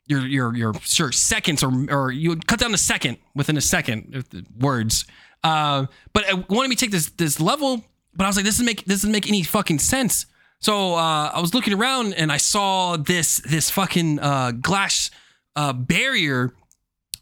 your 0.08 0.26
your 0.26 0.56
your 0.56 0.74
sure 0.82 1.12
seconds 1.12 1.62
or 1.62 1.72
or 1.90 2.12
you 2.12 2.38
cut 2.38 2.60
down 2.60 2.74
a 2.74 2.78
second 2.78 3.18
within 3.36 3.58
a 3.58 3.62
second 3.62 4.24
words. 4.58 5.06
Uh, 5.44 5.88
but 6.14 6.24
it 6.24 6.50
wanted 6.50 6.70
me 6.70 6.76
to 6.76 6.86
take 6.86 6.92
this 6.92 7.10
this 7.10 7.42
level, 7.42 7.84
but 8.16 8.24
I 8.24 8.28
was 8.28 8.38
like, 8.38 8.46
this 8.46 8.56
doesn't 8.56 8.66
make 8.66 8.86
this 8.86 9.00
doesn't 9.00 9.12
make 9.12 9.28
any 9.28 9.44
fucking 9.44 9.80
sense. 9.80 10.28
So 10.60 10.96
uh, 10.96 11.32
I 11.34 11.42
was 11.42 11.54
looking 11.54 11.74
around 11.74 12.14
and 12.14 12.32
I 12.32 12.38
saw 12.38 12.96
this 12.96 13.38
this 13.38 13.70
fucking 13.70 14.20
uh, 14.20 14.52
glass 14.52 15.12
uh, 15.58 15.74
barrier 15.74 16.54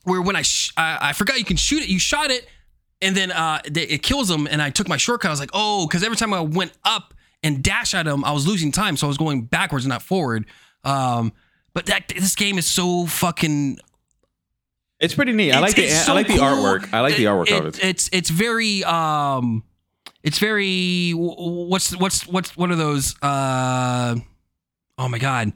where 0.03 0.22
when 0.22 0.36
I, 0.36 0.43
sh- 0.43 0.72
I 0.78 1.09
I 1.09 1.14
forgot 1.14 1.39
you 1.39 1.45
can 1.45 1.57
shoot 1.57 1.82
it. 1.82 1.89
You 1.89 1.97
shot 1.97 2.30
it, 2.30 2.47
and 3.04 3.16
then 3.16 3.32
uh, 3.32 3.62
th- 3.62 3.89
it 3.89 4.01
kills 4.01 4.28
them. 4.30 4.47
And 4.49 4.62
I 4.62 4.70
took 4.72 4.88
my 4.88 4.97
shortcut. 4.97 5.30
I 5.30 5.32
was 5.34 5.39
like, 5.39 5.51
oh, 5.54 5.86
because 5.88 6.04
every 6.04 6.18
time 6.18 6.34
I 6.34 6.39
went 6.41 6.72
up 6.84 7.14
and 7.43 7.62
dash 7.64 7.93
at 7.93 8.08
him, 8.08 8.24
I 8.26 8.32
was 8.32 8.47
losing 8.47 8.72
time, 8.72 8.97
so 8.97 9.06
I 9.06 9.10
was 9.10 9.18
going 9.18 9.41
backwards 9.43 9.86
not 9.86 10.01
forward. 10.01 10.45
Um, 10.84 11.34
but 11.74 11.86
that 11.88 12.08
this 12.08 12.36
game 12.36 12.58
is 12.58 12.66
so 12.66 13.06
fucking. 13.06 13.80
it's 14.99 15.14
pretty 15.16 15.34
neat. 15.34 15.51
I 15.51 15.60
like 15.60 15.76
the 15.76 15.84
it's 15.86 16.08
I 16.10 16.14
like 16.14 16.28
the 16.28 16.34
cool. 16.38 16.43
artwork. 16.43 16.93
I 16.93 17.01
like 17.01 17.18
the 17.18 17.26
artwork 17.26 17.49
it- 17.51 17.60
of 17.60 17.66
it. 17.68 17.84
It's 17.84 18.10
it's 18.14 18.30
very 18.30 18.84
um, 18.84 19.64
it's 20.24 20.39
very 20.39 21.12
what's 21.12 21.95
what's 21.97 22.26
what's 22.28 22.56
what 22.56 22.72
are 22.72 22.76
those 22.76 23.16
uh, 23.22 24.16
oh 24.97 25.08
my 25.10 25.18
god, 25.20 25.51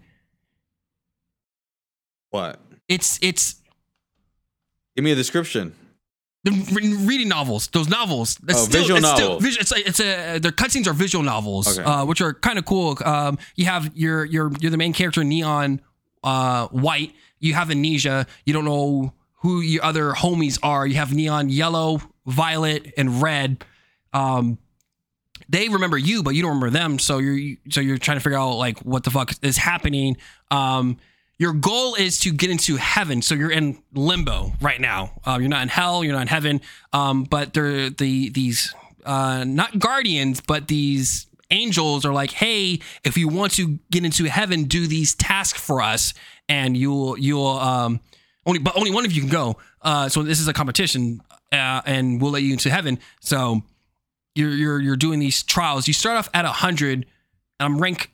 What? 2.30 2.60
it's 2.88 3.20
it's 3.22 3.56
Give 4.96 5.04
me 5.04 5.12
a 5.12 5.16
description. 5.16 5.76
Reading 6.52 7.28
novels, 7.28 7.68
those 7.68 7.88
novels. 7.90 8.38
It's 8.48 8.64
Oh, 8.64 8.66
visual 8.66 8.98
it's 8.98 9.04
novel. 9.04 9.40
vis- 9.40 9.58
it's 9.58 9.72
a, 9.72 9.88
it's 9.88 10.00
a 10.00 10.40
their 10.40 10.52
cutscenes 10.52 10.88
are 10.88 10.94
visual 10.94 11.24
novels, 11.24 11.78
Okay. 11.80 11.84
uh, 11.90 12.06
which 12.06 12.22
are 12.22 12.34
kind 12.34 12.58
of 12.60 12.66
cool. 12.66 12.98
Um, 13.04 13.38
you 13.56 13.66
have 13.66 13.96
your 13.96 14.26
your 14.26 14.52
you're 14.60 14.72
the 14.72 14.78
main 14.78 14.94
character, 14.94 15.24
neon 15.24 15.82
uh, 16.24 16.68
white. 16.68 17.14
You 17.40 17.54
have 17.54 17.70
amnesia. 17.72 18.26
You 18.46 18.54
don't 18.54 18.66
know 18.66 19.14
who 19.42 19.62
your 19.62 19.84
other 19.84 20.12
homies 20.14 20.58
are. 20.64 20.86
You 20.88 20.96
have 20.96 21.14
neon 21.14 21.50
yellow, 21.50 22.02
violet, 22.26 22.94
and 22.98 23.22
red. 23.22 23.64
Um, 24.14 24.58
they 25.50 25.70
remember 25.70 25.98
you, 25.98 26.24
but 26.24 26.32
you 26.32 26.42
don't 26.42 26.50
remember 26.56 26.72
them. 26.72 27.00
So 27.00 27.20
you're 27.20 27.56
so 27.70 27.80
you're 27.82 27.98
trying 27.98 28.18
to 28.18 28.22
figure 28.24 28.38
out 28.40 28.54
like 28.56 28.80
what 28.80 29.04
the 29.04 29.12
fuck 29.12 29.34
is 29.42 29.58
happening. 29.58 30.18
Um, 30.52 30.98
your 31.40 31.54
goal 31.54 31.96
is 31.96 32.20
to 32.20 32.32
get 32.32 32.50
into 32.50 32.78
heaven. 32.78 33.22
So 33.22 33.36
you're 33.36 33.52
in 33.52 33.78
limbo 33.94 34.54
right 34.62 34.82
now. 34.82 35.12
Uh, 35.26 35.38
you're 35.40 35.50
not 35.50 35.62
in 35.62 35.70
hell. 35.70 36.04
You're 36.04 36.14
not 36.14 36.24
in 36.24 36.28
heaven. 36.28 36.62
Um, 36.94 37.24
but 37.24 37.54
they're 37.54 37.90
the 37.90 38.30
these 38.30 38.74
uh, 39.06 39.44
not 39.46 39.80
guardians, 39.80 40.42
but 40.42 40.68
these 40.68 41.28
angels 41.52 42.06
are 42.06 42.14
like, 42.14 42.32
hey, 42.32 42.80
if 43.04 43.18
you 43.18 43.28
want 43.28 43.54
to 43.54 43.80
get 43.92 44.04
into 44.04 44.26
heaven, 44.26 44.66
do 44.66 44.88
these 44.88 45.16
tasks 45.16 45.60
for 45.60 45.82
us, 45.82 46.14
and 46.50 46.76
you'll 46.76 47.18
you'll 47.18 47.48
um 47.48 48.00
only 48.46 48.60
but 48.60 48.76
only 48.78 48.92
one 48.92 49.06
of 49.06 49.12
you 49.12 49.22
can 49.22 49.30
go. 49.30 49.58
Uh, 49.82 50.10
so 50.10 50.24
this 50.24 50.40
is 50.40 50.48
a 50.48 50.54
competition, 50.54 51.22
uh, 51.52 51.82
and 51.86 52.22
we'll 52.22 52.32
let 52.32 52.42
you 52.42 52.52
into 52.52 52.70
heaven. 52.70 53.00
So 53.22 53.62
you're 54.36 54.50
you're 54.50 54.80
you're 54.80 54.98
doing 54.98 55.20
these 55.20 55.44
trials. 55.44 55.88
You 55.88 55.94
start 55.94 56.18
off 56.18 56.30
at 56.34 56.46
hundred. 56.46 57.06
I'm 57.60 57.80
rank. 57.80 58.12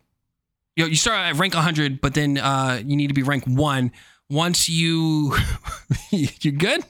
You 0.76 0.84
know, 0.84 0.90
you 0.90 0.96
start 0.96 1.20
at 1.20 1.36
rank 1.36 1.54
100, 1.54 2.02
but 2.02 2.14
then 2.14 2.38
uh, 2.38 2.82
you 2.84 2.96
need 2.96 3.08
to 3.08 3.14
be 3.14 3.24
rank 3.24 3.46
one. 3.46 3.92
Once 4.30 4.68
you, 4.68 5.36
you're 6.12 6.54
good? 6.54 6.84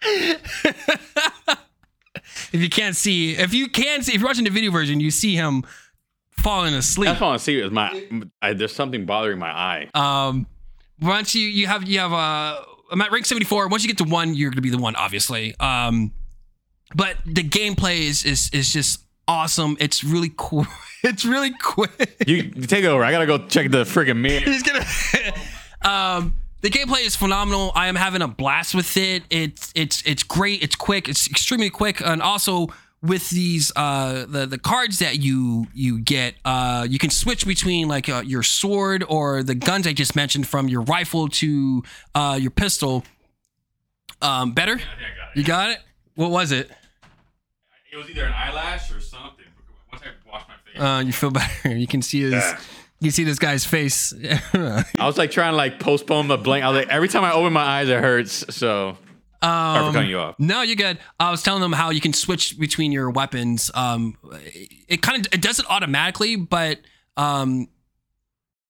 if 2.52 2.54
you 2.54 2.70
can't 2.70 2.96
see, 2.96 3.36
if 3.36 3.52
you 3.52 3.68
can 3.68 4.02
see, 4.02 4.14
if 4.14 4.20
you're 4.20 4.28
watching 4.28 4.44
the 4.44 4.50
video 4.50 4.70
version, 4.70 5.00
you 5.00 5.10
see 5.10 5.34
him 5.34 5.64
falling 6.30 6.74
asleep. 6.74 7.08
That's 7.08 7.22
all 7.22 7.32
I 7.32 7.36
see 7.36 7.58
is 7.60 7.70
my. 7.70 8.08
I, 8.40 8.54
there's 8.54 8.74
something 8.74 9.06
bothering 9.06 9.38
my 9.38 9.50
eye. 9.50 9.90
Um, 9.94 10.46
once 11.00 11.34
you 11.34 11.46
you 11.46 11.66
have 11.66 11.84
you 11.84 11.98
have 11.98 12.12
uh, 12.12 12.62
I'm 12.90 13.00
at 13.00 13.10
rank 13.12 13.26
74. 13.26 13.68
Once 13.68 13.82
you 13.82 13.88
get 13.88 13.98
to 13.98 14.04
one, 14.04 14.34
you're 14.34 14.50
gonna 14.50 14.60
be 14.60 14.70
the 14.70 14.78
one, 14.78 14.96
obviously. 14.96 15.54
Um, 15.60 16.12
but 16.94 17.16
the 17.24 17.42
gameplay 17.42 18.00
is 18.00 18.24
is 18.24 18.50
is 18.52 18.72
just 18.72 19.04
awesome. 19.28 19.76
It's 19.80 20.04
really 20.04 20.32
cool. 20.36 20.66
It's 21.04 21.24
really 21.24 21.50
quick. 21.50 22.22
You, 22.28 22.50
take 22.50 22.84
over. 22.84 23.02
I 23.02 23.10
gotta 23.10 23.26
go 23.26 23.46
check 23.46 23.72
the 23.72 23.82
freaking 23.82 24.18
mirror. 24.18 24.40
He's 24.44 24.62
gonna. 24.62 24.84
um, 25.82 26.34
the 26.60 26.70
gameplay 26.70 27.04
is 27.04 27.16
phenomenal. 27.16 27.72
I 27.74 27.88
am 27.88 27.96
having 27.96 28.22
a 28.22 28.28
blast 28.28 28.72
with 28.72 28.96
it. 28.96 29.24
It's 29.28 29.72
it's 29.74 30.02
it's 30.06 30.22
great. 30.22 30.62
It's 30.62 30.76
quick. 30.76 31.08
It's 31.08 31.28
extremely 31.28 31.70
quick, 31.70 32.00
and 32.00 32.22
also 32.22 32.68
with 33.02 33.30
these 33.30 33.72
uh 33.74 34.26
the 34.28 34.46
the 34.46 34.58
cards 34.58 35.00
that 35.00 35.18
you 35.18 35.66
you 35.74 35.98
get 35.98 36.36
uh 36.44 36.86
you 36.88 37.00
can 37.00 37.10
switch 37.10 37.44
between 37.44 37.88
like 37.88 38.08
uh, 38.08 38.22
your 38.24 38.44
sword 38.44 39.04
or 39.08 39.42
the 39.42 39.56
guns 39.56 39.88
I 39.88 39.92
just 39.92 40.14
mentioned 40.14 40.46
from 40.46 40.68
your 40.68 40.82
rifle 40.82 41.26
to 41.28 41.82
uh 42.14 42.38
your 42.40 42.52
pistol. 42.52 43.02
Um, 44.20 44.52
better. 44.52 44.74
I 44.74 44.76
got. 44.76 45.36
You 45.36 45.42
got 45.42 45.70
it? 45.70 45.78
What 46.14 46.30
was 46.30 46.52
it? 46.52 46.70
It 47.92 47.96
was 47.96 48.08
either 48.08 48.24
an 48.24 48.32
eyelash 48.32 48.92
or 48.94 49.00
something. 49.00 49.46
Once 49.92 50.04
I 50.04 50.30
washed 50.30 50.48
my 50.48 50.54
face, 50.72 50.82
Uh, 50.82 51.02
you 51.06 51.12
feel 51.12 51.30
better. 51.30 51.68
You 51.76 51.86
can 51.86 52.02
see 52.02 52.22
his. 52.22 52.32
Yeah. 52.32 52.58
You 53.00 53.10
see 53.10 53.24
this 53.24 53.38
guy's 53.40 53.64
face. 53.64 54.14
I 54.54 54.84
was 55.00 55.18
like 55.18 55.32
trying 55.32 55.52
to 55.52 55.56
like 55.56 55.80
postpone 55.80 56.28
the 56.28 56.36
blink. 56.38 56.64
I 56.64 56.68
was 56.68 56.78
like, 56.78 56.88
every 56.88 57.08
time 57.08 57.24
I 57.24 57.32
open 57.32 57.52
my 57.52 57.62
eyes, 57.62 57.88
it 57.88 58.00
hurts. 58.00 58.44
So 58.54 58.96
sorry 59.42 59.78
for 59.82 59.86
Um, 59.88 59.92
cutting 59.92 60.08
you 60.10 60.18
off. 60.20 60.36
No, 60.38 60.62
you're 60.62 60.76
good. 60.76 60.98
I 61.18 61.32
was 61.32 61.42
telling 61.42 61.62
them 61.62 61.72
how 61.72 61.90
you 61.90 62.00
can 62.00 62.12
switch 62.12 62.56
between 62.60 62.92
your 62.92 63.10
weapons. 63.10 63.72
Um, 63.74 64.16
it 64.88 65.02
kind 65.02 65.26
of 65.26 65.32
it 65.34 65.42
does 65.42 65.58
it 65.58 65.66
automatically, 65.68 66.36
but 66.36 66.78
um, 67.16 67.66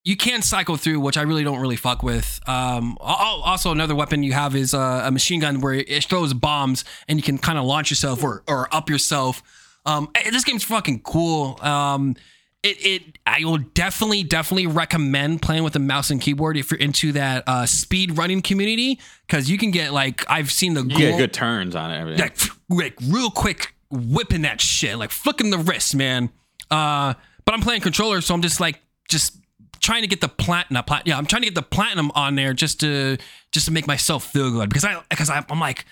you 0.03 0.17
can 0.17 0.41
cycle 0.41 0.79
through, 0.79 1.01
which 1.01 1.19
I 1.19 1.23
really 1.23 1.45
don't 1.45 1.61
really 1.61 1.77
fuck 1.77 2.03
with. 2.03 2.41
Um, 2.49 2.97
also 3.01 3.71
another 3.71 3.95
weapon 3.95 4.23
you 4.23 4.33
have 4.33 4.57
is 4.57 4.73
uh, 4.73 5.03
a 5.05 5.11
machine 5.11 5.41
gun 5.41 5.61
where 5.61 5.75
it 5.75 6.05
throws 6.05 6.33
bombs 6.33 6.87
and 7.07 7.19
you 7.19 7.23
can 7.23 7.37
kind 7.37 7.59
of 7.59 7.67
launch 7.67 7.91
yourself 7.91 8.25
or 8.25 8.43
or 8.49 8.75
up 8.75 8.89
yourself. 8.89 9.43
Um, 9.85 10.11
eh, 10.15 10.31
this 10.31 10.45
game's 10.45 10.65
fucking 10.65 11.01
cool. 11.01 11.59
Um, 11.61 12.17
it, 12.63 12.77
it 12.87 13.19
I 13.27 13.45
will 13.45 13.59
definitely 13.59 14.23
definitely 14.23 14.69
recommend 14.69 15.43
playing 15.43 15.65
with 15.65 15.75
a 15.75 15.81
mouse 15.81 16.11
and 16.11 16.21
keyboard 16.21 16.57
if 16.57 16.71
you're 16.71 16.79
into 16.79 17.13
that 17.13 17.43
uh, 17.49 17.67
speed 17.67 18.17
running 18.17 18.41
community 18.41 19.01
because 19.27 19.51
you 19.51 19.59
can 19.59 19.73
get 19.73 19.93
like 19.93 20.25
I've 20.31 20.51
seen 20.51 20.75
the 20.75 20.85
get 20.85 21.19
good 21.19 21.33
turns 21.33 21.75
on 21.75 21.91
it. 21.91 22.19
Like 22.19 22.39
like 22.69 22.97
real 23.09 23.31
quick 23.31 23.75
whipping 23.93 24.43
that 24.43 24.61
shit 24.61 24.97
like 24.97 25.11
flicking 25.11 25.51
the 25.51 25.59
wrist 25.59 25.95
man 25.95 26.31
uh 26.71 27.13
but 27.45 27.55
i'm 27.55 27.61
playing 27.61 27.81
controller 27.83 28.23
so 28.23 28.33
i'm 28.35 28.41
just 28.41 28.59
like 28.59 28.81
just 29.09 29.37
trying 29.81 30.01
to 30.01 30.09
get 30.09 30.23
the 30.23 30.29
platinum 30.29 30.83
plat 30.85 31.07
yeah 31.07 31.19
i'm 31.19 31.27
trying 31.27 31.43
to 31.43 31.47
get 31.47 31.55
the 31.55 31.63
platinum 31.63 32.11
on 32.15 32.35
there 32.35 32.55
just 32.55 32.81
to 32.81 33.19
just 33.53 33.67
to 33.67 33.73
make 33.73 33.87
myself 33.87 34.25
feel 34.25 34.51
good 34.51 34.69
because 34.71 34.85
i 34.85 34.99
because 35.11 35.29
i'm 35.29 35.61
like 35.61 35.85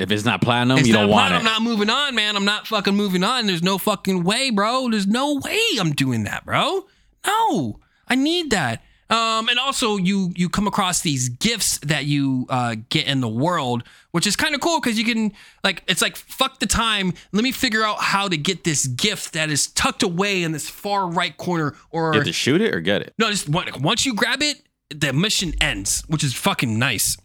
if 0.00 0.10
it's 0.10 0.24
not 0.24 0.40
platinum, 0.40 0.78
it's 0.78 0.88
you 0.88 0.94
not 0.94 1.02
don't 1.02 1.10
want 1.10 1.34
it. 1.34 1.36
i'm 1.36 1.44
not 1.44 1.62
moving 1.62 1.90
on 1.90 2.14
man 2.14 2.36
i'm 2.36 2.44
not 2.44 2.66
fucking 2.66 2.94
moving 2.94 3.22
on 3.22 3.46
there's 3.46 3.62
no 3.62 3.78
fucking 3.78 4.24
way 4.24 4.50
bro 4.50 4.88
there's 4.90 5.06
no 5.06 5.34
way 5.44 5.60
i'm 5.78 5.92
doing 5.92 6.24
that 6.24 6.44
bro 6.44 6.86
no 7.26 7.78
i 8.08 8.14
need 8.14 8.50
that 8.50 8.82
um, 9.10 9.48
and 9.48 9.58
also 9.58 9.96
you 9.96 10.32
you 10.36 10.48
come 10.48 10.68
across 10.68 11.00
these 11.00 11.28
gifts 11.28 11.78
that 11.78 12.04
you 12.04 12.46
uh, 12.48 12.76
get 12.90 13.08
in 13.08 13.20
the 13.20 13.28
world, 13.28 13.82
which 14.12 14.24
is 14.24 14.36
kind 14.36 14.54
of 14.54 14.60
cool 14.60 14.80
because 14.80 14.96
you 14.96 15.04
can 15.04 15.32
like 15.64 15.82
it's 15.88 16.00
like 16.00 16.14
fuck 16.16 16.60
the 16.60 16.66
time. 16.66 17.12
Let 17.32 17.42
me 17.42 17.50
figure 17.50 17.82
out 17.82 17.98
how 17.98 18.28
to 18.28 18.36
get 18.36 18.62
this 18.62 18.86
gift 18.86 19.32
that 19.32 19.50
is 19.50 19.66
tucked 19.66 20.04
away 20.04 20.44
in 20.44 20.52
this 20.52 20.70
far 20.70 21.08
right 21.08 21.36
corner, 21.36 21.74
or 21.90 22.12
you 22.12 22.20
have 22.20 22.26
to 22.26 22.32
shoot 22.32 22.60
it 22.60 22.72
or 22.72 22.78
get 22.78 23.02
it. 23.02 23.12
no, 23.18 23.28
just 23.30 23.48
once 23.48 24.06
you 24.06 24.14
grab 24.14 24.42
it, 24.42 24.62
the 24.90 25.12
mission 25.12 25.54
ends, 25.60 26.04
which 26.06 26.22
is 26.22 26.32
fucking 26.32 26.78
nice. 26.78 27.16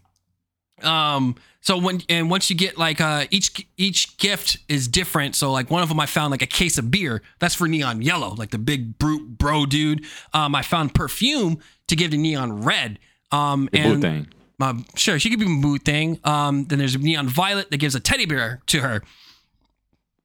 Um, 0.82 1.36
so 1.66 1.80
when 1.80 2.02
and 2.10 2.30
once 2.30 2.50
you 2.52 2.56
get 2.56 2.78
like 2.78 3.02
uh 3.02 3.26
each 3.32 3.68
each 3.76 4.18
gift 4.18 4.58
is 4.70 4.88
different. 4.88 5.36
So 5.36 5.52
like 5.52 5.72
one 5.72 5.82
of 5.82 5.90
them 5.90 6.00
I 6.00 6.06
found 6.06 6.30
like 6.30 6.44
a 6.44 6.48
case 6.48 6.78
of 6.78 6.92
beer. 6.92 7.22
That's 7.40 7.56
for 7.56 7.68
Neon 7.68 8.02
Yellow, 8.04 8.36
like 8.36 8.52
the 8.52 8.60
big 8.60 9.00
brute 9.00 9.38
bro 9.40 9.66
dude. 9.66 10.06
Um, 10.34 10.54
I 10.54 10.62
found 10.62 10.94
perfume 10.94 11.58
to 11.88 11.96
give 11.96 12.12
to 12.12 12.18
Neon 12.18 12.62
Red. 12.62 13.00
Um, 13.32 13.68
The 13.72 13.80
and 13.80 14.04
uh, 14.62 14.74
sure, 14.96 15.18
she 15.20 15.30
could 15.32 15.40
be 15.40 15.46
boot 15.62 15.82
thing. 15.84 16.20
Um, 16.24 16.66
then 16.66 16.78
there's 16.80 16.96
Neon 16.98 17.28
Violet 17.28 17.72
that 17.72 17.78
gives 17.78 17.96
a 17.96 18.00
teddy 18.00 18.26
bear 18.26 18.62
to 18.68 18.82
her. 18.82 19.02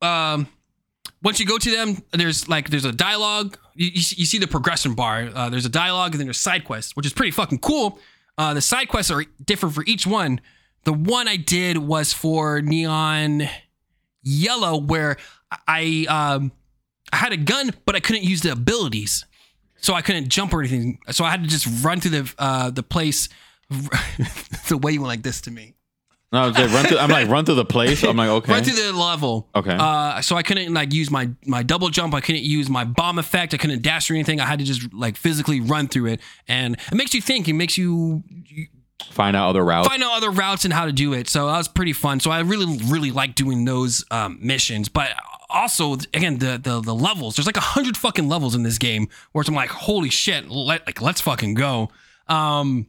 Um, 0.03 0.47
once 1.23 1.41
you 1.41 1.47
go 1.47 1.59
to 1.59 1.71
them, 1.71 2.03
there's 2.13 2.49
like 2.49 2.71
there's 2.71 2.85
a 2.85 2.93
dialogue. 2.93 3.57
You, 3.75 3.91
you, 3.95 4.01
see- 4.03 4.17
you 4.21 4.27
see 4.27 4.39
the 4.39 4.47
progression 4.47 4.95
bar. 4.95 5.29
Uh, 5.35 5.49
there's 5.51 5.67
a 5.67 5.71
dialogue, 5.71 6.13
and 6.13 6.21
then 6.21 6.27
there's 6.27 6.39
side 6.41 6.65
quests, 6.65 6.95
which 6.97 7.07
is 7.07 7.13
pretty 7.13 7.31
fucking 7.33 7.59
cool. 7.61 7.99
Uh, 8.39 8.55
the 8.55 8.61
side 8.61 8.89
quests 8.89 9.11
are 9.11 9.25
different 9.45 9.75
for 9.75 9.85
each 9.87 10.07
one. 10.07 10.41
The 10.85 10.93
one 10.93 11.29
I 11.29 11.37
did 11.37 11.79
was 11.79 12.13
for 12.13 12.63
Neon 12.63 13.43
Yellow, 14.23 14.79
where 14.79 15.17
I 15.67 16.07
um, 16.09 16.53
I 17.13 17.17
had 17.17 17.33
a 17.33 17.37
gun, 17.37 17.73
but 17.85 17.97
I 17.97 18.01
couldn't 18.01 18.25
use 18.25 18.43
the 18.43 18.53
abilities, 18.53 19.25
so 19.81 19.95
I 19.95 20.03
couldn't 20.03 20.29
jump 20.29 20.55
or 20.55 20.61
anything. 20.61 20.99
So 21.11 21.25
I 21.25 21.31
had 21.31 21.43
to 21.43 21.49
just 21.49 21.85
run 21.85 22.01
through 22.01 22.23
the 22.23 22.35
uh, 22.39 22.71
the 22.71 22.83
place 22.83 23.29
the 24.69 24.79
way 24.79 24.93
you 24.93 25.01
went 25.01 25.09
like 25.09 25.23
this 25.23 25.41
to 25.43 25.51
me. 25.51 25.75
No, 26.33 26.49
like 26.49 26.71
run 26.71 26.85
through, 26.85 26.99
I'm 26.99 27.11
like 27.11 27.29
run 27.29 27.45
through 27.45 27.57
the 27.57 27.65
place. 27.65 28.05
I'm 28.05 28.17
like 28.17 28.29
okay. 28.29 28.53
Run 28.53 28.63
through 28.63 28.93
the 28.93 28.97
level. 28.97 29.49
Okay. 29.55 29.77
Uh, 29.77 30.21
so 30.21 30.37
I 30.37 30.45
couldn't 30.45 30.73
like 30.73 30.93
use 30.93 31.11
my 31.11 31.29
my 31.45 31.65
double 31.65 31.89
jump. 31.89 32.15
I 32.15 32.21
couldn't 32.21 32.45
use 32.45 32.69
my 32.69 32.85
bomb 32.85 33.19
effect. 33.19 33.53
I 33.53 33.57
couldn't 33.57 33.83
dash 33.83 34.09
or 34.11 34.15
anything. 34.15 34.41
I 34.41 34.47
had 34.47 34.61
to 34.61 34.65
just 34.65 34.93
like 34.95 35.17
physically 35.17 35.61
run 35.61 35.89
through 35.89 36.07
it, 36.07 36.21
and 36.47 36.75
it 36.75 36.95
makes 36.95 37.15
you 37.15 37.21
think. 37.21 37.49
It 37.49 37.55
makes 37.55 37.77
you 37.77 38.23
Find 39.11 39.37
out 39.37 39.51
other 39.51 39.65
routes. 39.65 39.89
find 39.89 40.03
out 40.03 40.17
other 40.17 40.31
routes 40.31 40.65
and 40.65 40.73
how 40.73 40.87
to 40.87 40.93
do 40.93 41.13
it. 41.13 41.29
So 41.29 41.47
that 41.47 41.57
was 41.59 41.69
pretty 41.69 41.93
fun. 41.93 42.21
So 42.21 42.31
I 42.31 42.41
really 42.41 42.79
really 42.87 43.11
like 43.11 43.35
doing 43.35 43.65
those 43.65 44.05
um, 44.11 44.39
missions, 44.41 44.89
but. 44.89 45.11
Also, 45.53 45.95
again, 46.15 46.39
the, 46.39 46.61
the 46.63 46.81
the 46.81 46.95
levels. 46.95 47.35
There's 47.35 47.47
like 47.47 47.57
a 47.57 47.61
hundred 47.61 47.97
fucking 47.97 48.29
levels 48.29 48.55
in 48.55 48.63
this 48.63 48.79
game, 48.79 49.09
where 49.33 49.45
I'm 49.49 49.53
like, 49.53 49.71
holy 49.71 50.09
shit, 50.09 50.49
let, 50.49 50.87
like 50.87 51.03
let's 51.03 51.21
fucking 51.21 51.55
go. 51.55 51.89
Um, 52.29 52.87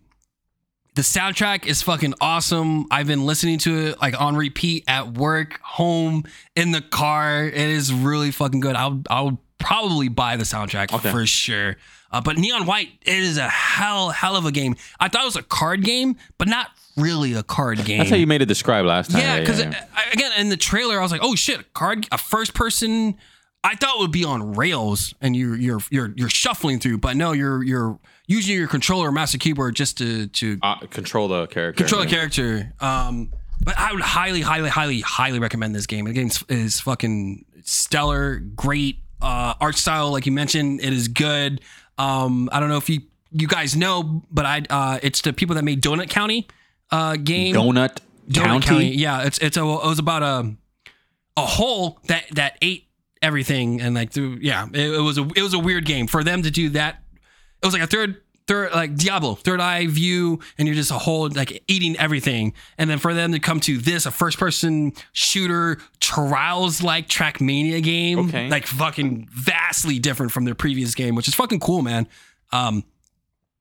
the 0.94 1.02
soundtrack 1.02 1.66
is 1.66 1.82
fucking 1.82 2.14
awesome. 2.22 2.86
I've 2.92 3.08
been 3.08 3.26
listening 3.26 3.58
to 3.60 3.88
it 3.88 4.00
like 4.00 4.22
on 4.22 4.36
repeat 4.36 4.84
at 4.88 5.14
work, 5.14 5.60
home, 5.64 6.26
in 6.56 6.70
the 6.70 6.82
car. 6.82 7.46
It 7.46 7.56
is 7.56 7.92
really 7.92 8.30
fucking 8.30 8.60
good. 8.60 8.76
I'll 8.76 9.02
I'll 9.10 9.42
probably 9.58 10.10
buy 10.10 10.36
the 10.38 10.44
soundtrack 10.44 10.94
Okay. 10.94 11.10
for 11.10 11.26
sure. 11.26 11.78
Uh, 12.12 12.22
but 12.22 12.38
Neon 12.38 12.66
White, 12.66 12.90
it 13.02 13.16
is 13.20 13.38
a 13.38 13.48
hell 13.50 14.10
hell 14.10 14.36
of 14.36 14.46
a 14.46 14.52
game. 14.52 14.76
I 15.00 15.08
thought 15.08 15.22
it 15.22 15.26
was 15.26 15.36
a 15.38 15.44
card 15.44 15.84
game, 15.84 16.18
but 16.38 16.48
not 16.48 16.68
really 16.98 17.34
a 17.34 17.44
card 17.44 17.84
game. 17.86 18.00
That's 18.00 18.10
how 18.10 18.18
you 18.18 18.28
made 18.28 18.42
it 18.42 18.48
describe 18.48 18.86
last 18.86 19.12
time. 19.12 19.22
Yeah, 19.22 19.40
because 19.40 19.60
again, 19.62 20.32
in 20.38 20.50
the 20.50 20.58
trailer, 20.58 21.00
I 21.00 21.02
was 21.02 21.12
like, 21.12 21.22
"Oh 21.24 21.36
shit, 21.36 21.60
a 21.60 21.64
card, 21.74 22.08
a 22.12 22.18
first 22.18 22.54
person." 22.54 23.16
I 23.64 23.76
thought 23.76 23.98
it 23.98 24.00
would 24.00 24.12
be 24.12 24.24
on 24.26 24.56
rails, 24.56 25.14
and 25.22 25.36
you're 25.36 25.56
you're 25.56 25.80
you're 25.92 26.14
you're 26.18 26.30
shuffling 26.30 26.80
through, 26.80 26.98
but 26.98 27.16
no, 27.16 27.32
you're 27.32 27.64
you're 27.64 28.00
using 28.28 28.56
your 28.58 28.68
controller, 28.68 29.08
or 29.08 29.12
mouse, 29.12 29.34
and 29.34 29.42
keyboard 29.42 29.76
just 29.76 29.98
to 30.00 30.28
to 30.28 30.58
uh, 30.64 30.78
control 30.90 31.28
the 31.28 31.46
character. 31.48 31.84
control 31.84 32.02
the 32.02 32.10
character. 32.10 32.74
Um, 32.82 33.32
but 33.64 33.78
I 33.78 33.94
would 33.94 34.02
highly, 34.02 34.42
highly, 34.42 34.70
highly, 34.70 35.02
highly 35.02 35.38
recommend 35.38 35.76
this 35.76 35.86
game. 35.86 36.06
The 36.06 36.14
game 36.14 36.28
is- 36.28 36.44
is 36.50 36.80
fucking 36.82 37.46
stellar, 37.64 38.38
great 38.40 38.98
uh, 39.22 39.54
art 39.62 39.76
style, 39.76 40.12
like 40.12 40.26
you 40.26 40.32
mentioned. 40.32 40.82
It 40.82 40.92
is 40.94 41.08
good. 41.08 41.62
Um, 42.02 42.50
I 42.52 42.60
don't 42.60 42.70
know 42.70 42.78
if 42.78 42.90
you 42.90 43.02
you 43.32 43.48
guys 43.48 43.76
know, 43.76 44.24
but 44.32 44.46
I 44.46 44.64
uh, 44.70 45.00
it's 45.04 45.22
the 45.22 45.34
people 45.34 45.56
that 45.56 45.64
made 45.64 45.82
Donut 45.82 46.10
County 46.10 46.48
uh, 46.90 47.16
game. 47.16 47.56
Donut, 47.56 48.00
Donut 48.28 48.64
County. 48.64 48.96
Yeah, 48.96 49.24
it's 49.24 49.38
it's 49.38 49.58
a 49.58 49.62
it 49.62 49.86
was 49.86 50.00
about 50.00 50.24
a 50.24 50.56
a 51.38 51.46
hole 51.46 52.00
that 52.08 52.26
that 52.32 52.58
ate 52.62 52.88
everything 53.22 53.80
and 53.82 53.94
like 53.94 54.12
through 54.12 54.40
yeah 54.42 54.68
it, 54.74 54.94
it 54.94 55.02
was 55.02 55.18
a 55.20 55.28
it 55.36 55.44
was 55.44 55.54
a 55.54 55.60
weird 55.60 55.86
game 55.86 56.08
for 56.08 56.24
them 56.24 56.42
to 56.44 56.52
do 56.52 56.70
that. 56.70 57.04
It 57.62 57.66
was 57.66 57.74
like 57.74 57.84
a 57.84 57.88
third 57.88 58.22
third 58.52 58.72
like 58.74 58.96
Diablo 58.96 59.36
third 59.36 59.62
eye 59.62 59.88
view 59.88 60.40
and 60.58 60.68
you're 60.68 60.76
just 60.76 60.92
a 60.92 60.98
whole 60.98 61.30
like 61.30 61.64
eating 61.68 61.96
everything 61.98 62.54
and 62.78 62.90
then 62.90 62.98
for 63.00 63.14
them 63.14 63.32
to 63.32 63.40
come 63.40 63.60
to 63.62 63.78
this 63.78 64.06
a 64.06 64.12
first 64.12 64.38
person 64.38 64.92
shooter 65.14 65.78
trials 66.00 66.84
like 66.84 67.08
Trackmania 67.08 67.82
game 67.82 68.20
Okay. 68.28 68.50
like 68.50 68.68
fucking 68.68 69.28
vastly 69.32 70.00
different 70.00 70.32
from 70.34 70.44
their 70.46 70.56
previous 70.56 70.96
game 70.96 71.16
which 71.16 71.28
is 71.28 71.36
fucking 71.36 71.60
cool 71.62 71.82
man. 71.82 72.08
Um, 72.52 72.84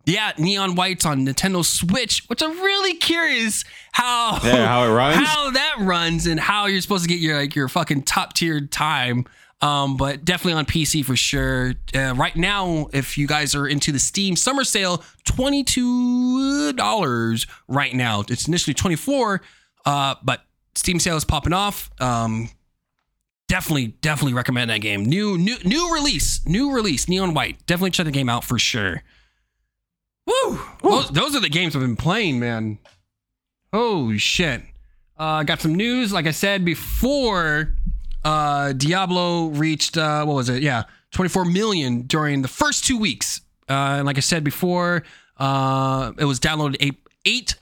yeah, 0.06 0.32
Neon 0.38 0.74
White's 0.74 1.04
on 1.04 1.26
Nintendo 1.26 1.64
Switch, 1.64 2.24
which 2.26 2.42
I'm 2.42 2.58
really 2.60 2.94
curious 2.94 3.64
how 3.92 4.40
Yeah, 4.42 4.66
how 4.66 4.84
it 4.84 4.88
runs? 4.88 5.16
how 5.26 5.50
that 5.50 5.76
runs, 5.80 6.26
and 6.26 6.40
how 6.40 6.66
you're 6.66 6.80
supposed 6.80 7.04
to 7.04 7.08
get 7.08 7.20
your 7.20 7.36
like 7.36 7.54
your 7.54 7.68
fucking 7.68 8.02
top 8.04 8.32
tier 8.32 8.60
time. 8.66 9.26
Um, 9.62 9.96
but 9.98 10.24
definitely 10.24 10.54
on 10.54 10.64
PC 10.64 11.04
for 11.04 11.16
sure. 11.16 11.74
Uh, 11.94 12.14
right 12.16 12.34
now, 12.34 12.88
if 12.92 13.18
you 13.18 13.26
guys 13.26 13.54
are 13.54 13.66
into 13.66 13.92
the 13.92 13.98
Steam 13.98 14.34
summer 14.36 14.64
sale, 14.64 15.04
twenty 15.24 15.64
two 15.64 16.72
dollars 16.72 17.46
right 17.68 17.94
now. 17.94 18.24
It's 18.28 18.48
initially 18.48 18.72
twenty 18.72 18.96
four, 18.96 19.42
uh, 19.84 20.14
but 20.22 20.44
Steam 20.74 20.98
sale 20.98 21.16
is 21.16 21.24
popping 21.26 21.52
off. 21.52 21.90
Um, 22.00 22.48
definitely, 23.48 23.88
definitely 23.88 24.32
recommend 24.32 24.70
that 24.70 24.80
game. 24.80 25.04
New, 25.04 25.36
new, 25.36 25.56
new 25.64 25.92
release, 25.92 26.40
new 26.46 26.72
release, 26.72 27.08
Neon 27.08 27.34
White. 27.34 27.66
Definitely 27.66 27.90
check 27.90 28.06
the 28.06 28.12
game 28.12 28.30
out 28.30 28.44
for 28.44 28.58
sure. 28.58 29.02
Woo! 30.26 30.60
Those, 30.82 31.10
those 31.10 31.36
are 31.36 31.40
the 31.40 31.48
games 31.48 31.74
I've 31.74 31.82
been 31.82 31.96
playing, 31.96 32.40
man. 32.40 32.78
Oh 33.72 34.16
shit! 34.16 34.62
Uh, 35.18 35.42
got 35.42 35.60
some 35.60 35.74
news. 35.74 36.12
Like 36.12 36.26
I 36.26 36.30
said 36.30 36.64
before, 36.64 37.74
uh, 38.24 38.72
Diablo 38.72 39.46
reached 39.48 39.96
uh, 39.96 40.24
what 40.24 40.34
was 40.34 40.48
it? 40.48 40.62
Yeah, 40.62 40.84
24 41.12 41.44
million 41.46 42.02
during 42.02 42.42
the 42.42 42.48
first 42.48 42.84
two 42.84 42.98
weeks. 42.98 43.40
Uh, 43.68 43.72
and 43.98 44.06
like 44.06 44.16
I 44.16 44.20
said 44.20 44.42
before, 44.44 45.02
uh, 45.38 46.12
it 46.18 46.24
was 46.24 46.40
downloaded 46.40 46.76
eight 46.80 46.96
eight 47.24 47.54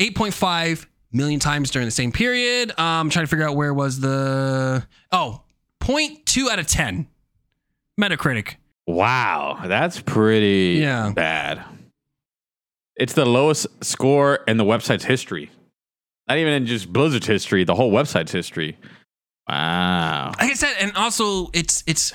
8.5 0.00 0.86
million 1.12 1.38
times 1.40 1.70
during 1.70 1.86
the 1.86 1.92
same 1.92 2.10
period. 2.12 2.70
Um, 2.72 2.84
I'm 3.06 3.10
trying 3.10 3.24
to 3.26 3.30
figure 3.30 3.46
out 3.46 3.54
where 3.56 3.74
was 3.74 4.00
the 4.00 4.86
oh 5.12 5.42
0.2 5.80 6.48
out 6.48 6.58
of 6.58 6.66
10 6.66 7.06
Metacritic. 8.00 8.54
Wow, 8.86 9.60
that's 9.66 10.00
pretty 10.00 10.78
Yeah. 10.80 11.12
bad. 11.14 11.62
It's 12.96 13.12
the 13.14 13.24
lowest 13.26 13.66
score 13.84 14.36
in 14.46 14.56
the 14.56 14.64
website's 14.64 15.04
history. 15.04 15.50
Not 16.28 16.38
even 16.38 16.52
in 16.52 16.66
just 16.66 16.92
Blizzard's 16.92 17.26
history, 17.26 17.64
the 17.64 17.74
whole 17.74 17.92
website's 17.92 18.32
history. 18.32 18.76
Wow. 19.48 20.32
like 20.38 20.50
I 20.50 20.54
said, 20.54 20.74
and 20.80 20.92
also 20.96 21.50
it's 21.52 21.82
it's 21.86 22.12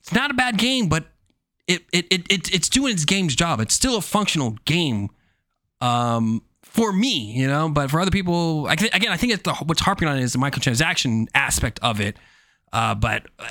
it's 0.00 0.12
not 0.12 0.30
a 0.30 0.34
bad 0.34 0.58
game, 0.58 0.88
but 0.88 1.06
it 1.66 1.82
it, 1.92 2.06
it, 2.10 2.32
it 2.32 2.54
it's 2.54 2.68
doing 2.68 2.92
its 2.92 3.04
game's 3.04 3.34
job. 3.34 3.60
It's 3.60 3.74
still 3.74 3.96
a 3.96 4.02
functional 4.02 4.56
game. 4.64 5.08
Um, 5.80 6.42
for 6.62 6.92
me, 6.92 7.32
you 7.32 7.46
know, 7.46 7.68
but 7.68 7.90
for 7.90 8.00
other 8.00 8.10
people, 8.10 8.66
I, 8.66 8.72
again, 8.72 9.12
I 9.12 9.16
think 9.16 9.32
it's 9.32 9.42
the, 9.42 9.54
what's 9.54 9.82
harping 9.82 10.08
on 10.08 10.18
is 10.18 10.32
the 10.32 10.38
microtransaction 10.38 11.28
aspect 11.34 11.78
of 11.82 12.00
it. 12.00 12.16
Uh, 12.72 12.96
but 12.96 13.26
uh, 13.38 13.44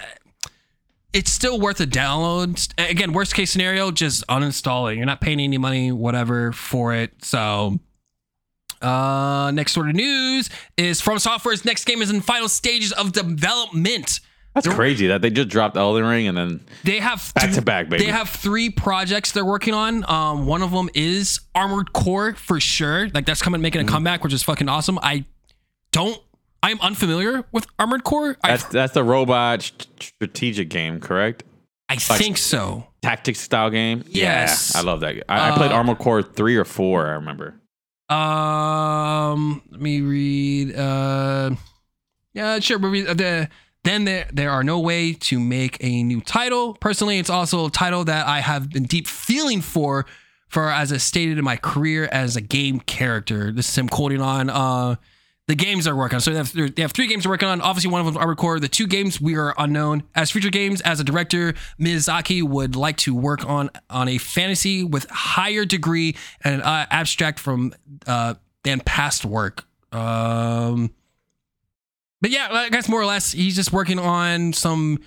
it's 1.14 1.32
still 1.32 1.60
worth 1.60 1.80
a 1.80 1.86
download. 1.86 2.74
Again, 2.78 3.14
worst 3.14 3.34
case 3.34 3.52
scenario, 3.52 3.92
just 3.92 4.28
uninstall 4.28 4.92
it. 4.92 4.98
You're 4.98 5.06
not 5.06 5.22
paying 5.22 5.40
any 5.40 5.58
money, 5.58 5.92
whatever, 5.92 6.52
for 6.52 6.94
it. 6.94 7.24
So, 7.24 7.80
uh, 8.84 9.52
next 9.52 9.72
sort 9.74 9.90
of 9.90 9.96
news 9.96 10.50
is 10.78 11.02
From 11.02 11.20
Software's 11.20 11.66
next 11.66 11.86
game 11.86 12.02
is 12.02 12.10
in 12.10 12.22
final 12.22 12.50
stages 12.50 12.92
of 12.92 13.12
development. 13.14 14.20
That's 14.56 14.68
crazy 14.68 15.08
that 15.08 15.24
they 15.24 15.32
just 15.32 15.50
dropped 15.50 15.76
Elden 15.78 16.06
Ring 16.06 16.28
and 16.28 16.38
then 16.38 16.60
They 16.84 17.00
have 17.00 17.32
Back 17.34 17.46
th- 17.46 17.56
to 17.56 17.62
back, 17.64 17.90
baby. 17.90 18.06
They 18.06 18.12
have 18.12 18.30
three 18.30 18.70
projects 18.70 19.32
they're 19.32 19.44
working 19.44 19.74
on. 19.74 20.08
Um, 20.08 20.46
one 20.46 20.62
of 20.62 20.70
them 20.72 20.90
is 20.94 21.40
Armored 21.56 21.92
Core 21.94 22.36
for 22.36 22.60
sure. 22.60 23.10
Like 23.10 23.26
that's 23.26 23.42
coming 23.42 23.62
making 23.62 23.82
a 23.82 23.84
Mm-hmm. 23.86 23.94
comeback, 23.96 24.24
which 24.24 24.32
is 24.34 24.44
fucking 24.44 24.70
awesome. 24.70 25.00
I 25.02 25.26
don't. 25.92 26.22
I 26.62 26.70
am 26.72 26.80
unfamiliar 26.82 27.44
with 27.52 27.66
Armored 27.80 28.04
Core. 28.04 28.38
That's 28.44 28.64
that's 28.66 28.94
the 28.94 29.04
robot 29.04 29.64
st- 29.64 29.88
strategic 30.00 30.70
game, 30.70 31.00
correct? 31.00 31.44
I 31.90 31.96
think 31.98 32.38
so. 32.38 32.88
Tactics 33.02 33.40
style 33.40 33.70
game. 33.72 34.04
Yes. 34.08 34.72
Yeah, 34.74 34.82
I 34.82 34.84
love 34.84 35.00
that. 35.02 35.24
I, 35.28 35.50
I 35.52 35.58
played 35.58 35.72
Uh, 35.72 35.76
Armored 35.76 35.98
Core 35.98 36.22
three 36.24 36.56
or 36.58 36.64
four. 36.66 37.08
I 37.08 37.12
remember. 37.14 37.56
Um, 38.10 39.62
let 39.72 39.82
me 39.82 40.02
read. 40.02 40.76
Uh, 40.76 41.52
yeah, 42.34 42.60
sure. 42.60 42.80
But 42.80 42.92
we, 42.92 43.02
the 43.02 43.50
then 43.84 44.06
there 44.06 44.28
there 44.32 44.52
are 44.52 44.64
no 44.64 44.80
way 44.80 45.14
to 45.14 45.40
make 45.40 45.78
a 45.82 46.04
new 46.04 46.22
title. 46.22 46.74
Personally, 46.76 47.20
it's 47.20 47.30
also 47.30 47.68
a 47.68 47.72
title 47.72 48.04
that 48.06 48.28
I 48.28 48.40
have 48.40 48.70
been 48.70 48.84
deep 48.84 49.08
feeling 49.08 49.62
for, 49.62 50.06
for 50.48 50.70
as 50.70 50.92
I 50.94 50.98
stated 50.98 51.38
in 51.38 51.44
my 51.44 51.58
career 51.58 52.08
as 52.12 52.36
a 52.36 52.42
game 52.42 52.80
character. 52.80 53.52
This 53.52 53.70
is 53.70 53.78
him 53.78 53.90
quoting 53.90 54.22
on 54.22 54.50
uh 54.50 54.96
the 55.48 55.56
games 55.56 55.86
they're 55.86 55.95
working 55.95 56.15
on. 56.15 56.22
So 56.22 56.32
they 56.32 56.38
have, 56.38 56.76
they 56.76 56.82
have 56.82 56.94
three 56.94 57.07
games 57.07 57.24
they're 57.24 57.32
working 57.32 57.49
on. 57.49 57.60
Obviously, 57.61 57.91
one 57.91 57.99
of 57.99 58.06
them 58.06 58.15
is 58.15 58.18
Armored 58.18 58.38
Core. 58.38 58.60
The 58.60 58.70
two 58.70 58.88
games 58.88 59.20
we 59.20 59.36
are 59.36 59.53
unknown. 59.57 60.03
As 60.15 60.32
future 60.32 60.49
games, 60.49 60.80
as 60.82 60.99
a 60.99 61.03
director, 61.03 61.53
Miyazaki 61.80 62.41
would 62.44 62.76
like 62.76 62.98
to 62.98 63.14
work 63.14 63.45
on 63.45 63.70
on 63.90 64.07
a 64.07 64.18
fantasy 64.18 64.84
with 64.84 65.10
higher 65.10 65.65
degree 65.65 66.15
and 66.44 66.61
uh, 66.61 66.86
abstract 66.90 67.40
from 67.40 67.74
uh, 68.07 68.36
than 68.64 68.80
past 68.80 69.26
work. 69.26 69.65
Um, 69.91 70.91
but 72.22 72.32
yeah, 72.32 72.48
I 72.49 72.70
guess 72.70 72.88
more 72.88 73.02
or 73.02 73.06
less, 73.06 73.34
he's 73.34 73.56
just 73.56 73.74
working 73.74 73.99
on 73.99 74.53
some 74.53 74.99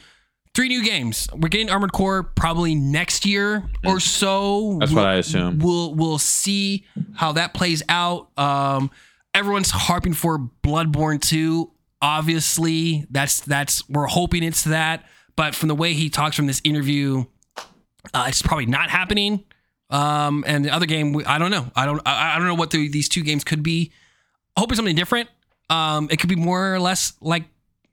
three 0.54 0.68
new 0.68 0.84
games. 0.84 1.28
We're 1.32 1.48
getting 1.48 1.70
Armored 1.70 1.92
Core 1.92 2.22
probably 2.22 2.74
next 2.74 3.24
year 3.24 3.64
or 3.86 4.00
so. 4.00 4.76
That's 4.80 4.92
what 4.92 5.06
I 5.06 5.14
assume. 5.14 5.60
We'll 5.60 5.94
we'll 5.94 6.18
see 6.18 6.84
how 7.14 7.32
that 7.32 7.54
plays 7.54 7.82
out. 7.88 8.28
Um, 8.38 8.90
everyone's 9.36 9.70
harping 9.70 10.14
for 10.14 10.38
Bloodborne 10.64 11.20
2. 11.20 11.70
Obviously, 12.00 13.06
that's 13.10 13.40
that's 13.40 13.88
we're 13.88 14.06
hoping 14.06 14.42
it's 14.42 14.64
that. 14.64 15.04
But 15.36 15.54
from 15.54 15.68
the 15.68 15.74
way 15.74 15.92
he 15.92 16.08
talks 16.08 16.34
from 16.34 16.46
this 16.46 16.62
interview, 16.64 17.24
uh, 18.14 18.24
it's 18.28 18.42
probably 18.42 18.66
not 18.66 18.88
happening. 18.88 19.44
Um, 19.90 20.42
and 20.46 20.64
the 20.64 20.70
other 20.70 20.86
game, 20.86 21.22
I 21.26 21.38
don't 21.38 21.50
know. 21.50 21.70
I 21.76 21.84
don't 21.84 22.00
I, 22.06 22.38
don't 22.38 22.46
know 22.46 22.54
what 22.54 22.70
the, 22.70 22.88
these 22.88 23.08
two 23.08 23.22
games 23.22 23.44
could 23.44 23.62
be. 23.62 23.92
Hoping 24.56 24.76
something 24.76 24.96
different. 24.96 25.28
Um, 25.68 26.08
it 26.10 26.18
could 26.18 26.28
be 26.28 26.36
more 26.36 26.74
or 26.74 26.80
less 26.80 27.12
like 27.20 27.44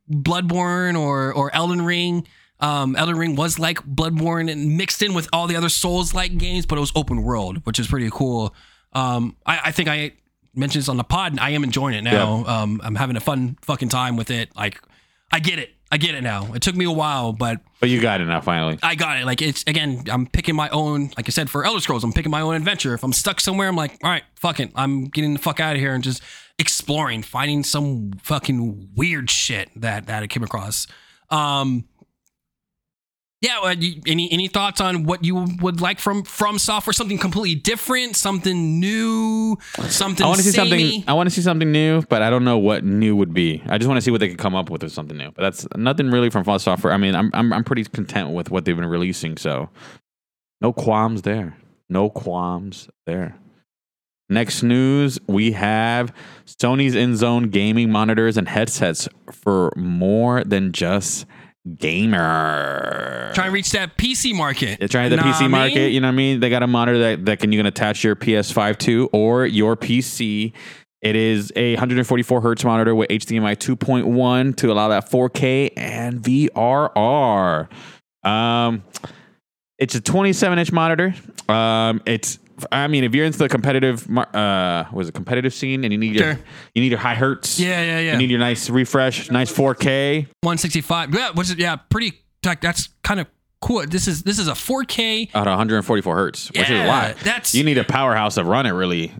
Bloodborne 0.09 0.97
or 0.97 1.33
or 1.33 1.53
Elden 1.53 1.83
Ring. 1.83 2.25
Um, 2.59 2.95
Elden 2.95 3.17
Ring 3.17 3.35
was 3.35 3.59
like 3.59 3.79
Bloodborne 3.79 4.49
and 4.49 4.77
mixed 4.77 5.01
in 5.01 5.13
with 5.13 5.27
all 5.33 5.47
the 5.47 5.57
other 5.57 5.69
Souls 5.69 6.13
like 6.13 6.37
games, 6.37 6.65
but 6.65 6.77
it 6.77 6.81
was 6.81 6.93
open 6.95 7.23
world, 7.23 7.57
which 7.65 7.79
is 7.79 7.87
pretty 7.87 8.09
cool. 8.09 8.55
Um, 8.93 9.35
I, 9.45 9.59
I 9.65 9.71
think 9.71 9.89
I 9.89 10.13
mentioned 10.55 10.81
this 10.83 10.89
on 10.89 10.97
the 10.97 11.03
pod, 11.03 11.31
and 11.33 11.39
I 11.39 11.51
am 11.51 11.63
enjoying 11.63 11.95
it 11.95 12.03
now. 12.03 12.45
Um, 12.45 12.81
I'm 12.83 12.95
having 12.95 13.15
a 13.15 13.19
fun 13.21 13.57
fucking 13.61 13.89
time 13.89 14.15
with 14.15 14.31
it. 14.31 14.55
Like, 14.55 14.81
I 15.31 15.39
get 15.39 15.59
it. 15.59 15.71
I 15.91 15.97
get 15.97 16.15
it 16.15 16.21
now. 16.21 16.53
It 16.53 16.63
took 16.63 16.75
me 16.75 16.85
a 16.85 16.91
while, 16.91 17.33
but 17.33 17.59
But 17.79 17.89
you 17.89 18.01
got 18.01 18.19
it 18.19 18.25
now, 18.25 18.41
finally. 18.41 18.79
I 18.81 18.95
got 18.95 19.17
it. 19.19 19.25
Like 19.25 19.43
it's 19.43 19.63
again, 19.67 20.05
I'm 20.09 20.25
picking 20.25 20.55
my 20.55 20.67
own. 20.69 21.11
Like 21.15 21.27
I 21.27 21.29
said 21.29 21.51
for 21.51 21.63
Elder 21.65 21.81
Scrolls, 21.81 22.03
I'm 22.03 22.13
picking 22.13 22.31
my 22.31 22.41
own 22.41 22.55
adventure. 22.55 22.95
If 22.95 23.03
I'm 23.03 23.13
stuck 23.13 23.39
somewhere, 23.39 23.67
I'm 23.67 23.75
like, 23.75 23.99
all 24.03 24.09
right, 24.09 24.23
fuck 24.35 24.59
it. 24.59 24.71
I'm 24.73 25.05
getting 25.05 25.33
the 25.33 25.39
fuck 25.39 25.59
out 25.59 25.75
of 25.75 25.79
here 25.79 25.93
and 25.93 26.03
just 26.03 26.23
exploring, 26.57 27.21
finding 27.21 27.63
some 27.63 28.13
fucking 28.23 28.89
weird 28.95 29.29
shit 29.29 29.69
that 29.75 30.07
that 30.07 30.23
I 30.23 30.27
came 30.27 30.41
across. 30.41 30.87
Um, 31.29 31.85
yeah. 33.43 33.59
Any 34.07 34.31
any 34.31 34.47
thoughts 34.47 34.79
on 34.79 35.03
what 35.03 35.25
you 35.25 35.45
would 35.61 35.81
like 35.81 35.99
from 35.99 36.23
from 36.23 36.57
software? 36.57 36.93
Something 36.93 37.17
completely 37.17 37.55
different, 37.55 38.15
something 38.15 38.79
new, 38.79 39.57
something. 39.89 40.23
I 40.23 40.27
want 40.29 40.37
to 40.37 40.43
see 40.43 40.51
samey? 40.51 40.69
something. 40.69 41.03
I 41.09 41.13
want 41.13 41.27
to 41.27 41.35
see 41.35 41.41
something 41.41 41.69
new, 41.69 42.03
but 42.03 42.21
I 42.21 42.29
don't 42.29 42.45
know 42.45 42.57
what 42.57 42.85
new 42.85 43.17
would 43.17 43.33
be. 43.33 43.61
I 43.67 43.77
just 43.77 43.89
want 43.89 43.97
to 43.97 44.01
see 44.01 44.11
what 44.11 44.21
they 44.21 44.29
could 44.29 44.37
come 44.37 44.55
up 44.55 44.69
with 44.69 44.81
with 44.81 44.93
something 44.93 45.17
new. 45.17 45.31
But 45.31 45.41
that's 45.41 45.67
nothing 45.75 46.09
really 46.09 46.29
from 46.29 46.45
Fallout 46.45 46.61
Software. 46.61 46.93
I 46.93 46.97
mean, 46.97 47.15
I'm 47.15 47.31
I'm 47.33 47.51
I'm 47.51 47.63
pretty 47.65 47.83
content 47.83 48.29
with 48.31 48.49
what 48.49 48.63
they've 48.63 48.77
been 48.77 48.85
releasing. 48.85 49.35
So 49.35 49.69
no 50.61 50.71
qualms 50.71 51.23
there. 51.23 51.57
No 51.89 52.09
qualms 52.09 52.87
there. 53.05 53.35
Next 54.29 54.63
news, 54.63 55.19
we 55.27 55.51
have 55.51 56.13
Sony's 56.45 56.95
in-zone 56.95 57.49
gaming 57.49 57.91
monitors 57.91 58.37
and 58.37 58.47
headsets 58.47 59.09
for 59.31 59.73
more 59.75 60.45
than 60.45 60.71
just 60.71 61.25
gamer. 61.77 63.31
Try 63.33 63.45
and 63.45 63.53
reach 63.53 63.71
that 63.71 63.97
PC 63.97 64.33
market. 64.35 64.79
They're 64.79 64.87
trying 64.87 65.09
the 65.09 65.17
Nah, 65.17 65.23
PC 65.23 65.43
I 65.43 65.47
market. 65.47 65.75
mean, 65.75 65.93
You 65.93 66.01
know 66.01 66.07
what 66.07 66.13
I 66.13 66.15
mean? 66.15 66.39
They 66.39 66.49
got 66.49 66.63
a 66.63 66.67
monitor 66.67 66.99
that, 66.99 67.25
that 67.25 67.39
can 67.39 67.51
you 67.51 67.59
can 67.59 67.65
attach 67.65 68.03
your 68.03 68.15
PS5 68.15 68.77
to 68.79 69.09
or 69.13 69.45
your 69.45 69.75
PC. 69.75 70.53
It 71.01 71.15
is 71.15 71.51
a 71.55 71.73
144 71.73 72.41
hertz 72.41 72.63
monitor 72.63 72.95
with 72.95 73.09
HDMI 73.09 73.57
2.1 73.57 74.55
to 74.57 74.71
allow 74.71 74.87
that 74.89 75.09
4K 75.11 75.71
and 75.75 76.21
VRR. 76.21 77.67
Um, 78.23 78.83
it's 79.77 79.95
a 79.95 80.01
27 80.01 80.59
inch 80.59 80.71
monitor. 80.71 81.13
Um, 81.49 82.01
it's 82.05 82.39
I 82.71 82.87
mean, 82.87 83.03
if 83.03 83.13
you're 83.15 83.25
into 83.25 83.37
the 83.39 83.49
competitive, 83.49 84.07
uh, 84.17 84.85
was 84.93 85.09
it 85.09 85.13
competitive 85.13 85.53
scene, 85.53 85.83
and 85.83 85.91
you 85.91 85.97
need 85.97 86.15
your 86.15 86.33
Sure. 86.35 86.43
you 86.75 86.81
need 86.81 86.91
your 86.91 86.99
high 86.99 87.15
hertz, 87.15 87.59
Yeah, 87.59 87.81
yeah, 87.81 87.99
yeah. 87.99 88.11
you 88.13 88.17
need 88.17 88.29
your 88.29 88.39
nice 88.39 88.69
refresh, 88.69 89.31
nice 89.31 89.51
4K. 89.51 90.27
165. 90.41 91.13
Yeah, 91.13 91.31
which 91.31 91.49
is 91.49 91.55
yeah, 91.55 91.75
pretty. 91.75 92.19
Like 92.45 92.61
that's 92.61 92.89
kind 93.03 93.19
of 93.19 93.27
cool. 93.61 93.85
This 93.87 94.07
is 94.07 94.23
this 94.23 94.37
is 94.39 94.47
a 94.47 94.51
4K. 94.53 95.29
at 95.33 95.45
144 95.47 96.15
hertz, 96.15 96.49
which 96.49 96.61
is 96.61 96.69
a 96.69 96.73
Yeah, 96.73 96.87
lot. 96.87 97.15
that's- 97.23 97.55
you 97.55 97.63
need 97.63 97.77
a 97.77 97.83
powerhouse 97.83 98.35
to 98.35 98.43
run 98.43 98.65
it 98.65 98.71
really. 98.71 99.11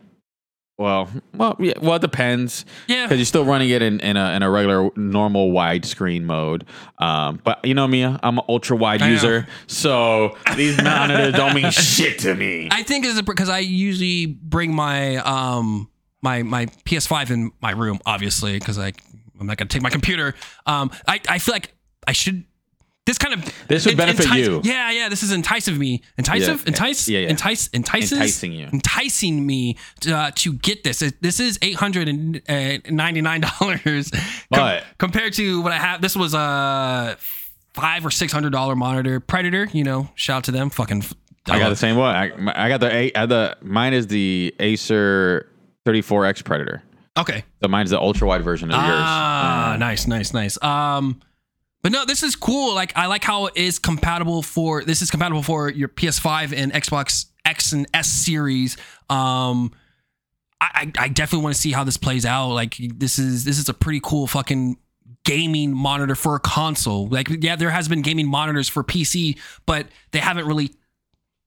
Well, 0.77 1.07
well, 1.35 1.55
yeah, 1.59 1.73
well, 1.81 1.95
it 1.95 2.01
depends. 2.01 2.65
Yeah. 2.87 3.05
because 3.05 3.19
you're 3.19 3.25
still 3.25 3.45
running 3.45 3.69
it 3.69 3.81
in, 3.83 3.99
in 3.99 4.17
a 4.17 4.31
in 4.35 4.41
a 4.41 4.49
regular 4.49 4.89
normal 4.95 5.51
widescreen 5.51 6.23
mode. 6.23 6.65
Um, 6.97 7.39
but 7.43 7.63
you 7.63 7.75
know 7.75 7.87
me, 7.87 8.03
I'm 8.03 8.37
an 8.39 8.43
ultra 8.49 8.75
wide 8.75 9.01
I 9.03 9.07
know. 9.07 9.13
user, 9.13 9.47
so 9.67 10.35
these 10.55 10.81
monitors 10.81 11.33
don't 11.35 11.53
mean 11.53 11.69
shit 11.71 12.19
to 12.19 12.33
me. 12.33 12.69
I 12.71 12.81
think 12.83 13.05
it's 13.05 13.21
because 13.21 13.49
I 13.49 13.59
usually 13.59 14.25
bring 14.25 14.73
my 14.73 15.17
um 15.17 15.89
my 16.23 16.41
my 16.41 16.65
PS5 16.85 17.29
in 17.29 17.51
my 17.61 17.71
room, 17.71 17.99
obviously, 18.05 18.57
because 18.57 18.79
I 18.79 18.93
I'm 19.39 19.45
not 19.45 19.57
gonna 19.57 19.69
take 19.69 19.83
my 19.83 19.91
computer. 19.91 20.33
Um, 20.65 20.89
I 21.07 21.19
I 21.29 21.37
feel 21.37 21.53
like 21.53 21.73
I 22.07 22.13
should. 22.13 22.45
This 23.05 23.17
kind 23.17 23.34
of 23.34 23.67
This 23.67 23.85
would 23.85 23.97
benefit 23.97 24.27
you. 24.34 24.61
Yeah, 24.63 24.89
yeah. 24.91 25.09
This 25.09 25.23
is 25.23 25.34
enticing 25.34 25.77
me. 25.77 26.01
Enticing, 26.17 26.55
Yeah. 26.55 26.63
entice, 26.65 27.09
Yeah, 27.09 27.19
yeah. 27.19 27.30
entice, 27.30 27.67
entices, 27.69 28.13
Enticing 28.13 28.51
you. 28.53 28.67
enticing 28.71 29.45
me 29.45 29.75
to, 30.01 30.15
uh, 30.17 30.31
to 30.35 30.53
get 30.53 30.85
this. 30.85 30.99
This 31.19 31.41
is 31.41 31.59
eight 31.61 31.75
hundred 31.75 32.07
and 32.07 32.41
ninety 32.89 33.19
nine 33.19 33.41
dollars 33.41 34.09
But- 34.49 34.85
compared 34.99 35.34
to 35.34 35.61
what 35.61 35.73
I 35.73 35.80
have. 35.80 36.01
This 36.01 36.15
was 36.15 36.34
a 36.34 37.17
five 37.73 38.05
or 38.05 38.11
six 38.11 38.31
hundred 38.31 38.51
dollar 38.53 38.75
monitor. 38.75 39.19
Predator, 39.19 39.67
you 39.73 39.84
know, 39.84 40.07
shout 40.15 40.38
out 40.38 40.43
to 40.45 40.51
them. 40.51 40.69
Fucking, 40.69 41.03
I 41.49 41.59
got 41.59 41.69
the 41.69 41.75
same 41.75 41.97
one. 41.97 42.15
I, 42.15 42.31
I 42.65 42.69
got 42.69 42.80
the 42.80 42.93
A- 42.95 43.11
I 43.15 43.25
the 43.25 43.57
mine 43.61 43.93
is 43.93 44.07
the 44.07 44.55
Acer 44.61 45.49
34X 45.85 46.45
Predator. 46.45 46.81
okay. 47.17 47.43
So 47.61 47.67
mine's 47.67 47.89
the 47.89 47.99
ultra 47.99 48.25
wide 48.30 48.43
version 48.45 48.71
of 48.71 48.75
yours. 48.77 48.85
Ah, 48.97 49.75
nice, 49.77 50.07
nice, 50.07 50.34
nice. 50.34 50.61
Um, 50.63 51.19
but 51.84 51.91
no, 51.91 52.05
this 52.05 52.23
is 52.23 52.35
cool. 52.35 52.73
Like, 52.73 52.93
I 52.95 53.07
like 53.07 53.23
how 53.23 53.47
it 53.47 53.53
is 53.55 53.77
compatible 53.77 54.41
for. 54.41 54.84
This 54.84 55.01
is 55.01 55.11
compatible 55.11 55.43
for 55.43 55.69
your 55.69 55.89
PS5 55.89 56.53
and 56.55 56.72
Xbox 56.72 57.26
X 57.45 57.73
and 57.73 57.85
S 57.93 58.07
series. 58.07 58.77
Um, 59.10 59.73
I, 60.61 60.91
I 60.97 61.10
definitely 61.10 61.43
want 61.43 61.55
to 61.55 61.61
see 61.61 61.73
how 61.73 61.84
this 61.84 61.97
plays 61.97 62.26
out. 62.26 62.51
Like, 62.53 62.77
this 62.80 63.19
is 63.19 63.43
this 63.43 63.60
is 63.60 63.68
a 63.68 63.73
pretty 63.73 63.99
cool 64.01 64.27
fucking 64.27 64.77
gaming 65.26 65.73
monitor 65.73 66.15
for 66.15 66.35
a 66.35 66.39
console. 66.39 67.07
Like, 67.07 67.27
yeah, 67.30 67.57
there 67.57 67.69
has 67.69 67.89
been 67.89 68.01
gaming 68.01 68.27
monitors 68.27 68.69
for 68.69 68.84
PC, 68.84 69.38
but 69.65 69.88
they 70.11 70.19
haven't 70.19 70.47
really 70.47 70.72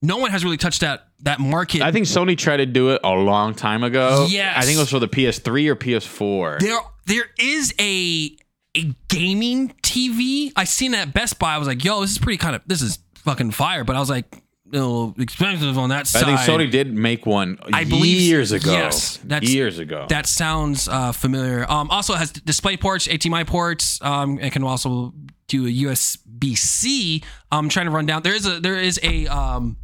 no 0.03 0.19
one 0.19 0.31
has 0.31 0.45
really 0.45 0.57
touched 0.59 0.83
that 0.83 1.09
that 1.21 1.41
market. 1.41 1.81
I 1.81 1.93
think 1.93 2.07
Sony 2.07 2.37
tried 2.37 2.59
to 2.59 2.67
do 2.67 2.91
it 2.91 3.01
a 3.03 3.15
long 3.15 3.55
time 3.55 3.83
ago. 3.83 4.27
Yes. 4.29 4.55
I 4.57 4.63
think 4.63 4.77
it 4.77 4.81
was 4.81 4.91
for 4.91 4.99
the 4.99 5.09
PS3 5.09 5.69
or 5.69 5.77
PS4. 5.77 6.61
there 6.61 6.79
there 7.07 7.31
is 7.39 7.75
a 7.81 8.37
a 8.77 8.95
gaming 9.09 9.75
TV. 9.83 10.53
I 10.57 10.65
seen 10.65 10.95
it 10.95 10.99
at 10.99 11.15
Best 11.15 11.39
Buy. 11.39 11.55
I 11.55 11.59
was 11.59 11.67
like, 11.69 11.85
yo, 11.85 12.01
this 12.01 12.11
is 12.13 12.19
pretty 12.19 12.37
kind 12.39 12.55
of 12.57 12.63
this 12.67 12.83
is 12.83 12.99
fucking 13.17 13.51
fire. 13.53 13.85
But 13.85 13.97
I 13.97 14.01
was 14.01 14.11
like, 14.11 14.43
a 14.73 14.77
little 14.79 15.15
expensive 15.19 15.79
on 15.79 15.91
that 15.91 16.09
side. 16.09 16.25
I 16.25 16.37
think 16.37 16.41
Sony 16.41 16.69
did 16.71 16.93
make 16.93 17.25
one 17.25 17.59
I 17.73 17.85
believe- 17.85 18.21
years 18.21 18.51
ago. 18.53 18.73
yes, 18.73 19.17
that's- 19.23 19.49
years 19.53 19.79
ago. 19.79 20.07
That 20.09 20.27
sounds 20.27 20.89
uh, 20.89 21.13
familiar. 21.13 21.65
Um, 21.71 21.89
also 21.91 22.15
has 22.15 22.33
display 22.33 22.77
ports, 22.77 23.07
HDMI 23.07 23.47
ports. 23.47 24.01
Um, 24.03 24.39
it 24.41 24.51
can 24.53 24.65
also 24.65 25.15
do 25.47 25.67
a 25.67 25.71
USB 25.71 26.57
C. 26.59 27.23
I'm 27.53 27.69
trying 27.69 27.87
to 27.87 27.93
run 27.93 28.07
down. 28.07 28.23
There 28.23 28.35
is 28.35 28.45
a 28.47 28.59
there 28.59 28.77
is 28.77 28.99
a 29.05 29.29
um 29.29 29.77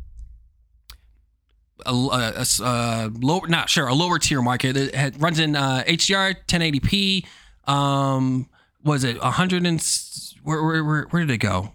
a, 1.87 1.91
a, 1.93 2.33
a 2.37 2.41
s- 2.41 2.61
uh, 2.61 3.09
lower 3.21 3.47
not 3.49 3.69
sure 3.71 3.87
a 3.87 3.95
lower 3.95 4.19
tier 4.19 4.43
market. 4.43 4.77
It 4.77 5.15
runs 5.19 5.39
in 5.39 5.55
uh, 5.57 5.85
HDR 5.87 6.35
1080p. 6.49 7.25
Um, 7.73 8.49
was 8.85 9.05
it 9.05 9.21
100 9.23 9.67
and 9.67 9.83
where 10.43 10.63
where 10.63 10.85
where, 10.85 11.03
where 11.11 11.23
did 11.25 11.31
it 11.35 11.39
go? 11.39 11.73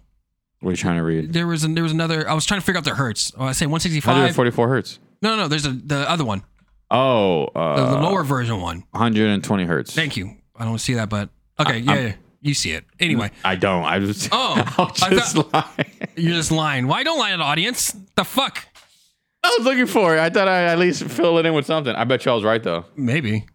what 0.60 0.70
are 0.70 0.72
you 0.72 0.76
trying 0.76 0.96
to 0.96 1.04
read? 1.04 1.32
There 1.32 1.46
was 1.46 1.62
an, 1.64 1.74
there 1.74 1.84
was 1.84 1.92
another. 1.92 2.28
I 2.28 2.34
was 2.34 2.44
trying 2.44 2.60
to 2.60 2.66
figure 2.66 2.78
out 2.78 2.84
the 2.84 2.94
hertz. 2.94 3.32
Oh, 3.36 3.44
I 3.44 3.52
say 3.52 3.66
165. 3.66 4.06
144 4.12 4.68
hertz. 4.68 4.98
No, 5.22 5.30
no, 5.36 5.42
no. 5.42 5.48
There's 5.48 5.66
a 5.66 5.70
the 5.70 6.08
other 6.10 6.24
one, 6.24 6.42
Oh, 6.90 7.48
the, 7.54 7.60
uh, 7.60 7.90
the 7.94 8.00
lower 8.00 8.24
version 8.24 8.60
one. 8.60 8.84
120 8.90 9.64
hertz. 9.64 9.94
Thank 9.94 10.16
you. 10.16 10.36
I 10.56 10.64
don't 10.64 10.78
see 10.78 10.94
that, 10.94 11.08
but 11.08 11.28
okay, 11.60 11.78
yeah, 11.78 11.92
I'm- 11.92 12.06
yeah, 12.06 12.12
you 12.40 12.54
see 12.54 12.72
it. 12.72 12.84
Anyway, 12.98 13.30
I 13.44 13.54
don't. 13.56 13.84
I 13.84 14.00
just. 14.00 14.28
Oh, 14.32 14.54
I'll 14.78 14.92
I 15.02 15.10
just 15.10 15.36
lie. 15.52 15.86
you're 16.16 16.34
just 16.34 16.50
lying. 16.50 16.88
Why 16.88 17.04
don't 17.04 17.18
lie 17.18 17.30
to 17.32 17.36
the 17.36 17.42
audience? 17.44 17.94
The 18.16 18.24
fuck? 18.24 18.66
I 19.44 19.54
was 19.58 19.64
looking 19.66 19.86
for 19.86 20.16
it. 20.16 20.20
I 20.20 20.30
thought 20.30 20.48
I'd 20.48 20.64
at 20.66 20.78
least 20.80 21.04
fill 21.04 21.38
it 21.38 21.46
in 21.46 21.54
with 21.54 21.66
something. 21.66 21.94
I 21.94 22.02
bet 22.04 22.24
you 22.26 22.32
I 22.32 22.34
was 22.34 22.42
right 22.44 22.62
though. 22.62 22.84
Maybe. 22.96 23.46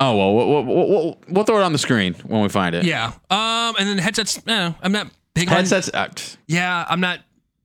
Oh 0.00 0.16
well, 0.16 0.34
we'll, 0.34 0.64
we'll, 0.64 1.18
we'll, 1.28 1.44
throw 1.44 1.58
it 1.58 1.62
on 1.64 1.72
the 1.72 1.78
screen 1.78 2.14
when 2.26 2.42
we 2.42 2.48
find 2.48 2.74
it. 2.74 2.84
Yeah. 2.84 3.12
Um, 3.30 3.74
and 3.78 3.88
then 3.88 3.98
headsets. 3.98 4.40
eh, 4.46 4.72
I'm 4.80 4.92
not 4.92 5.08
big 5.34 5.48
on. 5.48 5.56
Headsets. 5.56 5.90
Uh. 5.92 6.08
Yeah, 6.46 6.84
I'm 6.88 7.00
not 7.00 7.20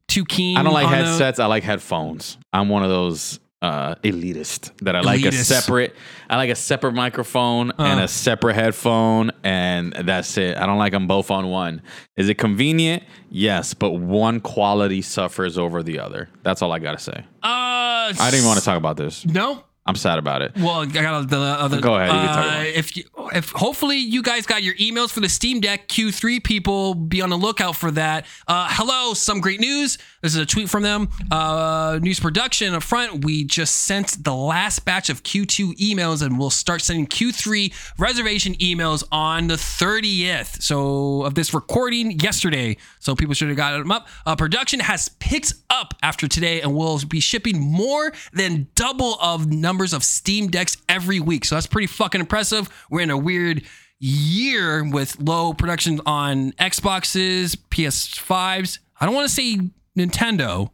too 0.08 0.26
keen. 0.26 0.58
I 0.58 0.64
don't 0.64 0.74
like 0.74 0.88
on 0.88 0.94
headsets. 0.94 1.40
I 1.40 1.46
like 1.46 1.64
headphones. 1.64 2.38
I'm 2.52 2.70
one 2.70 2.82
of 2.82 2.90
those 2.90 3.40
uh, 3.62 3.96
elitist 4.04 4.72
that 4.82 4.96
I 4.96 5.02
like 5.02 5.24
a 5.24 5.32
separate. 5.32 5.96
I 6.28 6.38
like 6.38 6.50
a 6.50 6.56
separate 6.56 6.94
microphone 6.94 7.72
and 7.78 8.00
Uh. 8.00 8.04
a 8.04 8.08
separate 8.08 8.56
headphone, 8.56 9.30
and 9.44 9.94
that's 9.94 10.36
it. 10.38 10.58
I 10.58 10.66
don't 10.66 10.80
like 10.80 10.92
them 10.92 11.06
both 11.06 11.30
on 11.30 11.48
one. 11.50 11.84
Is 12.18 12.30
it 12.30 12.40
convenient? 12.40 13.04
Yes, 13.30 13.76
but 13.76 13.92
one 13.92 14.40
quality 14.40 15.04
suffers 15.04 15.60
over 15.60 15.84
the 15.84 16.00
other. 16.00 16.30
That's 16.42 16.64
all 16.64 16.72
I 16.72 16.80
gotta 16.80 16.98
say. 17.00 17.24
Uh, 17.44 18.10
I 18.10 18.14
didn't 18.18 18.34
even 18.40 18.48
want 18.48 18.58
to 18.60 18.66
talk 18.66 18.78
about 18.78 18.98
this. 18.98 19.24
No. 19.24 19.64
I'm 19.86 19.96
sad 19.96 20.18
about 20.18 20.42
it. 20.42 20.54
Well, 20.56 20.82
I 20.82 20.86
got 20.86 21.30
the 21.30 21.38
other. 21.38 21.82
Go 21.82 21.96
ahead, 21.96 22.10
you 22.10 22.16
uh, 22.16 22.64
if 22.66 22.96
you, 22.96 23.04
if 23.34 23.50
hopefully 23.50 23.98
you 23.98 24.24
guys 24.24 24.46
got 24.46 24.64
your 24.64 24.76
emails 24.76 25.10
for 25.12 25.20
the 25.20 25.28
Steam 25.28 25.60
Deck 25.60 25.90
Q3 25.90 26.42
people, 26.42 26.94
be 26.96 27.22
on 27.22 27.30
the 27.30 27.38
lookout 27.38 27.76
for 27.76 27.92
that. 27.92 28.26
Uh, 28.48 28.68
hello, 28.72 29.14
some 29.14 29.42
great 29.42 29.60
news. 29.60 29.98
This 30.22 30.36
is 30.36 30.40
a 30.40 30.46
tweet 30.46 30.70
from 30.70 30.84
them. 30.84 31.10
Uh, 31.30 32.00
news 32.02 32.18
production 32.18 32.74
up 32.74 32.84
front. 32.84 33.26
We 33.26 33.44
just 33.44 33.76
sent 33.84 34.24
the 34.24 34.34
last 34.34 34.86
batch 34.86 35.10
of 35.10 35.24
Q2 35.24 35.78
emails, 35.78 36.26
and 36.26 36.40
we'll 36.40 36.50
start 36.50 36.82
sending 36.82 37.06
Q3 37.06 37.74
reservation 37.98 38.54
emails 38.56 39.04
on 39.12 39.48
the 39.48 39.56
30th. 39.56 40.62
So 40.62 41.24
of 41.24 41.36
this 41.36 41.54
recording 41.54 42.20
yesterday. 42.20 42.78
So 43.00 43.16
people 43.16 43.34
should 43.34 43.50
have 43.50 43.58
got 43.58 43.78
them 43.78 43.92
up. 43.92 44.08
Uh, 44.26 44.38
production 44.38 44.80
has 44.80 45.10
picked 45.20 45.56
up 45.70 45.94
after 46.02 46.30
today, 46.30 46.62
and 46.62 46.74
we'll 46.74 47.00
be 47.06 47.20
shipping 47.20 47.60
more 47.60 48.14
than 48.32 48.68
double 48.76 49.16
of 49.16 49.52
numbers 49.74 49.92
of 49.94 50.04
Steam 50.04 50.50
Decks 50.50 50.78
every 50.88 51.20
week. 51.20 51.46
So 51.46 51.56
that's 51.56 51.66
pretty 51.66 51.88
fucking 51.88 52.22
impressive. 52.22 52.70
We're 52.92 53.02
in 53.02 53.10
a 53.10 53.18
weird 53.18 53.64
year 54.00 54.88
with 54.88 55.20
low 55.20 55.54
production 55.54 56.00
on 56.06 56.52
Xboxes, 56.54 57.58
PS5s. 57.72 58.78
I 59.00 59.06
don't 59.08 59.16
want 59.16 59.28
to 59.28 59.34
say 59.34 59.58
Nintendo. 59.98 60.70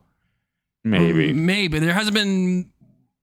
Maybe. 0.83 1.31
Maybe 1.31 1.79
there 1.79 1.93
hasn't 1.93 2.13
been. 2.13 2.71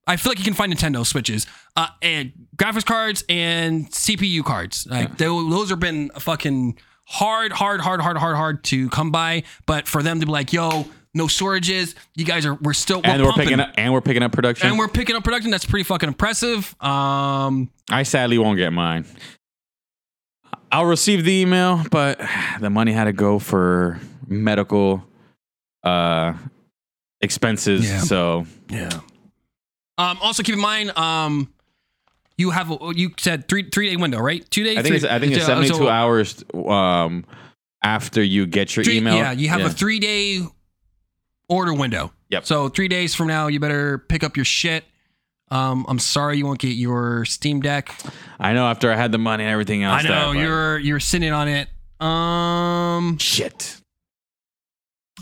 I 0.07 0.17
feel 0.17 0.31
like 0.31 0.39
you 0.39 0.45
can 0.45 0.55
find 0.55 0.73
Nintendo 0.73 1.05
Switches, 1.05 1.47
uh, 1.77 1.89
and 2.01 2.33
graphics 2.57 2.87
cards 2.87 3.23
and 3.29 3.91
CPU 3.91 4.43
cards. 4.45 4.87
Like 4.89 5.19
tho- 5.19 5.51
those 5.51 5.69
have 5.69 5.81
been 5.81 6.09
fucking 6.19 6.79
hard, 7.05 7.53
hard, 7.53 7.83
hard, 7.83 8.01
hard, 8.01 8.17
hard, 8.17 8.37
hard 8.37 8.65
to 8.65 8.89
come 8.89 9.11
by. 9.11 9.43
But 9.67 9.89
for 9.89 10.03
them 10.03 10.21
to 10.21 10.27
be 10.27 10.33
like, 10.33 10.53
"Yo, 10.55 10.87
no 11.17 11.27
shortages. 11.27 11.95
you 12.15 12.25
guys 12.25 12.45
are 12.47 12.55
we're 12.55 12.73
still 12.75 12.99
we're 12.99 13.11
and 13.11 13.23
we're 13.23 13.29
pumping. 13.31 13.45
picking 13.47 13.61
up. 13.61 13.71
And 13.77 13.93
we're 13.93 14.01
picking 14.03 14.23
up 14.23 14.33
production. 14.33 14.69
and 14.69 14.79
we're 14.79 14.89
picking 14.89 15.17
up 15.17 15.25
production. 15.25 15.51
That's 15.51 15.65
pretty 15.65 15.85
fucking 15.85 16.09
impressive. 16.09 16.75
Um, 16.83 17.71
I 17.91 18.03
sadly 18.05 18.39
won't 18.39 18.59
get 18.59 18.73
mine. 18.73 19.07
I'll 20.71 20.85
receive 20.85 21.25
the 21.25 21.33
email, 21.33 21.83
but 21.91 22.21
the 22.61 22.71
money 22.71 22.93
had 22.93 23.05
to 23.05 23.13
go 23.13 23.39
for 23.39 23.99
medical 24.27 25.05
uh 25.85 26.35
expenses. 27.21 27.89
Yeah. 27.89 28.01
So 28.01 28.47
yeah. 28.71 28.91
Um, 29.99 30.19
also 30.21 30.43
keep 30.43 30.55
in 30.55 30.61
mind, 30.61 30.91
um, 30.99 31.51
you 32.37 32.51
have 32.51 32.71
a, 32.71 32.77
you 32.95 33.13
said 33.19 33.49
three 33.49 33.71
three 33.71 33.89
day 33.89 33.97
window, 33.97 34.19
right? 34.19 34.49
Two 34.51 34.63
days. 34.65 34.77
I 34.77 34.83
think 34.83 34.97
it's 34.97 35.05
I 35.05 35.19
think 35.19 35.33
it's 35.33 35.47
seventy 35.47 35.69
two 35.69 35.75
so- 35.75 35.89
hours 35.89 36.45
um 36.55 37.25
after 37.83 38.23
you 38.23 38.47
get 38.47 38.75
your 38.77 38.85
Three- 38.85 38.99
email. 38.99 39.15
Yeah, 39.17 39.33
you 39.33 39.49
have 39.49 39.61
a 39.63 39.71
three 39.71 40.01
day 40.01 40.41
order 41.49 41.73
window. 41.75 42.13
Yep. 42.31 42.47
So 42.47 42.69
three 42.69 42.89
days 42.89 43.15
from 43.15 43.29
now, 43.29 43.47
you 43.47 43.61
better 43.61 43.99
pick 43.99 44.25
up 44.25 44.37
your 44.37 44.45
shit. 44.45 44.85
Um, 45.51 45.87
I'm 45.89 46.01
sorry 46.01 46.39
you 46.39 46.47
won't 46.47 46.59
get 46.59 46.71
your 46.75 47.25
Steam 47.25 47.61
Deck. 47.61 47.95
I 48.41 48.53
know 48.53 48.67
after 48.67 48.91
I 48.93 48.97
had 48.97 49.13
the 49.13 49.19
money 49.19 49.45
and 49.45 49.53
everything 49.53 49.85
else. 49.85 50.05
I 50.05 50.09
know 50.09 50.33
but- 50.35 50.41
you're 50.41 50.79
you're 50.79 51.01
sitting 51.01 51.33
on 51.33 51.47
it. 51.49 51.69
Um, 52.05 53.17
shit. 53.19 53.81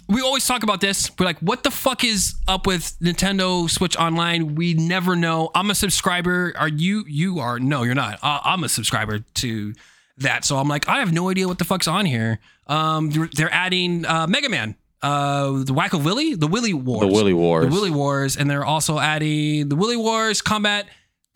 we 0.09 0.21
always 0.23 0.47
talk 0.47 0.63
about 0.63 0.81
this. 0.81 1.11
We're 1.19 1.27
like, 1.27 1.39
what 1.39 1.63
the 1.63 1.71
fuck 1.71 2.03
is 2.05 2.35
up 2.49 2.67
with 2.67 2.97
Nintendo 3.01 3.69
Switch 3.71 3.97
Online? 3.97 4.55
We 4.55 4.75
never 4.75 5.15
know. 5.15 5.51
I'm 5.55 5.71
a 5.71 5.75
subscriber. 5.75 6.53
Are 6.57 6.69
you? 6.69 7.05
You 7.07 7.39
are? 7.39 7.59
No, 7.61 7.83
you're 7.85 7.95
not. 7.95 8.19
Uh, 8.23 8.41
I'm 8.45 8.65
a 8.65 8.69
subscriber 8.69 9.21
to 9.21 9.75
that. 10.19 10.45
So 10.45 10.57
I'm 10.57 10.69
like, 10.69 10.89
I 10.89 10.99
have 10.99 11.13
no 11.13 11.29
idea 11.31 11.47
what 11.47 11.59
the 11.59 11.65
fuck's 11.65 11.87
on 11.87 12.07
here. 12.07 12.41
Um, 12.67 13.11
they're, 13.11 13.29
they're 13.33 13.53
adding 13.55 14.05
uh, 14.07 14.27
Mega 14.27 14.49
Man, 14.49 14.75
uh, 15.05 15.51
the 15.64 15.72
Wacko 15.74 16.02
Willy, 16.02 16.35
the 16.35 16.47
Willy 16.47 16.72
Wars, 16.74 17.01
The 17.01 17.06
Willy 17.12 17.35
Wars. 17.35 17.66
the 17.66 17.70
Willy 17.70 17.90
Wars, 17.90 18.36
and 18.36 18.51
they're 18.51 18.64
also 18.64 18.98
adding 18.98 19.68
the 19.68 19.76
Willy 19.76 19.97
Wars 19.97 20.40
Combat. 20.43 20.86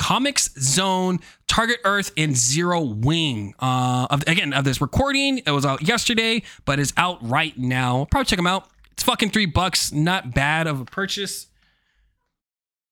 Comix 0.00 0.56
Zone, 0.60 1.18
Target 1.48 1.78
Earth, 1.84 2.12
and 2.16 2.36
Zero 2.36 2.80
Wing. 2.82 3.52
Uh, 3.58 4.06
of, 4.10 4.22
again, 4.28 4.52
of 4.52 4.62
this 4.64 4.80
recording, 4.80 5.38
it 5.44 5.50
was 5.50 5.66
out 5.66 5.82
yesterday, 5.82 6.42
but 6.64 6.78
is 6.78 6.92
out 6.96 7.18
right 7.28 7.58
now. 7.58 8.06
Probably 8.08 8.24
check 8.26 8.36
them 8.36 8.46
out. 8.46 8.68
It's 8.92 9.02
fucking 9.02 9.30
three 9.30 9.46
bucks. 9.46 9.90
Not 9.92 10.32
bad 10.32 10.68
of 10.68 10.80
a 10.80 10.84
purchase. 10.84 11.48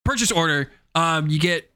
Purchase 0.04 0.32
order. 0.32 0.72
Um, 0.96 1.28
you 1.28 1.38
get 1.38 1.70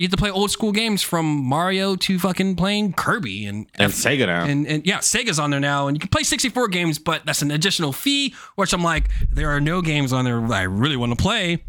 you 0.00 0.08
get 0.08 0.12
to 0.12 0.16
play 0.16 0.30
old 0.30 0.50
school 0.50 0.72
games 0.72 1.02
from 1.02 1.26
Mario 1.44 1.94
to 1.94 2.18
fucking 2.18 2.56
playing 2.56 2.94
Kirby 2.94 3.44
and 3.44 3.66
And 3.78 3.92
Sega 3.92 4.26
now. 4.26 4.44
and, 4.44 4.66
and 4.66 4.86
yeah, 4.86 4.98
Sega's 5.00 5.38
on 5.38 5.50
there 5.50 5.60
now, 5.60 5.88
and 5.88 5.94
you 5.96 6.00
can 6.00 6.08
play 6.08 6.22
64 6.22 6.68
games, 6.68 6.98
but 6.98 7.26
that's 7.26 7.42
an 7.42 7.50
additional 7.50 7.92
fee. 7.92 8.34
Which 8.54 8.72
I'm 8.72 8.82
like, 8.82 9.10
there 9.30 9.50
are 9.50 9.60
no 9.60 9.82
games 9.82 10.14
on 10.14 10.24
there 10.24 10.40
that 10.40 10.52
I 10.52 10.62
really 10.62 10.96
want 10.96 11.12
to 11.16 11.22
play. 11.22 11.62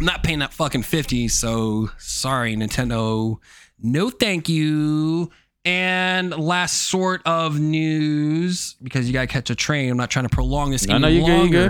I'm 0.00 0.06
not 0.06 0.22
paying 0.24 0.38
that 0.38 0.54
fucking 0.54 0.82
50, 0.82 1.28
so 1.28 1.90
sorry, 1.98 2.56
Nintendo. 2.56 3.36
No, 3.78 4.08
thank 4.08 4.48
you. 4.48 5.30
And 5.66 6.30
last 6.36 6.88
sort 6.90 7.20
of 7.26 7.60
news, 7.60 8.76
because 8.82 9.06
you 9.06 9.12
gotta 9.12 9.26
catch 9.26 9.50
a 9.50 9.54
train. 9.54 9.90
I'm 9.90 9.96
not 9.98 10.10
trying 10.10 10.26
to 10.26 10.34
prolong 10.34 10.70
this 10.70 10.86
No, 10.86 10.94
any 10.96 11.02
no, 11.02 11.08
you 11.08 11.20
good, 11.26 11.38
longer. 11.38 11.68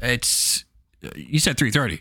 good. 0.00 0.10
It's 0.10 0.64
uh, 1.04 1.08
you 1.14 1.38
said 1.38 1.56
3:30. 1.56 2.00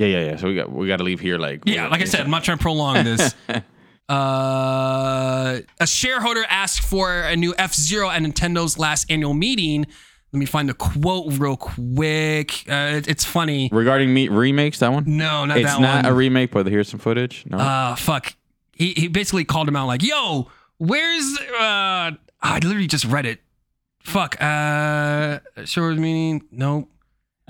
Yeah, 0.00 0.06
yeah, 0.06 0.24
yeah. 0.30 0.36
So 0.36 0.48
we 0.48 0.54
got 0.56 0.72
we 0.72 0.88
got 0.88 0.96
to 0.96 1.04
leave 1.04 1.20
here 1.20 1.38
like 1.38 1.62
Yeah, 1.66 1.88
like 1.88 2.00
I 2.00 2.04
said, 2.06 2.22
I'm 2.22 2.30
not 2.30 2.42
trying 2.44 2.58
to 2.58 2.62
prolong 2.62 3.04
this. 3.04 3.34
uh, 4.08 5.60
a 5.80 5.86
shareholder 5.86 6.44
asked 6.48 6.80
for 6.80 7.22
a 7.22 7.36
new 7.36 7.54
F 7.58 7.74
Zero 7.74 8.08
at 8.10 8.22
Nintendo's 8.22 8.78
last 8.78 9.10
annual 9.10 9.34
meeting. 9.34 9.86
Let 10.32 10.38
me 10.38 10.46
find 10.46 10.68
the 10.68 10.74
quote 10.74 11.38
real 11.38 11.56
quick. 11.56 12.64
Uh, 12.68 12.96
it- 12.98 13.08
it's 13.08 13.24
funny. 13.24 13.68
regarding 13.72 14.12
me 14.14 14.28
remakes. 14.28 14.78
That 14.78 14.92
one. 14.92 15.04
No, 15.06 15.44
not 15.44 15.58
it's 15.58 15.68
that 15.70 15.80
not 15.80 16.04
one. 16.04 16.12
a 16.12 16.14
remake, 16.14 16.52
but 16.52 16.66
here's 16.66 16.88
some 16.88 17.00
footage. 17.00 17.44
No. 17.46 17.58
uh, 17.58 17.94
fuck. 17.96 18.34
He 18.72 18.92
he 18.94 19.08
basically 19.08 19.44
called 19.44 19.68
him 19.68 19.76
out 19.76 19.86
like, 19.86 20.02
"Yo, 20.02 20.48
where's 20.78 21.38
uh?" 21.58 22.12
I 22.42 22.54
literally 22.54 22.86
just 22.86 23.04
read 23.04 23.26
it. 23.26 23.40
Fuck. 24.02 24.40
Uh, 24.40 25.40
short 25.66 25.98
meaning. 25.98 26.42
Nope. 26.50 26.88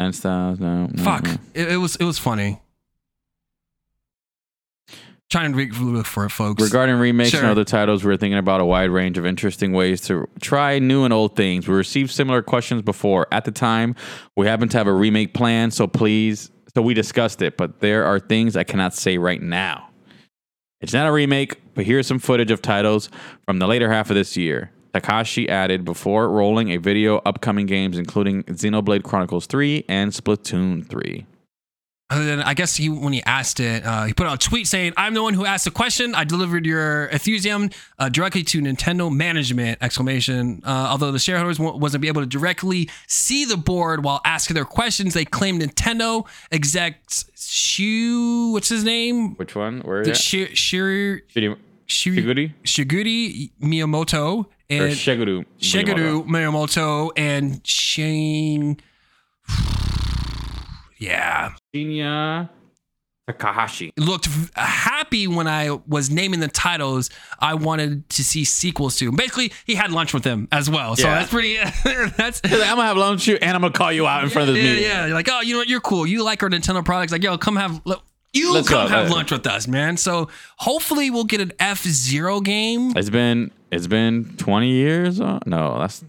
And 0.01 0.15
styles. 0.15 0.59
No. 0.59 0.89
Fuck. 0.99 1.29
It, 1.55 1.73
it 1.73 1.77
was 1.77 1.95
it 1.97 2.05
was 2.05 2.19
funny. 2.19 2.61
Trying 5.31 5.53
to 5.53 5.85
look 5.85 6.07
for 6.07 6.25
it, 6.25 6.31
folks. 6.31 6.61
Regarding 6.61 6.97
remakes 6.97 7.31
Sure. 7.31 7.39
and 7.41 7.49
other 7.49 7.63
titles, 7.63 8.03
we're 8.03 8.17
thinking 8.17 8.39
about 8.39 8.61
a 8.61 8.65
wide 8.65 8.91
range 8.91 9.17
of 9.17 9.25
interesting 9.25 9.73
ways 9.73 10.01
to 10.09 10.29
try 10.41 10.81
new 10.81 11.05
and 11.05 11.13
old 11.15 11.37
things. 11.37 11.69
We 11.69 11.75
received 11.77 12.11
similar 12.11 12.43
questions 12.43 12.83
before. 12.83 13.29
At 13.31 13.45
the 13.45 13.53
time, 13.53 13.95
we 14.37 14.47
happen 14.47 14.69
to 14.71 14.79
have 14.79 14.89
a 14.89 14.93
remake 14.93 15.33
plan, 15.33 15.71
so 15.71 15.87
please, 15.87 16.51
so 16.75 16.83
we 16.83 16.95
discussed 16.95 17.43
it, 17.43 17.57
but 17.57 17.79
there 17.79 18.05
are 18.05 18.19
things 18.19 18.57
I 18.57 18.65
cannot 18.65 18.93
say 18.93 19.19
right 19.19 19.41
now. 19.41 19.91
It's 20.81 20.93
not 20.93 21.07
a 21.07 21.13
remake, 21.13 21.61
but 21.75 21.85
here's 21.85 22.09
some 22.09 22.19
footage 22.19 22.51
of 22.51 22.61
titles 22.61 23.09
from 23.47 23.61
the 23.61 23.69
later 23.69 23.89
half 23.89 24.11
of 24.11 24.17
this 24.17 24.37
year. 24.37 24.73
Takashi 24.93 25.49
added 25.49 25.85
before 25.85 26.29
rolling 26.29 26.71
a 26.71 26.77
video 26.79 27.19
upcoming 27.25 27.67
games 27.67 27.99
including 27.99 28.43
Xenoblade 28.45 29.03
Chronicles 29.03 29.47
3 29.47 29.85
and 29.89 30.13
Splatoon 30.13 30.87
3. 30.89 31.27
Other 32.13 32.25
than, 32.25 32.41
I 32.43 32.55
guess 32.55 32.75
he 32.75 32.89
when 32.89 33.13
he 33.13 33.23
asked 33.23 33.61
it, 33.61 33.87
uh, 33.87 34.03
he 34.03 34.13
put 34.13 34.27
out 34.27 34.45
a 34.45 34.49
tweet 34.49 34.67
saying, 34.67 34.95
"I'm 34.97 35.15
the 35.15 35.23
one 35.23 35.33
who 35.33 35.47
asked 35.47 35.65
the 35.65 35.71
question. 35.71 36.13
I 36.17 36.25
delivered 36.25 36.67
your 36.67 37.05
enthusiasm 37.05 37.71
uh, 38.01 38.09
directly 38.09 38.43
to 38.43 38.61
Nintendo 38.61 39.15
management!" 39.15 39.79
Exclamation. 39.81 40.61
Uh, 40.67 40.89
although 40.91 41.13
the 41.13 41.21
shareholders 41.21 41.61
wa- 41.61 41.77
wasn't 41.77 42.03
be 42.03 42.09
able 42.09 42.23
to 42.23 42.27
directly 42.27 42.91
see 43.07 43.45
the 43.45 43.57
board 43.57 44.03
while 44.03 44.21
asking 44.25 44.55
their 44.55 44.65
questions, 44.65 45.15
they 45.15 45.25
claimed 45.25 45.63
Nintendo 45.63 46.27
execs 46.51 47.27
Shu, 47.37 48.51
what's 48.55 48.69
his 48.69 48.83
name? 48.83 49.37
Which 49.37 49.55
one? 49.55 49.79
Where 49.83 50.01
is 50.01 50.09
it? 50.09 50.17
Shi- 50.17 50.53
Shir-? 50.57 51.23
Shir- 51.29 51.57
Shiguri? 51.87 52.53
Shiguri 52.65 53.51
Miyamoto 53.63 54.47
and 54.71 54.93
Shiguru? 54.93 55.45
Shigeru 55.59 56.27
Miyamoto 56.27 57.11
and 57.17 57.61
Shane. 57.67 58.79
yeah, 60.99 61.53
Shinya 61.75 62.49
Takahashi. 63.27 63.93
looked 63.97 64.29
happy 64.55 65.27
when 65.27 65.47
I 65.47 65.71
was 65.87 66.11
naming 66.11 66.41
the 66.41 66.49
titles 66.49 67.11
I 67.39 67.55
wanted 67.55 68.09
to 68.11 68.25
see 68.25 68.45
sequels 68.45 68.97
to. 68.99 69.13
Basically, 69.13 69.53
he 69.65 69.75
had 69.77 69.93
lunch 69.93 70.13
with 70.13 70.23
them 70.25 70.49
as 70.53 70.69
well. 70.69 70.97
So 70.97 71.07
Yeah. 71.09 71.15
that's 71.21 71.31
pretty. 71.31 71.57
that's 72.17 72.43
like, 72.45 72.53
I'm 72.53 72.59
gonna 72.77 72.83
have 72.83 72.97
lunch 72.97 73.27
with 73.27 73.29
you, 73.29 73.39
and 73.47 73.55
I'm 73.55 73.61
gonna 73.63 73.73
call 73.73 73.93
you 73.93 74.07
out 74.07 74.25
in 74.25 74.31
front 74.31 74.49
of 74.49 74.55
the 74.55 74.61
yeah, 74.61 74.69
meeting. 74.71 74.85
yeah. 74.85 75.07
You're 75.07 75.15
like, 75.15 75.29
oh, 75.31 75.41
you 75.41 75.55
know 75.55 75.61
what? 75.61 75.69
You're 75.69 75.81
cool. 75.81 76.07
You 76.07 76.23
like 76.25 76.43
our 76.43 76.51
Nintendo 76.51 76.85
products. 76.85 77.13
Like, 77.13 77.23
yo, 77.23 77.39
come 77.39 77.57
have. 77.57 77.81
look, 77.85 78.03
You 78.33 78.53
Let's 78.53 78.69
come 78.69 78.89
go. 78.89 78.95
have 78.95 79.11
lunch 79.11 79.31
with 79.33 79.47
us, 79.47 79.67
man. 79.69 79.97
So 79.97 80.29
hopefully 80.57 81.11
we'll 81.11 81.25
get 81.25 81.41
an 81.41 81.53
F 81.59 81.83
Zero 81.85 82.41
game. 82.41 82.97
It's 82.97 83.11
been 83.11 83.51
it's 83.71 83.87
been 83.87 84.35
20 84.37 84.69
years. 84.69 85.21
Uh, 85.21 85.39
no, 85.47 85.79
that's 85.79 86.05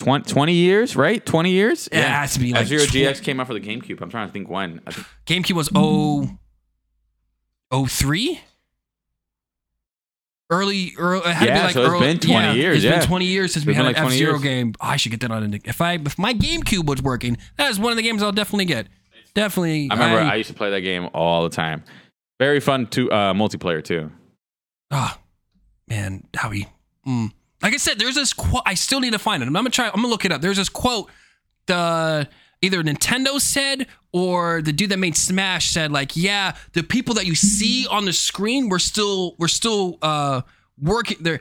20, 0.00 0.24
20 0.30 0.52
years, 0.52 0.96
right? 0.96 1.24
20 1.24 1.50
years. 1.50 1.88
It 1.88 2.02
has 2.02 2.34
to 2.34 2.40
be 2.40 2.52
like 2.52 2.62
F-Zero 2.62 2.82
GX 2.82 3.22
came 3.22 3.40
out 3.40 3.46
for 3.46 3.54
the 3.54 3.60
GameCube. 3.60 4.00
I'm 4.00 4.10
trying 4.10 4.26
to 4.26 4.32
think 4.32 4.48
when. 4.48 4.80
Think 4.80 5.06
GameCube 5.46 5.56
was 5.56 5.70
oh 5.74 6.28
oh 7.70 7.86
three. 7.86 8.40
Early, 10.50 10.92
early, 10.98 11.20
it 11.20 11.32
had 11.32 11.46
to 11.46 11.52
be 11.52 11.56
Yeah, 11.56 11.64
like 11.64 11.72
so 11.72 11.80
it's 11.80 11.90
early, 11.90 12.00
been 12.00 12.18
20 12.18 12.32
yeah, 12.34 12.52
years, 12.52 12.76
It's 12.76 12.84
yeah. 12.84 12.98
been 12.98 13.08
20 13.08 13.24
years 13.24 13.54
since 13.54 13.64
we 13.64 13.72
had 13.72 13.86
an 13.86 13.92
like 13.94 13.96
20 13.96 14.08
F 14.14 14.18
Zero 14.18 14.38
game. 14.38 14.74
I 14.82 14.98
should 14.98 15.10
get 15.10 15.20
that 15.20 15.30
on. 15.30 15.54
If 15.64 15.80
I 15.80 15.94
if 15.94 16.18
my 16.18 16.34
GameCube 16.34 16.84
was 16.84 17.00
working, 17.00 17.38
that 17.56 17.70
is 17.70 17.80
one 17.80 17.90
of 17.90 17.96
the 17.96 18.02
games 18.02 18.22
I'll 18.22 18.32
definitely 18.32 18.66
get. 18.66 18.88
Definitely. 19.34 19.88
I 19.90 19.94
remember 19.94 20.20
I, 20.20 20.34
used 20.34 20.50
to 20.50 20.54
play 20.54 20.68
that 20.70 20.80
game 20.80 21.08
all 21.14 21.42
the 21.42 21.48
time. 21.48 21.84
Very 22.38 22.60
fun 22.60 22.86
to 22.88 23.10
uh, 23.10 23.32
multiplayer 23.32 23.82
too. 23.82 24.10
Ah, 24.90 25.18
man, 25.88 26.24
Howie. 26.34 26.68
Mm. 27.06 27.32
Like 27.62 27.74
I 27.74 27.76
said, 27.76 27.98
there's 27.98 28.14
this 28.16 28.32
quote. 28.32 28.62
I 28.66 28.74
still 28.74 29.00
need 29.00 29.12
to 29.12 29.18
find 29.18 29.42
it. 29.42 29.46
I'm 29.46 29.52
gonna 29.52 29.70
try. 29.70 29.86
I'm 29.86 29.94
gonna 29.96 30.08
look 30.08 30.24
it 30.24 30.32
up. 30.32 30.40
There's 30.40 30.56
this 30.56 30.68
quote. 30.68 31.10
The 31.66 32.28
either 32.60 32.82
Nintendo 32.82 33.40
said 33.40 33.86
or 34.12 34.62
the 34.62 34.72
dude 34.72 34.90
that 34.90 34.98
made 34.98 35.16
Smash 35.16 35.70
said, 35.70 35.90
like, 35.92 36.16
yeah, 36.16 36.56
the 36.72 36.82
people 36.82 37.14
that 37.14 37.26
you 37.26 37.34
see 37.34 37.86
on 37.88 38.04
the 38.04 38.12
screen, 38.12 38.68
we're 38.68 38.78
still 38.80 39.36
we're 39.38 39.48
still 39.48 39.98
uh 40.02 40.42
working. 40.80 41.18
They're 41.20 41.40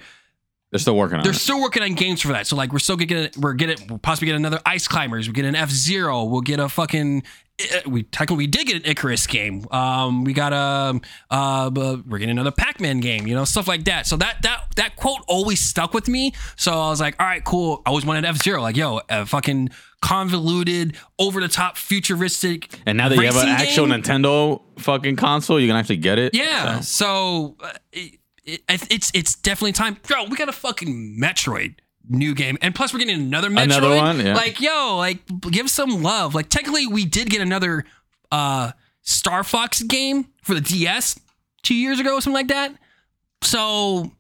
They're 0.72 0.80
still 0.80 0.96
working 0.96 1.18
on 1.18 1.24
they're 1.24 1.32
it. 1.34 1.36
still 1.38 1.60
working 1.62 1.82
on 1.84 1.96
games 1.96 2.22
for 2.22 2.30
that. 2.30 2.46
So 2.48 2.56
like, 2.56 2.72
we're 2.72 2.80
still 2.80 2.98
getting 2.98 3.30
we're 3.42 3.54
getting 3.54 3.88
we'll 3.88 3.98
possibly 4.00 4.28
get 4.28 4.36
another 4.36 4.60
Ice 4.66 4.88
Climbers. 4.88 5.28
We 5.28 5.34
get 5.34 5.46
an 5.46 5.56
F 5.56 5.70
Zero. 5.72 6.24
We'll 6.26 6.42
get 6.42 6.60
a 6.60 6.70
fucking. 6.70 7.24
Eh, 7.72 7.82
We 7.86 8.04
technically 8.04 8.38
we 8.46 8.48
did 8.48 8.68
get 8.68 8.76
an 8.78 8.86
Icarus 8.86 9.28
game. 9.28 9.66
Um, 9.72 10.24
we 10.24 10.34
got 10.34 10.54
a 10.54 11.00
uh, 11.30 11.70
we're 11.74 12.18
getting 12.18 12.32
another 12.32 12.52
Pac-Man 12.52 13.00
game. 13.00 13.28
You 13.28 13.36
know, 13.36 13.46
stuff 13.46 13.68
like 13.68 13.86
that. 13.86 14.08
So 14.08 14.18
that 14.18 14.42
that 14.44 14.64
that 14.76 14.96
quote 14.96 15.22
always 15.28 15.60
stuck 15.60 15.94
with 15.94 16.08
me. 16.08 16.34
So 16.56 16.72
I 16.72 16.90
was 16.90 17.00
like, 17.00 17.16
all 17.20 17.26
right, 17.26 17.44
cool. 17.44 17.82
I 17.86 17.90
always 17.90 18.06
wanted 18.06 18.26
F 18.26 18.42
Zero. 18.42 18.62
Like, 18.62 18.76
yo, 18.78 19.02
a 19.10 19.26
fucking 19.26 19.70
convoluted, 20.02 20.98
over 21.20 21.40
the 21.40 21.48
top, 21.48 21.78
futuristic. 21.78 22.70
And 22.86 22.98
now 22.98 23.08
that 23.10 23.16
you 23.16 23.22
have 23.22 23.36
an 23.38 23.48
actual 23.48 23.88
game? 23.88 24.02
Nintendo 24.02 24.62
fucking 24.80 25.16
console, 25.16 25.60
you 25.60 25.68
can 25.68 25.76
actually 25.76 25.98
get 25.98 26.18
it. 26.18 26.34
Yeah. 26.34 26.80
So, 26.80 27.02
So, 27.02 27.56
uh, 27.64 27.72
it, 27.92 28.20
it, 28.46 28.62
it's 28.92 29.12
it's 29.14 29.36
definitely 29.36 29.74
time. 29.74 29.98
Bro, 30.08 30.26
we 30.26 30.36
got 30.36 30.50
a 30.50 30.54
fucking 30.54 31.18
Metroid 31.22 31.76
new 32.10 32.34
game, 32.36 32.57
and 32.61 32.73
plus 32.76 32.94
we're 32.94 32.99
getting 32.99 33.15
another 33.15 33.49
Metroid. 33.49 33.64
Another 33.64 33.95
one, 33.95 34.19
yeah. 34.26 34.34
Like, 34.36 34.60
yo, 34.61 34.98
like 34.98 35.19
give 35.49 35.69
some 35.69 36.02
love. 36.03 36.36
Like, 36.36 36.49
technically, 36.49 36.88
we 36.88 37.06
did 37.06 37.30
get 37.30 37.41
another 37.41 37.86
uh 38.32 38.72
Star 39.02 39.44
Fox 39.44 39.82
game 39.82 40.28
for 40.44 40.53
the 40.53 40.61
DS 40.61 41.19
two 41.64 41.76
years 41.76 41.99
ago, 41.99 42.15
or 42.15 42.22
something 42.22 42.34
like 42.34 42.48
that. 42.49 42.73
So. 43.44 44.11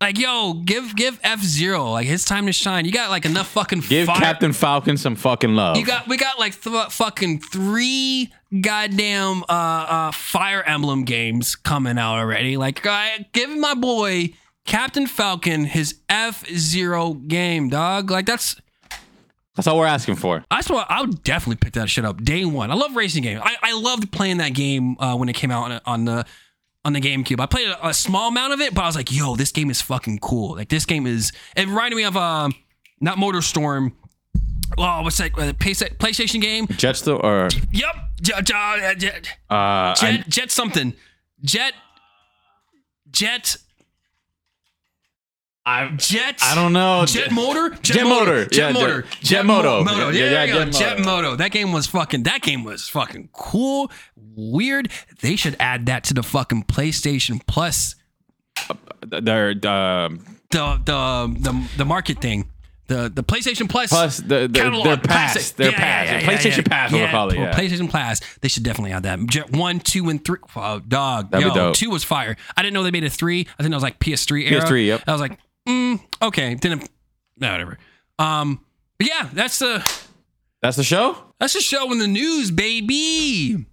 Like 0.00 0.16
yo, 0.16 0.52
give 0.64 0.94
give 0.94 1.18
F 1.24 1.40
Zero 1.42 1.90
like 1.90 2.06
his 2.06 2.24
time 2.24 2.46
to 2.46 2.52
shine. 2.52 2.84
You 2.84 2.92
got 2.92 3.10
like 3.10 3.24
enough 3.24 3.48
fucking 3.48 3.80
give 3.80 4.06
fire- 4.06 4.20
Captain 4.20 4.52
Falcon 4.52 4.96
some 4.96 5.16
fucking 5.16 5.56
love. 5.56 5.76
you 5.76 5.84
got 5.84 6.06
we 6.06 6.16
got 6.16 6.38
like 6.38 6.54
th- 6.62 6.92
fucking 6.92 7.40
three 7.40 8.32
goddamn 8.60 9.42
uh 9.48 9.52
uh 9.52 10.10
Fire 10.12 10.62
Emblem 10.62 11.02
games 11.02 11.56
coming 11.56 11.98
out 11.98 12.16
already. 12.16 12.56
Like 12.56 12.86
I 12.86 13.26
give 13.32 13.50
my 13.50 13.74
boy 13.74 14.34
Captain 14.68 15.06
Falcon 15.06 15.64
his 15.64 15.96
F 16.10 16.46
Zero 16.46 17.14
game, 17.14 17.70
dog. 17.70 18.10
Like 18.10 18.26
that's 18.26 18.54
That's 19.56 19.66
all 19.66 19.78
we're 19.78 19.86
asking 19.86 20.16
for. 20.16 20.44
I 20.50 20.60
what 20.68 20.86
I 20.90 21.00
would 21.00 21.24
definitely 21.24 21.56
pick 21.56 21.72
that 21.72 21.88
shit 21.88 22.04
up 22.04 22.22
day 22.22 22.44
one. 22.44 22.70
I 22.70 22.74
love 22.74 22.94
racing 22.94 23.22
games. 23.22 23.40
I, 23.42 23.56
I 23.62 23.72
loved 23.72 24.12
playing 24.12 24.36
that 24.36 24.52
game 24.52 24.96
uh, 25.00 25.16
when 25.16 25.30
it 25.30 25.32
came 25.32 25.50
out 25.50 25.70
on, 25.72 25.80
on 25.86 26.04
the 26.04 26.26
on 26.84 26.92
the 26.92 27.00
GameCube. 27.00 27.40
I 27.40 27.46
played 27.46 27.68
a, 27.68 27.88
a 27.88 27.94
small 27.94 28.28
amount 28.28 28.52
of 28.52 28.60
it, 28.60 28.74
but 28.74 28.82
I 28.82 28.86
was 28.86 28.94
like, 28.94 29.10
yo, 29.10 29.36
this 29.36 29.52
game 29.52 29.70
is 29.70 29.80
fucking 29.80 30.18
cool. 30.18 30.56
Like 30.56 30.68
this 30.68 30.84
game 30.84 31.06
is. 31.06 31.32
It 31.56 31.66
reminded 31.66 31.96
me 31.96 32.04
of 32.04 32.16
um 32.18 32.52
not 33.00 33.16
Motorstorm. 33.16 33.92
Oh, 34.76 35.00
what's 35.02 35.16
that? 35.16 35.32
Uh, 35.32 35.54
PlayStation 35.54 36.42
game? 36.42 36.66
Jetstone 36.66 37.24
or 37.24 37.48
Yep. 37.72 37.94
Jet, 38.20 38.44
jet, 38.44 38.98
jet, 38.98 39.28
uh, 39.50 39.54
I- 39.54 39.94
jet, 39.98 40.28
jet 40.28 40.50
something. 40.50 40.92
Jet. 41.42 41.72
Jet. 43.10 43.56
I, 45.68 45.90
Jet. 45.96 46.38
I 46.42 46.54
don't 46.54 46.72
know. 46.72 47.04
Jet 47.06 47.30
motor. 47.30 47.70
Jet 47.82 48.04
motor. 48.04 48.46
Jet 48.46 48.68
Yeah, 48.68 48.72
motor. 48.72 49.02
Jet- 49.02 49.20
Jet 49.22 49.46
moto. 49.46 49.84
Moto. 49.84 50.08
Yeah, 50.10 50.24
Yeah, 50.24 50.30
yeah, 50.30 50.44
yeah, 50.44 50.64
Jet 50.66 50.72
Jet 50.72 50.98
moto. 51.00 51.10
moto. 51.30 51.36
That 51.36 51.50
game 51.50 51.72
was 51.72 51.86
fucking. 51.86 52.22
That 52.24 52.42
game 52.42 52.64
was 52.64 52.88
fucking 52.88 53.28
cool. 53.32 53.90
Weird. 54.16 54.90
They 55.20 55.36
should 55.36 55.56
add 55.60 55.86
that 55.86 56.04
to 56.04 56.14
the 56.14 56.22
fucking 56.22 56.64
PlayStation 56.64 57.40
Plus. 57.46 57.94
They're 59.06 59.50
uh, 59.50 60.08
The 60.50 60.80
the 60.84 61.36
the 61.40 61.68
the 61.76 61.84
market 61.84 62.20
thing. 62.20 62.48
The 62.86 63.12
the 63.14 63.22
PlayStation 63.22 63.68
Plus. 63.68 63.90
plus 63.90 64.16
the, 64.16 64.48
the, 64.48 64.58
catalog, 64.58 64.84
their 64.84 64.96
pass. 64.96 65.34
classic. 65.34 65.56
Their 65.56 65.70
Yeah, 65.72 65.76
pass. 65.76 66.06
yeah, 66.06 66.18
yeah, 66.20 66.26
PlayStation 66.26 66.56
yeah, 66.56 66.62
Pass. 66.62 66.92
Yeah. 66.92 67.10
call 67.10 67.28
it. 67.30 67.36
Yeah. 67.38 67.52
PlayStation 67.52 67.90
Pass. 67.90 68.20
They 68.40 68.48
should 68.48 68.62
definitely 68.62 68.92
add 68.92 69.02
that. 69.02 69.18
Jet 69.26 69.50
one, 69.52 69.78
two, 69.80 70.08
and 70.08 70.24
three. 70.24 70.38
Oh, 70.56 70.78
dog. 70.80 71.30
That'd 71.30 71.46
Yo, 71.48 71.52
be 71.52 71.58
dope. 71.60 71.74
two 71.74 71.90
was 71.90 72.02
fire. 72.02 72.36
I 72.56 72.62
didn't 72.62 72.72
know 72.72 72.82
they 72.82 72.90
made 72.90 73.04
a 73.04 73.10
three. 73.10 73.40
I 73.58 73.62
think 73.62 73.70
that 73.72 73.76
was 73.76 73.82
like 73.82 73.98
PS3 73.98 74.50
era. 74.50 74.62
PS3, 74.62 74.86
yep. 74.86 75.02
I 75.06 75.12
was 75.12 75.20
like, 75.20 75.38
mm, 75.68 76.00
okay. 76.22 76.54
Didn't. 76.54 76.88
No, 77.36 77.52
whatever. 77.52 77.78
Um. 78.18 78.64
But 78.98 79.06
yeah, 79.08 79.28
that's 79.32 79.58
the 79.60 79.78
That's 80.60 80.76
the 80.76 80.82
show. 80.82 81.16
that's 81.38 81.52
the 81.54 81.60
show 81.60 81.92
in 81.92 81.98
the 81.98 82.08
news, 82.08 82.50
baby. 82.50 83.64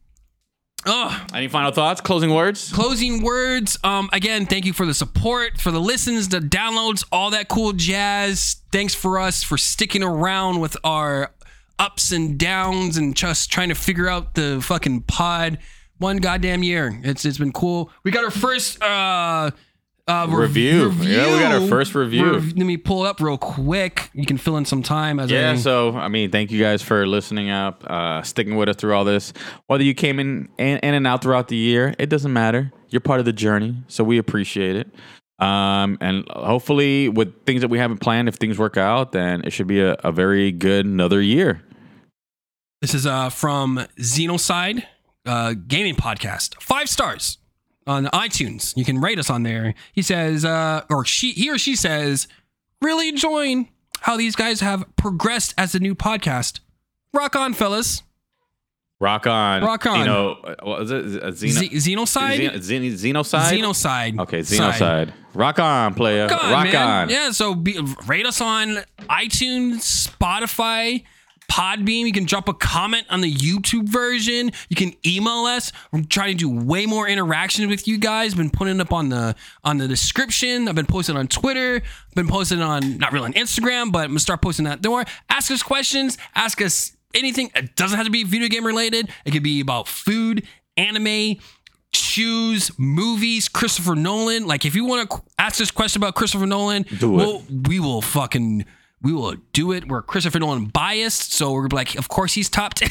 Oh, 0.88 1.26
Any 1.34 1.48
final 1.48 1.72
thoughts? 1.72 2.00
Closing 2.00 2.32
words? 2.32 2.72
closing 2.72 3.24
words. 3.24 3.76
Um, 3.84 4.08
again, 4.14 4.46
thank 4.46 4.66
you 4.66 4.74
for 4.74 4.86
the 4.86 4.94
support, 4.94 5.60
for 5.60 5.72
the 5.72 5.80
listens, 5.82 6.28
the 6.30 6.38
downloads, 6.40 7.04
all 7.12 7.32
that 7.32 7.48
cool 7.48 7.74
jazz. 7.74 8.58
Thanks 8.72 8.94
for 8.94 9.18
us 9.18 9.42
for 9.42 9.58
sticking 9.58 10.04
around 10.04 10.60
with 10.60 10.78
our 10.84 11.34
ups 11.80 12.12
and 12.12 12.38
downs 12.38 12.98
and 12.98 13.16
just 13.16 13.52
trying 13.52 13.70
to 13.70 13.76
figure 13.76 14.08
out 14.08 14.36
the 14.36 14.62
fucking 14.62 15.02
pod. 15.04 15.58
One 15.98 16.18
goddamn 16.18 16.62
year. 16.62 17.00
It's 17.04 17.26
it's 17.26 17.40
been 17.40 17.52
cool. 17.54 17.90
We 18.04 18.12
got 18.12 18.24
our 18.24 18.30
first 18.30 18.80
uh 18.84 19.50
uh 20.08 20.28
rev- 20.30 20.40
Review. 20.40 20.92
Yeah, 21.02 21.34
we 21.34 21.40
got 21.40 21.62
our 21.62 21.68
first 21.68 21.96
review. 21.96 22.34
Rev- 22.34 22.54
let 22.56 22.66
me 22.66 22.78
pull 22.78 23.06
it 23.06 23.10
up 23.10 23.20
real 23.20 23.38
quick. 23.38 24.10
You 24.14 24.26
can 24.26 24.38
fill 24.38 24.58
in 24.58 24.66
some 24.66 24.84
time 24.84 25.20
as 25.20 25.32
Yeah, 25.32 25.52
I 25.52 25.56
so 25.56 25.96
I 25.96 26.08
mean, 26.08 26.32
thank 26.32 26.52
you 26.52 26.62
guys 26.62 26.82
for 26.82 27.08
listening 27.08 27.50
up, 27.50 27.84
uh, 27.90 28.22
sticking 28.22 28.56
with 28.56 28.70
us 28.70 28.76
through 28.76 28.94
all 28.94 29.04
this. 29.04 29.34
Whether 29.68 29.84
you 29.84 29.94
came 29.96 30.20
in, 30.20 30.50
in 30.58 30.78
in 30.80 30.94
and 30.94 31.08
out 31.08 31.22
throughout 31.24 31.48
the 31.48 31.56
year, 31.58 31.96
it 31.98 32.10
doesn't 32.10 32.32
matter. 32.34 32.72
You're 32.90 33.02
part 33.02 33.20
of 33.20 33.26
the 33.26 33.34
journey, 33.34 33.76
so 33.88 34.04
we 34.04 34.18
appreciate 34.18 34.76
it. 34.76 34.94
Um, 35.40 35.98
and 36.00 36.24
hopefully, 36.30 37.10
with 37.10 37.46
things 37.46 37.62
that 37.62 37.70
we 37.70 37.78
haven't 37.78 37.98
planned, 37.98 38.30
if 38.30 38.36
things 38.36 38.58
work 38.58 38.78
out, 38.78 39.12
then 39.12 39.42
it 39.44 39.52
should 39.52 39.68
be 39.68 39.82
a, 39.82 39.94
a 40.04 40.12
very 40.12 40.52
good 40.52 40.86
another 40.86 41.22
year. 41.22 41.62
This 42.82 42.94
is 42.94 43.06
uh, 43.06 43.30
from 43.30 43.86
Xenocide 44.00 44.84
uh, 45.26 45.56
Gaming 45.68 45.96
Podcast. 45.96 46.62
Five 46.62 46.88
stars. 46.90 47.40
On 47.88 48.06
iTunes. 48.08 48.76
You 48.76 48.86
can 48.86 49.00
rate 49.00 49.20
us 49.20 49.30
on 49.30 49.44
there. 49.44 49.74
He 49.94 50.02
says, 50.02 50.44
uh, 50.46 50.82
or 50.90 51.06
she, 51.06 51.32
he 51.32 51.50
or 51.50 51.58
she 51.58 51.76
says, 51.76 52.28
really 52.82 53.10
enjoying 53.10 53.70
how 54.02 54.18
these 54.18 54.36
guys 54.36 54.60
have 54.62 54.84
progressed 54.96 55.54
as 55.58 55.76
a 55.76 55.80
new 55.80 55.96
podcast. 55.96 56.60
Rock 57.14 57.36
on, 57.36 57.54
fellas. 57.54 58.02
Rock 59.00 59.28
on. 59.28 59.62
Rock 59.64 59.86
on. 59.86 60.00
You 60.00 60.06
know, 60.06 60.32
uh, 60.44 60.56
what 60.64 60.80
was 60.80 60.92
it? 60.92 61.06
Xeno- 61.06 61.34
Z- 61.34 61.70
Xenocide? 61.96 62.50
Xen- 62.50 62.54
Xen- 62.56 63.14
Xenocide? 63.14 63.60
Xenocide. 63.60 64.20
Okay, 64.22 64.42
Side. 64.44 64.74
Xenocide. 65.10 65.14
Rock 65.34 65.60
on, 65.60 65.94
player. 65.96 66.28
Rock 66.28 66.44
on, 66.44 66.52
Rock 66.52 66.74
on. 66.74 67.10
Yeah, 67.10 67.32
so 67.32 67.54
be, 67.56 67.78
rate 68.08 68.26
us 68.26 68.40
on 68.40 68.78
iTunes, 69.10 70.08
Spotify, 70.08 71.04
Podbean. 71.52 72.06
You 72.06 72.12
can 72.12 72.26
drop 72.26 72.50
a 72.50 72.54
comment 72.54 73.06
on 73.10 73.22
the 73.22 73.34
YouTube 73.34 73.88
version. 73.88 74.52
You 74.70 74.76
can 74.76 74.94
email 75.06 75.46
us. 75.46 75.72
We're 75.92 76.04
trying 76.04 76.38
to 76.38 76.38
do 76.38 76.50
way 76.50 76.86
more 76.86 77.08
interaction 77.08 77.70
with 77.70 77.88
you 77.88 77.98
guys. 77.98 78.34
Been 78.36 78.50
putting 78.50 78.80
up 78.82 78.92
on 78.92 79.10
the 79.10 79.36
on 79.64 79.78
the 79.78 79.88
description. 79.88 80.68
I've 80.68 80.76
been 80.76 80.86
posting 80.86 81.18
on 81.18 81.28
Twitter. 81.28 81.76
I've 81.84 82.16
been 82.16 82.28
posting 82.28 82.62
on 82.62 82.98
not 82.98 83.12
really 83.12 83.26
on 83.26 83.34
Instagram, 83.34 83.92
but 83.92 84.00
I'm 84.00 84.10
gonna 84.10 84.20
start 84.20 84.42
posting 84.42 84.66
that 84.66 84.84
more. 84.84 85.06
Ask 85.30 85.52
us 85.52 85.64
questions. 85.64 86.18
Ask 86.36 86.62
us 86.62 86.96
anything. 87.14 87.52
It 87.56 87.76
doesn't 87.76 87.98
have 87.98 88.06
to 88.06 88.12
be 88.12 88.24
video 88.24 88.48
game 88.48 88.66
related. 88.66 89.10
It 89.26 89.32
could 89.32 89.44
be 89.44 89.62
about 89.62 89.88
food, 89.88 90.46
anime, 90.78 91.38
shoes, 91.94 92.72
movies, 92.78 93.48
Christopher 93.48 93.96
Nolan. 93.96 94.46
Like, 94.46 94.66
if 94.66 94.76
you 94.76 94.86
want 94.86 95.10
to 95.10 95.22
ask 95.40 95.62
us 95.62 95.70
a 95.70 95.74
question 95.74 96.02
about 96.02 96.16
Christopher 96.16 96.46
Nolan, 96.46 96.84
Do 96.84 97.14
it. 97.14 97.18
We'll, 97.18 97.44
we 97.68 97.80
will 97.80 98.02
fucking. 98.02 98.66
We 99.02 99.14
will 99.14 99.36
do 99.54 99.72
it. 99.72 99.88
We're 99.88 100.02
Christopher 100.02 100.40
Nolan 100.40 100.66
biased, 100.66 101.34
so 101.34 101.52
we're 101.52 101.68
like, 101.72 101.96
of 101.96 102.08
course 102.10 102.34
he's 102.34 102.50
top 102.50 102.74
tier. 102.76 102.90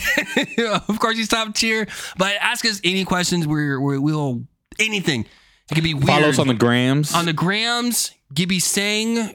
of 0.88 0.98
course 1.00 1.16
he's 1.16 1.28
top 1.28 1.54
tier. 1.54 1.86
But 2.16 2.34
ask 2.40 2.64
us 2.64 2.80
any 2.84 3.04
questions. 3.04 3.46
We're, 3.46 3.80
we're 3.80 4.00
we'll 4.00 4.44
anything. 4.78 5.26
It 5.70 5.74
could 5.74 5.82
be 5.84 5.94
weird. 5.94 6.06
Follow 6.06 6.28
us 6.28 6.38
on 6.38 6.46
the 6.46 6.54
grams. 6.54 7.14
on 7.14 7.24
the 7.24 7.32
grams. 7.32 8.12
Gibby 8.32 8.60
saying. 8.60 9.34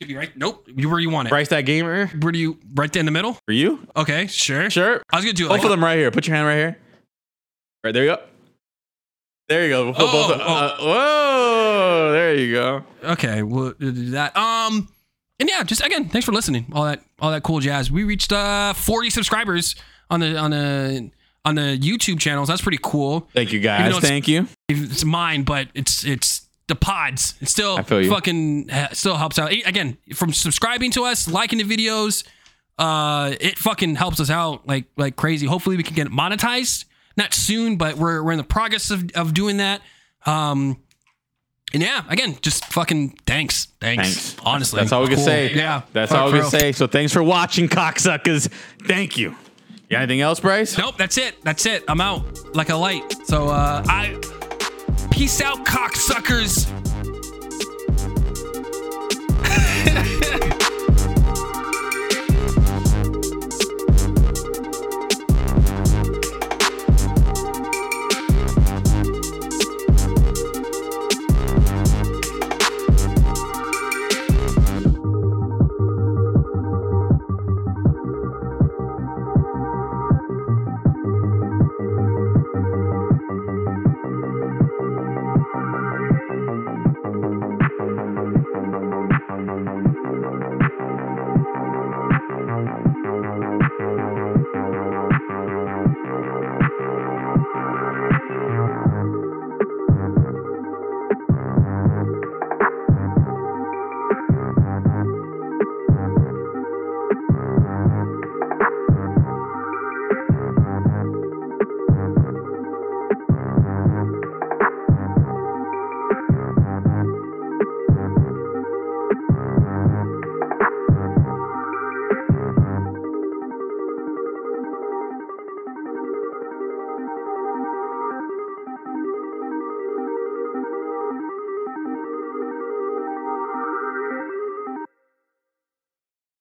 Gibby 0.00 0.14
right? 0.14 0.36
Nope. 0.36 0.68
You 0.74 0.88
where 0.90 1.00
you 1.00 1.10
want 1.10 1.26
it? 1.28 1.30
Bryce 1.30 1.48
that 1.48 1.62
gamer 1.62 2.06
Where 2.20 2.30
do 2.32 2.38
you? 2.38 2.58
Right 2.74 2.92
there 2.92 3.00
in 3.00 3.06
the 3.06 3.12
middle. 3.12 3.34
for 3.46 3.52
you. 3.52 3.86
Okay, 3.96 4.26
sure. 4.28 4.68
Sure. 4.70 5.02
I 5.10 5.16
was 5.16 5.24
gonna 5.24 5.32
do. 5.34 5.44
Both 5.48 5.58
Like, 5.58 5.64
of 5.64 5.70
them 5.70 5.82
right 5.82 5.98
here. 5.98 6.10
Put 6.10 6.26
your 6.26 6.36
hand 6.36 6.46
right 6.46 6.56
here. 6.56 6.78
Right 7.82 7.92
there 7.94 8.04
you 8.04 8.10
go. 8.16 8.22
There 9.48 9.62
you 9.64 9.68
go. 9.70 9.94
Oh, 9.96 10.12
both- 10.12 10.40
uh, 10.40 10.76
whoa! 10.80 12.12
There 12.12 12.34
you 12.34 12.52
go. 12.52 12.84
Okay, 13.04 13.42
we'll 13.42 13.72
do 13.72 13.92
that. 14.10 14.36
Um, 14.36 14.88
and 15.40 15.48
yeah, 15.48 15.62
just 15.62 15.84
again, 15.84 16.08
thanks 16.08 16.24
for 16.24 16.32
listening. 16.32 16.66
All 16.72 16.84
that, 16.84 17.02
all 17.20 17.30
that 17.30 17.42
cool 17.42 17.60
jazz. 17.60 17.90
We 17.90 18.04
reached 18.04 18.32
uh 18.32 18.72
40 18.74 19.10
subscribers 19.10 19.74
on 20.10 20.20
the 20.20 20.36
on 20.36 20.50
the 20.50 21.10
on 21.44 21.54
the 21.54 21.78
YouTube 21.78 22.18
channels. 22.20 22.48
That's 22.48 22.62
pretty 22.62 22.78
cool. 22.82 23.28
Thank 23.34 23.52
you 23.52 23.58
Even 23.60 23.62
guys. 23.62 23.90
though 23.92 23.98
it's- 23.98 24.08
Thank 24.10 24.28
you. 24.28 24.48
It's 24.68 25.04
mine, 25.04 25.42
but 25.44 25.68
it's 25.74 26.04
it's 26.04 26.42
the 26.68 26.74
pods. 26.74 27.34
It 27.40 27.48
still 27.48 27.76
I 27.78 27.82
feel 27.82 28.02
you. 28.02 28.10
fucking 28.10 28.68
still 28.92 29.16
helps 29.16 29.38
out. 29.38 29.52
Again, 29.52 29.98
from 30.14 30.32
subscribing 30.32 30.90
to 30.92 31.04
us, 31.04 31.28
liking 31.28 31.58
the 31.58 31.64
videos, 31.64 32.24
uh, 32.78 33.32
it 33.40 33.58
fucking 33.58 33.94
helps 33.94 34.18
us 34.20 34.30
out 34.30 34.66
like 34.66 34.86
like 34.96 35.14
crazy. 35.16 35.46
Hopefully, 35.46 35.76
we 35.76 35.82
can 35.84 35.94
get 35.94 36.06
it 36.08 36.12
monetized. 36.12 36.84
Not 37.16 37.32
soon, 37.32 37.76
but 37.76 37.96
we're 37.96 38.22
we're 38.22 38.32
in 38.32 38.38
the 38.38 38.44
progress 38.44 38.90
of 38.90 39.08
of 39.14 39.32
doing 39.34 39.58
that. 39.58 39.80
Um. 40.26 40.78
And 41.76 41.82
yeah, 41.82 42.04
again, 42.08 42.38
just 42.40 42.64
fucking 42.72 43.18
thanks. 43.26 43.66
Thanks. 43.82 44.02
Thanks. 44.02 44.36
Honestly. 44.42 44.80
That's 44.80 44.92
all 44.92 45.02
we 45.02 45.08
can 45.08 45.16
Cool. 45.16 45.26
say. 45.26 45.52
Yeah. 45.52 45.82
That's 45.92 46.10
Fuck, 46.10 46.20
all 46.22 46.32
we 46.32 46.40
can 46.40 46.48
say. 46.48 46.72
So 46.72 46.86
thanks 46.86 47.12
for 47.12 47.22
watching, 47.22 47.68
cocksuckers. 47.68 48.48
Thank 48.86 49.18
you. 49.18 49.32
You 49.32 49.90
got 49.90 49.98
anything 49.98 50.22
else, 50.22 50.40
Bryce? 50.40 50.78
Nope, 50.78 50.94
that's 50.96 51.18
it. 51.18 51.34
That's 51.44 51.66
it. 51.66 51.84
I'm 51.86 52.00
out 52.00 52.54
like 52.56 52.70
a 52.70 52.76
light. 52.76 53.02
So 53.26 53.48
uh 53.48 53.84
I 53.86 54.18
peace 55.10 55.42
out, 55.42 55.66
cocksuckers. 55.66 56.64